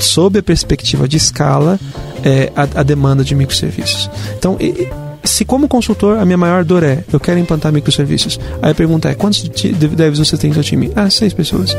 sob 0.00 0.38
a 0.38 0.42
perspectiva 0.42 1.06
de 1.06 1.16
escala, 1.16 1.78
é, 2.24 2.50
a, 2.56 2.80
a, 2.80 2.82
demanda 2.82 3.22
de 3.22 3.34
microserviços. 3.34 4.10
Então, 4.38 4.56
e, 4.58 4.88
se 5.24 5.44
como 5.44 5.68
consultor 5.68 6.18
a 6.18 6.24
minha 6.24 6.38
maior 6.38 6.64
dor 6.64 6.82
é 6.82 7.04
eu 7.12 7.18
quero 7.18 7.38
implantar 7.38 7.72
microserviços, 7.72 8.38
aí 8.62 8.70
a 8.70 8.74
pergunta 8.74 9.10
é 9.10 9.14
quantos 9.14 9.42
devs 9.42 10.18
você 10.18 10.36
tem 10.36 10.50
no 10.50 10.54
seu 10.54 10.62
time? 10.62 10.90
Ah, 10.94 11.10
seis 11.10 11.34
pessoas. 11.34 11.76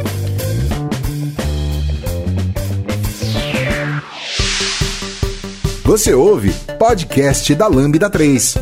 Você 5.87 6.13
ouve 6.13 6.51
podcast 6.77 7.55
da 7.55 7.65
Lambda 7.65 8.09
3. 8.09 8.57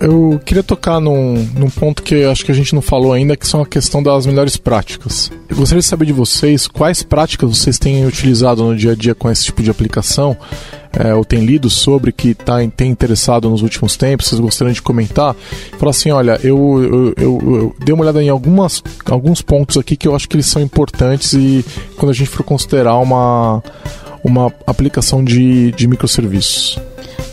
Eu 0.00 0.40
queria 0.44 0.64
tocar 0.64 0.98
num, 0.98 1.34
num 1.54 1.70
ponto 1.70 2.02
que 2.02 2.24
acho 2.24 2.44
que 2.44 2.50
a 2.50 2.54
gente 2.54 2.74
não 2.74 2.82
falou 2.82 3.12
ainda, 3.12 3.36
que 3.36 3.46
são 3.46 3.62
a 3.62 3.66
questão 3.66 4.02
das 4.02 4.26
melhores 4.26 4.56
práticas. 4.56 5.30
Eu 5.48 5.56
gostaria 5.56 5.80
de 5.80 5.86
saber 5.86 6.06
de 6.06 6.12
vocês 6.12 6.66
quais 6.66 7.00
práticas 7.00 7.48
vocês 7.48 7.78
têm 7.78 8.04
utilizado 8.04 8.64
no 8.64 8.74
dia 8.74 8.90
a 8.90 8.94
dia 8.96 9.14
com 9.14 9.30
esse 9.30 9.44
tipo 9.44 9.62
de 9.62 9.70
aplicação, 9.70 10.36
é, 10.98 11.14
ou 11.14 11.24
têm 11.24 11.44
lido 11.44 11.70
sobre, 11.70 12.10
que 12.10 12.34
tá, 12.34 12.56
tem 12.76 12.90
interessado 12.90 13.48
nos 13.48 13.62
últimos 13.62 13.96
tempos, 13.96 14.26
vocês 14.26 14.40
gostariam 14.40 14.72
de 14.72 14.82
comentar. 14.82 15.36
Falar 15.78 15.90
assim, 15.90 16.10
olha, 16.10 16.40
eu, 16.42 16.58
eu, 16.82 17.14
eu, 17.16 17.54
eu 17.54 17.76
dei 17.78 17.94
uma 17.94 18.02
olhada 18.02 18.20
em 18.20 18.30
algumas, 18.30 18.82
alguns 19.04 19.40
pontos 19.42 19.76
aqui 19.76 19.96
que 19.96 20.08
eu 20.08 20.16
acho 20.16 20.28
que 20.28 20.34
eles 20.34 20.46
são 20.46 20.60
importantes 20.60 21.34
e 21.34 21.64
quando 21.96 22.10
a 22.10 22.14
gente 22.14 22.30
for 22.30 22.42
considerar 22.42 22.96
uma 22.96 23.62
uma 24.22 24.52
aplicação 24.66 25.22
de, 25.24 25.72
de 25.72 25.86
microserviços? 25.86 26.78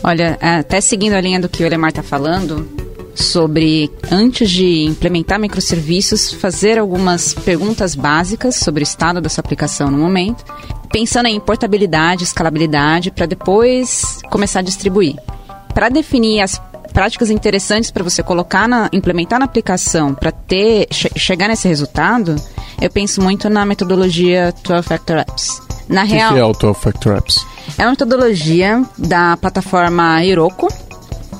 Olha, 0.02 0.38
até 0.40 0.80
seguindo 0.80 1.14
a 1.14 1.20
linha 1.20 1.40
do 1.40 1.48
que 1.48 1.62
o 1.62 1.66
Elemar 1.66 1.90
está 1.90 2.02
falando, 2.02 2.68
sobre, 3.16 3.90
antes 4.10 4.50
de 4.50 4.84
implementar 4.84 5.40
microserviços, 5.40 6.32
fazer 6.32 6.78
algumas 6.78 7.34
perguntas 7.34 7.94
básicas 7.94 8.56
sobre 8.56 8.82
o 8.82 8.84
estado 8.84 9.20
da 9.20 9.28
sua 9.28 9.40
aplicação 9.40 9.90
no 9.90 9.98
momento, 9.98 10.44
pensando 10.92 11.26
em 11.26 11.40
portabilidade, 11.40 12.24
escalabilidade, 12.24 13.10
para 13.10 13.26
depois 13.26 14.20
começar 14.30 14.60
a 14.60 14.62
distribuir. 14.62 15.16
Para 15.74 15.88
definir 15.88 16.40
as 16.40 16.60
práticas 16.92 17.30
interessantes 17.30 17.90
para 17.90 18.04
você 18.04 18.22
colocar 18.22 18.68
na, 18.68 18.88
implementar 18.92 19.38
na 19.38 19.44
aplicação 19.44 20.14
para 20.14 20.32
ter 20.32 20.86
che 20.90 21.10
chegar 21.18 21.48
nesse 21.48 21.68
resultado, 21.68 22.36
eu 22.80 22.90
penso 22.90 23.20
muito 23.20 23.48
na 23.48 23.64
metodologia 23.64 24.52
12 24.62 24.82
Factor 24.82 25.18
Apps. 25.18 25.60
Na 25.88 26.04
que 26.04 26.14
real, 26.14 26.32
que 26.32 26.38
é 26.40 26.44
o 26.44 26.52
12 26.52 26.80
Factor 26.80 27.16
Apps? 27.16 27.46
É 27.78 27.82
uma 27.82 27.90
metodologia 27.90 28.82
da 28.98 29.36
plataforma 29.36 30.24
Heroku. 30.24 30.68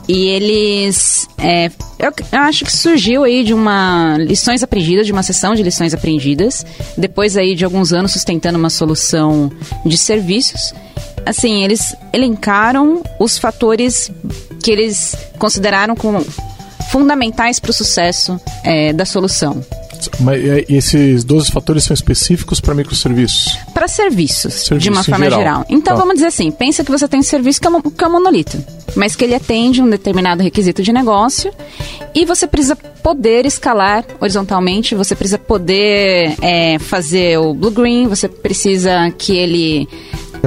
E 0.08 0.28
eles. 0.28 1.28
É, 1.36 1.66
eu, 1.98 2.12
eu, 2.32 2.40
acho 2.40 2.64
que 2.64 2.70
surgiu 2.70 3.24
aí 3.24 3.42
de 3.42 3.52
uma 3.52 4.16
lições 4.18 4.62
aprendidas, 4.62 5.04
de 5.04 5.12
uma 5.12 5.22
sessão 5.22 5.52
de 5.54 5.64
lições 5.64 5.92
aprendidas, 5.92 6.64
depois 6.96 7.36
aí 7.36 7.56
de 7.56 7.64
alguns 7.64 7.92
anos 7.92 8.12
sustentando 8.12 8.56
uma 8.56 8.70
solução 8.70 9.50
de 9.84 9.98
serviços. 9.98 10.72
Assim, 11.24 11.64
eles 11.64 11.96
elencaram 12.12 13.02
os 13.18 13.36
fatores 13.36 14.12
que 14.62 14.70
eles 14.70 15.16
consideraram 15.40 15.96
como 15.96 16.24
fundamentais 16.88 17.58
para 17.58 17.70
o 17.70 17.74
sucesso 17.74 18.40
é, 18.62 18.92
da 18.92 19.04
solução. 19.04 19.60
Mas 20.20 20.40
esses 20.68 21.24
12 21.24 21.50
fatores 21.50 21.84
são 21.84 21.94
específicos 21.94 22.60
para 22.60 22.74
microserviços? 22.74 23.58
Para 23.72 23.88
serviços, 23.88 24.54
Serviço 24.54 24.84
de 24.84 24.90
uma 24.90 25.04
forma 25.04 25.24
geral. 25.24 25.38
geral. 25.38 25.66
Então 25.68 25.94
tá. 25.94 26.00
vamos 26.00 26.14
dizer 26.14 26.26
assim: 26.26 26.50
pensa 26.50 26.84
que 26.84 26.90
você 26.90 27.06
tem 27.06 27.20
um 27.20 27.22
serviço 27.22 27.60
que 27.60 27.66
é, 27.66 27.70
um, 27.70 27.80
que 27.82 28.04
é 28.04 28.06
um 28.06 28.12
monolito, 28.12 28.62
mas 28.94 29.14
que 29.14 29.24
ele 29.24 29.34
atende 29.34 29.82
um 29.82 29.88
determinado 29.88 30.42
requisito 30.42 30.82
de 30.82 30.92
negócio 30.92 31.52
e 32.14 32.24
você 32.24 32.46
precisa 32.46 32.76
poder 32.76 33.46
escalar 33.46 34.04
horizontalmente, 34.20 34.94
você 34.94 35.14
precisa 35.14 35.38
poder 35.38 36.34
é, 36.40 36.78
fazer 36.78 37.38
o 37.38 37.54
blue-green, 37.54 38.08
você 38.08 38.28
precisa 38.28 39.10
que 39.16 39.36
ele 39.36 39.88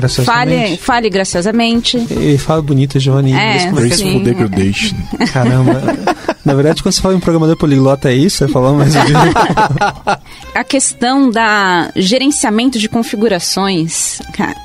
Fale, 0.07 0.77
fale 0.77 1.09
graciosamente. 1.09 1.97
E 1.97 2.37
fala 2.37 2.61
bonito, 2.61 2.99
Johnny. 2.99 3.33
É, 3.33 3.71
Graceful 3.71 4.23
degradation. 4.23 4.95
Caramba. 5.33 5.81
Na 6.45 6.53
verdade, 6.53 6.81
quando 6.81 6.93
você 6.93 7.01
fala 7.01 7.15
em 7.15 7.19
programador 7.19 7.57
poliglota, 7.57 8.09
é 8.09 8.13
isso? 8.13 8.37
Você 8.37 8.47
falou 8.47 8.75
mais 8.75 8.93
A 10.55 10.63
questão 10.63 11.29
da 11.29 11.91
gerenciamento 11.95 12.79
de 12.79 12.87
configurações, 12.89 14.19
cara, 14.33 14.55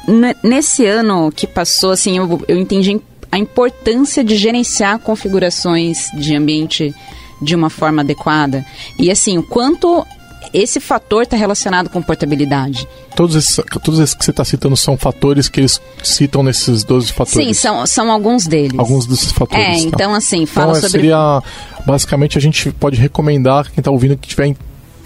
nesse 0.42 0.86
ano 0.86 1.30
que 1.30 1.46
passou, 1.46 1.90
assim, 1.90 2.16
eu, 2.16 2.42
eu 2.48 2.58
entendi 2.58 3.00
a 3.30 3.38
importância 3.38 4.22
de 4.22 4.36
gerenciar 4.36 4.98
configurações 5.00 6.08
de 6.14 6.36
ambiente 6.36 6.94
de 7.42 7.54
uma 7.54 7.68
forma 7.68 8.02
adequada. 8.02 8.64
E 8.98 9.10
assim, 9.10 9.36
o 9.38 9.42
quanto 9.42 10.06
esse 10.52 10.80
fator 10.80 11.22
está 11.22 11.36
relacionado 11.36 11.88
com 11.88 12.02
portabilidade. 12.02 12.88
Todos 13.14 13.36
esses, 13.36 13.60
todos 13.82 14.00
esses 14.00 14.14
que 14.14 14.24
você 14.24 14.30
está 14.30 14.44
citando 14.44 14.76
são 14.76 14.96
fatores 14.96 15.48
que 15.48 15.60
eles 15.60 15.80
citam 16.02 16.42
nesses 16.42 16.84
12 16.84 17.12
fatores? 17.12 17.46
Sim, 17.46 17.52
são, 17.54 17.86
são 17.86 18.10
alguns 18.10 18.46
deles. 18.46 18.78
Alguns 18.78 19.06
desses 19.06 19.32
fatores. 19.32 19.64
É, 19.64 19.78
então 19.78 20.12
tá. 20.12 20.16
assim, 20.16 20.46
fala 20.46 20.70
então, 20.70 20.82
sobre... 20.82 21.00
Seria, 21.00 21.42
basicamente, 21.86 22.36
a 22.38 22.40
gente 22.40 22.70
pode 22.72 23.00
recomendar 23.00 23.70
quem 23.70 23.80
está 23.80 23.90
ouvindo 23.90 24.16
que 24.16 24.28
tiver 24.28 24.46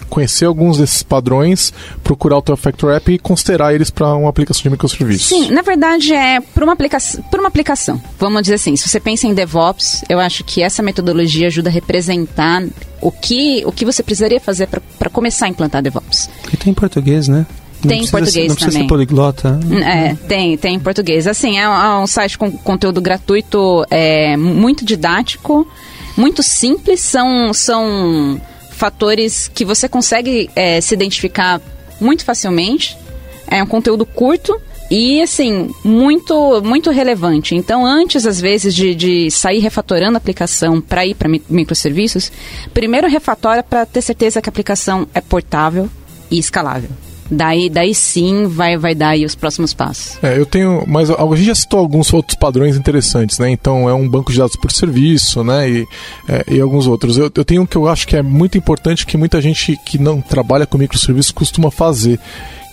conhecer 0.08 0.46
alguns 0.46 0.78
desses 0.78 1.02
padrões, 1.02 1.72
procurar 2.02 2.38
o 2.38 2.42
teu 2.42 2.56
Factor 2.56 2.92
App 2.92 3.12
e 3.12 3.18
considerar 3.18 3.74
eles 3.74 3.90
para 3.90 4.14
uma 4.14 4.28
aplicação 4.28 4.62
de 4.62 4.70
microserviços. 4.70 5.28
Sim, 5.28 5.50
na 5.50 5.62
verdade 5.62 6.12
é 6.12 6.40
por 6.40 6.62
uma, 6.62 6.72
aplica 6.72 6.98
uma 7.34 7.48
aplicação. 7.48 8.00
Vamos 8.18 8.42
dizer 8.42 8.54
assim, 8.54 8.76
se 8.76 8.88
você 8.88 9.00
pensa 9.00 9.26
em 9.26 9.34
DevOps, 9.34 10.04
eu 10.08 10.18
acho 10.18 10.44
que 10.44 10.62
essa 10.62 10.82
metodologia 10.82 11.46
ajuda 11.46 11.68
a 11.68 11.72
representar 11.72 12.64
o 13.00 13.10
que, 13.10 13.62
o 13.64 13.72
que 13.72 13.84
você 13.84 14.02
precisaria 14.02 14.40
fazer 14.40 14.66
para 14.66 15.10
começar 15.10 15.46
a 15.46 15.48
implantar 15.48 15.82
DevOps. 15.82 16.28
E 16.52 16.56
tem 16.56 16.72
em 16.72 16.74
português, 16.74 17.28
né? 17.28 17.46
Não 17.82 17.90
tem 17.90 18.02
em 18.02 18.08
português 18.08 18.08
não 18.08 18.32
também. 18.32 18.48
Não 18.48 18.54
precisa 18.56 18.78
ser 18.78 18.86
poliglota. 18.88 19.60
É, 19.84 20.14
tem, 20.26 20.56
tem 20.56 20.74
em 20.74 20.80
português. 20.80 21.26
Assim, 21.26 21.58
é, 21.58 21.62
é 21.62 21.98
um 21.98 22.06
site 22.06 22.36
com 22.36 22.50
conteúdo 22.50 23.00
gratuito, 23.00 23.84
é, 23.90 24.36
muito 24.36 24.84
didático, 24.84 25.66
muito 26.16 26.42
simples, 26.42 27.00
são, 27.00 27.54
são 27.54 28.40
fatores 28.78 29.50
que 29.52 29.64
você 29.64 29.88
consegue 29.88 30.48
é, 30.54 30.80
se 30.80 30.94
identificar 30.94 31.60
muito 32.00 32.24
facilmente. 32.24 32.96
É 33.46 33.62
um 33.62 33.66
conteúdo 33.66 34.06
curto 34.06 34.58
e, 34.90 35.20
assim, 35.20 35.70
muito, 35.84 36.62
muito 36.62 36.90
relevante. 36.90 37.54
Então, 37.54 37.84
antes, 37.84 38.24
às 38.24 38.40
vezes, 38.40 38.74
de, 38.74 38.94
de 38.94 39.30
sair 39.30 39.58
refatorando 39.58 40.16
a 40.16 40.18
aplicação 40.18 40.80
para 40.80 41.04
ir 41.04 41.14
para 41.14 41.28
microserviços, 41.28 42.32
primeiro 42.72 43.08
refatora 43.08 43.62
para 43.62 43.84
ter 43.84 44.00
certeza 44.00 44.40
que 44.40 44.48
a 44.48 44.52
aplicação 44.52 45.06
é 45.12 45.20
portável 45.20 45.90
e 46.30 46.38
escalável. 46.38 46.90
Daí, 47.30 47.68
daí 47.68 47.94
sim 47.94 48.46
vai, 48.46 48.76
vai 48.76 48.94
dar 48.94 49.16
os 49.18 49.34
próximos 49.34 49.74
passos. 49.74 50.18
É, 50.22 50.38
eu 50.38 50.46
tenho, 50.46 50.84
mas 50.86 51.10
a 51.10 51.14
gente 51.34 51.44
já 51.44 51.54
citou 51.54 51.78
alguns 51.78 52.12
outros 52.12 52.36
padrões 52.38 52.76
interessantes, 52.76 53.38
né? 53.38 53.50
Então 53.50 53.88
é 53.88 53.94
um 53.94 54.08
banco 54.08 54.32
de 54.32 54.38
dados 54.38 54.56
por 54.56 54.72
serviço, 54.72 55.44
né? 55.44 55.68
E, 55.68 55.86
é, 56.28 56.44
e 56.54 56.60
alguns 56.60 56.86
outros. 56.86 57.18
Eu, 57.18 57.30
eu 57.34 57.44
tenho 57.44 57.62
um 57.62 57.66
que 57.66 57.76
eu 57.76 57.88
acho 57.88 58.06
que 58.06 58.16
é 58.16 58.22
muito 58.22 58.56
importante 58.56 59.06
que 59.06 59.16
muita 59.16 59.40
gente 59.40 59.78
que 59.84 59.98
não 59.98 60.20
trabalha 60.20 60.66
com 60.66 60.78
microserviços 60.78 61.32
costuma 61.32 61.70
fazer, 61.70 62.18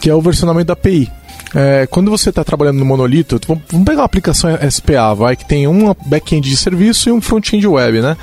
que 0.01 0.09
é 0.09 0.15
o 0.15 0.21
versionamento 0.21 0.67
da 0.67 0.73
API. 0.73 1.11
É, 1.53 1.87
quando 1.89 2.09
você 2.09 2.29
está 2.29 2.43
trabalhando 2.43 2.79
no 2.79 2.85
monolito, 2.85 3.39
vamos 3.47 3.85
pegar 3.85 4.01
uma 4.01 4.05
aplicação 4.05 4.49
SPA, 4.69 5.13
vai, 5.13 5.35
que 5.35 5.45
tem 5.45 5.67
uma 5.67 5.95
back-end 6.05 6.49
de 6.49 6.57
serviço 6.57 7.09
e 7.09 7.11
um 7.11 7.21
front-end 7.21 7.65
web, 7.67 8.01
né? 8.01 8.17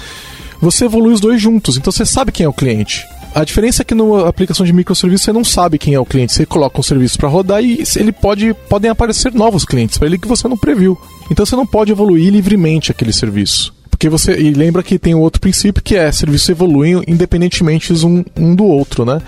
você 0.63 0.85
evolui 0.85 1.13
os 1.13 1.21
dois 1.21 1.43
juntos. 1.43 1.77
Então 1.77 1.93
você 1.93 2.07
sabe 2.07 2.31
quem 2.31 2.47
é 2.47 2.49
o 2.49 2.53
cliente. 2.53 3.05
A 3.35 3.45
diferença 3.45 3.81
é 3.81 3.85
que 3.85 3.95
na 3.95 4.29
aplicação 4.29 4.65
de 4.67 4.75
microserviço 4.75 5.25
você 5.25 5.33
não 5.33 5.43
sabe 5.43 5.79
quem 5.79 5.95
é 5.95 6.01
o 6.01 6.05
cliente. 6.05 6.35
Você 6.35 6.45
coloca 6.45 6.79
um 6.79 6.83
serviço 6.83 7.17
para 7.17 7.31
rodar 7.31 7.65
e 7.65 7.83
ele 7.97 8.13
pode 8.13 8.53
podem 8.69 8.91
aparecer 8.91 9.33
novos 9.33 9.65
clientes 9.65 9.97
para 9.97 10.07
ele 10.07 10.19
que 10.19 10.29
você 10.29 10.47
não 10.47 10.57
previu. 10.57 11.01
Então 11.31 11.47
você 11.47 11.57
não 11.57 11.67
pode 11.67 11.91
evoluir 11.91 12.31
livremente 12.31 12.91
aquele 12.91 13.13
serviço. 13.13 13.73
Porque 14.03 14.11
você. 14.11 14.37
E 14.37 14.53
lembra 14.53 14.83
que 14.83 14.99
tem 14.99 15.15
um 15.15 15.21
outro 15.21 15.41
princípio 15.41 15.81
que 15.81 15.95
é 15.95 16.11
serviços 16.11 16.49
evoluem 16.49 17.01
independentemente 17.07 17.93
um, 18.05 18.25
um 18.37 18.53
do 18.53 18.65
outro, 18.65 19.05
né? 19.05 19.23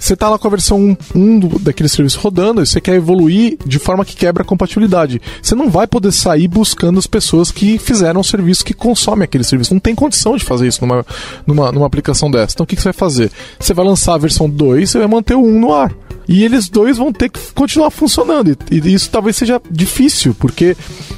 Você 0.00 0.14
está 0.14 0.28
lá 0.28 0.36
com 0.36 0.48
a 0.48 0.50
versão 0.50 0.80
1, 0.80 0.96
1 1.14 1.38
do, 1.38 1.58
daquele 1.60 1.88
serviço 1.88 2.18
rodando 2.18 2.60
e 2.60 2.66
você 2.66 2.80
quer 2.80 2.96
evoluir 2.96 3.56
de 3.64 3.78
forma 3.78 4.04
que 4.04 4.16
quebra 4.16 4.42
a 4.42 4.44
compatibilidade. 4.44 5.22
Você 5.40 5.54
não 5.54 5.70
vai 5.70 5.86
poder 5.86 6.10
sair 6.10 6.48
buscando 6.48 6.98
as 6.98 7.06
pessoas 7.06 7.52
que 7.52 7.78
fizeram 7.78 8.20
o 8.20 8.24
serviço 8.24 8.64
que 8.64 8.74
consomem 8.74 9.22
aquele 9.22 9.44
serviço. 9.44 9.72
Não 9.72 9.78
tem 9.78 9.94
condição 9.94 10.36
de 10.36 10.44
fazer 10.44 10.66
isso 10.66 10.84
numa, 10.84 11.06
numa, 11.46 11.70
numa 11.70 11.86
aplicação 11.86 12.28
dessa. 12.28 12.54
Então 12.54 12.64
o 12.64 12.66
que, 12.66 12.74
que 12.74 12.82
você 12.82 12.88
vai 12.88 12.98
fazer? 12.98 13.30
Você 13.60 13.72
vai 13.72 13.86
lançar 13.86 14.14
a 14.14 14.18
versão 14.18 14.50
2 14.50 14.92
e 14.92 14.98
vai 14.98 15.06
manter 15.06 15.36
o 15.36 15.44
1 15.44 15.60
no 15.60 15.72
ar. 15.72 15.94
E 16.28 16.44
eles 16.44 16.68
dois 16.68 16.98
vão 16.98 17.12
ter 17.12 17.28
que 17.28 17.40
continuar 17.52 17.90
funcionando. 17.90 18.56
E, 18.70 18.78
e 18.78 18.94
isso 18.94 19.10
talvez 19.10 19.36
seja 19.36 19.60
difícil, 19.70 20.34
porque 20.34 20.76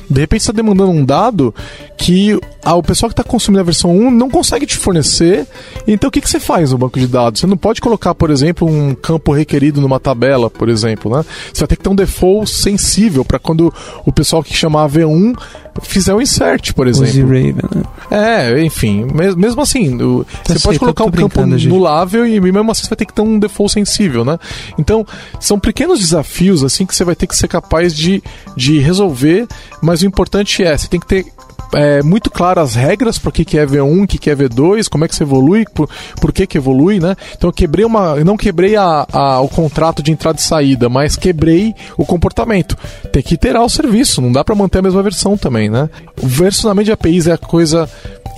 de 0.09 0.21
repente 0.21 0.41
está 0.41 0.53
demandando 0.53 0.91
um 0.91 1.05
dado 1.05 1.55
que 1.97 2.39
o 2.65 2.83
pessoal 2.83 3.09
que 3.09 3.15
está 3.15 3.25
consumindo 3.25 3.61
a 3.61 3.65
versão 3.65 3.91
1 3.97 4.11
não 4.11 4.31
consegue 4.31 4.67
te 4.67 4.77
fornecer. 4.77 5.47
Então 5.87 6.09
o 6.09 6.11
que, 6.11 6.21
que 6.21 6.29
você 6.29 6.41
faz 6.41 6.73
no 6.73 6.79
banco 6.79 6.99
de 6.99 7.07
dados? 7.07 7.41
Você 7.41 7.47
não 7.47 7.57
pode 7.57 7.81
colocar, 7.81 8.15
por 8.15 8.31
exemplo, 8.31 8.69
um 8.69 8.95
campo 8.95 9.33
requerido 9.33 9.81
numa 9.81 9.99
tabela, 9.99 10.51
por 10.51 10.69
exemplo. 10.69 11.17
Né? 11.17 11.25
Você 11.53 11.61
vai 11.61 11.69
ter 11.69 11.77
que 11.77 11.83
ter 11.83 11.89
um 11.89 11.95
default 11.95 12.51
sensível 12.51 13.25
para 13.25 13.39
quando 13.39 13.73
o 14.05 14.13
pessoal 14.13 14.43
que 14.43 14.55
chamar 14.55 14.89
V1 14.89 15.37
fizer 15.83 16.15
um 16.15 16.21
insert, 16.21 16.73
por 16.73 16.87
exemplo. 16.87 17.23
Raven, 17.23 17.55
né? 17.55 17.83
É, 18.11 18.65
enfim, 18.65 19.07
mesmo 19.37 19.61
assim, 19.61 20.01
o, 20.01 20.25
Tá 20.25 20.31
você 20.45 20.53
pode 20.55 20.61
certo, 20.61 20.75
eu 20.75 20.79
colocar 20.81 21.05
um 21.05 21.11
campo 21.11 21.47
nulável 21.47 22.27
e 22.27 22.41
mesmo 22.41 22.71
assim 22.71 22.83
você 22.83 22.89
vai 22.89 22.97
ter 22.97 23.07
que 23.07 23.13
ter 23.13 23.23
um 23.23 23.39
default 23.39 23.73
sensível, 23.73 24.25
né? 24.25 24.39
Então, 24.79 25.07
são 25.39 25.59
pequenos 25.59 26.01
desafios 26.01 26.65
assim 26.65 26.87
que 26.87 26.95
você 26.95 27.05
vai 27.05 27.15
ter 27.15 27.27
que 27.27 27.37
ser 27.37 27.49
capaz 27.49 27.95
de, 27.95 28.23
de 28.57 28.79
resolver, 28.79 29.47
mas 29.83 30.03
o 30.03 30.07
importante 30.07 30.63
é, 30.65 30.77
você 30.77 30.89
tem 30.89 31.01
que 31.01 31.07
ter 31.07 31.27
é, 31.75 32.03
muito 32.03 32.31
claras 32.31 32.71
as 32.71 32.75
regras 32.75 33.19
para 33.19 33.29
o 33.29 33.33
que, 33.33 33.45
que 33.45 33.59
é 33.59 33.67
V1, 33.67 34.05
o 34.05 34.07
que, 34.07 34.19
que 34.19 34.31
é 34.31 34.35
V2, 34.37 34.89
como 34.89 35.05
é 35.05 35.09
que 35.09 35.15
você 35.15 35.23
evolui, 35.23 35.65
por, 35.75 35.89
por 36.21 36.33
que, 36.33 36.47
que 36.47 36.59
evolui, 36.59 36.99
né? 37.01 37.15
Então 37.37 37.49
eu 37.49 37.53
quebrei 37.53 37.85
uma. 37.85 38.17
Não 38.25 38.37
quebrei 38.37 38.77
a, 38.77 39.07
a- 39.13 39.41
o 39.41 39.49
contrato 39.49 40.03
de 40.03 40.11
entrada 40.13 40.39
e 40.39 40.43
saída, 40.43 40.89
mas 40.89 41.17
quebrei 41.17 41.75
o 41.97 42.05
comportamento. 42.05 42.77
Tem 43.13 43.23
que 43.23 43.35
iterar 43.35 43.63
o 43.65 43.69
serviço, 43.69 44.21
não 44.21 44.33
dá 44.33 44.43
para 44.45 44.55
manter 44.55 44.79
a 44.79 44.83
mesma 44.83 45.03
versão 45.03 45.37
também, 45.37 45.69
né? 45.69 45.89
O 46.23 46.27
versionamento 46.27 46.87
de 46.87 46.93
APIs 46.93 47.27
é 47.27 47.33
a 47.33 47.39
coisa 47.39 47.89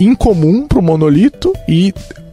incomum 0.01 0.67
para 0.67 0.79
o 0.79 0.83
monolito 0.83 1.53
e 1.69 1.93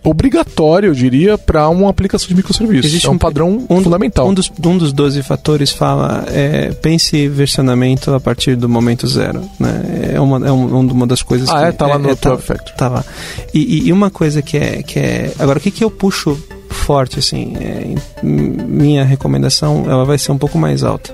obrigatório, 0.10 0.88
eu 0.90 0.94
diria, 0.94 1.38
para 1.38 1.68
uma 1.70 1.90
aplicação 1.90 2.28
de 2.28 2.36
microserviços. 2.36 2.86
Existe 2.86 3.08
é 3.08 3.10
um, 3.10 3.14
um- 3.14 3.18
padrão 3.18 3.66
Um, 3.70 3.84
fundamental. 3.84 4.28
Um 4.28 4.34
dos, 4.34 4.52
um 4.66 4.78
dos 4.78 4.92
12 4.94 5.22
fatores 5.24 5.72
fala 5.72 6.24
é, 6.28 6.72
pense 6.82 7.28
versionamento 7.28 8.14
a 8.14 8.20
partir 8.20 8.56
do 8.56 8.68
momento 8.70 9.08
zero. 9.08 9.42
Né? 9.60 10.12
É, 10.16 10.20
uma, 10.20 10.48
é 10.48 10.52
um- 10.52 10.80
uma 10.92 11.06
das 11.08 11.22
coisas 11.22 11.50
Ah, 11.50 11.60
que. 11.60 11.66
é? 11.66 11.72
Tá 11.72 11.88
lá 11.88 11.98
no 12.00 12.16
tá, 12.16 12.30
12 12.32 12.42
Factor. 12.44 12.76
Tá 12.76 12.88
lá. 12.90 13.06
E, 13.54 13.88
e- 13.88 13.94
uma 13.94 14.10
coisa 14.10 14.42
que 14.42 14.58
é, 14.58 14.82
que 14.84 15.00
é. 15.00 15.32
Agora, 15.40 15.60
o 15.60 15.62
que, 15.62 15.72
que 15.72 15.84
eu 15.84 15.92
puxo 15.92 16.38
forte, 16.70 17.20
assim? 17.20 17.54
é, 17.60 17.96
minha 18.24 19.04
recomendação 19.04 19.86
ela 19.90 20.06
vai 20.06 20.18
ser 20.18 20.32
um 20.32 20.38
pouco 20.38 20.58
mais 20.58 20.84
alta. 20.84 21.14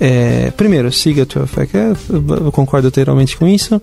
É, 0.00 0.50
primeiro, 0.56 0.90
siga 0.92 1.22
o 1.22 1.26
12 1.26 1.46
Factor. 1.46 1.80
É, 1.80 1.92
Eu, 2.46 2.52
concordo 2.52 2.88
inteiramente 2.88 3.36
com 3.36 3.46
isso. 3.46 3.80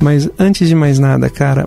Mas 0.00 0.28
antes 0.38 0.68
de 0.68 0.74
mais 0.76 0.98
nada, 1.00 1.28
cara, 1.28 1.66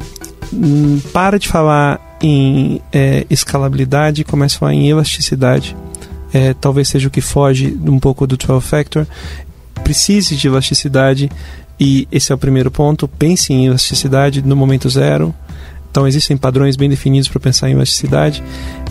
para 1.14 1.40
de 1.40 1.48
falar 1.48 2.18
em 2.22 2.82
é, 2.92 3.26
escalabilidade 3.30 4.22
e 4.22 4.26
comece 4.26 4.56
a 4.56 4.60
falar 4.60 4.74
em 4.74 4.90
elasticidade. 4.90 5.76
É, 6.34 6.54
talvez 6.54 6.88
seja 6.88 7.08
o 7.08 7.12
que 7.12 7.22
foge 7.22 7.78
um 7.86 8.00
pouco 8.00 8.26
do 8.26 8.38
12 8.38 8.66
Factor. 8.66 9.08
Precise 9.84 10.36
de 10.36 10.48
elasticidade 10.48 11.30
e 11.80 12.08
esse 12.12 12.32
é 12.32 12.36
o 12.36 12.38
primeiro 12.38 12.70
ponto. 12.70 13.08
Pense 13.08 13.52
em 13.52 13.66
elasticidade 13.66 14.42
no 14.42 14.56
momento 14.56 14.90
zero. 14.90 15.34
Então 15.90 16.08
existem 16.08 16.38
padrões 16.38 16.76
bem 16.76 16.90
definidos 16.90 17.28
para 17.28 17.40
pensar 17.40 17.70
em 17.70 17.74
elasticidade. 17.74 18.44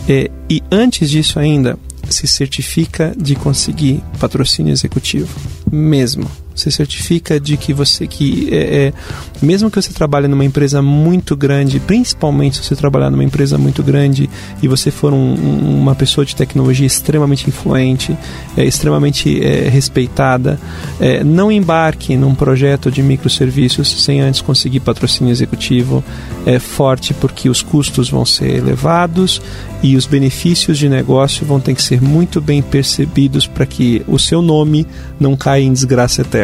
É, 0.07 0.29
e 0.49 0.61
antes 0.71 1.09
disso 1.09 1.39
ainda, 1.39 1.79
se 2.09 2.27
certifica 2.27 3.13
de 3.17 3.35
conseguir 3.35 4.03
patrocínio 4.19 4.71
executivo. 4.71 5.33
Mesmo. 5.71 6.29
Se 6.53 6.69
certifica 6.69 7.39
de 7.39 7.55
que 7.57 7.73
você 7.73 8.05
que 8.05 8.49
é, 8.51 8.87
é, 8.87 8.93
mesmo 9.41 9.71
que 9.71 9.81
você 9.81 9.93
trabalhe 9.93 10.27
numa 10.27 10.43
empresa 10.43 10.81
muito 10.81 11.35
grande, 11.35 11.79
principalmente 11.79 12.57
se 12.57 12.63
você 12.63 12.75
trabalhar 12.75 13.09
numa 13.09 13.23
empresa 13.23 13.57
muito 13.57 13.81
grande 13.81 14.29
e 14.61 14.67
você 14.67 14.91
for 14.91 15.13
um- 15.13 15.33
uma 15.79 15.95
pessoa 15.95 16.25
de 16.25 16.35
tecnologia 16.35 16.85
extremamente 16.85 17.47
influente, 17.47 18.15
é, 18.57 18.65
extremamente 18.65 19.41
é, 19.43 19.69
respeitada, 19.69 20.59
é, 20.99 21.23
não 21.23 21.51
embarque 21.51 22.17
num 22.17 22.35
projeto 22.35 22.91
de 22.91 23.01
microserviços 23.01 24.03
sem 24.03 24.19
antes 24.21 24.41
conseguir 24.41 24.81
patrocínio 24.81 25.31
executivo 25.31 26.03
é, 26.45 26.59
forte, 26.59 27.13
porque 27.13 27.49
os 27.49 27.61
custos 27.61 28.09
vão 28.09 28.25
ser 28.25 28.57
elevados 28.57 29.41
e 29.81 29.95
os 29.95 30.05
benefícios 30.05 30.77
de 30.77 30.87
negócio 30.89 31.45
vão 31.45 31.59
ter 31.59 31.73
que 31.73 31.81
ser 31.81 32.01
muito 32.01 32.39
bem 32.41 32.61
percebidos 32.61 33.47
para 33.47 33.65
que 33.65 34.03
o 34.07 34.19
seu 34.19 34.41
nome 34.41 34.85
não 35.19 35.35
caia 35.35 35.63
em 35.63 35.73
desgraça 35.73 36.21
eterna. 36.21 36.40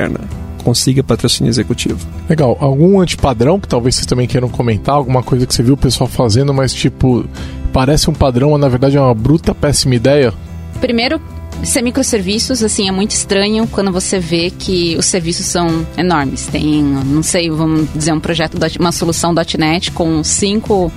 Consiga 0.64 1.02
patrocínio 1.02 1.50
executivo. 1.50 2.06
Legal. 2.30 2.58
Algum 2.60 3.00
antipadrão 3.00 3.60
que 3.60 3.68
talvez 3.68 3.96
vocês 3.96 4.06
também 4.06 4.28
queiram 4.28 4.50
comentar? 4.50 4.96
Alguma 4.96 5.24
coisa 5.24 5.46
que 5.48 5.56
você 5.56 5.64
viu 5.64 5.76
o 5.76 5.78
pessoal 5.78 6.10
fazendo, 6.10 6.54
mas 6.54 6.74
tipo, 6.74 7.26
parece 7.72 8.10
um 8.10 8.14
padrão, 8.14 8.52
mas 8.52 8.60
na 8.60 8.68
verdade 8.68 8.98
é 8.98 9.02
uma 9.02 9.14
bruta 9.14 9.56
péssima 9.56 9.96
ideia? 9.96 10.34
Primeiro, 10.82 11.22
ser 11.64 11.82
microserviços, 11.82 12.64
assim, 12.64 12.88
é 12.88 12.92
muito 12.92 13.12
estranho 13.12 13.68
quando 13.68 13.92
você 13.92 14.20
vê 14.20 14.50
que 14.52 14.96
os 14.98 15.06
serviços 15.06 15.46
são 15.46 15.86
enormes. 15.98 16.48
Tem, 16.48 16.84
não 16.84 17.24
sei, 17.24 17.50
vamos 17.50 17.88
dizer, 17.94 18.14
um 18.14 18.20
projeto, 18.20 18.58
uma 18.80 18.92
solução 18.92 19.34
.NET 19.58 19.92
com 19.92 20.24
cinco 20.24 20.92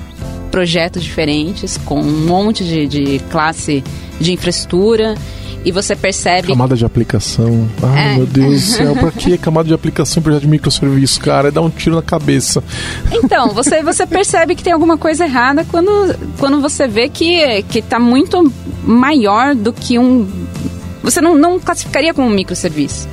projetos 0.50 1.02
diferentes, 1.02 1.76
com 1.78 2.00
um 2.00 2.26
monte 2.26 2.64
de, 2.64 2.86
de 2.86 3.18
classe 3.30 3.84
de 4.20 4.32
infraestrutura, 4.32 5.14
e 5.64 5.70
você 5.72 5.94
percebe... 5.94 6.48
Camada 6.48 6.76
de 6.76 6.84
aplicação. 6.84 7.68
Ai, 7.82 8.12
É. 8.12 8.16
meu 8.16 8.26
Deus 8.26 8.54
do 8.54 8.60
céu, 8.76 8.96
pra 8.96 9.10
que 9.10 9.36
camada 9.38 9.68
de 9.68 9.74
aplicação 9.74 10.22
projeto 10.22 10.42
de 10.42 10.48
microserviço, 10.48 11.20
cara? 11.20 11.48
É 11.48 11.50
dar 11.50 11.60
um 11.60 11.70
tiro 11.70 11.96
na 11.96 12.02
cabeça. 12.02 12.62
Então, 13.12 13.50
você, 13.50 13.82
você 13.82 14.06
percebe 14.06 14.54
que 14.54 14.62
tem 14.62 14.72
alguma 14.72 14.96
coisa 14.96 15.24
errada 15.24 15.64
quando, 15.64 15.90
quando 16.38 16.60
você 16.60 16.86
vê 16.88 17.08
que, 17.08 17.62
que 17.64 17.82
tá 17.82 17.98
muito 17.98 18.52
maior 18.84 19.54
do 19.54 19.72
que 19.72 19.98
um. 19.98 20.26
Você 21.02 21.20
não, 21.20 21.34
não 21.34 21.58
classificaria 21.58 22.12
como 22.14 22.28
um 22.28 22.30
microserviço. 22.30 23.08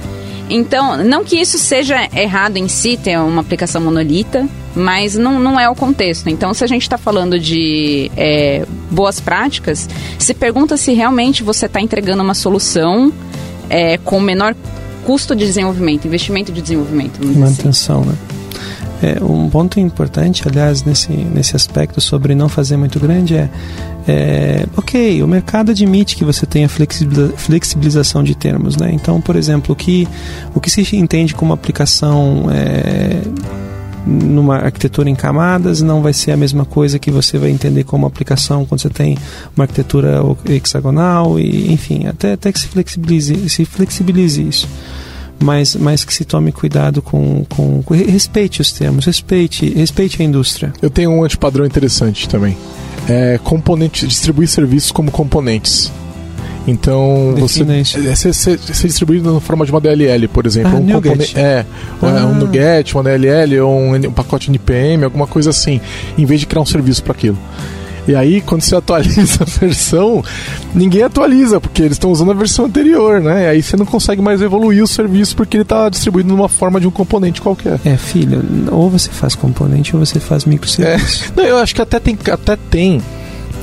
Então, 0.50 1.04
não 1.04 1.24
que 1.26 1.36
isso 1.36 1.58
seja 1.58 2.08
errado 2.16 2.58
em 2.58 2.68
si, 2.68 2.98
ter 2.98 3.18
uma 3.20 3.42
aplicação 3.42 3.82
monolita, 3.82 4.48
mas 4.78 5.16
não, 5.16 5.40
não 5.40 5.60
é 5.60 5.70
o 5.70 5.76
contexto. 5.76 6.30
Então, 6.30 6.54
se 6.54 6.64
a 6.64 6.68
gente 6.68 6.84
está 6.84 6.98
falando 6.98 7.40
de 7.40 8.12
é, 8.16 8.66
boas 8.92 9.20
práticas, 9.20 9.90
se 10.20 10.34
pergunta 10.34 10.78
se 10.78 10.94
realmente 10.94 11.44
você 11.44 11.66
está 11.66 11.82
entregando 11.82 12.24
uma 12.24 12.34
solução 12.34 13.12
é, 13.70 13.98
com 13.98 14.20
menor 14.20 14.56
custo 15.04 15.36
de 15.36 15.46
desenvolvimento, 15.46 16.06
investimento 16.06 16.52
de 16.52 16.62
desenvolvimento. 16.62 17.20
assim. 17.22 17.40
Manutenção, 17.40 18.02
né? 18.06 18.14
É, 19.02 19.24
um 19.24 19.48
ponto 19.48 19.80
importante, 19.80 20.48
aliás, 20.48 20.84
nesse, 20.84 21.12
nesse 21.12 21.56
aspecto 21.56 22.02
sobre 22.02 22.34
não 22.34 22.50
fazer 22.50 22.78
muito 22.78 23.00
grande 23.00 23.36
é, 23.36 23.48
é 24.08 24.66
ok, 24.76 25.22
o 25.22 25.28
mercado 25.28 25.70
admite 25.70 26.16
que 26.16 26.26
você 26.26 26.48
tenha 26.48 26.68
flexibiliza- 26.68 27.32
flexibilização 27.38 28.24
de 28.24 28.34
termos, 28.34 28.76
né? 28.76 28.90
Então, 28.92 29.22
por 29.22 29.36
exemplo, 29.36 29.74
o 29.74 29.76
que, 29.76 30.08
o 30.56 30.60
que 30.60 30.70
se 30.70 30.96
entende 30.96 31.36
como 31.36 31.54
aplicação 31.54 32.48
é, 32.52 33.22
numa 34.08 34.56
arquitetura 34.58 35.10
em 35.10 35.16
camadas 35.16 35.82
não 35.82 36.02
vai 36.02 36.14
ser 36.14 36.32
a 36.32 36.38
mesma 36.38 36.64
coisa 36.66 36.98
que 36.98 37.12
você 37.12 37.38
vai 37.38 37.50
entender 37.50 37.84
como 37.84 38.06
aplicação 38.06 38.66
quando 38.66 38.82
você 38.82 38.90
tem 38.90 39.18
uma 39.56 39.66
arquitetura 39.66 40.22
hexagonal 40.50 41.40
e 41.40 41.72
enfim 41.72 42.08
até, 42.08 42.34
até 42.34 42.52
que 42.52 42.60
se 42.60 42.68
flexibilize 42.68 43.50
se 43.50 43.66
flexibilize 43.66 44.42
isso 44.42 44.68
mas, 45.40 45.76
mas 45.76 46.04
que 46.04 46.14
se 46.14 46.26
tome 46.26 46.52
cuidado 46.52 47.02
com, 47.02 47.46
com, 47.50 47.84
com- 47.84 47.94
respeite 47.94 48.62
os 48.62 48.72
termos 48.72 49.06
respeite 49.06 49.70
respeite 49.70 50.22
a 50.22 50.26
indústria 50.26 50.74
Eu 50.82 50.90
tenho 50.90 51.12
um 51.12 51.24
antipadrão 51.24 51.66
interessante 51.66 52.28
também. 52.28 52.58
É 53.10 53.40
componente, 53.44 54.06
distribuir 54.08 54.48
serviços 54.50 54.92
como 54.92 55.12
componentes. 55.12 55.92
Então, 56.68 57.34
você, 57.38 57.64
Defina 57.64 57.80
isso. 57.80 57.98
é 58.50 58.88
distribuído 58.88 59.34
na 59.34 59.40
forma 59.40 59.66
de 59.66 59.72
uma 59.72 59.80
DLL, 59.80 60.28
por 60.28 60.46
exemplo. 60.46 60.74
Ah, 60.76 60.80
um 60.80 60.86
componente- 60.92 61.38
É, 61.40 61.42
é 61.42 61.66
Ah. 62.02 62.26
um 62.26 62.36
NuGet, 62.36 62.94
uma 62.94 63.04
DLL, 63.04 63.62
um, 63.62 63.96
um 63.96 64.12
pacote 64.12 64.50
NPM, 64.50 65.04
alguma 65.06 65.26
coisa 65.26 65.50
assim, 65.50 65.80
em 66.18 66.26
vez 66.26 66.42
de 66.42 66.46
criar 66.46 66.62
um 66.62 66.66
serviço 66.66 67.02
para 67.04 67.14
aquilo. 67.14 67.38
E 68.06 68.16
aí, 68.16 68.40
quando 68.40 68.62
você 68.62 68.74
atualiza 68.78 69.44
a 69.44 69.60
versão, 69.60 70.24
ninguém 70.74 71.04
atualiza, 71.04 71.60
porque 71.60 71.82
eles 71.82 71.94
estão 71.94 72.10
usando 72.12 72.32
a 72.32 72.34
versão 72.34 72.66
anterior, 72.66 73.20
né? 73.22 73.44
E 73.44 73.48
aí 73.48 73.62
você 73.64 73.76
não 73.76 73.86
consegue 73.86 74.22
mais 74.22 74.42
evoluir 74.42 74.82
o 74.84 74.88
serviço 74.88 75.36
porque 75.36 75.58
ele 75.58 75.64
está 75.64 75.90
distribuído 75.90 76.30
numa 76.30 76.48
forma 76.48 76.80
de 76.80 76.88
um 76.88 76.92
componente 76.92 77.42
qualquer. 77.42 77.80
É, 77.84 77.98
filho, 77.98 78.42
ou 78.72 78.90
você 78.90 79.10
faz 79.10 79.36
componente 79.36 79.94
ou 79.96 80.06
você 80.06 80.20
faz 80.22 80.46
microserviço. 80.46 81.26
É. 81.26 81.42
Não, 81.42 81.44
eu 81.46 81.58
acho 81.58 81.76
que 81.76 81.82
até 81.82 82.00
tem, 82.00 82.18
até 82.32 82.56
tem 82.70 83.02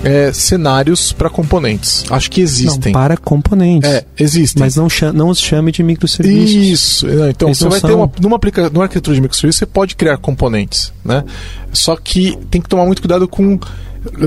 é, 0.04 0.32
cenários 0.32 1.12
para 1.12 1.30
componentes. 1.30 2.04
Acho 2.10 2.30
que 2.30 2.40
existem. 2.40 2.92
Não, 2.92 3.00
para 3.00 3.16
componentes. 3.16 3.90
É, 3.90 4.04
existem. 4.18 4.60
Mas 4.60 4.76
não, 4.76 4.88
chame, 4.88 5.16
não 5.16 5.28
os 5.28 5.40
chame 5.40 5.72
de 5.72 5.82
microserviços. 5.82 6.54
Isso. 6.54 7.06
Então, 7.28 7.48
Eles 7.48 7.58
você 7.58 7.68
vai 7.68 7.80
são... 7.80 7.90
ter 7.90 7.96
uma, 7.96 8.10
numa, 8.20 8.36
aplica, 8.36 8.68
numa 8.70 8.84
arquitetura 8.84 9.14
de 9.14 9.20
microserviços, 9.20 9.58
você 9.58 9.66
pode 9.66 9.96
criar 9.96 10.18
componentes, 10.18 10.92
né? 11.04 11.24
Só 11.72 11.96
que 11.96 12.38
tem 12.50 12.60
que 12.60 12.68
tomar 12.68 12.86
muito 12.86 13.00
cuidado 13.00 13.26
com 13.26 13.58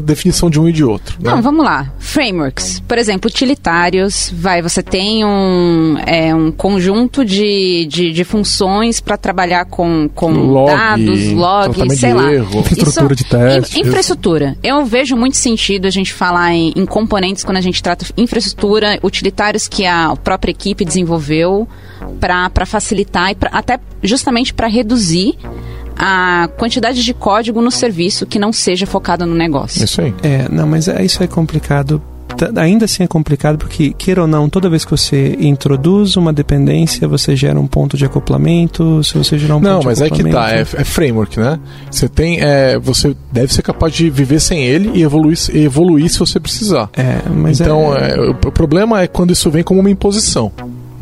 definição 0.01 0.49
de 0.49 0.59
um 0.59 0.67
e 0.67 0.71
de 0.71 0.83
outro. 0.83 1.17
Né? 1.21 1.29
Não, 1.29 1.41
vamos 1.41 1.63
lá. 1.63 1.91
Frameworks. 1.99 2.81
Por 2.87 2.97
exemplo, 2.97 3.29
utilitários. 3.29 4.31
Vai, 4.35 4.61
você 4.61 4.81
tem 4.81 5.23
um, 5.23 5.97
é, 6.05 6.33
um 6.33 6.51
conjunto 6.51 7.23
de, 7.23 7.85
de, 7.89 8.11
de 8.11 8.23
funções 8.23 8.99
para 8.99 9.17
trabalhar 9.17 9.65
com, 9.65 10.09
com 10.13 10.31
log, 10.31 10.71
dados, 10.71 11.31
log, 11.31 11.95
sei 11.95 12.13
lá. 12.13 12.33
Erro. 12.33 12.59
Infraestrutura 12.59 13.15
de 13.15 13.23
teste. 13.23 13.79
In, 13.79 13.81
infraestrutura. 13.81 14.57
Eu 14.63 14.85
vejo 14.85 15.15
muito 15.15 15.37
sentido 15.37 15.85
a 15.85 15.91
gente 15.91 16.13
falar 16.13 16.53
em, 16.53 16.73
em 16.75 16.85
componentes 16.85 17.43
quando 17.43 17.57
a 17.57 17.61
gente 17.61 17.81
trata 17.81 18.05
infraestrutura, 18.17 18.99
utilitários 19.03 19.67
que 19.67 19.85
a 19.85 20.15
própria 20.15 20.51
equipe 20.51 20.83
desenvolveu 20.83 21.67
para 22.19 22.65
facilitar 22.65 23.31
e 23.31 23.35
pra, 23.35 23.49
até 23.51 23.79
justamente 24.01 24.53
para 24.53 24.67
reduzir 24.67 25.35
a 25.97 26.49
quantidade 26.57 27.03
de 27.03 27.13
código 27.13 27.61
no 27.61 27.71
serviço 27.71 28.25
que 28.25 28.39
não 28.39 28.53
seja 28.53 28.85
focado 28.85 29.25
no 29.25 29.35
negócio. 29.35 29.83
Isso 29.83 30.01
aí. 30.01 30.13
É, 30.23 30.47
não, 30.49 30.67
mas 30.67 30.87
é, 30.87 31.03
isso 31.03 31.23
é 31.23 31.27
complicado 31.27 32.01
ainda 32.55 32.85
assim 32.85 33.03
é 33.03 33.07
complicado 33.07 33.57
porque, 33.57 33.93
queira 33.93 34.21
ou 34.21 34.27
não, 34.27 34.49
toda 34.49 34.69
vez 34.69 34.85
que 34.85 34.91
você 34.91 35.35
introduz 35.39 36.15
uma 36.17 36.31
dependência, 36.31 37.07
você 37.07 37.35
gera 37.35 37.59
um 37.59 37.65
ponto 37.65 37.97
de 37.97 38.05
acoplamento. 38.05 39.03
Se 39.03 39.17
você 39.17 39.37
gerar 39.37 39.55
um 39.55 39.59
não, 39.59 39.75
ponto 39.77 39.85
mas 39.85 39.97
de 39.97 40.03
acoplamento. 40.03 40.35
Não, 40.35 40.41
mas 40.41 40.51
é 40.51 40.63
que 40.63 40.67
tá, 40.73 40.77
é, 40.77 40.81
é, 40.81 40.85
framework, 40.85 41.39
né? 41.39 41.59
Você 41.89 42.07
tem. 42.07 42.39
É, 42.41 42.77
você 42.77 43.15
deve 43.31 43.53
ser 43.53 43.61
capaz 43.61 43.93
de 43.93 44.09
viver 44.09 44.39
sem 44.39 44.63
ele 44.63 44.91
e 44.93 45.03
evoluir, 45.03 45.37
evoluir 45.53 46.09
se 46.09 46.19
você 46.19 46.39
precisar. 46.39 46.89
É, 46.93 47.21
mas 47.29 47.59
então, 47.59 47.95
é... 47.95 48.15
É, 48.15 48.29
o 48.29 48.51
problema 48.51 49.01
é 49.01 49.07
quando 49.07 49.31
isso 49.31 49.49
vem 49.49 49.63
como 49.63 49.79
uma 49.79 49.89
imposição. 49.89 50.51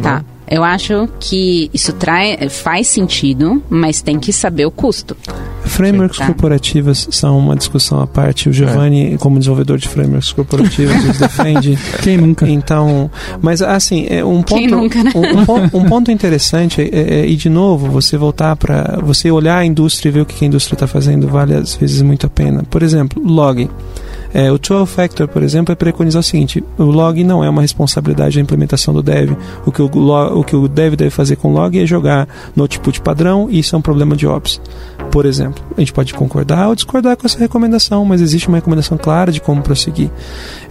Tá. 0.01 0.17
Né? 0.17 0.25
Eu 0.47 0.63
acho 0.63 1.09
que 1.19 1.69
isso 1.73 1.93
trai, 1.93 2.49
faz 2.49 2.87
sentido, 2.87 3.61
mas 3.69 4.01
tem 4.01 4.19
que 4.19 4.31
saber 4.31 4.65
o 4.65 4.71
custo. 4.71 5.17
Frameworks 5.65 6.19
tá. 6.19 6.27
corporativas 6.27 7.07
são 7.11 7.37
uma 7.37 7.55
discussão 7.55 7.99
à 7.99 8.07
parte. 8.07 8.47
O 8.47 8.53
Giovanni, 8.53 9.15
é. 9.15 9.17
como 9.17 9.39
desenvolvedor 9.39 9.77
de 9.77 9.87
frameworks 9.87 10.31
corporativos, 10.31 10.95
os 11.03 11.17
defende. 11.17 11.77
Quem 12.03 12.17
nunca? 12.17 12.47
Então, 12.47 13.09
mas 13.41 13.61
assim, 13.61 14.05
é 14.09 14.23
um 14.23 14.41
ponto, 14.41 14.55
Quem 14.55 14.67
nunca, 14.67 15.03
né? 15.03 15.11
um, 15.15 15.39
um, 15.39 15.45
ponto, 15.45 15.77
um 15.77 15.83
ponto 15.85 16.11
interessante 16.11 16.81
é, 16.81 16.85
é, 16.85 17.19
é, 17.21 17.27
e 17.27 17.35
de 17.35 17.49
novo, 17.49 17.89
você 17.89 18.17
voltar 18.17 18.55
para 18.55 18.99
você 19.03 19.31
olhar 19.31 19.57
a 19.57 19.65
indústria 19.65 20.09
e 20.09 20.11
ver 20.11 20.21
o 20.21 20.25
que 20.25 20.45
a 20.45 20.47
indústria 20.47 20.75
está 20.75 20.87
fazendo 20.87 21.27
vale 21.27 21.55
às 21.55 21.75
vezes 21.75 22.01
muito 22.01 22.25
a 22.25 22.29
pena. 22.29 22.63
Por 22.69 22.83
exemplo, 22.83 23.21
log. 23.23 23.69
É, 24.35 24.51
o 24.51 24.59
12 24.59 24.91
Factor, 24.91 25.29
por 25.29 25.41
exemplo, 25.41 25.71
é 25.71 25.75
preconizar 25.75 26.19
o 26.19 26.23
seguinte: 26.23 26.61
o 26.77 26.83
log 26.83 27.23
não 27.23 27.41
é 27.41 27.49
uma 27.49 27.61
responsabilidade 27.61 28.35
da 28.35 28.41
implementação 28.41 28.93
do 28.93 29.01
dev. 29.01 29.31
O 29.65 29.71
que 29.71 29.81
o, 29.81 29.89
log, 29.97 30.37
o 30.37 30.43
que 30.43 30.55
o 30.57 30.67
dev 30.67 30.95
deve 30.95 31.09
fazer 31.09 31.37
com 31.37 31.51
o 31.51 31.53
log 31.53 31.79
é 31.79 31.85
jogar 31.85 32.27
no 32.53 32.63
output 32.63 32.99
padrão 32.99 33.47
e 33.49 33.59
isso 33.59 33.77
é 33.77 33.79
um 33.79 33.81
problema 33.81 34.13
de 34.13 34.27
ops. 34.27 34.59
Por 35.09 35.25
exemplo, 35.25 35.63
a 35.77 35.79
gente 35.79 35.93
pode 35.93 36.13
concordar 36.13 36.67
ou 36.67 36.75
discordar 36.75 37.15
com 37.15 37.25
essa 37.25 37.39
recomendação, 37.39 38.03
mas 38.03 38.19
existe 38.19 38.49
uma 38.49 38.57
recomendação 38.57 38.97
clara 38.97 39.31
de 39.31 39.39
como 39.39 39.61
prosseguir. 39.61 40.09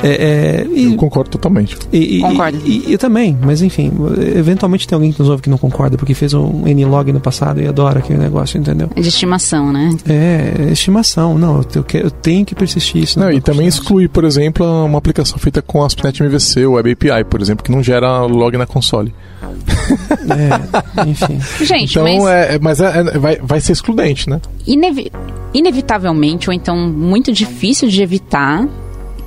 É, 0.03 0.09
é, 0.09 0.67
e, 0.71 0.85
eu 0.85 0.97
concordo 0.97 1.31
totalmente. 1.31 1.79
E, 1.91 2.21
concordo. 2.21 2.59
E, 2.67 2.93
eu 2.93 2.99
também, 2.99 3.39
mas 3.41 3.63
enfim, 3.63 3.91
eventualmente 4.37 4.87
tem 4.87 4.95
alguém 4.95 5.11
que 5.11 5.19
nos 5.19 5.31
ouve 5.31 5.43
que 5.43 5.49
não 5.49 5.57
concorda 5.57 5.97
porque 5.97 6.13
fez 6.13 6.35
um 6.35 6.65
Nlog 6.67 7.13
no 7.13 7.21
passado 7.21 7.63
e 7.63 7.67
adora 7.67 8.01
aquele 8.01 8.19
negócio, 8.19 8.59
entendeu? 8.59 8.91
É 8.95 9.01
de 9.01 9.09
estimação, 9.09 9.73
né? 9.73 9.97
É, 10.07 10.69
estimação. 10.71 11.39
Não, 11.39 11.59
eu, 11.59 11.67
eu, 11.77 12.01
eu 12.01 12.11
tenho 12.11 12.45
que 12.45 12.55
persistir 12.55 13.03
isso. 13.03 13.19
Não, 13.19 13.31
e 13.31 13.41
também 13.41 13.54
exclui, 13.63 14.09
por 14.09 14.25
exemplo, 14.25 14.67
uma 14.85 14.99
aplicação 14.99 15.39
feita 15.39 15.63
com 15.63 15.85
ASP.NET 15.85 16.23
MVC, 16.23 16.67
o 16.67 16.73
Web 16.73 16.93
API, 16.93 17.25
por 17.25 17.41
exemplo, 17.41 17.65
que 17.65 17.71
não 17.71 17.83
gera 17.83 18.23
log 18.23 18.57
na 18.57 18.67
console. 18.67 19.15
é, 20.31 21.09
enfim. 21.09 21.41
Gente, 21.65 21.93
então, 21.93 22.05
mas, 22.05 22.25
é, 22.27 22.59
mas 22.59 22.81
é, 22.81 22.99
é, 22.99 23.19
vai, 23.19 23.37
vai 23.37 23.61
ser 23.61 23.73
excludente, 23.73 24.29
né? 24.29 24.41
Inevi 24.67 25.11
inevitavelmente, 25.53 26.51
ou 26.51 26.55
então 26.55 26.77
muito 26.77 27.33
difícil 27.33 27.89
de 27.89 28.03
evitar, 28.03 28.67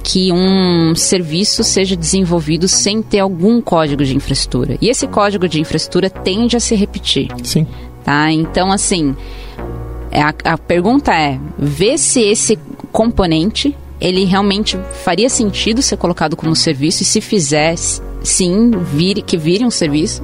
que 0.03 0.31
um 0.31 0.93
serviço 0.95 1.63
seja 1.63 1.95
desenvolvido 1.95 2.67
sem 2.67 3.01
ter 3.01 3.19
algum 3.19 3.61
código 3.61 4.03
de 4.03 4.15
infraestrutura. 4.15 4.77
E 4.81 4.89
esse 4.89 5.07
código 5.07 5.47
de 5.47 5.59
infraestrutura 5.59 6.09
tende 6.09 6.55
a 6.55 6.59
se 6.59 6.75
repetir. 6.75 7.29
Sim. 7.43 7.67
Tá? 8.03 8.31
Então, 8.31 8.71
assim, 8.71 9.15
é, 10.11 10.21
a, 10.21 10.33
a 10.45 10.57
pergunta 10.57 11.13
é: 11.13 11.39
ver 11.57 11.97
se 11.97 12.21
esse 12.21 12.57
componente 12.91 13.75
ele 13.99 14.25
realmente 14.25 14.77
faria 15.03 15.29
sentido 15.29 15.81
ser 15.81 15.97
colocado 15.97 16.35
como 16.35 16.55
serviço 16.55 17.03
e 17.03 17.05
se 17.05 17.19
fizesse, 17.19 18.01
sim, 18.23 18.71
vire, 18.93 19.21
que 19.21 19.37
vire 19.37 19.65
um 19.65 19.71
serviço. 19.71 20.23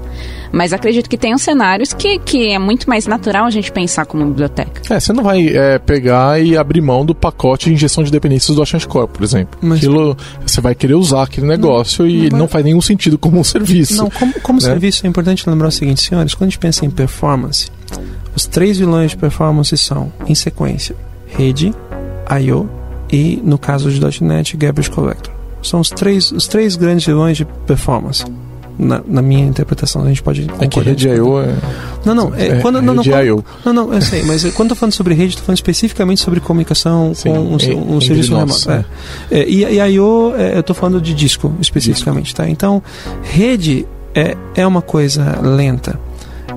Mas 0.51 0.71
acredito 0.71 1.09
que 1.09 1.17
tenham 1.17 1.37
cenários 1.39 1.93
que, 1.93 2.19
que 2.19 2.51
é 2.51 2.59
muito 2.59 2.87
mais 2.87 3.07
natural 3.07 3.45
a 3.45 3.49
gente 3.49 3.71
pensar 3.71 4.05
como 4.05 4.23
biblioteca. 4.25 4.83
É, 4.93 4.99
você 4.99 5.11
não 5.11 5.23
vai 5.23 5.47
é, 5.47 5.79
pegar 5.79 6.39
e 6.39 6.55
abrir 6.55 6.79
mão 6.79 7.03
do 7.03 7.15
pacote 7.15 7.69
de 7.69 7.73
injeção 7.73 8.03
de 8.03 8.11
dependências 8.11 8.55
do 8.55 8.61
HashiCorp, 8.61 9.11
por 9.11 9.23
exemplo. 9.23 9.57
Mas... 9.59 9.79
Aquilo, 9.79 10.15
você 10.45 10.61
vai 10.61 10.75
querer 10.75 10.93
usar 10.93 11.23
aquele 11.23 11.47
negócio 11.47 12.03
não, 12.03 12.11
e 12.11 12.29
não, 12.29 12.39
não 12.39 12.47
faz 12.47 12.63
nenhum 12.63 12.81
sentido 12.81 13.17
como 13.17 13.39
um 13.39 13.43
serviço. 13.43 13.97
Não, 13.97 14.11
como, 14.11 14.33
como 14.41 14.59
né? 14.61 14.67
serviço 14.67 15.07
é 15.07 15.09
importante 15.09 15.49
lembrar 15.49 15.69
o 15.69 15.71
seguinte, 15.71 16.01
senhores, 16.01 16.35
quando 16.35 16.49
a 16.49 16.51
gente 16.51 16.59
pensa 16.59 16.85
em 16.85 16.91
performance, 16.91 17.71
os 18.35 18.45
três 18.45 18.77
vilões 18.77 19.11
de 19.11 19.17
performance 19.17 19.75
são, 19.75 20.13
em 20.27 20.35
sequência, 20.35 20.95
rede, 21.25 21.73
I.O. 22.29 22.82
e, 23.13 23.39
no 23.43 23.59
caso 23.59 23.91
de 23.91 24.23
.NET, 24.23 24.57
Garbage 24.57 24.89
Collector. 24.89 25.31
São 25.61 25.79
os 25.79 25.89
três, 25.89 26.31
os 26.31 26.47
três 26.47 26.75
grandes 26.75 27.05
vilões 27.05 27.37
de 27.37 27.45
performance. 27.45 28.25
Na, 28.77 29.03
na, 29.07 29.21
minha 29.21 29.45
interpretação, 29.45 30.03
a 30.03 30.07
gente 30.07 30.23
pode 30.23 30.41
concordar. 30.47 30.65
É 30.65 30.67
que 30.67 30.79
rede 30.79 31.07
I.O. 31.07 31.39
é... 31.39 31.53
Não, 32.03 32.15
não, 32.15 32.33
é, 32.33 32.47
é 32.47 32.59
quando, 32.59 32.81
não, 32.81 32.95
não, 32.95 33.03
quando, 33.03 33.45
não, 33.63 33.71
não, 33.71 33.93
eu 33.93 34.01
sei, 34.01 34.23
mas 34.23 34.43
quando 34.55 34.71
eu 34.71 34.75
tô 34.75 34.79
falando 34.79 34.93
sobre 34.93 35.13
rede, 35.13 35.29
estou 35.29 35.45
falando 35.45 35.57
especificamente 35.57 36.21
sobre 36.21 36.39
comunicação 36.39 37.13
Sim, 37.15 37.29
com 37.29 37.39
um, 37.39 37.51
um, 37.51 37.97
um 37.97 38.01
serviço 38.01 38.35
remoto. 38.35 38.71
É. 38.71 38.85
É, 39.29 39.47
e, 39.47 39.63
e 39.63 39.79
I.O., 39.79 40.33
é, 40.35 40.55
eu 40.55 40.61
estou 40.61 40.75
falando 40.75 40.99
de 40.99 41.13
disco, 41.13 41.53
especificamente, 41.61 42.25
disco. 42.25 42.37
tá? 42.37 42.49
Então, 42.49 42.81
rede 43.21 43.85
é, 44.15 44.35
é 44.55 44.65
uma 44.65 44.81
coisa 44.81 45.39
lenta. 45.39 45.99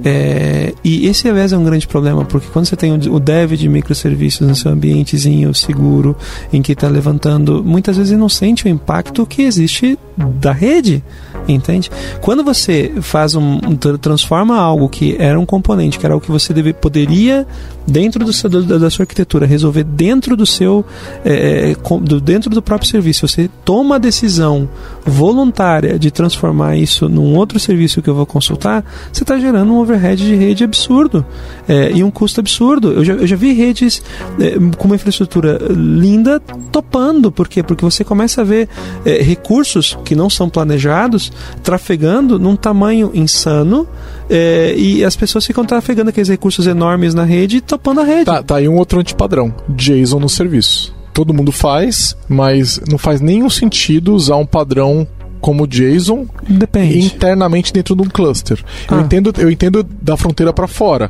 É, 0.05 0.74
e 0.85 1.06
esse, 1.06 1.28
aliás, 1.28 1.52
é 1.52 1.59
um 1.59 1.64
grande 1.64 1.86
problema, 1.86 2.24
porque 2.24 2.48
quando 2.52 2.66
você 2.66 2.77
tem 2.77 2.93
o 2.93 3.20
dev 3.20 3.52
de 3.52 3.68
microserviços 3.68 4.47
no 4.47 4.55
seu 4.55 4.70
ambientezinho 4.70 5.55
seguro, 5.55 6.16
em 6.52 6.62
que 6.62 6.73
está 6.73 6.89
levantando, 6.89 7.62
muitas 7.64 7.97
vezes 7.97 8.16
não 8.18 8.28
sente 8.28 8.66
o 8.66 8.68
impacto 8.68 9.27
que 9.27 9.43
existe 9.43 9.98
da 10.16 10.52
rede, 10.52 11.02
entende? 11.48 11.90
Quando 12.20 12.43
você 12.43 12.93
faz 13.01 13.35
um 13.35 13.59
transforma 14.01 14.56
algo 14.56 14.89
que 14.89 15.16
era 15.18 15.39
um 15.39 15.47
componente, 15.47 15.98
que 15.98 16.06
era 16.06 16.16
o 16.16 16.20
que 16.20 16.31
você 16.31 16.52
deve, 16.52 16.73
poderia 16.73 17.47
dentro 17.86 18.24
do 18.24 18.32
seu, 18.32 18.51
da, 18.51 18.78
da, 18.78 18.90
sua 18.90 19.05
arquitetura 19.05 19.47
resolver 19.47 19.85
dentro 19.85 20.36
do 20.36 20.44
seu 20.44 20.85
é, 21.24 21.70
é 21.70 21.98
do, 22.01 22.20
dentro 22.20 22.51
do 22.51 22.60
próprio 22.60 22.89
serviço, 22.89 23.27
você 23.27 23.48
toma 23.64 23.94
a 23.94 23.98
decisão 23.98 24.68
voluntária 25.05 25.98
de 25.98 26.10
transformar 26.10 26.77
isso 26.77 27.09
num 27.09 27.36
outro 27.36 27.60
serviço 27.60 28.02
que 28.02 28.10
eu 28.10 28.14
vou 28.14 28.27
consultar, 28.27 28.85
você 29.12 29.23
está 29.23 29.39
gerando 29.39 29.73
um 29.73 29.78
overhead 29.78 30.24
de 30.24 30.35
rede 30.35 30.64
absurdo 30.64 31.24
é, 31.68 31.93
e 31.93 32.02
um 32.02 32.10
custo 32.10 32.40
absurdo. 32.40 32.93
Eu 32.93 33.05
já, 33.05 33.12
eu 33.14 33.27
já 33.27 33.36
vi 33.36 33.52
redes 33.52 34.02
é, 34.40 34.55
com 34.77 34.86
uma 34.86 34.97
infraestrutura 34.97 35.59
linda 35.70 36.40
topando, 36.73 37.31
por 37.31 37.48
quê? 37.48 37.62
Porque 37.62 37.85
você 37.85 38.02
começa 38.02 38.40
a 38.40 38.44
ver 38.44 38.68
é, 39.05 39.23
recursos 39.23 39.97
que 40.05 40.14
não 40.14 40.28
são 40.28 40.48
planejados 40.48 41.32
trafegando 41.62 42.38
num 42.38 42.56
tamanho 42.56 43.10
insano 43.14 43.88
é, 44.28 44.74
e 44.76 45.04
as 45.04 45.16
pessoas 45.16 45.46
ficam 45.46 45.64
trafegando 45.64 46.10
aqueles 46.10 46.28
recursos 46.28 46.66
enormes 46.66 47.14
na 47.14 47.24
rede 47.24 47.58
e 47.58 47.60
topando 47.60 48.00
a 48.00 48.04
rede. 48.04 48.24
Tá, 48.24 48.42
tá 48.42 48.56
aí 48.56 48.68
um 48.68 48.76
outro 48.76 49.00
antipadrão: 49.00 49.54
JSON 49.68 50.20
no 50.20 50.28
serviço. 50.28 50.94
Todo 51.12 51.32
mundo 51.32 51.50
faz, 51.50 52.14
mas 52.28 52.80
não 52.90 52.98
faz 52.98 53.22
nenhum 53.22 53.48
sentido 53.48 54.14
usar 54.14 54.36
um 54.36 54.44
padrão 54.44 55.08
como 55.47 55.64
JSON 55.64 56.27
Depende. 56.48 56.98
internamente 56.98 57.73
dentro 57.73 57.94
de 57.94 58.02
um 58.02 58.06
cluster. 58.06 58.59
Ah. 58.89 58.97
Eu, 58.97 59.01
entendo, 59.02 59.32
eu 59.39 59.48
entendo 59.48 59.86
da 60.02 60.16
fronteira 60.16 60.52
para 60.52 60.66
fora. 60.66 61.09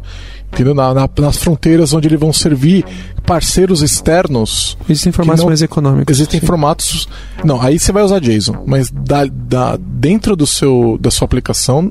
Entendeu? 0.53 0.75
Na, 0.75 0.93
na, 0.93 1.09
nas 1.21 1.39
fronteiras 1.39 1.95
onde 1.95 2.07
eles 2.07 2.21
vão 2.21 2.35
servir 2.35 2.85
parceiros 3.25 3.81
externos. 3.81 4.77
Existem 4.87 5.11
formatos 5.11 5.41
não, 5.41 5.49
mais 5.49 5.63
econômicos. 5.63 6.15
Existem 6.15 6.39
sim. 6.39 6.47
formatos. 6.47 7.09
Não, 7.43 7.63
aí 7.63 7.79
você 7.79 7.91
vai 7.93 8.03
usar 8.03 8.21
JSON, 8.21 8.63
mas 8.67 8.91
da, 8.91 9.25
da, 9.25 9.79
dentro 9.81 10.37
do 10.37 10.47
seu, 10.47 10.99
da 11.01 11.11
sua 11.11 11.25
aplicação 11.25 11.91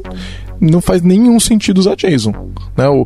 não 0.59 0.81
faz 0.81 1.01
nenhum 1.01 1.39
sentido 1.39 1.79
usar 1.79 1.95
JSON. 1.95 2.33
Né? 2.75 2.87
O, 2.87 3.05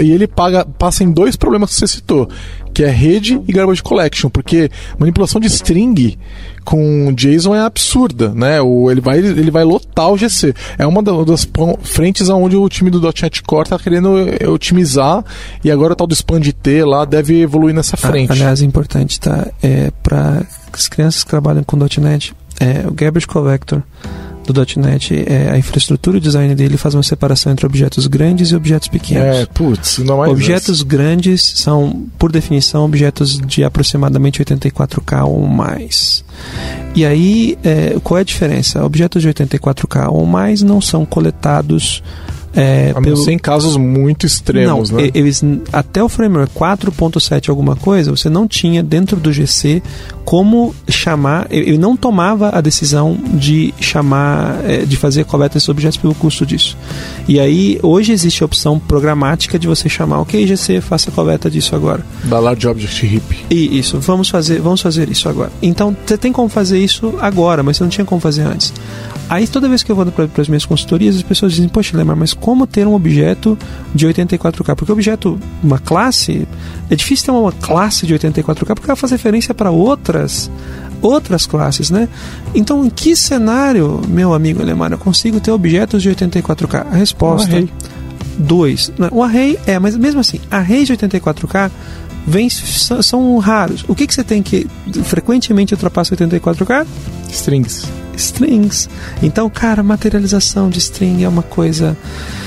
e 0.00 0.10
ele 0.10 0.26
paga, 0.26 0.64
passa 0.64 1.04
em 1.04 1.10
dois 1.10 1.36
problemas 1.36 1.70
que 1.70 1.76
você 1.76 1.86
citou, 1.86 2.28
que 2.72 2.82
é 2.82 2.90
rede 2.90 3.40
e 3.46 3.52
garbage 3.52 3.82
collection, 3.82 4.28
porque 4.28 4.70
manipulação 4.98 5.40
de 5.40 5.46
string 5.46 6.18
com 6.64 7.12
JSON 7.14 7.54
é 7.54 7.60
absurda, 7.60 8.30
né? 8.34 8.60
O, 8.60 8.90
ele, 8.90 9.00
vai, 9.00 9.18
ele 9.18 9.50
vai 9.50 9.64
lotar 9.64 10.10
o 10.10 10.18
GC. 10.18 10.52
É 10.76 10.86
uma 10.86 11.02
das 11.02 11.48
frentes 11.82 12.28
onde 12.28 12.56
o 12.56 12.68
time 12.68 12.90
do 12.90 13.00
.NET 13.00 13.42
Core 13.44 13.62
está 13.62 13.78
querendo 13.78 14.18
eh, 14.18 14.48
otimizar 14.48 15.24
e 15.64 15.70
agora 15.70 15.92
o 15.92 15.96
tal 15.96 16.06
do 16.06 16.12
Expand-T 16.12 16.84
lá 16.84 17.04
deve 17.04 17.40
evoluir 17.40 17.74
nessa 17.74 17.96
frente. 17.96 18.32
Aliás, 18.32 18.60
é 18.60 18.64
importante, 18.64 19.20
tá? 19.20 19.46
É, 19.62 19.90
para 20.02 20.44
as 20.72 20.88
crianças 20.88 21.22
que 21.22 21.30
trabalham 21.30 21.62
com 21.62 21.76
.NET, 21.76 22.34
é, 22.58 22.86
o 22.86 22.92
garbage 22.92 23.26
collector 23.26 23.82
do 24.52 24.80
.NET, 24.80 25.14
é, 25.26 25.50
a 25.50 25.58
infraestrutura 25.58 26.16
e 26.16 26.18
o 26.18 26.20
design 26.20 26.54
dele 26.54 26.76
faz 26.76 26.94
uma 26.94 27.02
separação 27.02 27.52
entre 27.52 27.66
objetos 27.66 28.06
grandes 28.06 28.50
e 28.50 28.56
objetos 28.56 28.88
pequenos. 28.88 29.36
É, 29.36 29.46
putz, 29.46 29.98
não 29.98 30.24
é 30.24 30.28
Objetos 30.28 30.82
grandes 30.82 31.42
são, 31.56 32.06
por 32.18 32.30
definição, 32.30 32.84
objetos 32.84 33.38
de 33.38 33.64
aproximadamente 33.64 34.42
84K 34.42 35.24
ou 35.24 35.46
mais. 35.46 36.24
E 36.94 37.04
aí, 37.04 37.58
é, 37.62 37.96
qual 38.02 38.18
é 38.18 38.20
a 38.22 38.24
diferença? 38.24 38.84
Objetos 38.84 39.22
de 39.22 39.28
84K 39.28 40.08
ou 40.10 40.24
mais 40.24 40.62
não 40.62 40.80
são 40.80 41.04
coletados 41.04 42.02
é, 42.56 42.92
a 42.94 43.00
pelo... 43.02 43.30
em 43.30 43.38
casos 43.38 43.76
muito 43.76 44.24
extremos, 44.24 44.90
não, 44.90 44.98
né? 44.98 45.10
Eles, 45.12 45.44
até 45.70 46.02
o 46.02 46.08
framework 46.08 46.54
4.7 46.54 47.50
alguma 47.50 47.76
coisa, 47.76 48.10
você 48.10 48.30
não 48.30 48.48
tinha 48.48 48.82
dentro 48.82 49.18
do 49.18 49.30
GC 49.30 49.82
como 50.24 50.74
chamar, 50.88 51.46
ele 51.50 51.76
não 51.78 51.96
tomava 51.96 52.48
a 52.48 52.60
decisão 52.60 53.16
de 53.34 53.72
chamar, 53.78 54.58
é, 54.64 54.78
de 54.78 54.96
fazer 54.96 55.24
coleta 55.24 55.54
desses 55.54 55.68
objetos 55.68 55.98
pelo 55.98 56.14
custo 56.14 56.46
disso. 56.46 56.76
E 57.28 57.38
aí, 57.38 57.78
hoje 57.82 58.12
existe 58.12 58.42
a 58.42 58.46
opção 58.46 58.78
programática 58.78 59.58
de 59.58 59.68
você 59.68 59.88
chamar, 59.88 60.20
ok, 60.20 60.46
GC, 60.46 60.80
faça 60.80 61.10
coleta 61.10 61.50
disso 61.50 61.76
agora. 61.76 62.04
Da 62.24 62.38
Large 62.38 62.66
Object 62.66 63.06
Heap. 63.06 63.46
E 63.50 63.78
isso, 63.78 64.00
vamos 64.00 64.28
fazer, 64.28 64.60
vamos 64.60 64.80
fazer 64.80 65.08
isso 65.10 65.28
agora. 65.28 65.52
Então, 65.60 65.94
você 66.04 66.16
tem 66.16 66.32
como 66.32 66.48
fazer 66.48 66.78
isso 66.78 67.14
agora, 67.20 67.62
mas 67.62 67.76
você 67.76 67.84
não 67.84 67.90
tinha 67.90 68.04
como 68.04 68.20
fazer 68.20 68.42
antes. 68.42 68.72
Aí 69.28 69.46
toda 69.48 69.68
vez 69.68 69.82
que 69.82 69.90
eu 69.90 69.96
vou 69.96 70.06
para 70.06 70.28
as 70.38 70.48
minhas 70.48 70.64
consultorias, 70.64 71.16
as 71.16 71.22
pessoas 71.22 71.52
dizem, 71.52 71.68
poxa, 71.68 71.96
Lemar, 71.96 72.16
mas 72.16 72.32
como 72.32 72.66
ter 72.66 72.86
um 72.86 72.94
objeto 72.94 73.58
de 73.94 74.06
84K? 74.06 74.74
Porque 74.76 74.92
o 74.92 74.94
objeto, 74.94 75.38
uma 75.62 75.78
classe, 75.78 76.46
é 76.88 76.94
difícil 76.94 77.26
ter 77.26 77.30
uma 77.32 77.52
classe 77.52 78.06
de 78.06 78.14
84K 78.14 78.74
porque 78.74 78.90
ela 78.90 78.96
faz 78.96 79.10
referência 79.10 79.52
para 79.52 79.70
outras 79.70 80.50
outras 81.02 81.44
classes, 81.46 81.90
né? 81.90 82.08
Então, 82.54 82.84
em 82.84 82.90
que 82.90 83.14
cenário, 83.14 84.00
meu 84.08 84.32
amigo 84.32 84.62
Lemar, 84.62 84.92
eu 84.92 84.98
consigo 84.98 85.40
ter 85.40 85.50
objetos 85.50 86.02
de 86.02 86.10
84K? 86.10 86.86
A 86.90 86.96
resposta: 86.96 87.64
2. 88.38 88.92
O 89.10 89.22
array 89.22 89.58
é, 89.66 89.78
mas 89.78 89.96
mesmo 89.96 90.20
assim, 90.20 90.40
arrays 90.50 90.86
de 90.86 90.96
84K 90.96 91.70
vem, 92.26 92.48
são, 92.48 93.02
são 93.02 93.38
raros. 93.38 93.84
O 93.88 93.94
que, 93.94 94.06
que 94.06 94.14
você 94.14 94.24
tem 94.24 94.42
que 94.42 94.66
frequentemente 95.04 95.74
ultrapassa 95.74 96.14
84K? 96.14 96.86
Strings 97.28 98.05
strings. 98.16 98.88
Então, 99.22 99.48
cara, 99.48 99.82
materialização 99.82 100.68
de 100.68 100.78
string 100.78 101.24
é 101.24 101.28
uma 101.28 101.42
coisa 101.42 101.96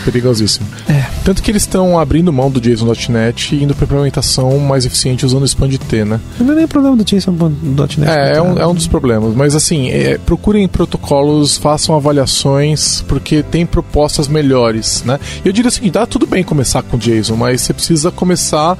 perigosíssima. 0.03 0.67
É. 0.87 1.05
Tanto 1.23 1.41
que 1.43 1.51
eles 1.51 1.63
estão 1.63 1.99
abrindo 1.99 2.31
mão 2.31 2.49
do 2.49 2.59
JSON.NET 2.59 3.55
e 3.55 3.63
indo 3.63 3.75
para 3.75 3.85
implementação 3.85 4.57
mais 4.59 4.85
eficiente 4.85 5.25
usando 5.25 5.43
o 5.43 5.45
expand-T, 5.45 6.05
né? 6.05 6.19
Não 6.39 6.53
é 6.53 6.55
nem 6.55 6.67
problema 6.67 6.95
do 6.95 7.03
JSON.NET. 7.03 8.01
É, 8.01 8.37
é 8.37 8.41
um, 8.41 8.57
é 8.57 8.67
um 8.67 8.73
dos 8.73 8.87
problemas. 8.87 9.35
Mas 9.35 9.55
assim, 9.55 9.89
é, 9.89 10.17
procurem 10.17 10.67
protocolos, 10.67 11.57
façam 11.57 11.95
avaliações, 11.95 13.03
porque 13.07 13.43
tem 13.43 13.65
propostas 13.65 14.27
melhores, 14.27 15.03
né? 15.05 15.19
Eu 15.43 15.51
diria 15.51 15.69
o 15.69 15.71
seguinte, 15.71 15.93
dá 15.93 16.05
tudo 16.05 16.25
bem 16.25 16.43
começar 16.43 16.81
com 16.81 16.97
JSON, 16.97 17.35
mas 17.35 17.61
você 17.61 17.73
precisa 17.73 18.11
começar 18.11 18.77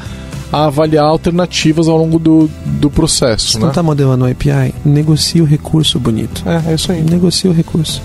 a 0.52 0.66
avaliar 0.66 1.06
alternativas 1.06 1.88
ao 1.88 1.98
longo 1.98 2.18
do, 2.18 2.50
do 2.66 2.90
processo. 2.90 3.52
Se 3.52 3.56
né? 3.58 3.62
não 3.62 3.70
está 3.70 3.84
modelando 3.84 4.26
o 4.26 4.32
API, 4.32 4.74
negocie 4.84 5.42
o 5.42 5.46
recurso 5.46 6.00
bonito. 6.00 6.44
É, 6.46 6.72
é 6.72 6.76
isso 6.76 6.92
aí. 6.92 7.02
Negocie 7.02 7.50
o 7.50 7.54
recurso. 7.54 8.02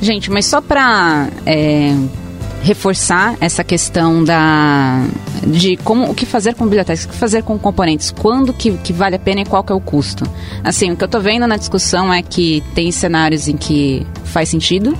Gente, 0.00 0.30
mas 0.30 0.46
só 0.46 0.60
para 0.60 1.28
é, 1.46 1.94
reforçar 2.62 3.36
essa 3.40 3.62
questão 3.62 4.24
da 4.24 5.04
de 5.46 5.76
como 5.78 6.10
o 6.10 6.14
que 6.14 6.24
fazer 6.24 6.54
com 6.54 6.64
bibliotecas, 6.64 7.04
o 7.04 7.08
que 7.08 7.16
fazer 7.16 7.42
com 7.42 7.58
componentes, 7.58 8.10
quando 8.10 8.52
que, 8.52 8.72
que 8.78 8.92
vale 8.92 9.16
a 9.16 9.18
pena 9.18 9.40
e 9.40 9.44
qual 9.44 9.62
que 9.62 9.72
é 9.72 9.74
o 9.74 9.80
custo. 9.80 10.24
Assim, 10.62 10.90
o 10.92 10.96
que 10.96 11.02
eu 11.02 11.06
estou 11.06 11.20
vendo 11.20 11.46
na 11.46 11.56
discussão 11.56 12.12
é 12.12 12.22
que 12.22 12.62
tem 12.74 12.90
cenários 12.92 13.48
em 13.48 13.56
que 13.56 14.06
faz 14.24 14.48
sentido 14.48 14.96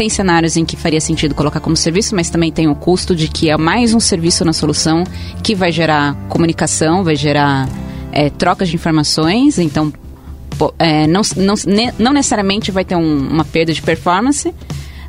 tem 0.00 0.08
cenários 0.08 0.56
em 0.56 0.64
que 0.64 0.76
faria 0.76 0.98
sentido 0.98 1.34
colocar 1.34 1.60
como 1.60 1.76
serviço, 1.76 2.16
mas 2.16 2.30
também 2.30 2.50
tem 2.50 2.66
o 2.66 2.74
custo 2.74 3.14
de 3.14 3.28
que 3.28 3.50
é 3.50 3.56
mais 3.58 3.92
um 3.92 4.00
serviço 4.00 4.46
na 4.46 4.52
solução 4.54 5.04
que 5.42 5.54
vai 5.54 5.70
gerar 5.70 6.14
comunicação, 6.30 7.04
vai 7.04 7.14
gerar 7.14 7.68
é, 8.10 8.30
trocas 8.30 8.70
de 8.70 8.76
informações, 8.76 9.58
então 9.58 9.92
é, 10.78 11.06
não, 11.06 11.20
não, 11.36 11.54
não 11.98 12.12
necessariamente 12.14 12.70
vai 12.70 12.82
ter 12.82 12.96
um, 12.96 13.28
uma 13.28 13.44
perda 13.44 13.74
de 13.74 13.82
performance, 13.82 14.54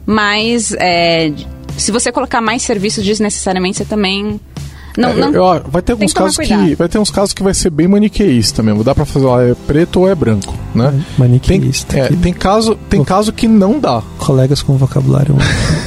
mas 0.06 0.74
é, 0.74 1.32
se 1.78 1.90
você 1.90 2.12
colocar 2.12 2.42
mais 2.42 2.62
serviços 2.62 3.06
desnecessariamente, 3.06 3.78
você 3.78 3.86
também 3.86 4.42
não, 4.98 5.10
é, 5.10 5.14
não, 5.16 5.34
eu, 5.34 5.64
vai 5.68 5.82
ter 5.82 5.94
alguns 5.94 6.14
casos 6.14 6.38
que 6.38 6.76
vai 6.76 6.90
ter 6.90 7.00
uns 7.00 7.12
casos 7.12 7.34
que 7.34 7.44
vai 7.44 7.54
ser 7.54 7.70
bem 7.70 7.88
maniqueísta 7.88 8.62
mesmo. 8.62 8.84
Dá 8.84 8.94
para 8.94 9.06
fazer 9.06 9.26
lá 9.26 9.44
é 9.44 9.54
preto 9.54 10.02
ou 10.02 10.10
é 10.10 10.16
branco, 10.16 10.54
né? 10.76 10.94
Maniqueísta. 11.18 11.94
Tem, 11.94 12.02
é, 12.02 12.10
tem 12.10 12.34
caso 12.34 12.76
tem 12.90 13.04
caso 13.04 13.32
que 13.32 13.48
não 13.48 13.80
dá. 13.80 14.02
Colegas 14.18 14.62
com 14.62 14.76
vocabulário. 14.76 15.36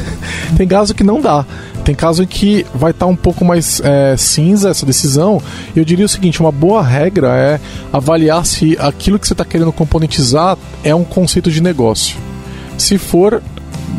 tem 0.57 0.67
caso 0.67 0.95
que 0.95 1.05
não 1.05 1.21
dá. 1.21 1.45
Tem 1.85 1.95
caso 1.95 2.23
em 2.23 2.27
que 2.27 2.65
vai 2.75 2.93
estar 2.93 3.05
tá 3.05 3.13
um 3.13 3.17
pouco 3.17 3.45
mais 3.45 3.81
é, 3.85 4.17
cinza 4.17 4.71
essa 4.71 4.87
decisão. 4.87 5.41
Eu 5.77 5.85
diria 5.85 6.07
o 6.07 6.09
seguinte: 6.09 6.41
uma 6.41 6.53
boa 6.53 6.83
regra 6.83 7.37
é 7.37 7.61
avaliar 7.93 8.47
se 8.47 8.77
aquilo 8.81 9.19
que 9.19 9.27
você 9.27 9.35
está 9.35 9.45
querendo 9.45 9.73
componentizar 9.73 10.57
é 10.83 10.95
um 10.95 11.05
conceito 11.05 11.51
de 11.51 11.61
negócio. 11.63 12.17
Se 12.79 12.97
for, 12.97 13.43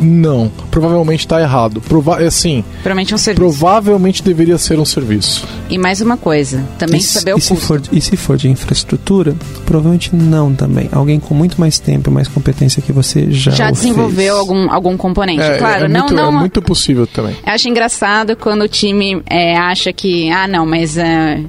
não, 0.00 0.50
provavelmente 0.70 1.20
está 1.20 1.40
errado. 1.40 1.80
Prova 1.80 2.22
é 2.22 2.26
assim. 2.26 2.64
Provavelmente 2.82 3.12
é 3.12 3.14
um 3.14 3.18
serviço. 3.18 3.40
Provavelmente 3.40 4.22
deveria 4.22 4.58
ser 4.58 4.78
um 4.78 4.84
serviço. 4.84 5.46
E 5.68 5.78
mais 5.78 6.00
uma 6.00 6.16
coisa, 6.16 6.64
também 6.78 7.00
e, 7.00 7.02
saber 7.02 7.34
o 7.34 7.38
e 7.38 7.40
custo. 7.40 7.56
Se 7.56 7.66
for, 7.66 7.82
e 7.92 8.00
se 8.00 8.16
for 8.16 8.36
de 8.36 8.48
infraestrutura, 8.48 9.34
provavelmente 9.64 10.14
não 10.14 10.54
também. 10.54 10.88
Alguém 10.92 11.18
com 11.18 11.34
muito 11.34 11.60
mais 11.60 11.78
tempo 11.78 12.10
e 12.10 12.12
mais 12.12 12.28
competência 12.28 12.82
que 12.82 12.92
você 12.92 13.30
já 13.30 13.50
já 13.50 13.70
desenvolveu 13.70 14.36
algum 14.36 14.70
algum 14.70 14.96
componente. 14.96 15.42
É, 15.42 15.58
claro, 15.58 15.86
é 15.86 15.88
não, 15.88 16.00
muito, 16.00 16.14
não. 16.14 16.28
É 16.28 16.32
muito 16.32 16.62
possível 16.62 17.06
também. 17.06 17.36
Eu 17.46 17.52
acho 17.52 17.68
engraçado 17.68 18.36
quando 18.36 18.62
o 18.62 18.68
time 18.68 19.22
é, 19.28 19.56
acha 19.56 19.92
que 19.92 20.30
ah 20.30 20.46
não, 20.46 20.66
mas 20.66 20.96
é, 20.96 21.40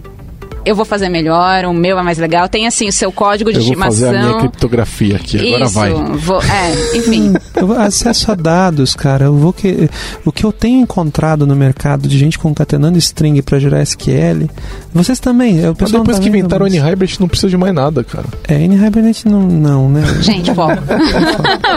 eu 0.67 0.75
vou 0.75 0.83
fazer 0.83 1.07
melhor, 1.07 1.63
o 1.63 1.73
meu 1.73 1.97
é 1.97 2.03
mais 2.03 2.17
legal. 2.17 2.49
Tem 2.49 2.67
assim 2.67 2.89
o 2.89 2.91
seu 2.91 3.09
código 3.09 3.51
de 3.51 3.57
eu 3.57 3.61
estimação. 3.61 3.99
Vou 3.99 4.07
fazer 4.07 4.17
a 4.17 4.27
minha 4.27 4.39
criptografia 4.39 5.15
aqui, 5.15 5.37
agora 5.47 5.63
Isso, 5.63 5.73
vai. 5.73 5.93
Vou, 5.93 6.41
é, 6.41 6.97
enfim. 6.97 7.33
eu, 7.55 7.71
acesso 7.71 8.33
a 8.33 8.35
dados, 8.35 8.93
cara. 8.93 9.25
Eu 9.25 9.35
vou 9.37 9.53
que, 9.53 9.89
o 10.25 10.31
que 10.31 10.43
eu 10.43 10.51
tenho 10.51 10.81
encontrado 10.81 11.47
no 11.47 11.55
mercado 11.55 12.09
de 12.09 12.17
gente 12.17 12.37
concatenando 12.37 12.97
string 12.97 13.41
para 13.41 13.59
gerar 13.59 13.81
SQL, 13.81 14.49
vocês 14.93 15.19
também. 15.19 15.69
O 15.69 15.75
Mas 15.79 15.91
depois 15.91 16.17
tá 16.17 16.23
que 16.23 16.29
inventaram 16.29 16.65
o 16.65 16.69
NHybrid 16.69 17.17
não 17.19 17.29
precisa 17.29 17.49
de 17.49 17.55
mais 17.55 17.73
nada, 17.73 18.03
cara. 18.03 18.25
É, 18.45 18.57
NHybrid 18.57 19.23
não, 19.25 19.41
não, 19.43 19.89
né? 19.89 20.01
Gente, 20.19 20.53
foco. 20.53 20.75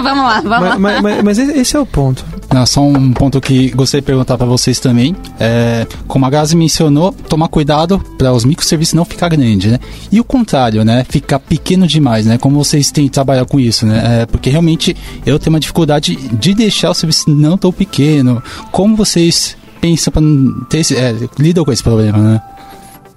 vamos 0.02 0.24
lá, 0.24 0.40
vamos 0.40 0.48
mas, 0.48 0.60
lá. 0.60 0.78
Mas, 0.78 1.00
mas, 1.00 1.22
mas, 1.22 1.38
esse 1.38 1.76
é 1.76 1.78
o 1.78 1.86
ponto. 1.86 2.24
Não, 2.52 2.66
só 2.66 2.82
um 2.82 3.12
ponto 3.12 3.40
que 3.40 3.70
gostaria 3.70 4.02
de 4.02 4.06
perguntar 4.06 4.36
para 4.36 4.46
vocês 4.46 4.80
também. 4.80 5.14
É, 5.38 5.86
como 6.08 6.26
a 6.26 6.30
Gazi 6.30 6.56
mencionou, 6.56 7.12
tomar 7.12 7.46
cuidado 7.46 8.00
para 8.18 8.32
os 8.32 8.44
microserviços 8.44 8.79
não 8.94 9.04
ficar 9.04 9.28
grande, 9.28 9.68
né? 9.68 9.78
E 10.10 10.20
o 10.20 10.24
contrário, 10.24 10.84
né? 10.84 11.04
Ficar 11.08 11.38
pequeno 11.38 11.86
demais, 11.86 12.26
né? 12.26 12.38
Como 12.38 12.62
vocês 12.62 12.90
têm 12.90 13.04
que 13.04 13.10
trabalhar 13.10 13.44
com 13.44 13.58
isso, 13.58 13.86
né? 13.86 14.22
É, 14.22 14.26
porque 14.26 14.50
realmente 14.50 14.96
eu 15.24 15.38
tenho 15.38 15.54
uma 15.54 15.60
dificuldade 15.60 16.16
de 16.16 16.54
deixar 16.54 16.90
o 16.90 16.94
serviço 16.94 17.30
não 17.30 17.56
tão 17.56 17.72
pequeno. 17.72 18.42
Como 18.70 18.96
vocês 18.96 19.56
pensam 19.80 20.12
para 20.12 20.22
ter 20.68 20.78
esse, 20.78 20.96
é, 20.96 21.14
lidam 21.38 21.64
com 21.64 21.72
esse 21.72 21.82
problema, 21.82 22.18
né? 22.18 22.42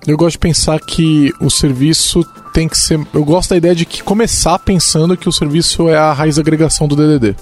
Eu 0.05 0.17
gosto 0.17 0.33
de 0.33 0.39
pensar 0.39 0.79
que 0.79 1.31
o 1.39 1.49
serviço 1.49 2.25
tem 2.53 2.67
que 2.67 2.77
ser. 2.77 2.99
Eu 3.13 3.23
gosto 3.23 3.51
da 3.51 3.57
ideia 3.57 3.73
de 3.73 3.85
que 3.85 4.03
começar 4.03 4.59
pensando 4.59 5.15
que 5.15 5.29
o 5.29 5.31
serviço 5.31 5.87
é 5.87 5.95
a 5.95 6.11
raiz 6.11 6.37
agregação 6.37 6.87
do 6.87 6.95
DDD. 6.95 7.35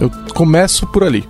Eu 0.00 0.10
começo 0.34 0.86
por 0.86 1.04
ali. 1.04 1.24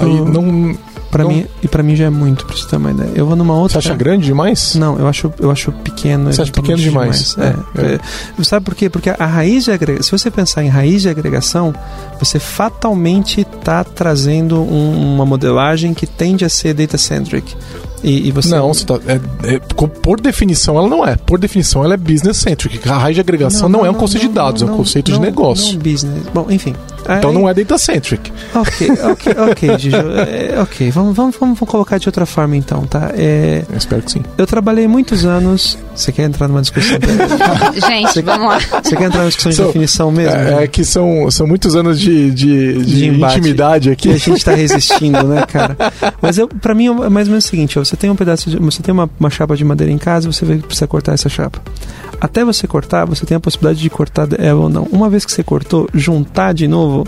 Aí 0.00 0.20
não. 0.20 0.76
Pra 1.10 1.24
não... 1.24 1.30
mim, 1.30 1.46
e 1.60 1.66
para 1.66 1.82
mim 1.82 1.96
já 1.96 2.04
é 2.04 2.10
muito, 2.10 2.46
pra 2.46 2.56
você 2.56 2.68
ter 2.68 2.76
uma 2.76 2.92
ideia. 2.92 3.10
Eu 3.14 3.26
vou 3.26 3.34
numa 3.34 3.54
outra. 3.54 3.80
Você 3.80 3.88
acha 3.88 3.96
grande 3.96 4.26
demais? 4.26 4.76
Não, 4.76 4.96
eu 4.98 5.08
acho, 5.08 5.32
eu 5.40 5.50
acho 5.50 5.72
pequeno. 5.72 6.32
Você 6.32 6.42
acha 6.42 6.52
pequeno 6.52 6.78
demais? 6.78 7.34
demais. 7.34 7.56
É, 7.74 7.82
é. 7.82 7.94
É. 8.38 8.44
Sabe 8.44 8.64
por 8.64 8.74
quê? 8.74 8.88
Porque 8.88 9.10
a 9.10 9.26
raiz 9.26 9.64
de 9.64 9.72
agregação, 9.72 10.02
se 10.04 10.10
você 10.12 10.30
pensar 10.30 10.62
em 10.62 10.68
raiz 10.68 11.02
de 11.02 11.08
agregação, 11.08 11.74
você 12.18 12.38
fatalmente 12.38 13.40
está 13.40 13.82
trazendo 13.82 14.60
um, 14.60 15.14
uma 15.14 15.26
modelagem 15.26 15.92
que 15.92 16.06
tende 16.06 16.44
a 16.44 16.48
ser 16.48 16.74
data-centric. 16.74 17.56
E, 18.02 18.28
e 18.28 18.30
você 18.32 18.48
Não, 18.48 18.68
você 18.72 18.84
tá, 18.86 18.98
é- 19.06 19.54
é- 19.54 19.58
por 20.02 20.20
definição 20.20 20.78
ela 20.78 20.88
não 20.88 21.06
é. 21.06 21.16
Por 21.16 21.38
definição 21.38 21.84
ela 21.84 21.94
é 21.94 21.96
business 21.96 22.38
centric. 22.38 22.88
A 22.88 22.96
raiz 22.98 23.14
de 23.14 23.20
agregação 23.20 23.68
não, 23.68 23.84
é 23.84 23.90
um 23.90 23.94
conceito 23.94 24.26
de 24.26 24.32
dados, 24.32 24.62
é 24.62 24.64
um 24.66 24.76
conceito 24.76 25.06
de 25.06 25.12
não- 25.12 25.20
negócio. 25.20 25.74
Não 25.74 25.78
business. 25.80 26.22
Bom, 26.32 26.46
enfim. 26.50 26.74
Então 27.18 27.32
não 27.32 27.48
é 27.48 27.54
data 27.54 27.76
centric. 27.76 28.30
Ok, 28.54 28.90
ok, 29.12 29.32
ok, 29.50 29.78
Gigi. 29.78 29.96
É, 29.96 30.60
ok, 30.60 30.90
vamos, 30.90 31.16
vamos, 31.16 31.36
vamos 31.38 31.58
colocar 31.60 31.98
de 31.98 32.08
outra 32.08 32.24
forma 32.24 32.56
então, 32.56 32.86
tá? 32.86 33.10
É, 33.14 33.64
Eu 33.70 33.76
espero 33.78 34.02
que 34.02 34.12
sim. 34.12 34.22
eu 34.38 34.46
trabalhei 34.46 34.86
muitos 34.86 35.24
anos. 35.24 35.76
Você 35.94 36.12
quer 36.12 36.22
entrar 36.24 36.46
numa 36.48 36.60
discussão? 36.60 36.98
Gente, 37.74 38.22
vamos 38.22 38.48
lá. 38.48 38.58
Você 38.82 38.96
quer 38.96 39.04
entrar 39.04 39.18
numa 39.20 39.28
discussão 39.28 39.50
de 39.50 39.56
So, 39.56 39.66
definição 39.66 40.10
mesmo? 40.12 40.36
É, 40.36 40.64
é 40.64 40.66
que 40.66 40.84
são, 40.84 41.30
são 41.30 41.46
muitos 41.46 41.74
anos 41.74 41.98
de, 42.00 42.30
de, 42.30 42.84
de 42.84 42.84
De 42.84 43.06
intimidade 43.08 43.96
que 43.96 44.08
aqui. 44.10 44.14
a 44.14 44.16
gente 44.18 44.44
tá 44.44 44.52
resistindo, 44.54 45.22
né, 45.24 45.44
cara? 45.46 45.76
Mas 46.22 46.38
eu, 46.38 46.48
pra 46.48 46.74
mim 46.74 46.86
é 46.86 47.08
mais 47.08 47.26
ou 47.26 47.32
menos 47.32 47.44
o 47.44 47.48
seguinte, 47.48 47.78
ó, 47.78 47.84
você 47.90 47.96
tem 47.96 48.08
um 48.08 48.14
pedaço 48.14 48.48
de, 48.48 48.56
você 48.56 48.80
tem 48.84 48.92
uma, 48.92 49.10
uma 49.18 49.28
chapa 49.28 49.56
de 49.56 49.64
madeira 49.64 49.92
em 49.92 49.98
casa, 49.98 50.30
você 50.30 50.44
vai 50.44 50.58
precisar 50.58 50.86
cortar 50.86 51.12
essa 51.12 51.28
chapa. 51.28 51.60
Até 52.20 52.44
você 52.44 52.64
cortar, 52.68 53.04
você 53.04 53.26
tem 53.26 53.36
a 53.36 53.40
possibilidade 53.40 53.80
de 53.80 53.90
cortar 53.90 54.28
ela 54.38 54.60
ou 54.60 54.68
não. 54.68 54.84
Uma 54.84 55.10
vez 55.10 55.24
que 55.24 55.32
você 55.32 55.42
cortou, 55.42 55.88
juntar 55.92 56.54
de 56.54 56.68
novo, 56.68 57.04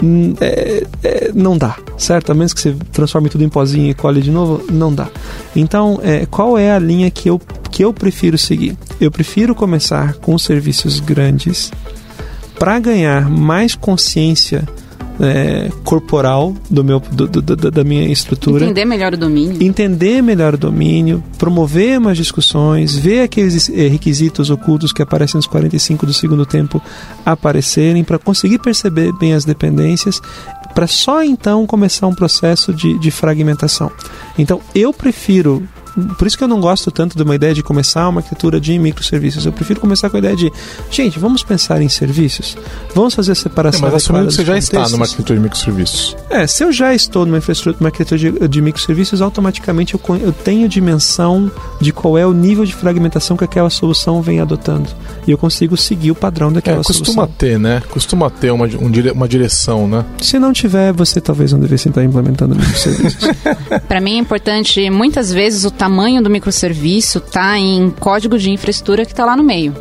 hum, 0.00 0.34
é- 0.40 0.86
é, 1.02 1.32
não 1.34 1.58
dá, 1.58 1.76
certo? 1.98 2.30
A 2.30 2.34
menos 2.34 2.54
que 2.54 2.60
você 2.60 2.76
transforme 2.92 3.28
tudo 3.28 3.42
em 3.42 3.48
pozinho 3.48 3.90
e 3.90 3.94
colhe 3.94 4.22
de 4.22 4.30
novo, 4.30 4.64
não 4.70 4.94
dá. 4.94 5.08
Então, 5.56 5.98
é, 6.00 6.26
qual 6.26 6.56
é 6.56 6.70
a 6.70 6.78
linha 6.78 7.10
que 7.10 7.28
eu, 7.28 7.40
que 7.68 7.84
eu 7.84 7.92
prefiro 7.92 8.38
seguir? 8.38 8.76
Eu 9.00 9.10
prefiro 9.10 9.52
começar 9.52 10.14
com 10.14 10.38
serviços 10.38 11.00
grandes 11.00 11.72
para 12.56 12.78
ganhar 12.78 13.28
mais 13.28 13.74
consciência 13.74 14.62
é, 15.20 15.70
corporal 15.84 16.54
do 16.68 16.82
meu, 16.82 16.98
do- 16.98 17.28
do- 17.28 17.70
da 17.70 17.84
minha 17.84 18.08
estrutura 18.10 18.64
Entender 18.64 18.84
melhor 18.84 19.14
o 19.14 19.16
domínio. 19.16 19.62
entender 19.62 20.22
melhor 20.22 20.54
o 20.54 20.58
domínio, 20.58 21.22
promover 21.38 22.00
mais 22.00 22.16
discussões, 22.16 22.96
ver 22.96 23.20
aqueles 23.20 23.68
eh, 23.70 23.86
requisitos 23.88 24.50
ocultos 24.50 24.92
que 24.92 25.00
aparecem 25.02 25.38
nos 25.38 25.46
45 25.46 26.04
do 26.06 26.12
segundo 26.12 26.44
tempo 26.44 26.82
aparecerem, 27.24 28.02
para 28.04 28.18
conseguir 28.18 28.58
perceber 28.58 29.12
bem 29.12 29.34
as 29.34 29.44
dependências, 29.44 30.20
para 30.74 30.86
só 30.86 31.22
então 31.22 31.66
começar 31.66 32.06
um 32.08 32.14
processo 32.14 32.72
de, 32.74 32.98
de 32.98 33.10
fragmentação. 33.10 33.90
Então, 34.38 34.60
eu 34.74 34.92
prefiro. 34.92 35.62
Por 36.18 36.26
isso 36.26 36.36
que 36.36 36.44
eu 36.44 36.48
não 36.48 36.60
gosto 36.60 36.90
tanto 36.90 37.16
de 37.16 37.22
uma 37.22 37.34
ideia 37.34 37.54
de 37.54 37.62
começar 37.62 38.08
uma 38.08 38.20
arquitetura 38.20 38.60
de 38.60 38.78
microserviços. 38.78 39.46
Eu 39.46 39.52
prefiro 39.52 39.80
começar 39.80 40.10
com 40.10 40.16
a 40.16 40.18
ideia 40.18 40.36
de, 40.36 40.52
gente, 40.90 41.18
vamos 41.18 41.42
pensar 41.42 41.80
em 41.82 41.88
serviços, 41.88 42.56
vamos 42.94 43.14
fazer 43.14 43.30
a 43.30 43.32
É, 43.32 43.34
separação. 43.34 43.80
mas 43.82 43.94
assumindo 43.94 44.26
que 44.28 44.34
você 44.34 44.44
já 44.44 44.56
está 44.58 44.72
contextos. 44.78 44.92
numa 44.92 45.04
arquitetura 45.04 45.38
de 45.38 45.42
microserviços. 45.42 46.16
É, 46.30 46.46
se 46.46 46.64
eu 46.64 46.72
já 46.72 46.94
estou 46.94 47.24
numa 47.26 47.38
infraestrutura, 47.38 47.76
numa 47.80 47.88
arquitetura 47.88 48.18
de, 48.40 48.48
de 48.48 48.60
microserviços, 48.62 49.20
automaticamente 49.22 49.94
eu, 49.94 50.00
eu 50.20 50.32
tenho 50.32 50.68
dimensão 50.68 51.50
de 51.80 51.92
qual 51.92 52.18
é 52.18 52.26
o 52.26 52.32
nível 52.32 52.64
de 52.64 52.74
fragmentação 52.74 53.36
que 53.36 53.44
aquela 53.44 53.70
solução 53.70 54.20
vem 54.22 54.40
adotando. 54.40 54.88
E 55.26 55.30
eu 55.30 55.38
consigo 55.38 55.76
seguir 55.76 56.10
o 56.10 56.14
padrão 56.14 56.48
É, 56.50 56.54
daquela 56.54 56.82
costuma 56.82 57.04
solução. 57.06 57.34
ter, 57.38 57.58
né? 57.58 57.82
Costuma 57.90 58.28
ter 58.30 58.50
uma, 58.50 58.64
um 58.66 58.90
dire- 58.90 59.10
uma 59.12 59.28
direção, 59.28 59.86
né? 59.88 60.04
Se 60.20 60.38
não 60.38 60.52
tiver, 60.52 60.92
você 60.92 61.20
talvez 61.20 61.52
não 61.52 61.60
devesse 61.60 61.88
estar 61.88 62.02
implementando 62.04 62.54
microserviços. 62.56 63.28
Para 63.88 64.00
mim 64.00 64.16
é 64.16 64.18
importante, 64.18 64.88
muitas 64.90 65.32
vezes, 65.32 65.64
o 65.64 65.70
tamanho 65.84 66.22
do 66.22 66.30
microserviço 66.30 67.20
tá 67.20 67.58
em 67.58 67.90
código 67.90 68.38
de 68.38 68.50
infraestrutura 68.50 69.04
que 69.04 69.14
tá 69.14 69.26
lá 69.26 69.36
no 69.36 69.42
meio. 69.42 69.74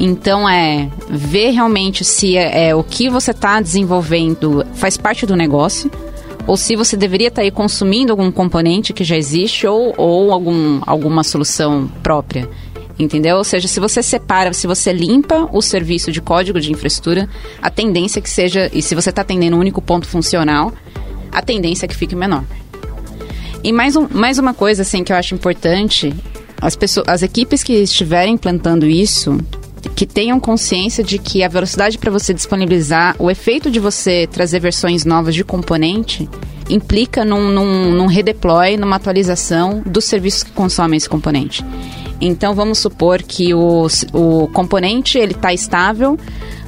Então 0.00 0.48
é 0.48 0.88
ver 1.10 1.50
realmente 1.50 2.06
se 2.06 2.38
é, 2.38 2.68
é 2.68 2.74
o 2.74 2.82
que 2.82 3.10
você 3.10 3.32
está 3.32 3.60
desenvolvendo 3.60 4.64
faz 4.72 4.96
parte 4.96 5.26
do 5.26 5.36
negócio 5.36 5.90
ou 6.46 6.56
se 6.56 6.74
você 6.74 6.96
deveria 6.96 7.28
estar 7.28 7.42
aí 7.42 7.50
consumindo 7.50 8.12
algum 8.12 8.32
componente 8.32 8.94
que 8.94 9.04
já 9.04 9.14
existe 9.14 9.66
ou, 9.66 9.92
ou 9.98 10.32
algum, 10.32 10.80
alguma 10.86 11.22
solução 11.22 11.86
própria. 12.02 12.48
Entendeu? 12.98 13.36
Ou 13.36 13.44
seja, 13.44 13.68
se 13.68 13.78
você 13.78 14.02
separa, 14.02 14.54
se 14.54 14.66
você 14.66 14.90
limpa 14.90 15.50
o 15.52 15.60
serviço 15.60 16.10
de 16.10 16.22
código 16.22 16.58
de 16.58 16.72
infraestrutura, 16.72 17.28
a 17.60 17.68
tendência 17.68 18.20
é 18.20 18.22
que 18.22 18.30
seja, 18.30 18.70
e 18.72 18.80
se 18.80 18.94
você 18.94 19.10
está 19.10 19.20
atendendo 19.20 19.54
um 19.54 19.60
único 19.60 19.82
ponto 19.82 20.08
funcional, 20.08 20.72
a 21.30 21.42
tendência 21.42 21.84
é 21.84 21.88
que 21.88 21.94
fique 21.94 22.16
menor. 22.16 22.42
E 23.62 23.72
mais, 23.72 23.96
um, 23.96 24.06
mais 24.10 24.38
uma 24.38 24.54
coisa 24.54 24.82
assim 24.82 25.02
que 25.02 25.12
eu 25.12 25.16
acho 25.16 25.34
importante, 25.34 26.14
as, 26.60 26.76
pessoas, 26.76 27.08
as 27.08 27.22
equipes 27.22 27.62
que 27.62 27.72
estiverem 27.74 28.34
implantando 28.34 28.86
isso, 28.86 29.38
que 29.94 30.06
tenham 30.06 30.38
consciência 30.40 31.02
de 31.02 31.18
que 31.18 31.42
a 31.42 31.48
velocidade 31.48 31.98
para 31.98 32.10
você 32.10 32.32
disponibilizar, 32.32 33.16
o 33.18 33.30
efeito 33.30 33.70
de 33.70 33.78
você 33.78 34.26
trazer 34.26 34.60
versões 34.60 35.04
novas 35.04 35.34
de 35.34 35.44
componente, 35.44 36.28
implica 36.68 37.24
num, 37.24 37.50
num, 37.50 37.92
num 37.92 38.06
redeploy, 38.06 38.76
numa 38.76 38.96
atualização 38.96 39.82
dos 39.86 40.04
serviços 40.04 40.42
que 40.42 40.50
consomem 40.50 40.96
esse 40.96 41.08
componente. 41.08 41.64
Então 42.20 42.54
vamos 42.54 42.78
supor 42.78 43.22
que 43.22 43.54
o, 43.54 43.86
o 44.12 44.48
componente 44.48 45.18
ele 45.18 45.32
está 45.32 45.52
estável, 45.52 46.18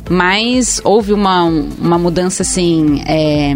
mas 0.08 0.80
houve 0.84 1.12
uma, 1.12 1.44
uma 1.44 1.98
mudança 1.98 2.42
assim 2.42 3.02
é, 3.06 3.54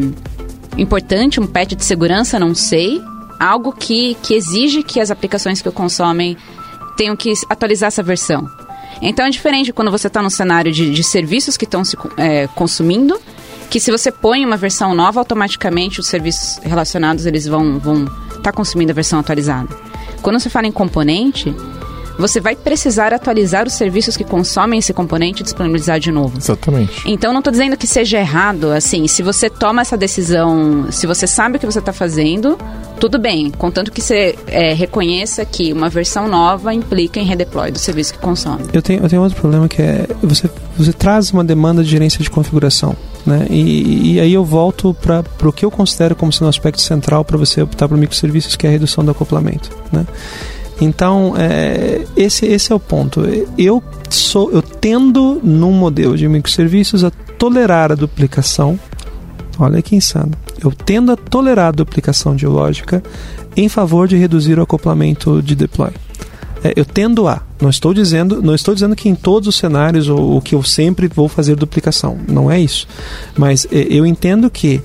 importante, 0.76 1.38
um 1.38 1.46
patch 1.46 1.74
de 1.74 1.84
segurança, 1.84 2.38
não 2.38 2.54
sei, 2.54 3.00
algo 3.42 3.72
que, 3.72 4.14
que 4.22 4.34
exige 4.34 4.82
que 4.82 5.00
as 5.00 5.10
aplicações 5.10 5.60
que 5.60 5.68
o 5.68 5.72
consomem 5.72 6.36
tenham 6.96 7.16
que 7.16 7.32
atualizar 7.48 7.88
essa 7.88 8.02
versão. 8.02 8.48
Então 9.00 9.26
é 9.26 9.30
diferente 9.30 9.72
quando 9.72 9.90
você 9.90 10.06
está 10.06 10.22
no 10.22 10.30
cenário 10.30 10.70
de, 10.70 10.92
de 10.92 11.02
serviços 11.02 11.56
que 11.56 11.64
estão 11.64 11.84
se 11.84 11.96
é, 12.16 12.46
consumindo, 12.48 13.20
que 13.68 13.80
se 13.80 13.90
você 13.90 14.12
põe 14.12 14.44
uma 14.44 14.56
versão 14.56 14.94
nova, 14.94 15.18
automaticamente 15.18 15.98
os 15.98 16.06
serviços 16.06 16.58
relacionados 16.62 17.26
eles 17.26 17.46
vão 17.46 17.76
estar 17.76 17.84
vão 17.84 18.04
tá 18.42 18.52
consumindo 18.52 18.92
a 18.92 18.94
versão 18.94 19.18
atualizada. 19.18 19.68
Quando 20.20 20.38
você 20.38 20.48
fala 20.48 20.68
em 20.68 20.72
componente, 20.72 21.52
você 22.18 22.40
vai 22.40 22.54
precisar 22.54 23.12
atualizar 23.12 23.66
os 23.66 23.74
serviços 23.74 24.16
que 24.16 24.24
consomem 24.24 24.78
esse 24.78 24.92
componente 24.92 25.42
e 25.42 25.44
disponibilizar 25.44 25.98
de 25.98 26.10
novo. 26.10 26.36
Exatamente. 26.38 27.02
Então 27.06 27.32
não 27.32 27.40
estou 27.40 27.50
dizendo 27.50 27.76
que 27.76 27.86
seja 27.86 28.18
errado, 28.18 28.70
assim, 28.70 29.06
se 29.06 29.22
você 29.22 29.48
toma 29.48 29.82
essa 29.82 29.96
decisão, 29.96 30.86
se 30.90 31.06
você 31.06 31.26
sabe 31.26 31.56
o 31.56 31.60
que 31.60 31.66
você 31.66 31.78
está 31.78 31.92
fazendo, 31.92 32.58
tudo 33.00 33.18
bem, 33.18 33.50
contanto 33.50 33.90
que 33.90 34.00
você 34.00 34.36
é, 34.46 34.72
reconheça 34.72 35.44
que 35.44 35.72
uma 35.72 35.88
versão 35.88 36.28
nova 36.28 36.72
implica 36.72 37.18
em 37.18 37.24
redeploy 37.24 37.70
do 37.70 37.78
serviço 37.78 38.12
que 38.14 38.18
consome. 38.20 38.64
eu, 38.72 38.82
tenho, 38.82 39.02
eu 39.02 39.08
tenho 39.08 39.22
outro 39.22 39.38
problema 39.40 39.68
que 39.68 39.82
é 39.82 40.06
você, 40.22 40.48
você 40.76 40.92
traz 40.92 41.32
uma 41.32 41.44
demanda 41.44 41.82
de 41.82 41.90
gerência 41.90 42.22
de 42.22 42.30
configuração. 42.30 42.96
Né? 43.24 43.46
E, 43.50 44.14
e 44.14 44.20
aí 44.20 44.32
eu 44.32 44.44
volto 44.44 44.94
para 44.94 45.24
o 45.48 45.52
que 45.52 45.64
eu 45.64 45.70
considero 45.70 46.14
como 46.14 46.32
sendo 46.32 46.46
um 46.46 46.48
aspecto 46.48 46.80
central 46.80 47.24
para 47.24 47.36
você 47.36 47.62
optar 47.62 47.88
por 47.88 47.96
microserviços, 47.96 48.56
que 48.56 48.66
é 48.66 48.70
a 48.70 48.72
redução 48.72 49.04
do 49.04 49.10
acoplamento. 49.10 49.70
Né? 49.92 50.04
Então, 50.82 51.34
é, 51.36 52.04
esse, 52.16 52.44
esse 52.44 52.72
é 52.72 52.74
o 52.74 52.80
ponto. 52.80 53.22
Eu 53.56 53.80
sou, 54.10 54.50
eu 54.50 54.60
tendo 54.60 55.40
num 55.40 55.70
modelo 55.70 56.16
de 56.16 56.26
microserviços 56.26 57.04
a 57.04 57.10
tolerar 57.10 57.92
a 57.92 57.94
duplicação. 57.94 58.78
Olha 59.60 59.80
que 59.80 59.94
insano. 59.94 60.32
Eu 60.60 60.72
tendo 60.72 61.12
a 61.12 61.16
tolerar 61.16 61.68
a 61.68 61.70
duplicação 61.70 62.34
de 62.34 62.48
lógica 62.48 63.00
em 63.56 63.68
favor 63.68 64.08
de 64.08 64.16
reduzir 64.16 64.58
o 64.58 64.62
acoplamento 64.62 65.40
de 65.40 65.54
deploy. 65.54 65.92
É, 66.64 66.72
eu 66.74 66.84
tendo 66.84 67.28
a. 67.28 67.42
Não 67.60 67.70
estou 67.70 67.94
dizendo, 67.94 68.42
não 68.42 68.54
estou 68.54 68.74
dizendo 68.74 68.96
que 68.96 69.08
em 69.08 69.14
todos 69.14 69.48
os 69.48 69.54
cenários 69.54 70.08
ou, 70.08 70.40
que 70.40 70.52
eu 70.52 70.64
sempre 70.64 71.06
vou 71.06 71.28
fazer 71.28 71.54
duplicação. 71.54 72.18
Não 72.28 72.50
é 72.50 72.60
isso. 72.60 72.88
Mas 73.36 73.68
é, 73.70 73.86
eu 73.88 74.04
entendo 74.04 74.50
que, 74.50 74.82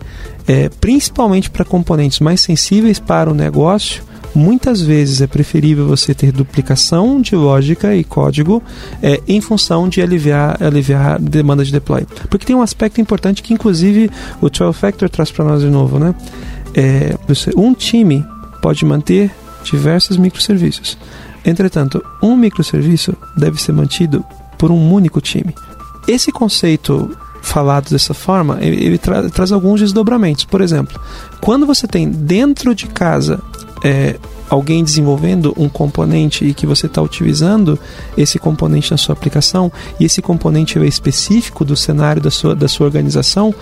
é, 0.47 0.69
principalmente 0.69 1.49
para 1.49 1.65
componentes 1.65 2.19
mais 2.19 2.41
sensíveis 2.41 2.99
para 2.99 3.31
o 3.31 3.33
negócio, 3.33 4.03
muitas 4.33 4.81
vezes 4.81 5.21
é 5.21 5.27
preferível 5.27 5.87
você 5.87 6.13
ter 6.13 6.31
duplicação 6.31 7.21
de 7.21 7.35
lógica 7.35 7.95
e 7.95 8.03
código 8.03 8.61
é, 9.01 9.21
em 9.27 9.41
função 9.41 9.89
de 9.89 10.01
aliviar, 10.01 10.61
aliviar 10.61 11.15
a 11.15 11.17
demanda 11.17 11.63
de 11.63 11.71
deploy. 11.71 12.05
Porque 12.29 12.45
tem 12.45 12.55
um 12.55 12.61
aspecto 12.61 13.01
importante 13.01 13.41
que, 13.41 13.53
inclusive, 13.53 14.09
o 14.41 14.49
12 14.49 14.77
Factor 14.77 15.09
traz 15.09 15.31
para 15.31 15.45
nós 15.45 15.61
de 15.61 15.69
novo, 15.69 15.99
né? 15.99 16.13
É, 16.75 17.15
um 17.55 17.73
time 17.73 18.25
pode 18.61 18.85
manter 18.85 19.31
diversos 19.63 20.17
microserviços. 20.17 20.97
Entretanto, 21.45 22.03
um 22.21 22.35
microserviço 22.35 23.15
deve 23.37 23.61
ser 23.61 23.71
mantido 23.71 24.23
por 24.57 24.71
um 24.71 24.91
único 24.91 25.21
time. 25.21 25.55
Esse 26.07 26.31
conceito 26.31 27.17
falado 27.41 27.89
dessa 27.89 28.13
forma, 28.13 28.57
ele 28.61 28.97
tra 28.97 29.29
traz 29.29 29.51
alguns 29.51 29.79
desdobramentos. 29.79 30.43
Por 30.43 30.61
exemplo, 30.61 30.99
quando 31.41 31.65
você 31.65 31.87
tem 31.87 32.09
dentro 32.09 32.75
de 32.75 32.87
casa 32.87 33.41
é, 33.83 34.17
alguém 34.49 34.83
desenvolvendo 34.83 35.53
um 35.57 35.67
componente 35.67 36.45
e 36.45 36.53
que 36.53 36.65
você 36.65 36.85
está 36.85 37.01
utilizando 37.01 37.77
esse 38.17 38.39
componente 38.39 38.91
na 38.91 38.97
sua 38.97 39.13
aplicação 39.13 39.71
e 39.99 40.05
esse 40.05 40.21
componente 40.21 40.79
é 40.79 40.85
específico 40.85 41.65
do 41.65 41.75
cenário 41.75 42.21
da 42.21 42.31
sua, 42.31 42.55
da 42.55 42.67
sua 42.67 42.85
organização, 42.85 43.53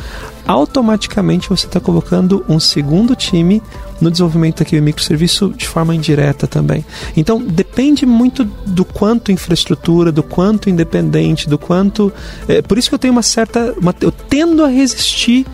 automaticamente 0.47 1.49
você 1.49 1.65
está 1.65 1.79
colocando 1.79 2.45
um 2.47 2.59
segundo 2.59 3.15
time 3.15 3.61
no 3.99 4.11
desenvolvimento 4.11 4.59
daquele 4.59 4.81
microserviço 4.81 5.49
de 5.55 5.67
forma 5.67 5.95
indireta 5.95 6.45
também. 6.45 6.85
Então 7.15 7.41
depende 7.41 8.05
muito 8.05 8.43
do 8.43 8.85
quanto 8.85 9.31
infraestrutura, 9.31 10.11
do 10.11 10.21
quanto 10.21 10.69
independente, 10.69 11.49
do 11.49 11.57
quanto. 11.57 12.11
É, 12.47 12.61
por 12.61 12.77
isso 12.77 12.89
que 12.89 12.95
eu 12.95 12.99
tenho 12.99 13.13
uma 13.13 13.23
certa. 13.23 13.73
Uma, 13.79 13.95
eu 14.01 14.11
tendo 14.11 14.63
a 14.63 14.67
resistir 14.67 15.45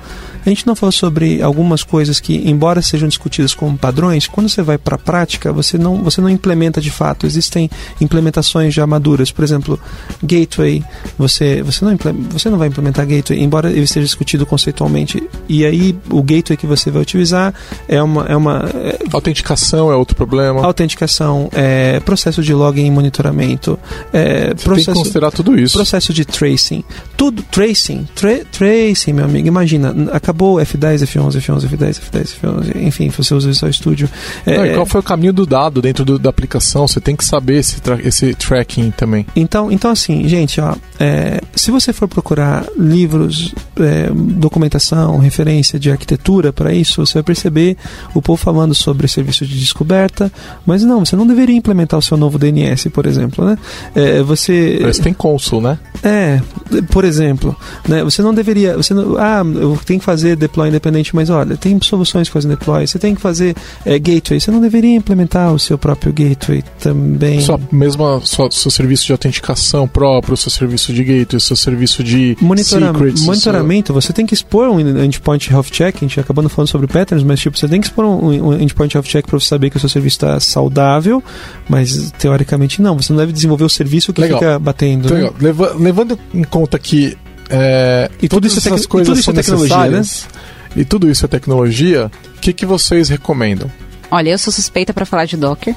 a 0.45 0.49
gente 0.49 0.67
não 0.67 0.75
falou 0.75 0.91
sobre 0.91 1.41
algumas 1.41 1.81
coisas 1.83 2.19
que, 2.19 2.35
embora 2.47 2.81
sejam 2.83 3.09
discutidas 3.09 3.55
como 3.55 3.75
padrões, 3.77 4.27
quando 4.27 4.47
você 4.47 4.61
vai 4.61 4.77
para 4.77 4.93
a 4.95 4.99
prática, 4.99 5.51
você 5.51 5.77
não, 5.77 6.03
você 6.03 6.21
não 6.21 6.29
implementa 6.29 6.79
de 6.79 6.91
fato. 6.91 7.25
Existem 7.25 7.67
implementações 7.99 8.73
já 8.73 8.85
maduras. 8.85 9.31
Por 9.31 9.43
exemplo, 9.43 9.79
gateway, 10.23 10.83
você, 11.17 11.63
você, 11.63 11.83
não, 11.83 11.97
você 12.29 12.49
não 12.49 12.57
vai 12.59 12.67
implementar 12.67 13.07
gateway, 13.07 13.41
embora 13.41 13.71
ele 13.71 13.81
esteja 13.83 14.05
discutido 14.05 14.45
conceitualmente. 14.45 15.21
E 15.49 15.65
aí, 15.65 15.95
o 16.11 16.21
gateway 16.21 16.55
que 16.57 16.67
você 16.67 16.91
vai 16.91 17.01
utilizar 17.01 17.53
é 17.87 18.01
uma. 18.03 18.25
É 18.25 18.34
uma 18.37 18.69
é- 18.73 18.97
Autenticação 19.11 19.91
é 19.91 19.95
outro 19.95 20.15
problema. 20.15 20.65
autenticação, 20.65 21.49
é, 21.53 21.99
processo 22.01 22.41
de 22.43 22.53
login 22.53 22.85
e 22.85 22.91
monitoramento, 22.91 23.77
é, 24.13 24.23
Você 24.33 24.45
tem 24.47 24.55
que 24.55 24.63
processo, 24.63 24.93
considerar 24.93 25.31
tudo 25.31 25.57
isso. 25.59 25.75
processo 25.77 26.13
de 26.13 26.25
tracing. 26.25 26.83
Tudo, 27.17 27.41
tracing, 27.43 28.07
tra- 28.15 28.43
tracing, 28.51 29.13
meu 29.13 29.25
amigo. 29.25 29.47
Imagina, 29.47 29.93
acabou 30.11 30.57
F10, 30.57 31.01
F11, 31.03 31.37
F11, 31.39 31.67
F10, 31.67 31.99
F10, 31.99 32.35
F11, 32.41 32.75
enfim, 32.83 33.09
você 33.09 33.33
usa 33.33 33.47
Visual 33.47 33.71
Studio. 33.71 34.09
É, 34.45 34.57
Não, 34.57 34.65
e 34.65 34.73
qual 34.73 34.85
foi 34.85 34.99
o 34.99 35.03
caminho 35.03 35.33
do 35.33 35.45
dado 35.45 35.81
dentro 35.81 36.03
do- 36.05 36.19
da 36.19 36.29
aplicação? 36.29 36.87
Você 36.87 36.99
tem 36.99 37.15
que 37.15 37.23
saber 37.25 37.57
esse, 37.59 37.81
tra- 37.81 37.99
esse 38.03 38.33
tracking 38.33 38.91
também. 38.91 39.25
Então, 39.35 39.71
então 39.71 39.89
assim, 39.91 40.27
gente, 40.27 40.59
ó, 40.61 40.75
é, 40.99 41.39
se 41.55 41.71
você 41.71 41.91
for 41.93 42.07
procurar 42.07 42.65
livros, 42.77 43.53
é, 43.79 44.09
documentação, 44.13 45.17
referência 45.17 45.79
de 45.79 45.89
arquitetura 45.91 46.53
para 46.53 46.73
isso, 46.73 47.05
você 47.05 47.15
vai 47.15 47.23
perceber 47.23 47.77
o 48.13 48.21
falando 48.35 48.73
sobre 48.73 49.07
serviço 49.07 49.45
de 49.45 49.59
descoberta, 49.59 50.31
mas 50.65 50.83
não, 50.83 51.05
você 51.05 51.15
não 51.15 51.27
deveria 51.27 51.55
implementar 51.55 51.99
o 51.99 52.01
seu 52.01 52.17
novo 52.17 52.39
DNS, 52.39 52.89
por 52.89 53.05
exemplo, 53.05 53.45
né? 53.45 53.57
É, 53.93 54.23
você 54.23 54.79
Você 54.81 55.01
tem 55.01 55.13
console, 55.13 55.63
né? 55.65 55.79
É, 56.03 56.41
por 56.89 57.03
exemplo, 57.03 57.55
né, 57.87 58.03
você 58.03 58.21
não 58.21 58.33
deveria, 58.33 58.75
você 58.77 58.93
não, 58.93 59.17
ah, 59.17 59.41
eu 59.55 59.77
tenho 59.85 59.99
que 59.99 60.05
fazer 60.05 60.35
deploy 60.35 60.69
independente, 60.69 61.15
mas 61.15 61.29
olha, 61.29 61.57
tem 61.57 61.77
soluções 61.81 62.27
que 62.27 62.33
fazem 62.33 62.49
deploy, 62.49 62.85
você 62.87 62.97
tem 62.99 63.13
que 63.15 63.21
fazer 63.21 63.55
é, 63.85 63.97
gateway, 63.99 64.39
você 64.39 64.51
não 64.51 64.61
deveria 64.61 64.95
implementar 64.95 65.53
o 65.53 65.59
seu 65.59 65.77
próprio 65.77 66.13
gateway 66.13 66.63
também. 66.79 67.41
Sua 67.41 67.59
mesma, 67.71 68.21
sua, 68.23 68.49
seu 68.51 68.69
serviço 68.71 69.05
de 69.05 69.11
autenticação 69.11 69.87
próprio, 69.87 70.37
seu 70.37 70.51
serviço 70.51 70.93
de 70.93 71.03
gateway, 71.03 71.39
seu 71.39 71.55
serviço 71.55 72.03
de 72.03 72.37
Monitora- 72.39 72.93
secrets. 72.93 73.23
monitoramento, 73.25 73.93
você 73.93 74.13
tem 74.13 74.25
que 74.25 74.33
expor 74.33 74.69
um 74.69 74.79
endpoint 74.79 75.51
health 75.51 75.65
check, 75.71 75.95
a 75.95 75.99
gente 75.99 76.19
acabou 76.19 76.41
não 76.43 76.49
falando 76.49 76.69
sobre 76.69 76.87
patterns, 76.87 77.23
mas 77.23 77.39
tipo, 77.39 77.57
você 77.57 77.67
tem 77.67 77.81
que 77.81 77.87
expor 77.87 78.05
um, 78.05 78.14
um 78.15 78.53
endpoint 78.61 78.95
health 78.95 79.05
check 79.05 79.25
para 79.25 79.39
você 79.39 79.47
saber 79.47 79.69
que 79.69 79.77
o 79.77 79.79
seu 79.79 79.89
serviço 79.89 80.15
está 80.17 80.39
saudável, 80.39 81.23
mas 81.69 82.11
teoricamente 82.17 82.81
não, 82.81 82.95
você 82.97 83.11
não 83.13 83.19
deve 83.19 83.31
desenvolver 83.33 83.63
o 83.63 83.69
serviço 83.69 84.11
que 84.13 84.21
Legal. 84.21 84.39
fica 84.39 84.59
batendo. 84.59 85.05
Então, 85.05 85.17
né? 85.17 85.23
legal. 85.23 85.35
Leva- 85.39 85.75
levando 85.79 86.19
em 86.33 86.43
conta 86.43 86.77
que 86.79 87.17
é, 87.49 88.09
E 88.21 88.27
tudo 88.27 88.41
todas 88.41 88.57
isso 88.57 88.67
é 88.67 88.71
essas 88.71 88.85
e 88.85 88.87
coisas 88.87 89.07
tudo 89.07 89.19
isso 89.19 89.25
são 89.25 89.33
é 89.33 89.35
tecnologia, 89.43 89.77
né? 89.77 89.97
necessárias 89.99 90.29
e 90.75 90.83
tudo 90.85 91.09
isso 91.09 91.23
é 91.23 91.27
tecnologia, 91.27 92.11
o 92.37 92.39
que, 92.41 92.51
que 92.53 92.65
vocês 92.65 93.07
recomendam? 93.09 93.71
Olha, 94.11 94.29
eu 94.31 94.37
sou 94.37 94.51
suspeita 94.51 94.93
para 94.93 95.05
falar 95.05 95.25
de 95.25 95.37
Docker. 95.37 95.73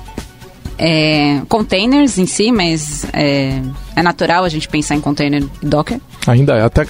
É, 0.81 1.41
containers 1.49 2.19
em 2.19 2.27
si, 2.27 2.53
mas 2.53 3.05
é, 3.13 3.61
é 3.97 4.03
natural 4.03 4.45
a 4.45 4.49
gente 4.49 4.69
pensar 4.69 4.95
em 4.95 5.01
container 5.01 5.43
e 5.61 5.67
Docker. 5.67 6.01
Ainda 6.27 6.55
é. 6.55 6.63
Até 6.63 6.85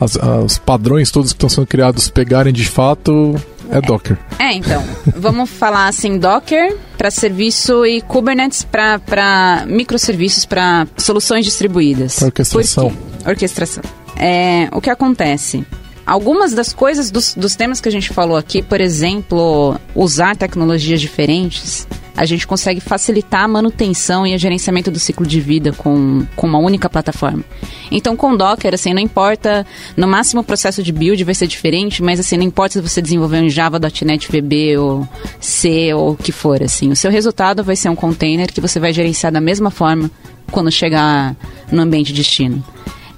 as- 0.00 0.16
os 0.44 0.58
padrões 0.58 1.10
todos 1.10 1.32
que 1.32 1.36
estão 1.36 1.48
sendo 1.48 1.66
criados 1.66 2.08
pegarem 2.08 2.52
de 2.52 2.64
fato, 2.64 3.34
é 3.70 3.80
Docker. 3.80 4.18
É, 4.38 4.52
então, 4.52 4.82
vamos 5.16 5.50
falar 5.50 5.88
assim, 5.88 6.18
Docker 6.18 6.76
para 6.96 7.10
serviço 7.10 7.84
e 7.84 8.00
Kubernetes 8.00 8.64
para 8.64 9.64
microserviços, 9.66 10.44
para 10.44 10.86
soluções 10.96 11.44
distribuídas. 11.44 12.16
Pra 12.16 12.26
orquestração. 12.26 12.92
Orquestração. 13.26 13.82
É, 14.16 14.68
o 14.72 14.80
que 14.80 14.90
acontece? 14.90 15.64
Algumas 16.06 16.52
das 16.52 16.72
coisas 16.72 17.10
dos, 17.10 17.34
dos 17.34 17.56
temas 17.56 17.80
que 17.80 17.88
a 17.88 17.92
gente 17.92 18.10
falou 18.10 18.36
aqui, 18.36 18.62
por 18.62 18.80
exemplo, 18.80 19.78
usar 19.94 20.36
tecnologias 20.36 21.00
diferentes, 21.00 21.86
a 22.16 22.24
gente 22.24 22.46
consegue 22.46 22.80
facilitar 22.80 23.44
a 23.44 23.48
manutenção 23.48 24.26
e 24.26 24.34
o 24.34 24.38
gerenciamento 24.38 24.90
do 24.90 24.98
ciclo 24.98 25.26
de 25.26 25.40
vida 25.40 25.72
com, 25.72 26.24
com 26.36 26.46
uma 26.46 26.58
única 26.58 26.88
plataforma. 26.88 27.44
Então, 27.90 28.16
com 28.16 28.36
Docker, 28.36 28.74
assim, 28.74 28.94
não 28.94 29.00
importa, 29.00 29.66
no 29.96 30.06
máximo 30.06 30.40
o 30.40 30.44
processo 30.44 30.82
de 30.82 30.92
build 30.92 31.22
vai 31.24 31.34
ser 31.34 31.46
diferente, 31.46 32.02
mas 32.02 32.20
assim, 32.20 32.36
não 32.36 32.44
importa 32.44 32.74
se 32.74 32.88
você 32.88 33.02
desenvolveu 33.02 33.42
em 33.42 33.50
Java.NET 33.50 34.30
VB 34.30 34.78
ou 34.78 35.08
C 35.40 35.92
ou 35.92 36.12
o 36.12 36.16
que 36.16 36.32
for, 36.32 36.62
assim, 36.62 36.90
o 36.90 36.96
seu 36.96 37.10
resultado 37.10 37.64
vai 37.64 37.76
ser 37.76 37.88
um 37.88 37.96
container 37.96 38.52
que 38.52 38.60
você 38.60 38.78
vai 38.78 38.92
gerenciar 38.92 39.32
da 39.32 39.40
mesma 39.40 39.70
forma 39.70 40.10
quando 40.50 40.70
chegar 40.70 41.36
no 41.70 41.82
ambiente 41.82 42.12
destino. 42.12 42.62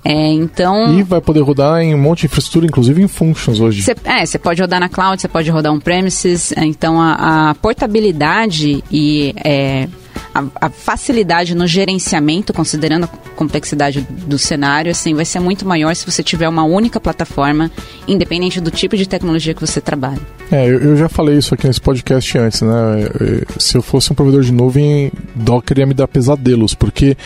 É, 0.09 0.29
então... 0.33 0.97
E 0.97 1.03
vai 1.03 1.21
poder 1.21 1.41
rodar 1.41 1.81
em 1.83 1.93
um 1.93 1.99
monte 1.99 2.21
de 2.21 2.27
infraestrutura, 2.27 2.65
inclusive 2.65 3.03
em 3.03 3.09
functions 3.09 3.59
hoje. 3.59 3.83
Cê, 3.83 3.97
é, 4.05 4.25
você 4.25 4.39
pode 4.39 4.61
rodar 4.63 4.79
na 4.79 4.89
cloud, 4.89 5.21
você 5.21 5.27
pode 5.27 5.51
rodar 5.51 5.73
on-premises. 5.73 6.53
é, 6.53 6.65
Então, 6.65 7.01
a, 7.01 7.51
a 7.51 7.55
portabilidade 7.57 8.85
e 8.91 9.35
é, 9.45 9.89
a, 10.33 10.45
a 10.67 10.71
facilidade 10.71 11.57
no 11.57 11.67
gerenciamento, 11.67 12.53
considerando 12.53 13.05
a 13.05 13.09
complexidade 13.35 14.07
do 14.27 14.39
cenário, 14.39 14.93
assim, 14.93 15.13
vai 15.13 15.25
ser 15.25 15.41
muito 15.41 15.67
maior 15.67 15.95
se 15.97 16.07
você 16.09 16.23
tiver 16.23 16.49
uma 16.49 16.63
única 16.63 17.01
plataforma, 17.01 17.69
independente 18.07 18.61
do 18.61 18.71
tipo 18.71 18.97
de 18.97 19.09
tecnologia 19.09 19.55
que 19.55 19.61
você 19.61 19.81
trabalha. 19.81 20.21
É, 20.53 20.67
eu, 20.69 20.79
eu 20.81 20.97
já 20.97 21.09
falei 21.09 21.37
isso 21.39 21.53
aqui 21.53 21.67
nesse 21.67 21.81
podcast 21.81 22.39
antes, 22.39 22.63
né? 22.63 23.09
Eu- 23.19 23.47
Se 23.59 23.77
eu 23.77 23.83
fosse 23.83 24.13
um 24.13 24.15
provedor 24.15 24.43
de 24.43 24.53
nuvem, 24.53 25.11
Docker 25.35 25.79
ia 25.81 25.87
me 25.87 25.95
dar 25.95 26.07
pesadelos, 26.07 26.75
porque 26.75 27.17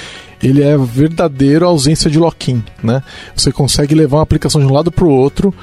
ele 0.42 0.62
é 0.62 0.72
a 0.72 0.78
verdadeira 0.78 1.66
ausência 1.66 2.10
de 2.10 2.18
lock-in, 2.18 2.62
né? 2.82 3.02
Você 3.34 3.52
consegue 3.52 3.94
levar 3.94 4.18
uma 4.18 4.22
aplicação 4.22 4.60
de 4.60 4.66
um 4.66 4.72
lado 4.72 4.90
para 4.90 5.04
o 5.04 5.10
outro, 5.10 5.54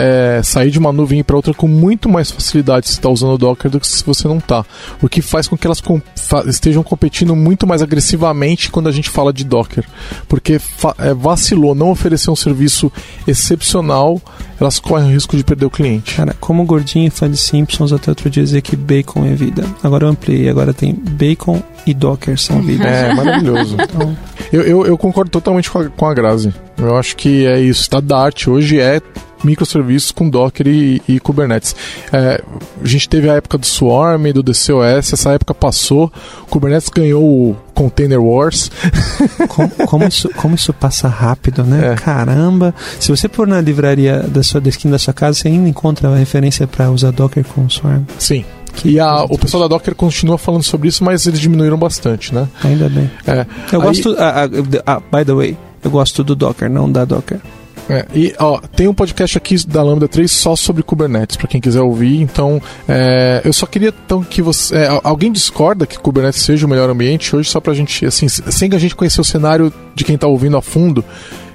é, 0.00 0.40
sair 0.44 0.70
de 0.70 0.78
uma 0.78 0.92
nuvem 0.92 1.24
para 1.24 1.34
outra 1.34 1.52
com 1.52 1.66
muito 1.66 2.08
mais 2.08 2.30
facilidade 2.30 2.86
se 2.86 2.92
está 2.92 3.08
usando 3.08 3.32
o 3.34 3.38
Docker 3.38 3.68
do 3.68 3.80
que 3.80 3.86
se 3.88 4.04
você 4.04 4.28
não 4.28 4.38
está. 4.38 4.64
O 5.02 5.08
que 5.08 5.20
faz 5.20 5.48
com 5.48 5.56
que 5.58 5.66
elas 5.66 5.80
com- 5.80 6.00
fa- 6.14 6.44
estejam 6.46 6.84
competindo 6.84 7.34
muito 7.34 7.66
mais 7.66 7.82
agressivamente 7.82 8.70
quando 8.70 8.88
a 8.88 8.92
gente 8.92 9.10
fala 9.10 9.32
de 9.32 9.42
Docker. 9.44 9.84
Porque 10.28 10.60
fa- 10.60 10.94
é, 10.98 11.12
vacilou 11.12 11.74
não 11.74 11.90
oferecer 11.90 12.30
um 12.30 12.36
serviço 12.36 12.92
excepcional, 13.26 14.20
elas 14.60 14.78
correm 14.78 15.08
o 15.08 15.12
risco 15.12 15.36
de 15.36 15.42
perder 15.42 15.66
o 15.66 15.70
cliente. 15.70 16.14
Cara, 16.14 16.34
como 16.38 16.64
gordinho 16.64 17.10
fã 17.10 17.28
de 17.30 17.36
Simpsons, 17.36 17.92
até 17.92 18.10
outro 18.10 18.28
dia 18.30 18.42
dizer 18.44 18.62
que 18.62 18.76
bacon 18.76 19.24
é 19.24 19.34
vida. 19.34 19.64
Agora 19.82 20.04
eu 20.04 20.10
ampliei, 20.10 20.48
agora 20.48 20.72
tem 20.72 20.92
bacon 20.94 21.60
e 21.86 21.92
Docker 21.94 22.38
são 22.38 22.60
vida. 22.62 22.84
É, 22.84 23.12
maravilhoso. 23.14 23.76
Então, 23.88 24.16
Eu, 24.52 24.62
eu, 24.62 24.86
eu 24.86 24.96
concordo 24.98 25.30
totalmente 25.30 25.70
com 25.70 25.78
a, 25.78 25.88
com 25.88 26.06
a 26.06 26.14
Grazi. 26.14 26.52
Eu 26.76 26.96
acho 26.96 27.16
que 27.16 27.46
é 27.46 27.60
isso. 27.60 27.82
Estado 27.82 28.06
da 28.06 28.18
arte 28.18 28.48
hoje 28.48 28.78
é 28.80 29.00
microserviços 29.44 30.10
com 30.12 30.28
Docker 30.28 30.66
e, 30.66 31.00
e 31.08 31.20
Kubernetes. 31.20 31.74
É, 32.12 32.42
a 32.82 32.86
gente 32.86 33.08
teve 33.08 33.28
a 33.30 33.34
época 33.34 33.58
do 33.58 33.66
Swarm, 33.66 34.32
do 34.32 34.42
DCOS, 34.42 35.12
essa 35.12 35.30
época 35.32 35.54
passou. 35.54 36.12
Kubernetes 36.50 36.88
ganhou 36.88 37.22
o 37.22 37.56
Container 37.74 38.20
Wars. 38.22 38.70
Como, 39.48 39.70
como 39.86 40.04
isso, 40.06 40.28
como 40.36 40.54
isso 40.54 40.72
passa 40.72 41.08
rápido, 41.08 41.62
né? 41.64 41.92
É. 41.92 41.94
Caramba! 41.94 42.74
Se 43.00 43.10
você 43.10 43.28
for 43.28 43.46
na 43.46 43.60
livraria 43.60 44.20
da 44.28 44.42
sua 44.42 44.60
da 44.60 44.68
esquina 44.68 44.92
da 44.92 44.98
sua 44.98 45.12
casa, 45.14 45.38
você 45.40 45.48
ainda 45.48 45.68
encontra 45.68 46.08
a 46.08 46.16
referência 46.16 46.66
para 46.66 46.90
usar 46.90 47.10
Docker 47.10 47.44
com 47.44 47.68
Swarm. 47.68 48.02
Sim. 48.18 48.44
Que 48.74 48.90
E 48.90 49.00
a- 49.00 49.24
o 49.24 49.38
pessoal 49.38 49.62
da 49.62 49.68
Docker 49.68 49.94
continua 49.94 50.38
falando 50.38 50.62
sobre 50.62 50.88
isso, 50.88 51.02
mas 51.04 51.26
eles 51.26 51.40
diminuíram 51.40 51.76
bastante, 51.78 52.34
né? 52.34 52.46
Ainda 52.62 52.88
bem. 52.88 53.10
É. 53.26 53.46
Eu 53.72 53.80
Aí- 53.80 53.86
gosto. 53.88 54.14
ah, 54.18 54.44
ah, 54.44 54.48
ah, 54.86 55.00
by 55.18 55.24
the 55.24 55.32
way, 55.34 55.56
eu 55.82 55.90
gosto 55.90 56.22
do 56.22 56.34
Docker, 56.36 56.70
não 56.70 56.90
da 56.90 57.04
Docker. 57.04 57.40
É, 57.88 58.04
e 58.14 58.34
ó, 58.38 58.58
tem 58.76 58.86
um 58.88 58.94
podcast 58.94 59.38
aqui 59.38 59.56
da 59.66 59.82
Lambda 59.82 60.06
3 60.08 60.30
só 60.30 60.54
sobre 60.54 60.82
Kubernetes, 60.82 61.36
para 61.36 61.48
quem 61.48 61.60
quiser 61.60 61.80
ouvir. 61.80 62.20
Então, 62.20 62.60
é, 62.88 63.40
eu 63.44 63.52
só 63.52 63.66
queria 63.66 63.92
então 64.04 64.22
que 64.22 64.42
você. 64.42 64.74
é, 64.76 64.86
al- 64.88 65.00
alguém 65.04 65.32
discorda 65.32 65.86
que 65.86 65.98
Kubernetes 65.98 66.40
seja 66.42 66.66
o 66.66 66.68
melhor 66.68 66.90
ambiente 66.90 67.34
hoje, 67.34 67.48
só 67.48 67.60
pra 67.60 67.72
gente, 67.74 68.04
assim, 68.06 68.28
sem 68.28 68.70
a 68.74 68.78
gente 68.78 68.94
conhecer 68.94 69.20
o 69.20 69.24
cenário 69.24 69.72
de 69.94 70.04
quem 70.04 70.18
tá 70.18 70.26
ouvindo 70.26 70.56
a 70.56 70.62
fundo 70.62 71.04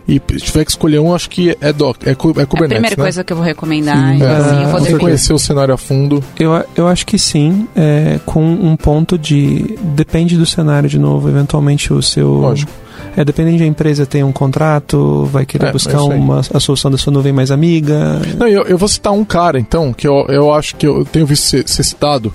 e 0.08 0.20
tiver 0.20 0.66
que 0.66 0.72
escolher 0.72 1.00
um, 1.00 1.14
acho 1.16 1.30
que 1.30 1.56
é, 1.62 1.72
doc, 1.72 1.98
é, 2.04 2.08
é 2.08 2.10
É 2.10 2.12
a 2.12 2.16
Kubernetes. 2.16 2.48
primeira 2.48 2.90
né? 2.90 2.96
coisa 2.96 3.24
que 3.24 3.32
eu 3.32 3.38
vou 3.38 3.46
recomendar. 3.46 4.10
Sim. 4.10 4.16
então, 4.16 4.28
É, 4.28 4.36
assim, 4.36 4.64
eu 4.64 4.70
vou 4.70 4.80
você 4.82 4.98
conhecer 4.98 5.34
o 5.34 5.40
cenário 5.40 5.74
a 5.74 5.78
fundo. 5.78 6.22
Eu, 6.38 6.52
eu 6.76 6.88
acho 6.90 7.06
que 7.06 7.18
sim, 7.18 7.68
é, 7.76 8.20
com 8.26 8.44
um 8.44 8.76
ponto 8.76 9.18
de. 9.18 9.78
Depende 9.96 10.36
do 10.38 10.46
cenário 10.46 10.90
de 10.90 11.00
novo. 11.00 11.30
Eventualmente 11.30 11.94
o 11.94 12.02
seu. 12.02 12.28
Lógico. 12.34 12.72
É, 13.16 13.24
dependendo 13.24 13.58
de 13.58 13.64
a 13.64 13.68
empresa 13.68 14.06
tem 14.06 14.24
um 14.24 14.32
contrato, 14.32 15.26
vai 15.32 15.46
querer 15.46 15.68
É, 15.68 15.72
buscar 15.72 16.02
uma, 16.04 16.40
a 16.40 16.60
solução 16.60 16.90
da 16.90 16.98
sua 16.98 17.14
nuvem 17.14 17.32
mais 17.32 17.52
amiga. 17.52 18.20
Não, 18.38 18.48
eu, 18.48 18.64
eu 18.64 18.78
vou 18.78 18.88
citar 18.88 19.14
um 19.14 19.24
cara, 19.24 19.60
então, 19.60 19.94
que 19.94 20.08
eu, 20.08 20.26
eu 20.30 20.52
acho 20.52 20.76
que 20.76 20.88
eu 20.88 21.06
tenho 21.06 21.26
visto 21.26 21.44
ser, 21.44 21.68
ser 21.70 21.84
citado, 21.84 22.34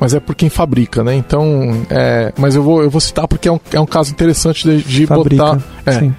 mas 0.00 0.14
é 0.14 0.20
por 0.20 0.34
quem 0.34 0.48
fabrica, 0.48 1.04
né? 1.04 1.14
Então, 1.14 1.84
é, 1.90 2.32
mas 2.38 2.54
eu 2.56 2.62
vou, 2.62 2.82
eu 2.82 2.88
vou 2.90 3.00
citar 3.00 3.28
porque 3.28 3.46
é 3.48 3.52
um, 3.52 3.60
é 3.72 3.78
um 3.80 3.86
caso 3.86 4.10
interessante 4.12 4.66
de, 4.66 4.82
de 4.82 5.06
Fabrica. 5.06 5.44
botar. 5.44 5.62
É. 5.86 6.10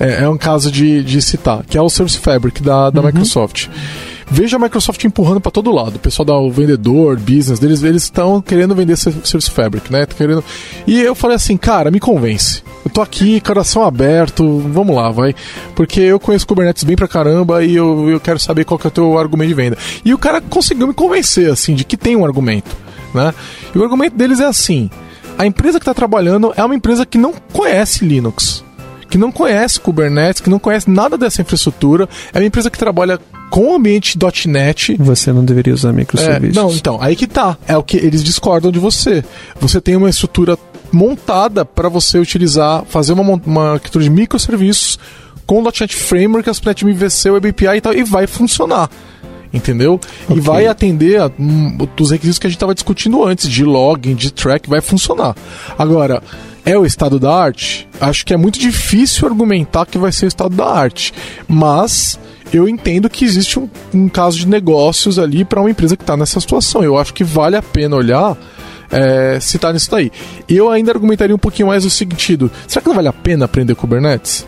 É, 0.00 0.24
é 0.24 0.28
um 0.28 0.38
caso 0.38 0.72
de, 0.72 1.04
de 1.04 1.20
citar, 1.20 1.62
que 1.68 1.76
é 1.76 1.82
o 1.82 1.88
Service 1.90 2.18
Fabric 2.18 2.62
da, 2.62 2.88
da 2.90 3.00
Uhum. 3.00 3.06
Microsoft. 3.08 3.68
Veja 4.34 4.56
a 4.56 4.58
Microsoft 4.58 5.04
empurrando 5.04 5.42
para 5.42 5.52
todo 5.52 5.70
lado. 5.70 5.96
O 5.96 5.98
pessoal 5.98 6.24
da 6.24 6.34
o 6.34 6.50
vendedor, 6.50 7.18
business 7.18 7.58
deles, 7.58 7.82
eles 7.82 8.04
estão 8.04 8.40
querendo 8.40 8.74
vender 8.74 8.96
Service 8.96 9.50
Fabric, 9.50 9.92
né? 9.92 10.06
Tão 10.06 10.16
Querendo... 10.16 10.42
E 10.86 10.98
eu 10.98 11.14
falei 11.14 11.36
assim, 11.36 11.54
cara, 11.54 11.90
me 11.90 12.00
convence. 12.00 12.62
Eu 12.82 12.90
tô 12.90 13.02
aqui, 13.02 13.42
coração 13.42 13.82
aberto, 13.82 14.58
vamos 14.72 14.96
lá, 14.96 15.10
vai. 15.10 15.34
Porque 15.76 16.00
eu 16.00 16.18
conheço 16.18 16.46
Kubernetes 16.46 16.82
bem 16.82 16.96
pra 16.96 17.06
caramba 17.06 17.62
e 17.62 17.76
eu, 17.76 18.08
eu 18.08 18.18
quero 18.18 18.38
saber 18.38 18.64
qual 18.64 18.78
que 18.78 18.86
é 18.86 18.88
o 18.88 18.90
teu 18.90 19.18
argumento 19.18 19.48
de 19.48 19.54
venda. 19.54 19.78
E 20.02 20.14
o 20.14 20.18
cara 20.18 20.40
conseguiu 20.40 20.86
me 20.86 20.94
convencer, 20.94 21.50
assim, 21.50 21.74
de 21.74 21.84
que 21.84 21.98
tem 21.98 22.16
um 22.16 22.24
argumento, 22.24 22.74
né? 23.14 23.34
E 23.74 23.78
o 23.78 23.84
argumento 23.84 24.16
deles 24.16 24.40
é 24.40 24.46
assim: 24.46 24.88
a 25.36 25.44
empresa 25.44 25.78
que 25.78 25.82
está 25.82 25.92
trabalhando 25.92 26.54
é 26.56 26.64
uma 26.64 26.74
empresa 26.74 27.04
que 27.04 27.18
não 27.18 27.34
conhece 27.52 28.02
Linux 28.02 28.64
que 29.12 29.18
não 29.18 29.30
conhece 29.30 29.78
Kubernetes, 29.78 30.40
que 30.40 30.48
não 30.48 30.58
conhece 30.58 30.88
nada 30.88 31.18
dessa 31.18 31.42
infraestrutura, 31.42 32.08
é 32.32 32.38
uma 32.38 32.46
empresa 32.46 32.70
que 32.70 32.78
trabalha 32.78 33.20
com 33.50 33.72
o 33.72 33.74
ambiente 33.74 34.16
.NET. 34.48 34.96
Você 34.98 35.30
não 35.34 35.44
deveria 35.44 35.74
usar 35.74 35.90
É, 35.90 35.92
microserviços. 35.92 36.56
não, 36.56 36.72
então, 36.72 36.96
aí 36.98 37.14
que 37.14 37.26
tá. 37.26 37.58
É 37.68 37.76
o 37.76 37.82
que 37.82 37.98
eles 37.98 38.24
discordam 38.24 38.72
de 38.72 38.78
você. 38.78 39.22
Você 39.60 39.82
tem 39.82 39.96
uma 39.96 40.08
estrutura 40.08 40.56
montada 40.90 41.62
para 41.62 41.90
você 41.90 42.18
utilizar, 42.18 42.84
fazer 42.88 43.12
uma, 43.12 43.38
uma 43.44 43.72
arquitetura 43.74 44.02
de 44.02 44.08
microserviços 44.10 44.98
com 45.46 45.60
o 45.60 45.62
.NET 45.62 45.94
Framework, 45.94 46.48
ASP.NET 46.48 46.82
MVC, 46.82 47.30
Web 47.32 47.48
API 47.50 47.76
e 47.76 47.80
tal, 47.82 47.92
e 47.92 48.02
vai 48.04 48.26
funcionar. 48.26 48.88
Entendeu? 49.52 50.00
E 50.30 50.32
Ok. 50.32 50.40
vai 50.40 50.66
atender 50.66 51.20
a, 51.20 51.30
hum, 51.38 51.76
os 52.00 52.10
requisitos 52.10 52.38
que 52.38 52.46
a 52.46 52.50
gente 52.50 52.56
estava 52.56 52.74
discutindo 52.74 53.22
antes, 53.22 53.46
de 53.46 53.62
login, 53.62 54.14
de 54.14 54.32
track, 54.32 54.70
vai 54.70 54.80
funcionar. 54.80 55.36
Agora, 55.78 56.22
é 56.64 56.78
o 56.78 56.86
estado 56.86 57.18
da 57.18 57.34
arte? 57.34 57.88
Acho 58.00 58.24
que 58.24 58.32
é 58.32 58.36
muito 58.36 58.58
difícil 58.58 59.26
argumentar 59.26 59.86
que 59.86 59.98
vai 59.98 60.12
ser 60.12 60.26
o 60.26 60.28
estado 60.28 60.54
da 60.54 60.66
arte. 60.66 61.12
Mas 61.48 62.18
eu 62.52 62.68
entendo 62.68 63.08
que 63.08 63.24
existe 63.24 63.58
um, 63.58 63.68
um 63.92 64.08
caso 64.08 64.38
de 64.38 64.46
negócios 64.46 65.18
ali 65.18 65.44
para 65.44 65.60
uma 65.60 65.70
empresa 65.70 65.96
que 65.96 66.02
está 66.02 66.16
nessa 66.16 66.38
situação. 66.40 66.82
Eu 66.82 66.98
acho 66.98 67.14
que 67.14 67.24
vale 67.24 67.56
a 67.56 67.62
pena 67.62 67.96
olhar 67.96 68.36
é, 68.90 69.38
se 69.40 69.58
tá 69.58 69.72
nisso 69.72 69.90
daí. 69.90 70.12
Eu 70.48 70.70
ainda 70.70 70.92
argumentaria 70.92 71.34
um 71.34 71.38
pouquinho 71.38 71.68
mais 71.68 71.84
no 71.84 71.90
sentido: 71.90 72.50
será 72.68 72.82
que 72.82 72.88
não 72.88 72.94
vale 72.94 73.08
a 73.08 73.12
pena 73.12 73.46
aprender 73.46 73.74
Kubernetes? 73.74 74.46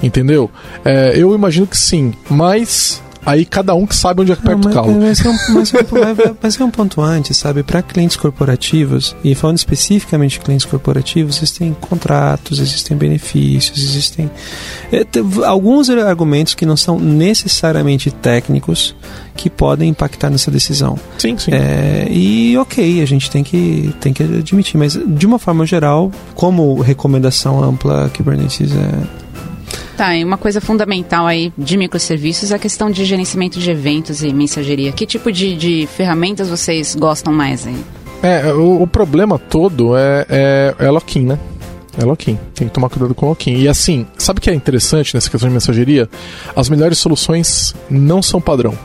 Entendeu? 0.00 0.50
É, 0.84 1.12
eu 1.16 1.34
imagino 1.34 1.66
que 1.66 1.76
sim, 1.76 2.12
mas 2.30 3.02
aí 3.24 3.44
cada 3.44 3.74
um 3.74 3.86
que 3.86 3.94
sabe 3.94 4.22
onde 4.22 4.32
é 4.32 4.36
que 4.36 4.44
Não, 4.44 4.52
aperta 4.52 4.68
o 4.68 4.74
mas, 4.74 4.86
calo. 4.86 5.00
mas, 5.00 5.24
é 5.24 5.28
um, 5.28 5.54
mas, 5.54 5.70
vai- 5.90 6.14
vai- 6.14 6.66
um 6.66 6.70
ponto 6.70 7.00
antes, 7.00 7.36
sabe? 7.36 7.62
Para 7.62 7.82
clientes 7.82 8.16
corporativos, 8.16 9.14
e 9.22 9.34
falando 9.34 9.56
especificamente 9.58 10.32
de 10.32 10.40
clientes 10.40 10.66
corporativos, 10.66 11.36
existem 11.36 11.76
contratos, 11.80 12.58
existem 12.58 12.96
benefícios, 12.96 13.78
existem 13.78 14.30
é, 14.92 15.06
alguns 15.46 15.88
argumentos 15.90 16.54
que 16.54 16.66
não 16.66 16.76
são 16.76 16.98
necessariamente 16.98 18.10
técnicos 18.10 18.94
que 19.36 19.48
podem 19.48 19.88
impactar 19.90 20.30
nessa 20.30 20.50
decisão. 20.50 20.98
Sim, 21.16 21.38
sim. 21.38 21.52
É, 21.52 22.08
e 22.10 22.56
ok, 22.58 23.00
a 23.00 23.06
gente 23.06 23.30
tem 23.30 23.44
que, 23.44 23.94
tem 24.00 24.12
que 24.12 24.22
admitir, 24.22 24.76
mas 24.76 24.98
de 25.06 25.26
uma 25.26 25.38
forma 25.38 25.64
geral, 25.64 26.10
como 26.34 26.80
recomendação 26.80 27.62
ampla, 27.62 28.10
Kubernetes 28.16 28.72
é. 28.72 29.27
Tá, 29.96 30.16
e 30.16 30.24
uma 30.24 30.38
coisa 30.38 30.60
fundamental 30.60 31.26
aí 31.26 31.52
de 31.58 31.76
microserviços 31.76 32.52
é 32.52 32.54
a 32.54 32.58
questão 32.58 32.90
de 32.90 33.04
gerenciamento 33.04 33.58
de 33.58 33.70
eventos 33.70 34.22
e 34.22 34.32
mensageria. 34.32 34.92
Que 34.92 35.04
tipo 35.04 35.32
de, 35.32 35.56
de 35.56 35.88
ferramentas 35.96 36.48
vocês 36.48 36.94
gostam 36.94 37.32
mais 37.32 37.66
aí? 37.66 37.84
É, 38.22 38.52
o, 38.52 38.82
o 38.82 38.86
problema 38.86 39.38
todo 39.38 39.96
é, 39.96 40.26
é, 40.28 40.74
é 40.78 40.90
lock-in, 40.90 41.26
né? 41.26 41.38
É 41.96 42.04
lock-in. 42.04 42.38
Tem 42.54 42.68
que 42.68 42.74
tomar 42.74 42.88
cuidado 42.88 43.12
com 43.14 43.28
lock-in. 43.28 43.56
E 43.56 43.68
assim, 43.68 44.06
sabe 44.16 44.38
o 44.38 44.40
que 44.40 44.50
é 44.50 44.54
interessante 44.54 45.14
nessa 45.14 45.28
questão 45.28 45.48
de 45.48 45.52
mensageria? 45.54 46.08
As 46.54 46.68
melhores 46.68 46.98
soluções 46.98 47.74
não 47.90 48.22
são 48.22 48.40
padrão. 48.40 48.78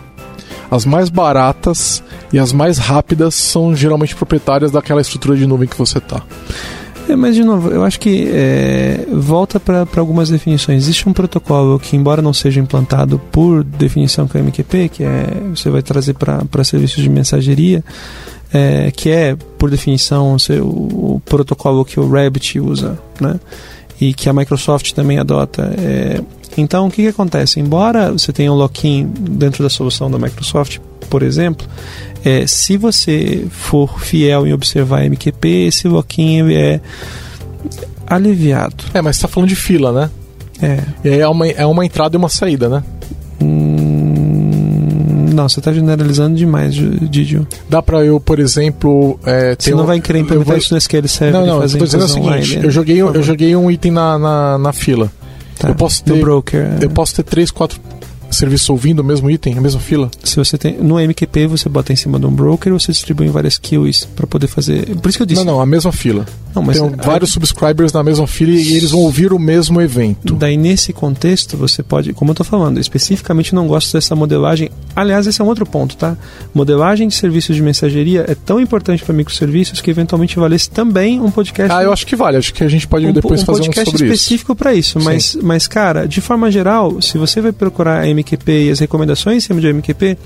As 0.71 0.83
mais 0.83 1.09
baratas 1.09 2.03
e 2.31 2.39
as 2.39 2.51
mais 2.51 2.79
rápidas 2.79 3.35
são 3.35 3.75
geralmente 3.75 4.15
proprietárias 4.15 4.71
daquela 4.71 5.01
estrutura 5.01 5.37
de 5.37 5.45
nuvem 5.45 5.67
que 5.67 5.77
você 5.77 5.99
tá. 5.99 6.23
É, 7.07 7.15
mas 7.15 7.35
de 7.35 7.43
novo, 7.43 7.69
eu 7.69 7.83
acho 7.83 7.99
que 7.99 8.29
é, 8.31 9.05
volta 9.11 9.59
para 9.59 9.85
algumas 9.97 10.29
definições. 10.29 10.83
Existe 10.83 11.07
um 11.07 11.13
protocolo 11.13 11.79
que, 11.79 11.95
embora 11.95 12.21
não 12.21 12.33
seja 12.33 12.59
implantado 12.59 13.19
por 13.31 13.63
definição 13.63 14.27
com 14.27 14.37
a 14.37 14.41
MQP, 14.41 14.89
que 14.89 15.03
é 15.03 15.25
você 15.53 15.69
vai 15.69 15.81
trazer 15.81 16.13
para 16.13 16.63
serviços 16.63 17.03
de 17.03 17.09
mensageria, 17.09 17.83
é, 18.53 18.91
que 18.91 19.09
é, 19.09 19.35
por 19.57 19.69
definição, 19.69 20.37
o, 20.61 21.15
o 21.15 21.21
protocolo 21.25 21.83
que 21.83 21.99
o 21.99 22.09
Rabbit 22.09 22.59
usa, 22.59 22.97
né? 23.19 23.39
E 23.99 24.13
que 24.13 24.29
a 24.29 24.33
Microsoft 24.33 24.91
também 24.93 25.19
adota. 25.19 25.73
É, 25.77 26.21
então, 26.57 26.87
o 26.87 26.91
que, 26.91 27.03
que 27.03 27.07
acontece? 27.07 27.59
Embora 27.59 28.11
você 28.11 28.31
tenha 28.31 28.51
um 28.51 28.55
lock-in 28.55 29.05
dentro 29.05 29.63
da 29.63 29.69
solução 29.69 30.09
da 30.09 30.19
Microsoft, 30.19 30.79
por 31.09 31.23
exemplo, 31.23 31.67
é, 32.23 32.47
se 32.47 32.77
você 32.77 33.45
for 33.49 33.99
fiel 33.99 34.45
em 34.47 34.53
observar 34.53 35.03
MQP, 35.05 35.47
esse 35.67 35.87
ele 35.87 36.51
é 36.53 36.79
aliviado. 38.07 38.83
É, 38.93 39.01
mas 39.01 39.15
você 39.17 39.23
tá 39.23 39.27
falando 39.27 39.49
de 39.49 39.55
fila, 39.55 39.91
né? 39.91 40.09
É. 40.61 40.79
E 41.03 41.09
aí 41.09 41.19
é 41.19 41.27
uma, 41.27 41.47
é 41.47 41.65
uma 41.65 41.85
entrada 41.85 42.15
e 42.15 42.17
uma 42.17 42.29
saída, 42.29 42.69
né? 42.69 42.83
Hum, 43.41 45.25
não, 45.33 45.49
você 45.49 45.59
está 45.59 45.73
generalizando 45.73 46.35
demais, 46.35 46.73
Didio. 46.75 47.47
Dá 47.69 47.81
pra 47.81 48.03
eu, 48.05 48.19
por 48.19 48.39
exemplo. 48.39 49.19
É, 49.25 49.55
Você 49.57 49.71
não 49.71 49.83
um- 49.83 49.87
vai 49.87 49.99
querer 49.99 50.19
implementar 50.19 50.53
vou- 50.53 50.57
isso 50.57 50.73
no 50.73 50.77
SQL 50.77 51.07
Server 51.07 51.41
Não, 51.41 51.47
não, 51.59 51.67
tô 51.67 51.85
dizendo 51.85 52.05
o 52.05 52.07
seguinte: 52.07 52.59
eu 52.63 52.71
joguei, 52.71 53.03
um- 53.03 53.07
por 53.07 53.15
eu 53.15 53.23
joguei 53.23 53.55
um 53.55 53.69
item 53.71 53.91
na, 53.91 54.17
na, 54.19 54.57
na 54.57 54.73
fila. 54.73 55.11
Tá. 55.57 55.69
eu 55.69 55.75
posso 55.75 56.03
ter- 56.03 56.19
broker. 56.19 56.59
é. 56.81 56.85
Eu 56.85 56.89
posso 56.89 57.15
ter 57.15 57.23
três, 57.23 57.49
quatro 57.51 57.79
serviços 58.37 58.69
ouvindo 58.69 58.99
o 58.99 59.03
mesmo 59.03 59.29
item, 59.29 59.57
a 59.57 59.61
mesma 59.61 59.79
fila? 59.79 60.09
Se 60.23 60.35
você 60.35 60.57
tem 60.57 60.77
no 60.77 60.99
MQP 60.99 61.47
você 61.47 61.69
bota 61.69 61.93
em 61.93 61.95
cima 61.95 62.19
de 62.19 62.25
um 62.25 62.31
broker, 62.31 62.73
você 62.73 62.91
distribui 62.91 63.27
em 63.27 63.31
várias 63.31 63.57
queues 63.57 64.05
para 64.05 64.27
poder 64.27 64.47
fazer. 64.47 64.95
Por 64.97 65.09
isso 65.09 65.17
que 65.17 65.23
eu 65.23 65.27
disse. 65.27 65.43
Não, 65.43 65.53
não, 65.53 65.61
a 65.61 65.65
mesma 65.65 65.91
fila. 65.91 66.25
Não, 66.55 66.61
mas 66.61 66.79
Tem 66.79 66.89
vários 66.97 67.31
subscribers 67.31 67.91
na 67.91 68.03
mesma 68.03 68.27
fila 68.27 68.51
e 68.51 68.75
eles 68.75 68.91
vão 68.91 69.01
ouvir 69.01 69.33
o 69.33 69.39
mesmo 69.39 69.81
evento. 69.81 70.35
Daí, 70.35 70.57
nesse 70.57 70.93
contexto, 70.93 71.57
você 71.57 71.81
pode, 71.81 72.13
como 72.13 72.31
eu 72.31 72.35
tô 72.35 72.43
falando, 72.43 72.79
especificamente 72.79 73.55
não 73.55 73.67
gosto 73.67 73.93
dessa 73.93 74.15
modelagem. 74.15 74.69
Aliás, 74.95 75.25
esse 75.25 75.41
é 75.41 75.43
um 75.43 75.47
outro 75.47 75.65
ponto, 75.65 75.95
tá? 75.97 76.15
Modelagem 76.53 77.07
de 77.07 77.15
serviços 77.15 77.55
de 77.55 77.61
mensageria 77.61 78.25
é 78.27 78.35
tão 78.35 78.59
importante 78.59 79.03
para 79.03 79.13
microserviços 79.13 79.81
que 79.81 79.89
eventualmente 79.89 80.37
valesse 80.37 80.69
também 80.69 81.19
um 81.19 81.31
podcast. 81.31 81.71
Ah, 81.73 81.83
eu 81.83 81.91
acho 81.91 82.05
que 82.05 82.15
vale. 82.15 82.37
Acho 82.37 82.53
que 82.53 82.63
a 82.63 82.69
gente 82.69 82.87
pode 82.87 83.05
um, 83.07 83.13
depois 83.13 83.41
um 83.41 83.45
fazer 83.45 83.61
um 83.61 83.65
podcast 83.65 83.91
sobre 83.91 84.05
isso. 84.05 84.15
específico 84.15 84.55
para 84.55 84.73
isso. 84.73 84.99
Mas, 84.99 85.37
mas, 85.41 85.67
cara, 85.67 86.07
de 86.07 86.21
forma 86.21 86.51
geral, 86.51 87.01
se 87.01 87.17
você 87.17 87.41
vai 87.41 87.51
procurar 87.51 88.03
a 88.03 88.07
MQP 88.07 88.67
e 88.67 88.71
as 88.71 88.79
recomendações 88.79 89.37
em 89.37 89.47
cima 89.47 89.59
de 89.59 89.67
MQP, 89.67 90.17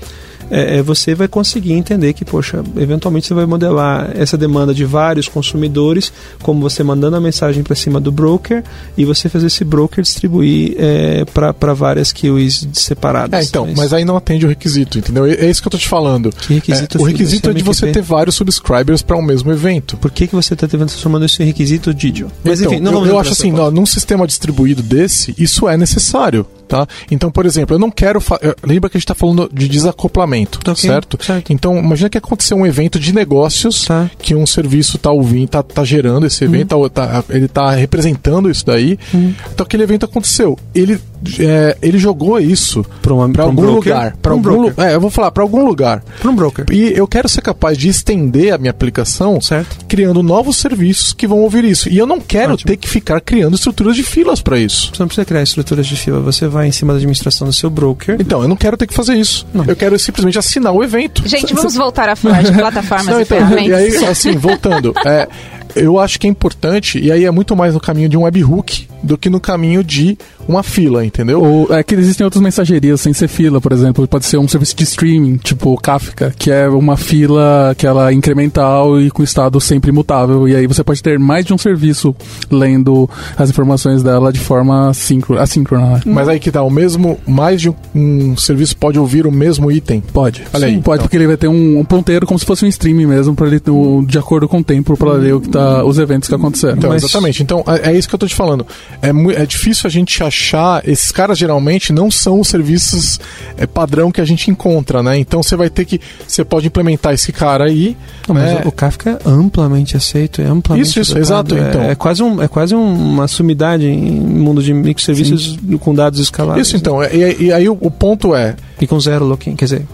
é, 0.50 0.78
é, 0.78 0.82
você 0.82 1.14
vai 1.14 1.28
conseguir 1.28 1.72
entender 1.72 2.12
que, 2.12 2.24
poxa, 2.24 2.62
eventualmente 2.76 3.26
você 3.26 3.34
vai 3.34 3.46
modelar 3.46 4.10
essa 4.14 4.36
demanda 4.36 4.74
de 4.74 4.84
vários 4.84 5.28
consumidores, 5.28 6.12
como 6.42 6.60
você 6.60 6.82
mandando 6.82 7.16
a 7.16 7.20
mensagem 7.20 7.62
para 7.62 7.74
cima 7.74 8.00
do 8.00 8.10
broker 8.10 8.62
e 8.96 9.04
você 9.04 9.28
fazer 9.28 9.46
esse 9.46 9.64
broker 9.64 10.02
distribuir 10.02 10.74
é, 10.78 11.24
para 11.24 11.74
várias 11.74 12.12
queues 12.12 12.66
separadas. 12.72 13.40
É, 13.40 13.48
então, 13.48 13.66
mas... 13.66 13.76
mas... 13.76 13.92
aí 13.92 14.04
não 14.04 14.16
atende 14.16 14.46
o 14.46 14.48
requisito, 14.48 14.98
entendeu? 14.98 15.26
É, 15.26 15.32
é 15.32 15.50
isso 15.50 15.60
que 15.60 15.68
eu 15.68 15.72
tô 15.72 15.78
te 15.78 15.88
falando. 15.88 16.30
Que 16.30 16.54
requisito 16.54 16.98
é, 16.98 17.00
o 17.00 17.04
requisito 17.04 17.50
é 17.50 17.52
de 17.52 17.62
você 17.62 17.92
ter 17.92 18.02
vários 18.02 18.34
subscribers 18.34 19.02
para 19.02 19.16
um 19.16 19.22
mesmo 19.22 19.52
evento. 19.52 19.96
Por 19.96 20.10
que, 20.10 20.26
que 20.26 20.34
você 20.34 20.54
está 20.54 20.66
transformando 20.66 21.26
isso 21.26 21.42
em 21.42 21.46
requisito, 21.46 21.92
Didio? 21.92 22.30
Mas 22.44 22.60
então, 22.60 22.72
enfim, 22.72 22.82
não 22.82 23.04
eu, 23.04 23.12
eu 23.12 23.18
acho 23.18 23.32
assim, 23.32 23.52
num 23.52 23.86
sistema 23.86 24.26
distribuído 24.26 24.82
desse, 24.82 25.34
isso 25.38 25.68
é 25.68 25.76
necessário. 25.76 26.46
Tá? 26.68 26.86
Então, 27.10 27.30
por 27.30 27.46
exemplo, 27.46 27.74
eu 27.74 27.78
não 27.78 27.90
quero. 27.90 28.22
Lembra 28.62 28.90
que 28.90 28.96
a 28.96 28.98
gente 28.98 29.04
está 29.04 29.14
falando 29.14 29.48
de 29.50 29.66
desacoplamento, 29.66 30.58
okay, 30.58 30.74
certo? 30.76 31.18
certo? 31.24 31.50
Então, 31.50 31.78
imagina 31.78 32.10
que 32.10 32.18
aconteceu 32.18 32.58
um 32.58 32.66
evento 32.66 33.00
de 33.00 33.14
negócios 33.14 33.86
tá. 33.86 34.10
que 34.20 34.34
um 34.34 34.46
serviço 34.46 34.96
está 34.96 35.10
ouvindo, 35.10 35.46
está 35.46 35.62
tá 35.62 35.82
gerando 35.82 36.26
esse 36.26 36.44
evento, 36.44 36.76
uhum. 36.76 36.88
tá, 36.90 37.24
ele 37.30 37.46
está 37.46 37.70
representando 37.70 38.50
isso 38.50 38.66
daí. 38.66 38.98
Uhum. 39.14 39.34
Então, 39.50 39.64
aquele 39.64 39.82
evento 39.82 40.04
aconteceu. 40.04 40.58
Ele, 40.74 41.00
é, 41.40 41.76
ele 41.80 41.98
jogou 41.98 42.38
isso 42.38 42.84
para 43.00 43.12
algum 43.44 43.62
um 43.62 43.74
lugar. 43.74 44.16
Para 44.20 44.34
um 44.34 44.36
algum 44.36 44.82
É, 44.82 44.94
eu 44.94 45.00
vou 45.00 45.10
falar, 45.10 45.30
para 45.30 45.42
algum 45.42 45.64
lugar. 45.64 46.02
Para 46.20 46.30
um 46.30 46.34
broker. 46.34 46.66
E 46.70 46.92
eu 46.94 47.06
quero 47.06 47.28
ser 47.28 47.40
capaz 47.40 47.78
de 47.78 47.88
estender 47.88 48.52
a 48.52 48.58
minha 48.58 48.70
aplicação 48.70 49.40
certo. 49.40 49.86
criando 49.86 50.22
novos 50.22 50.58
serviços 50.58 51.14
que 51.14 51.26
vão 51.26 51.38
ouvir 51.38 51.64
isso. 51.64 51.88
E 51.88 51.96
eu 51.96 52.06
não 52.06 52.20
quero 52.20 52.54
Ótimo. 52.54 52.68
ter 52.68 52.76
que 52.76 52.88
ficar 52.88 53.20
criando 53.20 53.54
estruturas 53.54 53.96
de 53.96 54.02
filas 54.02 54.42
para 54.42 54.58
isso. 54.58 54.90
Você 54.92 55.02
não 55.02 55.08
precisa 55.08 55.24
criar 55.24 55.42
estruturas 55.42 55.86
de 55.86 55.96
fila, 55.96 56.20
você 56.20 56.46
vai 56.46 56.58
vai 56.58 56.66
em 56.66 56.72
cima 56.72 56.92
da 56.92 56.96
administração 56.98 57.46
do 57.46 57.52
seu 57.52 57.70
broker. 57.70 58.16
Então, 58.18 58.42
eu 58.42 58.48
não 58.48 58.56
quero 58.56 58.76
ter 58.76 58.86
que 58.86 58.94
fazer 58.94 59.14
isso. 59.14 59.46
Não. 59.54 59.64
Eu 59.64 59.76
quero 59.76 59.96
simplesmente 59.98 60.38
assinar 60.38 60.72
o 60.72 60.82
evento. 60.82 61.26
Gente, 61.26 61.54
vamos 61.54 61.74
voltar 61.74 62.08
a 62.08 62.16
falar 62.16 62.42
de 62.42 62.52
plataformas 62.52 63.06
não, 63.06 63.20
então, 63.20 63.38
e 63.38 63.40
ferramentas. 63.40 63.66
E 63.68 63.74
aí, 63.74 64.04
assim, 64.04 64.36
voltando. 64.36 64.92
é, 65.06 65.28
eu 65.74 65.98
acho 65.98 66.18
que 66.18 66.26
é 66.26 66.30
importante, 66.30 66.98
e 66.98 67.10
aí 67.10 67.24
é 67.24 67.30
muito 67.30 67.54
mais 67.56 67.74
no 67.74 67.80
caminho 67.80 68.08
de 68.08 68.16
um 68.16 68.22
webhook 68.22 68.86
do 69.02 69.16
que 69.16 69.30
no 69.30 69.40
caminho 69.40 69.84
de 69.84 70.18
uma 70.46 70.62
fila, 70.62 71.04
entendeu? 71.04 71.42
Ou 71.42 71.74
é 71.74 71.82
que 71.82 71.94
existem 71.94 72.24
outras 72.24 72.42
mensagerias 72.42 73.00
sem 73.00 73.12
ser 73.12 73.28
fila, 73.28 73.60
por 73.60 73.72
exemplo, 73.72 74.06
pode 74.08 74.24
ser 74.24 74.38
um 74.38 74.48
serviço 74.48 74.74
de 74.74 74.84
streaming, 74.84 75.36
tipo 75.36 75.76
Kafka, 75.76 76.32
que 76.36 76.50
é 76.50 76.68
uma 76.68 76.96
fila 76.96 77.74
que 77.76 77.86
ela 77.86 78.10
é 78.10 78.14
incremental 78.14 79.00
e 79.00 79.10
com 79.10 79.22
estado 79.22 79.60
sempre 79.60 79.90
imutável, 79.90 80.48
e 80.48 80.56
aí 80.56 80.66
você 80.66 80.82
pode 80.82 81.02
ter 81.02 81.18
mais 81.18 81.44
de 81.44 81.52
um 81.52 81.58
serviço 81.58 82.14
lendo 82.50 83.08
as 83.36 83.50
informações 83.50 84.02
dela 84.02 84.32
de 84.32 84.40
forma 84.40 84.90
assíncrona. 84.90 85.92
né? 85.94 86.02
Mas 86.06 86.28
aí 86.28 86.40
que 86.40 86.50
tá, 86.50 86.62
o 86.62 86.70
mesmo, 86.70 87.18
mais 87.26 87.60
de 87.60 87.68
um, 87.68 87.74
um, 87.94 88.36
serviço 88.36 88.76
pode 88.76 88.98
ouvir 88.98 89.26
o 89.26 89.32
mesmo 89.32 89.70
item? 89.70 90.00
Pode. 90.00 90.42
Olha 90.52 90.66
Sim, 90.66 90.76
aí, 90.76 90.82
pode, 90.82 90.96
então. 90.96 91.06
porque 91.06 91.16
ele 91.16 91.26
vai 91.26 91.36
ter 91.36 91.48
um, 91.48 91.78
um, 91.78 91.84
ponteiro 91.84 92.26
como 92.26 92.38
se 92.38 92.46
fosse 92.46 92.64
um 92.64 92.68
streaming 92.68 93.06
mesmo, 93.06 93.34
para 93.34 93.46
ele 93.46 93.60
de 94.06 94.18
acordo 94.18 94.48
com 94.48 94.58
o 94.58 94.64
tempo, 94.64 94.96
para 94.96 95.12
ler 95.12 95.34
o 95.34 95.40
que 95.40 95.48
tá, 95.48 95.57
os 95.84 95.98
eventos 95.98 96.28
que 96.28 96.34
aconteceram. 96.34 96.76
Então, 96.76 96.90
Mas... 96.90 97.02
exatamente. 97.02 97.42
Então, 97.42 97.64
é, 97.66 97.90
é 97.90 97.96
isso 97.96 98.08
que 98.08 98.14
eu 98.14 98.18
tô 98.18 98.26
te 98.26 98.34
falando. 98.34 98.66
É, 99.02 99.10
é 99.42 99.46
difícil 99.46 99.86
a 99.86 99.90
gente 99.90 100.22
achar. 100.22 100.86
Esses 100.88 101.10
caras 101.12 101.38
geralmente 101.38 101.92
não 101.92 102.10
são 102.10 102.40
os 102.40 102.48
serviços 102.48 103.20
é, 103.56 103.66
padrão 103.66 104.10
que 104.10 104.20
a 104.20 104.24
gente 104.24 104.50
encontra, 104.50 105.02
né? 105.02 105.18
Então 105.18 105.42
você 105.42 105.56
vai 105.56 105.70
ter 105.70 105.84
que. 105.84 106.00
Você 106.26 106.44
pode 106.44 106.66
implementar 106.66 107.12
esse 107.12 107.32
cara 107.32 107.64
aí. 107.64 107.96
Não, 108.26 108.34
né? 108.34 108.56
Mas 108.58 108.66
o 108.66 108.72
Kafka 108.72 109.10
é 109.10 109.18
amplamente 109.28 109.96
aceito, 109.96 110.40
é 110.40 110.46
amplamente. 110.46 110.88
Isso, 110.88 111.00
isso, 111.00 111.18
exato. 111.18 111.54
É, 111.54 111.68
então. 111.68 111.82
é, 111.82 111.94
quase 111.94 112.22
um, 112.22 112.42
é 112.42 112.48
quase 112.48 112.74
uma 112.74 113.26
sumidade 113.28 113.86
em 113.86 114.20
mundo 114.20 114.62
de 114.62 114.72
microserviços 114.72 115.58
Sim. 115.60 115.78
com 115.78 115.94
dados 115.94 116.20
escalados. 116.20 116.66
Isso, 116.66 116.76
então. 116.76 117.00
Né? 117.00 117.08
E, 117.12 117.44
e, 117.44 117.52
aí 117.52 117.68
o, 117.68 117.76
o, 117.80 117.90
ponto 117.90 118.34
é. 118.34 118.54
E 118.80 118.86
com 118.86 119.00
zero 119.00 119.24
lock-in, 119.24 119.56
quer 119.56 119.64
dizer, 119.64 119.86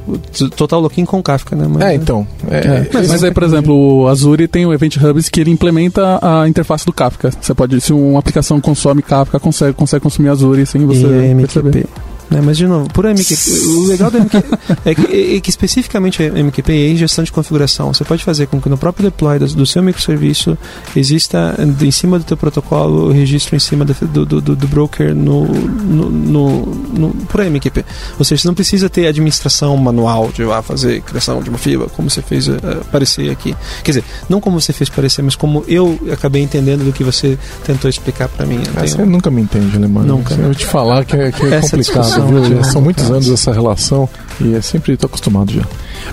total 0.56 0.80
lock-in 0.80 1.04
com 1.04 1.22
Kafka, 1.22 1.56
né? 1.56 1.66
Mas, 1.68 1.82
é, 1.82 1.94
então. 1.94 2.26
É, 2.50 2.58
é. 2.58 2.88
Mas, 2.92 3.08
mas 3.08 3.24
aí, 3.24 3.32
por 3.32 3.42
exemplo, 3.42 4.02
o 4.02 4.08
Azure 4.08 4.46
tem 4.46 4.66
o 4.66 4.72
Event 4.72 4.96
Hubs 4.96 5.28
que 5.28 5.40
ele 5.40 5.50
implementa 5.50 6.18
a 6.20 6.48
interface 6.48 6.84
do 6.84 6.92
Kafka. 6.92 7.30
Você 7.40 7.54
pode, 7.54 7.80
se 7.80 7.92
uma 7.92 8.18
aplicação 8.18 8.60
consome 8.60 9.02
Kafka, 9.02 9.40
consegue, 9.40 9.72
consegue 9.72 10.02
consumir 10.02 10.28
Azure 10.28 10.66
sem 10.66 10.84
você 10.84 11.06
e 11.06 11.34
perceber. 11.34 11.86
Né? 12.30 12.40
Mas, 12.42 12.56
de 12.56 12.66
novo, 12.66 12.88
por 12.90 13.04
MQP, 13.04 13.50
o 13.76 13.86
legal 13.86 14.10
do 14.10 14.18
MQP 14.18 14.58
é, 14.84 14.94
que, 14.94 15.36
é 15.36 15.40
que 15.40 15.50
especificamente 15.50 16.22
a 16.22 16.42
MQP 16.42 16.92
é 16.92 16.96
gestão 16.96 17.24
de 17.24 17.32
configuração. 17.32 17.92
Você 17.92 18.04
pode 18.04 18.24
fazer 18.24 18.46
com 18.46 18.60
que 18.60 18.68
no 18.68 18.78
próprio 18.78 19.10
deploy 19.10 19.38
do, 19.38 19.46
do 19.46 19.66
seu 19.66 19.82
microserviço 19.82 20.56
exista 20.96 21.54
em 21.80 21.90
cima 21.90 22.18
do 22.18 22.24
teu 22.24 22.36
protocolo 22.36 23.08
o 23.08 23.12
registro 23.12 23.56
em 23.56 23.58
cima 23.58 23.84
do, 23.84 24.24
do, 24.24 24.40
do, 24.40 24.56
do 24.56 24.68
broker 24.68 25.14
no, 25.14 25.44
no, 25.46 26.10
no, 26.10 26.66
no, 26.66 27.10
por 27.26 27.44
MQP. 27.44 27.84
Ou 28.18 28.24
seja, 28.24 28.42
você 28.42 28.48
não 28.48 28.54
precisa 28.54 28.88
ter 28.88 29.06
administração 29.06 29.76
manual 29.76 30.30
de 30.32 30.42
ah, 30.44 30.62
fazer 30.62 31.02
criação 31.02 31.42
de 31.42 31.50
uma 31.50 31.58
fila, 31.58 31.88
como 31.88 32.08
você 32.08 32.22
fez 32.22 32.48
uh, 32.48 32.56
aparecer 32.80 33.30
aqui. 33.30 33.54
Quer 33.82 33.90
dizer, 33.92 34.04
não 34.28 34.40
como 34.40 34.60
você 34.60 34.72
fez 34.72 34.88
parecer, 34.88 35.22
mas 35.22 35.36
como 35.36 35.64
eu 35.68 35.98
acabei 36.12 36.42
entendendo 36.42 36.84
do 36.84 36.92
que 36.92 37.04
você 37.04 37.38
tentou 37.64 37.88
explicar 37.88 38.28
para 38.28 38.46
mim. 38.46 38.60
Ah, 38.76 38.86
você 38.86 39.04
nunca 39.04 39.30
me 39.30 39.42
entende, 39.42 39.76
Alemão. 39.76 40.02
Nunca. 40.04 40.34
Eu 40.34 40.44
vou 40.44 40.54
te 40.54 40.66
falar 40.66 41.04
que 41.04 41.16
é, 41.16 41.30
que 41.30 41.44
é 41.46 41.60
complicado 41.60 42.13
viu? 42.22 42.64
São 42.64 42.80
muitos 42.80 43.10
anos 43.10 43.28
essa 43.30 43.52
relação 43.52 44.08
e 44.40 44.54
é 44.54 44.60
sempre 44.60 44.92
estou 44.92 45.06
acostumado 45.08 45.52
já. 45.52 45.62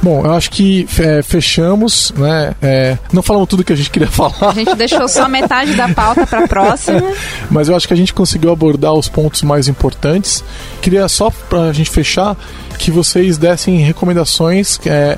Bom, 0.02 0.26
eu 0.26 0.32
acho 0.34 0.50
que 0.52 0.88
é, 1.00 1.22
fechamos, 1.22 2.14
né? 2.18 2.54
É, 2.62 2.98
não 3.12 3.22
falamos 3.22 3.50
tudo 3.50 3.64
que 3.64 3.74
a 3.74 3.76
gente 3.76 3.90
queria 3.90 4.10
falar. 4.12 4.52
A 4.52 4.54
gente 4.54 4.76
deixou 4.76 5.08
só 5.08 5.28
metade 5.28 5.74
da 5.76 5.90
pauta 5.90 6.26
para 6.26 6.46
a 6.46 6.48
próxima. 6.48 7.02
Mas 7.50 7.70
eu 7.70 7.76
acho 7.76 7.88
que 7.88 7.94
a 7.94 7.98
gente 7.98 8.14
conseguiu 8.14 8.52
abordar 8.52 8.94
os 8.94 9.10
pontos 9.10 9.42
mais 9.42 9.68
importantes. 9.68 10.44
Queria 10.82 11.08
só 11.08 11.30
para 11.30 11.64
a 11.64 11.74
gente 11.74 11.90
fechar 11.90 12.38
que 12.78 12.92
vocês 12.92 13.38
dessem 13.38 13.78
recomendações 13.78 14.80
é, 14.86 15.18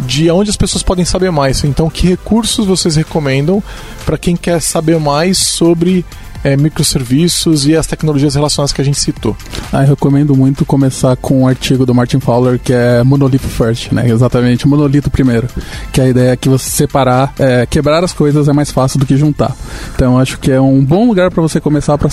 de 0.00 0.30
onde 0.30 0.50
as 0.50 0.56
pessoas 0.56 0.82
podem 0.82 1.04
saber 1.04 1.30
mais. 1.30 1.64
Então, 1.64 1.90
que 1.90 2.06
recursos 2.06 2.66
vocês 2.66 2.96
recomendam 2.96 3.62
para 4.04 4.18
quem 4.18 4.36
quer 4.36 4.60
saber 4.60 4.98
mais 4.98 5.38
sobre 5.38 6.04
é, 6.42 6.56
microserviços 6.56 7.66
e 7.66 7.76
as 7.76 7.86
tecnologias 7.86 8.34
relacionadas 8.34 8.72
que 8.72 8.80
a 8.80 8.84
gente 8.84 8.98
citou. 8.98 9.36
Ah, 9.72 9.82
eu 9.82 9.88
recomendo 9.88 10.34
muito 10.36 10.64
começar 10.64 11.16
com 11.16 11.42
um 11.42 11.48
artigo 11.48 11.84
do 11.84 11.94
Martin 11.94 12.20
Fowler 12.20 12.58
que 12.58 12.72
é 12.72 13.02
Monolith 13.02 13.38
First, 13.38 13.92
né? 13.92 14.08
Exatamente, 14.08 14.66
monolito 14.66 15.10
primeiro. 15.10 15.48
Que 15.92 16.00
a 16.00 16.08
ideia 16.08 16.32
é 16.32 16.36
que 16.36 16.48
você 16.48 16.68
separar, 16.68 17.32
é, 17.38 17.66
quebrar 17.66 18.02
as 18.04 18.12
coisas 18.12 18.48
é 18.48 18.52
mais 18.52 18.70
fácil 18.70 18.98
do 18.98 19.06
que 19.06 19.16
juntar. 19.16 19.54
Então 19.94 20.18
acho 20.18 20.38
que 20.38 20.50
é 20.50 20.60
um 20.60 20.84
bom 20.84 21.06
lugar 21.06 21.30
para 21.30 21.42
você 21.42 21.60
começar 21.60 21.98
para 21.98 22.08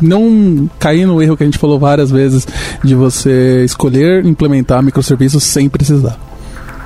não 0.00 0.68
cair 0.78 1.06
no 1.06 1.22
erro 1.22 1.36
que 1.36 1.42
a 1.42 1.46
gente 1.46 1.58
falou 1.58 1.78
várias 1.78 2.10
vezes 2.10 2.46
de 2.82 2.94
você 2.94 3.64
escolher 3.64 4.24
implementar 4.24 4.82
microserviços 4.82 5.42
sem 5.44 5.68
precisar. 5.68 6.18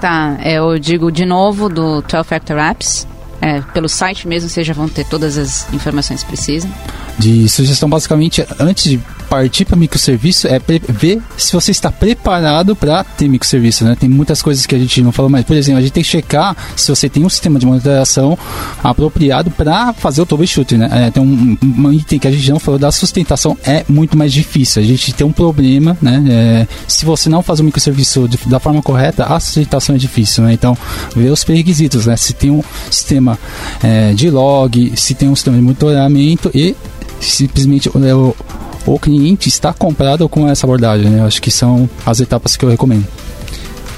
Tá, 0.01 0.39
eu 0.44 0.78
digo 0.78 1.10
de 1.10 1.27
novo 1.27 1.69
do 1.69 2.01
12 2.02 2.24
Factor 2.24 2.56
Apps 2.56 3.06
é, 3.40 3.60
pelo 3.73 3.89
site 3.89 4.27
mesmo 4.27 4.48
vocês 4.48 4.66
já 4.66 4.74
vão 4.74 4.89
ter 4.89 5.05
todas 5.06 5.39
as 5.39 5.73
informações 5.73 6.23
que 6.23 6.28
precisam. 6.28 6.70
De 7.19 7.49
sugestão, 7.49 7.89
basicamente, 7.89 8.47
antes 8.61 8.85
de 8.85 9.01
partir 9.28 9.65
para 9.65 9.77
microserviço, 9.77 10.49
é 10.49 10.61
ver 10.89 11.20
se 11.36 11.53
você 11.53 11.70
está 11.70 11.90
preparado 11.90 12.74
para 12.74 13.05
ter 13.05 13.28
microserviço. 13.28 13.85
Né? 13.85 13.97
Tem 13.99 14.09
muitas 14.09 14.40
coisas 14.40 14.66
que 14.66 14.74
a 14.74 14.78
gente 14.78 15.03
não 15.03 15.12
falou, 15.12 15.31
mas, 15.31 15.45
por 15.45 15.57
exemplo, 15.57 15.78
a 15.78 15.82
gente 15.82 15.93
tem 15.93 16.03
que 16.03 16.09
checar 16.09 16.57
se 16.74 16.89
você 16.89 17.09
tem 17.09 17.24
um 17.24 17.28
sistema 17.28 17.59
de 17.59 17.66
monitoração 17.66 18.39
apropriado 18.82 19.51
para 19.51 19.93
fazer 19.93 20.23
o 20.23 20.27
troubleshooting. 20.27 20.77
Né? 20.77 20.89
É, 20.93 21.11
tem 21.11 21.23
um, 21.23 21.57
um, 21.62 21.93
item 21.93 22.19
que 22.19 22.28
a 22.28 22.31
gente 22.31 22.51
não 22.51 22.59
falou 22.59 22.78
da 22.78 22.90
sustentação, 22.90 23.57
é 23.65 23.85
muito 23.89 24.16
mais 24.16 24.32
difícil. 24.32 24.82
A 24.82 24.85
gente 24.85 25.12
tem 25.12 25.27
um 25.27 25.32
problema, 25.32 25.97
né? 26.01 26.24
É, 26.28 26.66
se 26.86 27.05
você 27.05 27.28
não 27.28 27.43
faz 27.43 27.61
o 27.61 27.65
microserviço 27.65 28.28
de, 28.28 28.39
da 28.47 28.59
forma 28.59 28.82
correta, 28.82 29.24
a 29.24 29.39
sustentação 29.39 29.95
é 29.95 29.99
difícil. 29.99 30.45
Né? 30.45 30.53
Então, 30.53 30.77
ver 31.15 31.31
os 31.31 31.45
pré-requisitos, 31.45 32.07
né? 32.07 32.16
se 32.16 32.32
tem 32.32 32.51
um 32.51 32.62
sistema 32.90 33.39
é, 33.82 34.12
de 34.15 34.31
log, 34.31 34.93
se 34.97 35.15
tem 35.15 35.28
um 35.28 35.35
sistema 35.35 35.57
de 35.57 35.62
monitoramento 35.62 36.51
e 36.55 36.77
simplesmente 37.20 37.89
o, 37.89 38.35
o, 38.86 38.95
o 38.95 38.99
cliente 38.99 39.49
está 39.49 39.73
comprado 39.73 40.28
com 40.28 40.49
essa 40.49 40.66
abordagem. 40.66 41.11
Né? 41.11 41.24
Acho 41.24 41.40
que 41.40 41.51
são 41.51 41.89
as 42.05 42.20
etapas 42.20 42.57
que 42.57 42.65
eu 42.65 42.69
recomendo. 42.69 43.07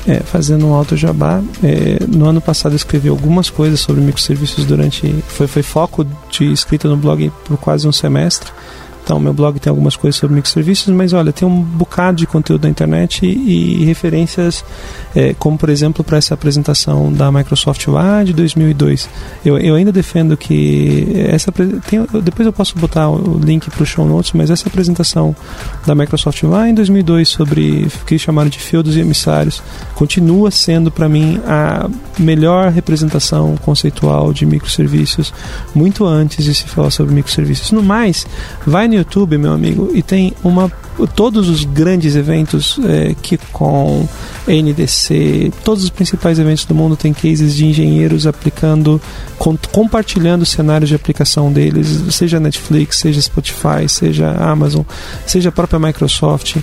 É, 0.06 0.20
fazendo 0.20 0.66
um 0.66 0.74
alto 0.74 0.96
jabá, 0.96 1.42
é, 1.62 1.98
no 2.08 2.26
ano 2.26 2.40
passado 2.40 2.72
eu 2.72 2.76
escrevi 2.76 3.08
algumas 3.08 3.50
coisas 3.50 3.80
sobre 3.80 4.00
microserviços 4.00 4.64
durante. 4.64 5.14
Foi, 5.28 5.46
foi 5.46 5.62
foco 5.62 6.06
de 6.30 6.50
escrita 6.50 6.88
no 6.88 6.96
blog 6.96 7.30
por 7.44 7.58
quase 7.58 7.86
um 7.86 7.92
semestre. 7.92 8.50
Então, 9.10 9.18
meu 9.18 9.32
blog 9.32 9.58
tem 9.58 9.68
algumas 9.68 9.96
coisas 9.96 10.20
sobre 10.20 10.36
microserviços, 10.36 10.94
mas 10.94 11.12
olha, 11.12 11.32
tem 11.32 11.46
um 11.46 11.62
bocado 11.62 12.18
de 12.18 12.28
conteúdo 12.28 12.62
na 12.62 12.70
internet 12.70 13.26
e, 13.26 13.82
e 13.82 13.84
referências, 13.84 14.64
é, 15.16 15.34
como 15.34 15.58
por 15.58 15.68
exemplo 15.68 16.04
para 16.04 16.16
essa 16.16 16.32
apresentação 16.32 17.12
da 17.12 17.32
Microsoft 17.32 17.88
lá 17.88 18.22
de 18.22 18.32
2002. 18.32 19.08
Eu, 19.44 19.58
eu 19.58 19.74
ainda 19.74 19.90
defendo 19.90 20.36
que 20.36 21.08
essa 21.28 21.50
tem, 21.50 22.06
depois 22.22 22.46
eu 22.46 22.52
posso 22.52 22.78
botar 22.78 23.10
o 23.10 23.36
link 23.36 23.68
para 23.68 23.82
o 23.82 23.84
show 23.84 24.06
notes, 24.06 24.30
mas 24.32 24.48
essa 24.48 24.68
apresentação 24.68 25.34
da 25.84 25.92
Microsoft 25.92 26.44
lá 26.44 26.68
em 26.68 26.74
2002 26.74 27.28
sobre 27.28 27.88
o 28.02 28.04
que 28.04 28.16
chamaram 28.16 28.48
de 28.48 28.60
feudos 28.60 28.94
e 28.94 29.00
emissários 29.00 29.60
continua 29.96 30.52
sendo 30.52 30.88
para 30.88 31.08
mim 31.08 31.40
a 31.48 31.90
melhor 32.16 32.70
representação 32.70 33.56
conceitual 33.56 34.32
de 34.32 34.46
microserviços 34.46 35.34
muito 35.74 36.06
antes 36.06 36.44
de 36.44 36.54
se 36.54 36.68
falar 36.68 36.92
sobre 36.92 37.12
microserviços. 37.12 37.72
No 37.72 37.82
mais, 37.82 38.24
vai 38.64 38.86
no 38.86 38.99
YouTube, 39.00 39.36
meu 39.38 39.52
amigo, 39.52 39.90
e 39.94 40.02
tem 40.02 40.32
uma 40.42 40.70
todos 41.06 41.48
os 41.48 41.64
grandes 41.64 42.16
eventos, 42.16 42.78
é, 42.84 43.14
KickCon, 43.14 44.08
NDC, 44.46 45.52
todos 45.64 45.84
os 45.84 45.90
principais 45.90 46.38
eventos 46.38 46.64
do 46.64 46.74
mundo 46.74 46.96
têm 46.96 47.12
cases 47.12 47.54
de 47.54 47.66
engenheiros 47.66 48.26
aplicando, 48.26 49.00
com, 49.38 49.56
compartilhando 49.72 50.44
cenários 50.44 50.88
de 50.88 50.94
aplicação 50.94 51.52
deles, 51.52 52.02
seja 52.10 52.40
Netflix, 52.40 52.98
seja 52.98 53.20
Spotify, 53.20 53.88
seja 53.88 54.30
Amazon, 54.30 54.82
seja 55.26 55.48
a 55.48 55.52
própria 55.52 55.78
Microsoft. 55.78 56.56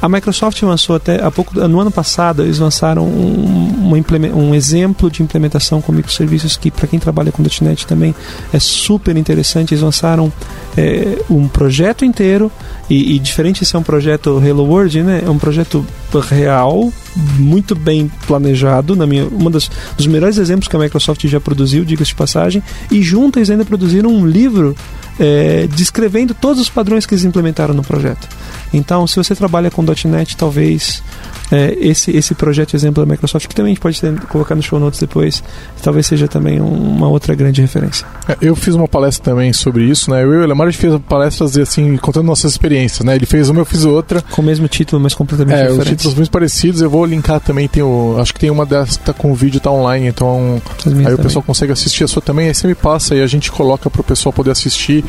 A 0.00 0.08
Microsoft 0.08 0.60
lançou 0.62 0.96
até 0.96 1.22
há 1.22 1.30
pouco, 1.30 1.54
no 1.68 1.80
ano 1.80 1.90
passado, 1.90 2.42
eles 2.42 2.58
lançaram 2.58 3.04
um, 3.04 3.92
um, 3.92 4.36
um 4.36 4.54
exemplo 4.54 5.10
de 5.10 5.22
implementação 5.22 5.80
com 5.80 5.92
microserviços 5.92 6.56
que, 6.56 6.70
para 6.70 6.86
quem 6.86 6.98
trabalha 6.98 7.30
com 7.30 7.42
.NET 7.60 7.86
também, 7.86 8.14
é 8.52 8.58
super 8.58 9.16
interessante. 9.16 9.74
Eles 9.74 9.82
lançaram 9.82 10.32
é, 10.76 11.18
um 11.30 11.46
projeto 11.46 11.83
inteiro 12.04 12.50
e, 12.88 13.16
e, 13.16 13.18
diferente 13.18 13.60
de 13.60 13.66
ser 13.66 13.76
um 13.76 13.82
projeto 13.82 14.40
Hello 14.44 14.64
World, 14.64 15.02
né, 15.02 15.22
é 15.26 15.30
um 15.30 15.38
projeto 15.38 15.84
real, 16.30 16.92
muito 17.38 17.74
bem 17.74 18.10
planejado, 18.26 18.94
na 18.94 19.06
minha, 19.06 19.24
um 19.24 19.50
dos, 19.50 19.70
dos 19.96 20.06
melhores 20.06 20.38
exemplos 20.38 20.68
que 20.68 20.76
a 20.76 20.78
Microsoft 20.78 21.26
já 21.26 21.40
produziu, 21.40 21.84
diga-se 21.84 22.10
de 22.10 22.14
passagem, 22.14 22.62
e 22.90 23.02
junto 23.02 23.38
eles 23.38 23.50
ainda 23.50 23.64
produziram 23.64 24.10
um 24.10 24.26
livro 24.26 24.76
é, 25.18 25.66
descrevendo 25.74 26.34
todos 26.34 26.60
os 26.60 26.68
padrões 26.68 27.06
que 27.06 27.14
eles 27.14 27.24
implementaram 27.24 27.74
no 27.74 27.82
projeto. 27.82 28.28
Então, 28.72 29.06
se 29.06 29.16
você 29.16 29.34
trabalha 29.34 29.70
com 29.70 29.82
.NET, 29.82 30.36
talvez 30.36 31.02
é, 31.50 31.76
esse, 31.78 32.10
esse 32.10 32.34
projeto 32.34 32.74
exemplo 32.74 33.04
da 33.04 33.10
Microsoft, 33.10 33.46
que 33.46 33.54
também 33.54 33.72
a 33.72 33.74
gente 33.74 33.82
pode 33.82 34.00
ter, 34.00 34.18
colocar 34.26 34.54
no 34.54 34.62
show 34.62 34.78
notes 34.78 35.00
depois, 35.00 35.42
talvez 35.82 36.06
seja 36.06 36.26
também 36.26 36.60
um, 36.60 36.66
uma 36.66 37.08
outra 37.08 37.34
grande 37.34 37.60
referência. 37.60 38.06
É, 38.28 38.36
eu 38.40 38.56
fiz 38.56 38.74
uma 38.74 38.88
palestra 38.88 39.32
também 39.32 39.52
sobre 39.52 39.84
isso, 39.84 40.10
né? 40.10 40.22
Eu 40.22 40.32
e 40.34 40.36
o 40.38 40.46
Lemar, 40.46 40.68
a 40.68 40.70
gente 40.70 40.80
fez 40.80 40.98
palestras 41.08 41.56
assim, 41.58 41.96
contando 41.96 42.26
nossas 42.26 42.52
experiências, 42.52 43.04
né? 43.04 43.14
Ele 43.14 43.26
fez 43.26 43.48
uma, 43.48 43.60
eu 43.60 43.64
fiz 43.64 43.84
outra. 43.84 44.22
Com 44.22 44.42
o 44.42 44.44
mesmo 44.44 44.66
título, 44.68 45.00
mas 45.00 45.14
completamente 45.14 45.56
é, 45.56 45.62
diferentes. 45.62 45.84
os 45.84 45.88
títulos 45.90 46.14
muito 46.14 46.30
parecidos, 46.30 46.80
eu 46.80 46.90
vou 46.90 47.04
linkar 47.04 47.40
também, 47.40 47.68
tem 47.68 47.82
o, 47.82 48.16
acho 48.18 48.32
que 48.32 48.40
tem 48.40 48.50
uma 48.50 48.64
dessas 48.64 48.96
que 48.96 49.04
tá 49.04 49.12
com 49.12 49.30
o 49.30 49.34
vídeo, 49.34 49.60
tá 49.60 49.70
online, 49.70 50.06
então 50.06 50.60
aí 50.86 50.92
também. 50.92 51.14
o 51.14 51.18
pessoal 51.18 51.42
consegue 51.42 51.72
assistir 51.72 52.04
a 52.04 52.08
sua 52.08 52.22
também, 52.22 52.48
aí 52.48 52.54
você 52.54 52.66
me 52.66 52.74
passa 52.74 53.14
e 53.14 53.22
a 53.22 53.26
gente 53.26 53.50
coloca 53.52 53.90
pro 53.90 54.02
pessoal 54.02 54.32
poder 54.32 54.50
assistir, 54.50 55.04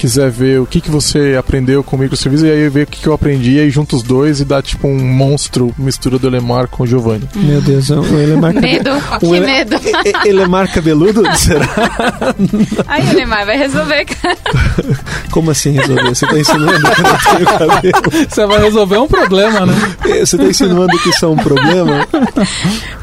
quiser 0.00 0.30
ver 0.30 0.58
o 0.58 0.64
que, 0.64 0.80
que 0.80 0.90
você 0.90 1.36
aprendeu 1.38 1.84
com 1.84 1.94
o 1.94 1.98
microserviço, 1.98 2.46
e 2.46 2.50
aí 2.50 2.68
ver 2.70 2.84
o 2.84 2.86
que, 2.86 3.02
que 3.02 3.06
eu 3.06 3.12
aprendi, 3.12 3.56
e 3.56 3.60
aí 3.60 3.68
junta 3.68 3.94
os 3.94 4.02
dois 4.02 4.40
e 4.40 4.46
dá 4.46 4.62
tipo 4.62 4.88
um 4.88 4.98
monstro, 4.98 5.74
mistura 5.76 6.18
do 6.18 6.26
Elemar 6.26 6.68
com 6.68 6.84
o 6.84 6.86
Giovanni. 6.86 7.28
Meu 7.36 7.60
Deus, 7.60 7.90
o 7.90 8.02
Elemar... 8.16 8.54
Medo, 8.54 8.90
que 9.20 9.26
ele... 9.26 9.40
medo. 9.46 9.76
Elemar 10.24 10.72
cabeludo, 10.72 11.22
será? 11.36 11.68
Aí, 12.88 13.10
Elemar, 13.10 13.44
vai 13.44 13.58
resolver, 13.58 14.06
cara. 14.06 14.38
Como 15.30 15.50
assim 15.50 15.72
resolver? 15.72 16.08
Você 16.08 16.26
tá 16.26 16.38
insinuando 16.38 16.80
que 16.80 17.00
eu 17.00 17.04
não 17.04 17.18
tenho 17.18 17.58
cabelo? 17.58 18.26
Você 18.30 18.46
vai 18.46 18.62
resolver 18.62 18.98
um 18.98 19.08
problema, 19.08 19.66
né? 19.66 19.74
Você 20.24 20.38
tá 20.38 20.44
insinuando 20.44 20.98
que 20.98 21.10
isso 21.10 21.24
é 21.26 21.28
um 21.28 21.36
problema? 21.36 22.08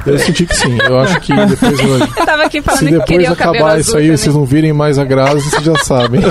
Eu 0.03 0.18
senti 0.18 0.48
que 0.48 0.56
sim. 0.56 0.78
Eu 0.84 0.99
acho 0.99 1.19
que 1.19 1.34
depois 1.45 1.80
eu... 1.80 1.99
Eu 1.99 2.26
tava 2.26 2.44
aqui 2.44 2.61
falando 2.61 2.80
Se 2.80 2.86
que 2.86 2.91
depois 2.91 3.07
queria 3.07 3.32
o 3.32 3.36
cabelo 3.36 3.56
acabar 3.57 3.72
azul 3.74 3.82
isso 3.82 3.98
aí, 3.98 4.03
também. 4.06 4.18
vocês 4.18 4.36
não 4.36 4.45
virem 4.45 4.74
mais 4.74 4.98
a 4.98 5.06
Grazi, 5.06 5.49
vocês 5.49 5.64
já 5.64 5.76
sabem. 5.78 6.22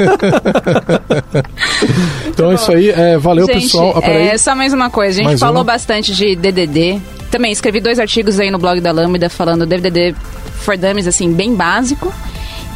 então 2.28 2.50
é 2.50 2.54
isso 2.54 2.72
aí. 2.72 2.90
É, 2.90 3.18
valeu, 3.18 3.46
Gente, 3.46 3.62
pessoal. 3.62 4.00
Ah, 4.02 4.08
é, 4.08 4.38
só 4.38 4.54
mais 4.54 4.72
uma 4.72 4.90
coisa. 4.90 5.12
A 5.12 5.16
gente 5.16 5.26
Mais 5.26 5.40
falou 5.40 5.58
uma? 5.58 5.64
bastante 5.64 6.14
de 6.14 6.36
DDD. 6.36 7.00
Também 7.30 7.52
escrevi 7.52 7.80
dois 7.80 7.98
artigos 7.98 8.40
aí 8.40 8.50
no 8.50 8.58
blog 8.58 8.80
da 8.80 8.92
Lambda 8.92 9.28
falando 9.28 9.66
DDD 9.66 10.14
for 10.60 10.76
Dummies, 10.76 11.06
assim, 11.06 11.32
bem 11.32 11.54
básico. 11.54 12.12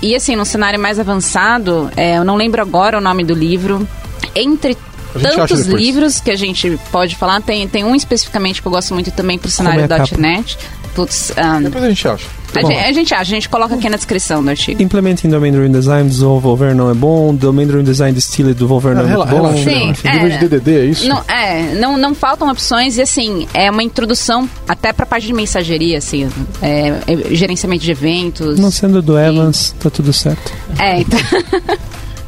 E 0.03 0.15
assim, 0.15 0.37
no 0.37 0.45
cenário 0.45 0.79
mais 0.79 0.99
avançado, 0.99 1.91
é, 1.97 2.19
eu 2.19 2.25
não 2.25 2.37
lembro 2.37 2.61
agora 2.61 2.99
o 2.99 3.01
nome 3.01 3.25
do 3.25 3.35
livro. 3.35 3.87
Entre 4.35 4.77
tantos 5.15 5.67
livros 5.67 6.21
que 6.21 6.31
a 6.31 6.37
gente 6.37 6.79
pode 6.91 7.17
falar, 7.17 7.41
tem, 7.41 7.67
tem 7.69 7.85
um 7.85 7.95
especificamente 7.95 8.61
que 8.61 8.69
eu 8.69 8.73
gosto 8.73 8.93
muito 8.95 9.11
também 9.13 9.39
pro 9.39 9.51
cenário 9.51 9.85
é? 9.85 10.19
.NET. 10.19 10.59
Putz, 10.95 11.33
ah, 11.37 11.59
Depois 11.61 11.83
a 11.83 11.89
gente 11.89 12.07
acha. 12.07 12.27
a, 12.55 12.61
gente, 12.63 12.79
a 12.79 12.93
gente 12.93 13.15
acha, 13.15 13.23
a 13.23 13.25
gente 13.25 13.49
coloca 13.49 13.75
aqui 13.75 13.89
na 13.89 13.97
descrição 13.97 14.43
do 14.45 14.49
artigo. 14.51 14.81
Implementem 14.81 15.29
Domain 15.29 15.51
Driven 15.51 15.73
Design 15.73 16.09
do 16.09 16.15
Devolver 16.15 16.73
não 16.75 16.89
é 16.89 16.95
bom, 16.95 17.35
Domain 17.35 17.67
Driven 17.67 17.85
Design 17.85 18.15
Distilled 18.15 18.55
do 18.55 18.61
Devolver 18.65 18.95
não 18.95 19.03
é 19.03 19.07
Rela- 19.07 19.27
muito 19.27 19.37
bom. 19.37 19.47
relaxa, 19.49 19.65
Sim, 19.71 19.93
relaxa. 20.09 20.09
é. 20.09 20.39
De 20.39 20.49
DDD, 20.49 20.71
é 20.79 20.85
isso? 20.85 21.09
Não, 21.09 21.21
é, 21.27 21.75
não, 21.75 21.97
não 21.99 22.15
faltam 22.15 22.49
opções 22.49 22.97
e 22.97 23.03
assim, 23.03 23.49
é 23.53 23.69
uma 23.71 23.83
introdução 23.83 24.49
até 24.69 24.93
pra 24.93 25.05
parte 25.05 25.27
de 25.27 25.33
mensageria, 25.33 25.99
assim, 25.99 26.29
é, 26.63 26.89
é, 27.09 27.35
gerenciamento 27.35 27.83
de 27.83 27.91
eventos. 27.91 28.57
Não 28.59 28.71
sendo 28.71 29.03
do 29.03 29.19
Evans, 29.19 29.75
tá 29.81 29.91
tudo 29.91 30.13
certo. 30.13 30.53
É, 30.79 31.01
então, 31.01 31.19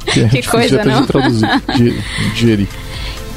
Que, 0.06 0.20
é 0.22 0.28
que 0.42 0.42
coisa, 0.42 0.80
até 0.80 0.90
não? 0.90 1.02
de 1.02 1.06
traduzir. 1.06 1.48
De, 1.76 2.02
digerir. 2.34 2.68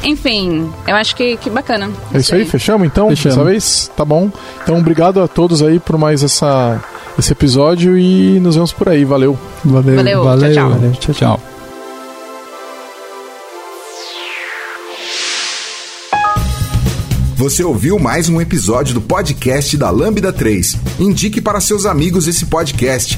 Enfim, 0.04 0.70
eu 0.88 0.96
acho 0.96 1.16
que, 1.16 1.38
que 1.38 1.50
bacana. 1.50 1.90
É 2.14 2.20
isso 2.20 2.34
aí, 2.34 2.46
fechamos 2.46 2.88
então? 2.88 3.10
Fechamos. 3.10 3.38
Dessa 3.38 3.50
vez? 3.50 3.92
Tá 3.96 4.06
bom. 4.06 4.32
Então, 4.64 4.78
obrigado 4.78 5.22
a 5.22 5.28
todos 5.28 5.62
aí 5.62 5.80
por 5.80 5.98
mais 5.98 6.24
essa, 6.24 6.82
esse 7.18 7.32
episódio 7.32 7.98
e 7.98 8.40
nos 8.40 8.56
vemos 8.56 8.72
por 8.72 8.90
aí. 8.90 9.04
Valeu. 9.04 9.38
Valeu. 9.64 10.24
Valeu, 10.24 10.54
tchau, 10.54 10.54
tchau. 10.54 10.70
Valeu, 10.70 10.92
tchau, 10.92 11.14
tchau. 11.14 11.38
Tchau. 11.38 11.40
Você 17.36 17.64
ouviu 17.64 17.98
mais 17.98 18.28
um 18.28 18.42
episódio 18.42 18.94
do 18.94 19.00
podcast 19.00 19.78
da 19.78 19.90
Lambda 19.90 20.34
3. 20.34 20.76
Indique 21.00 21.40
para 21.40 21.62
seus 21.62 21.86
amigos 21.86 22.28
esse 22.28 22.46
podcast. 22.46 23.18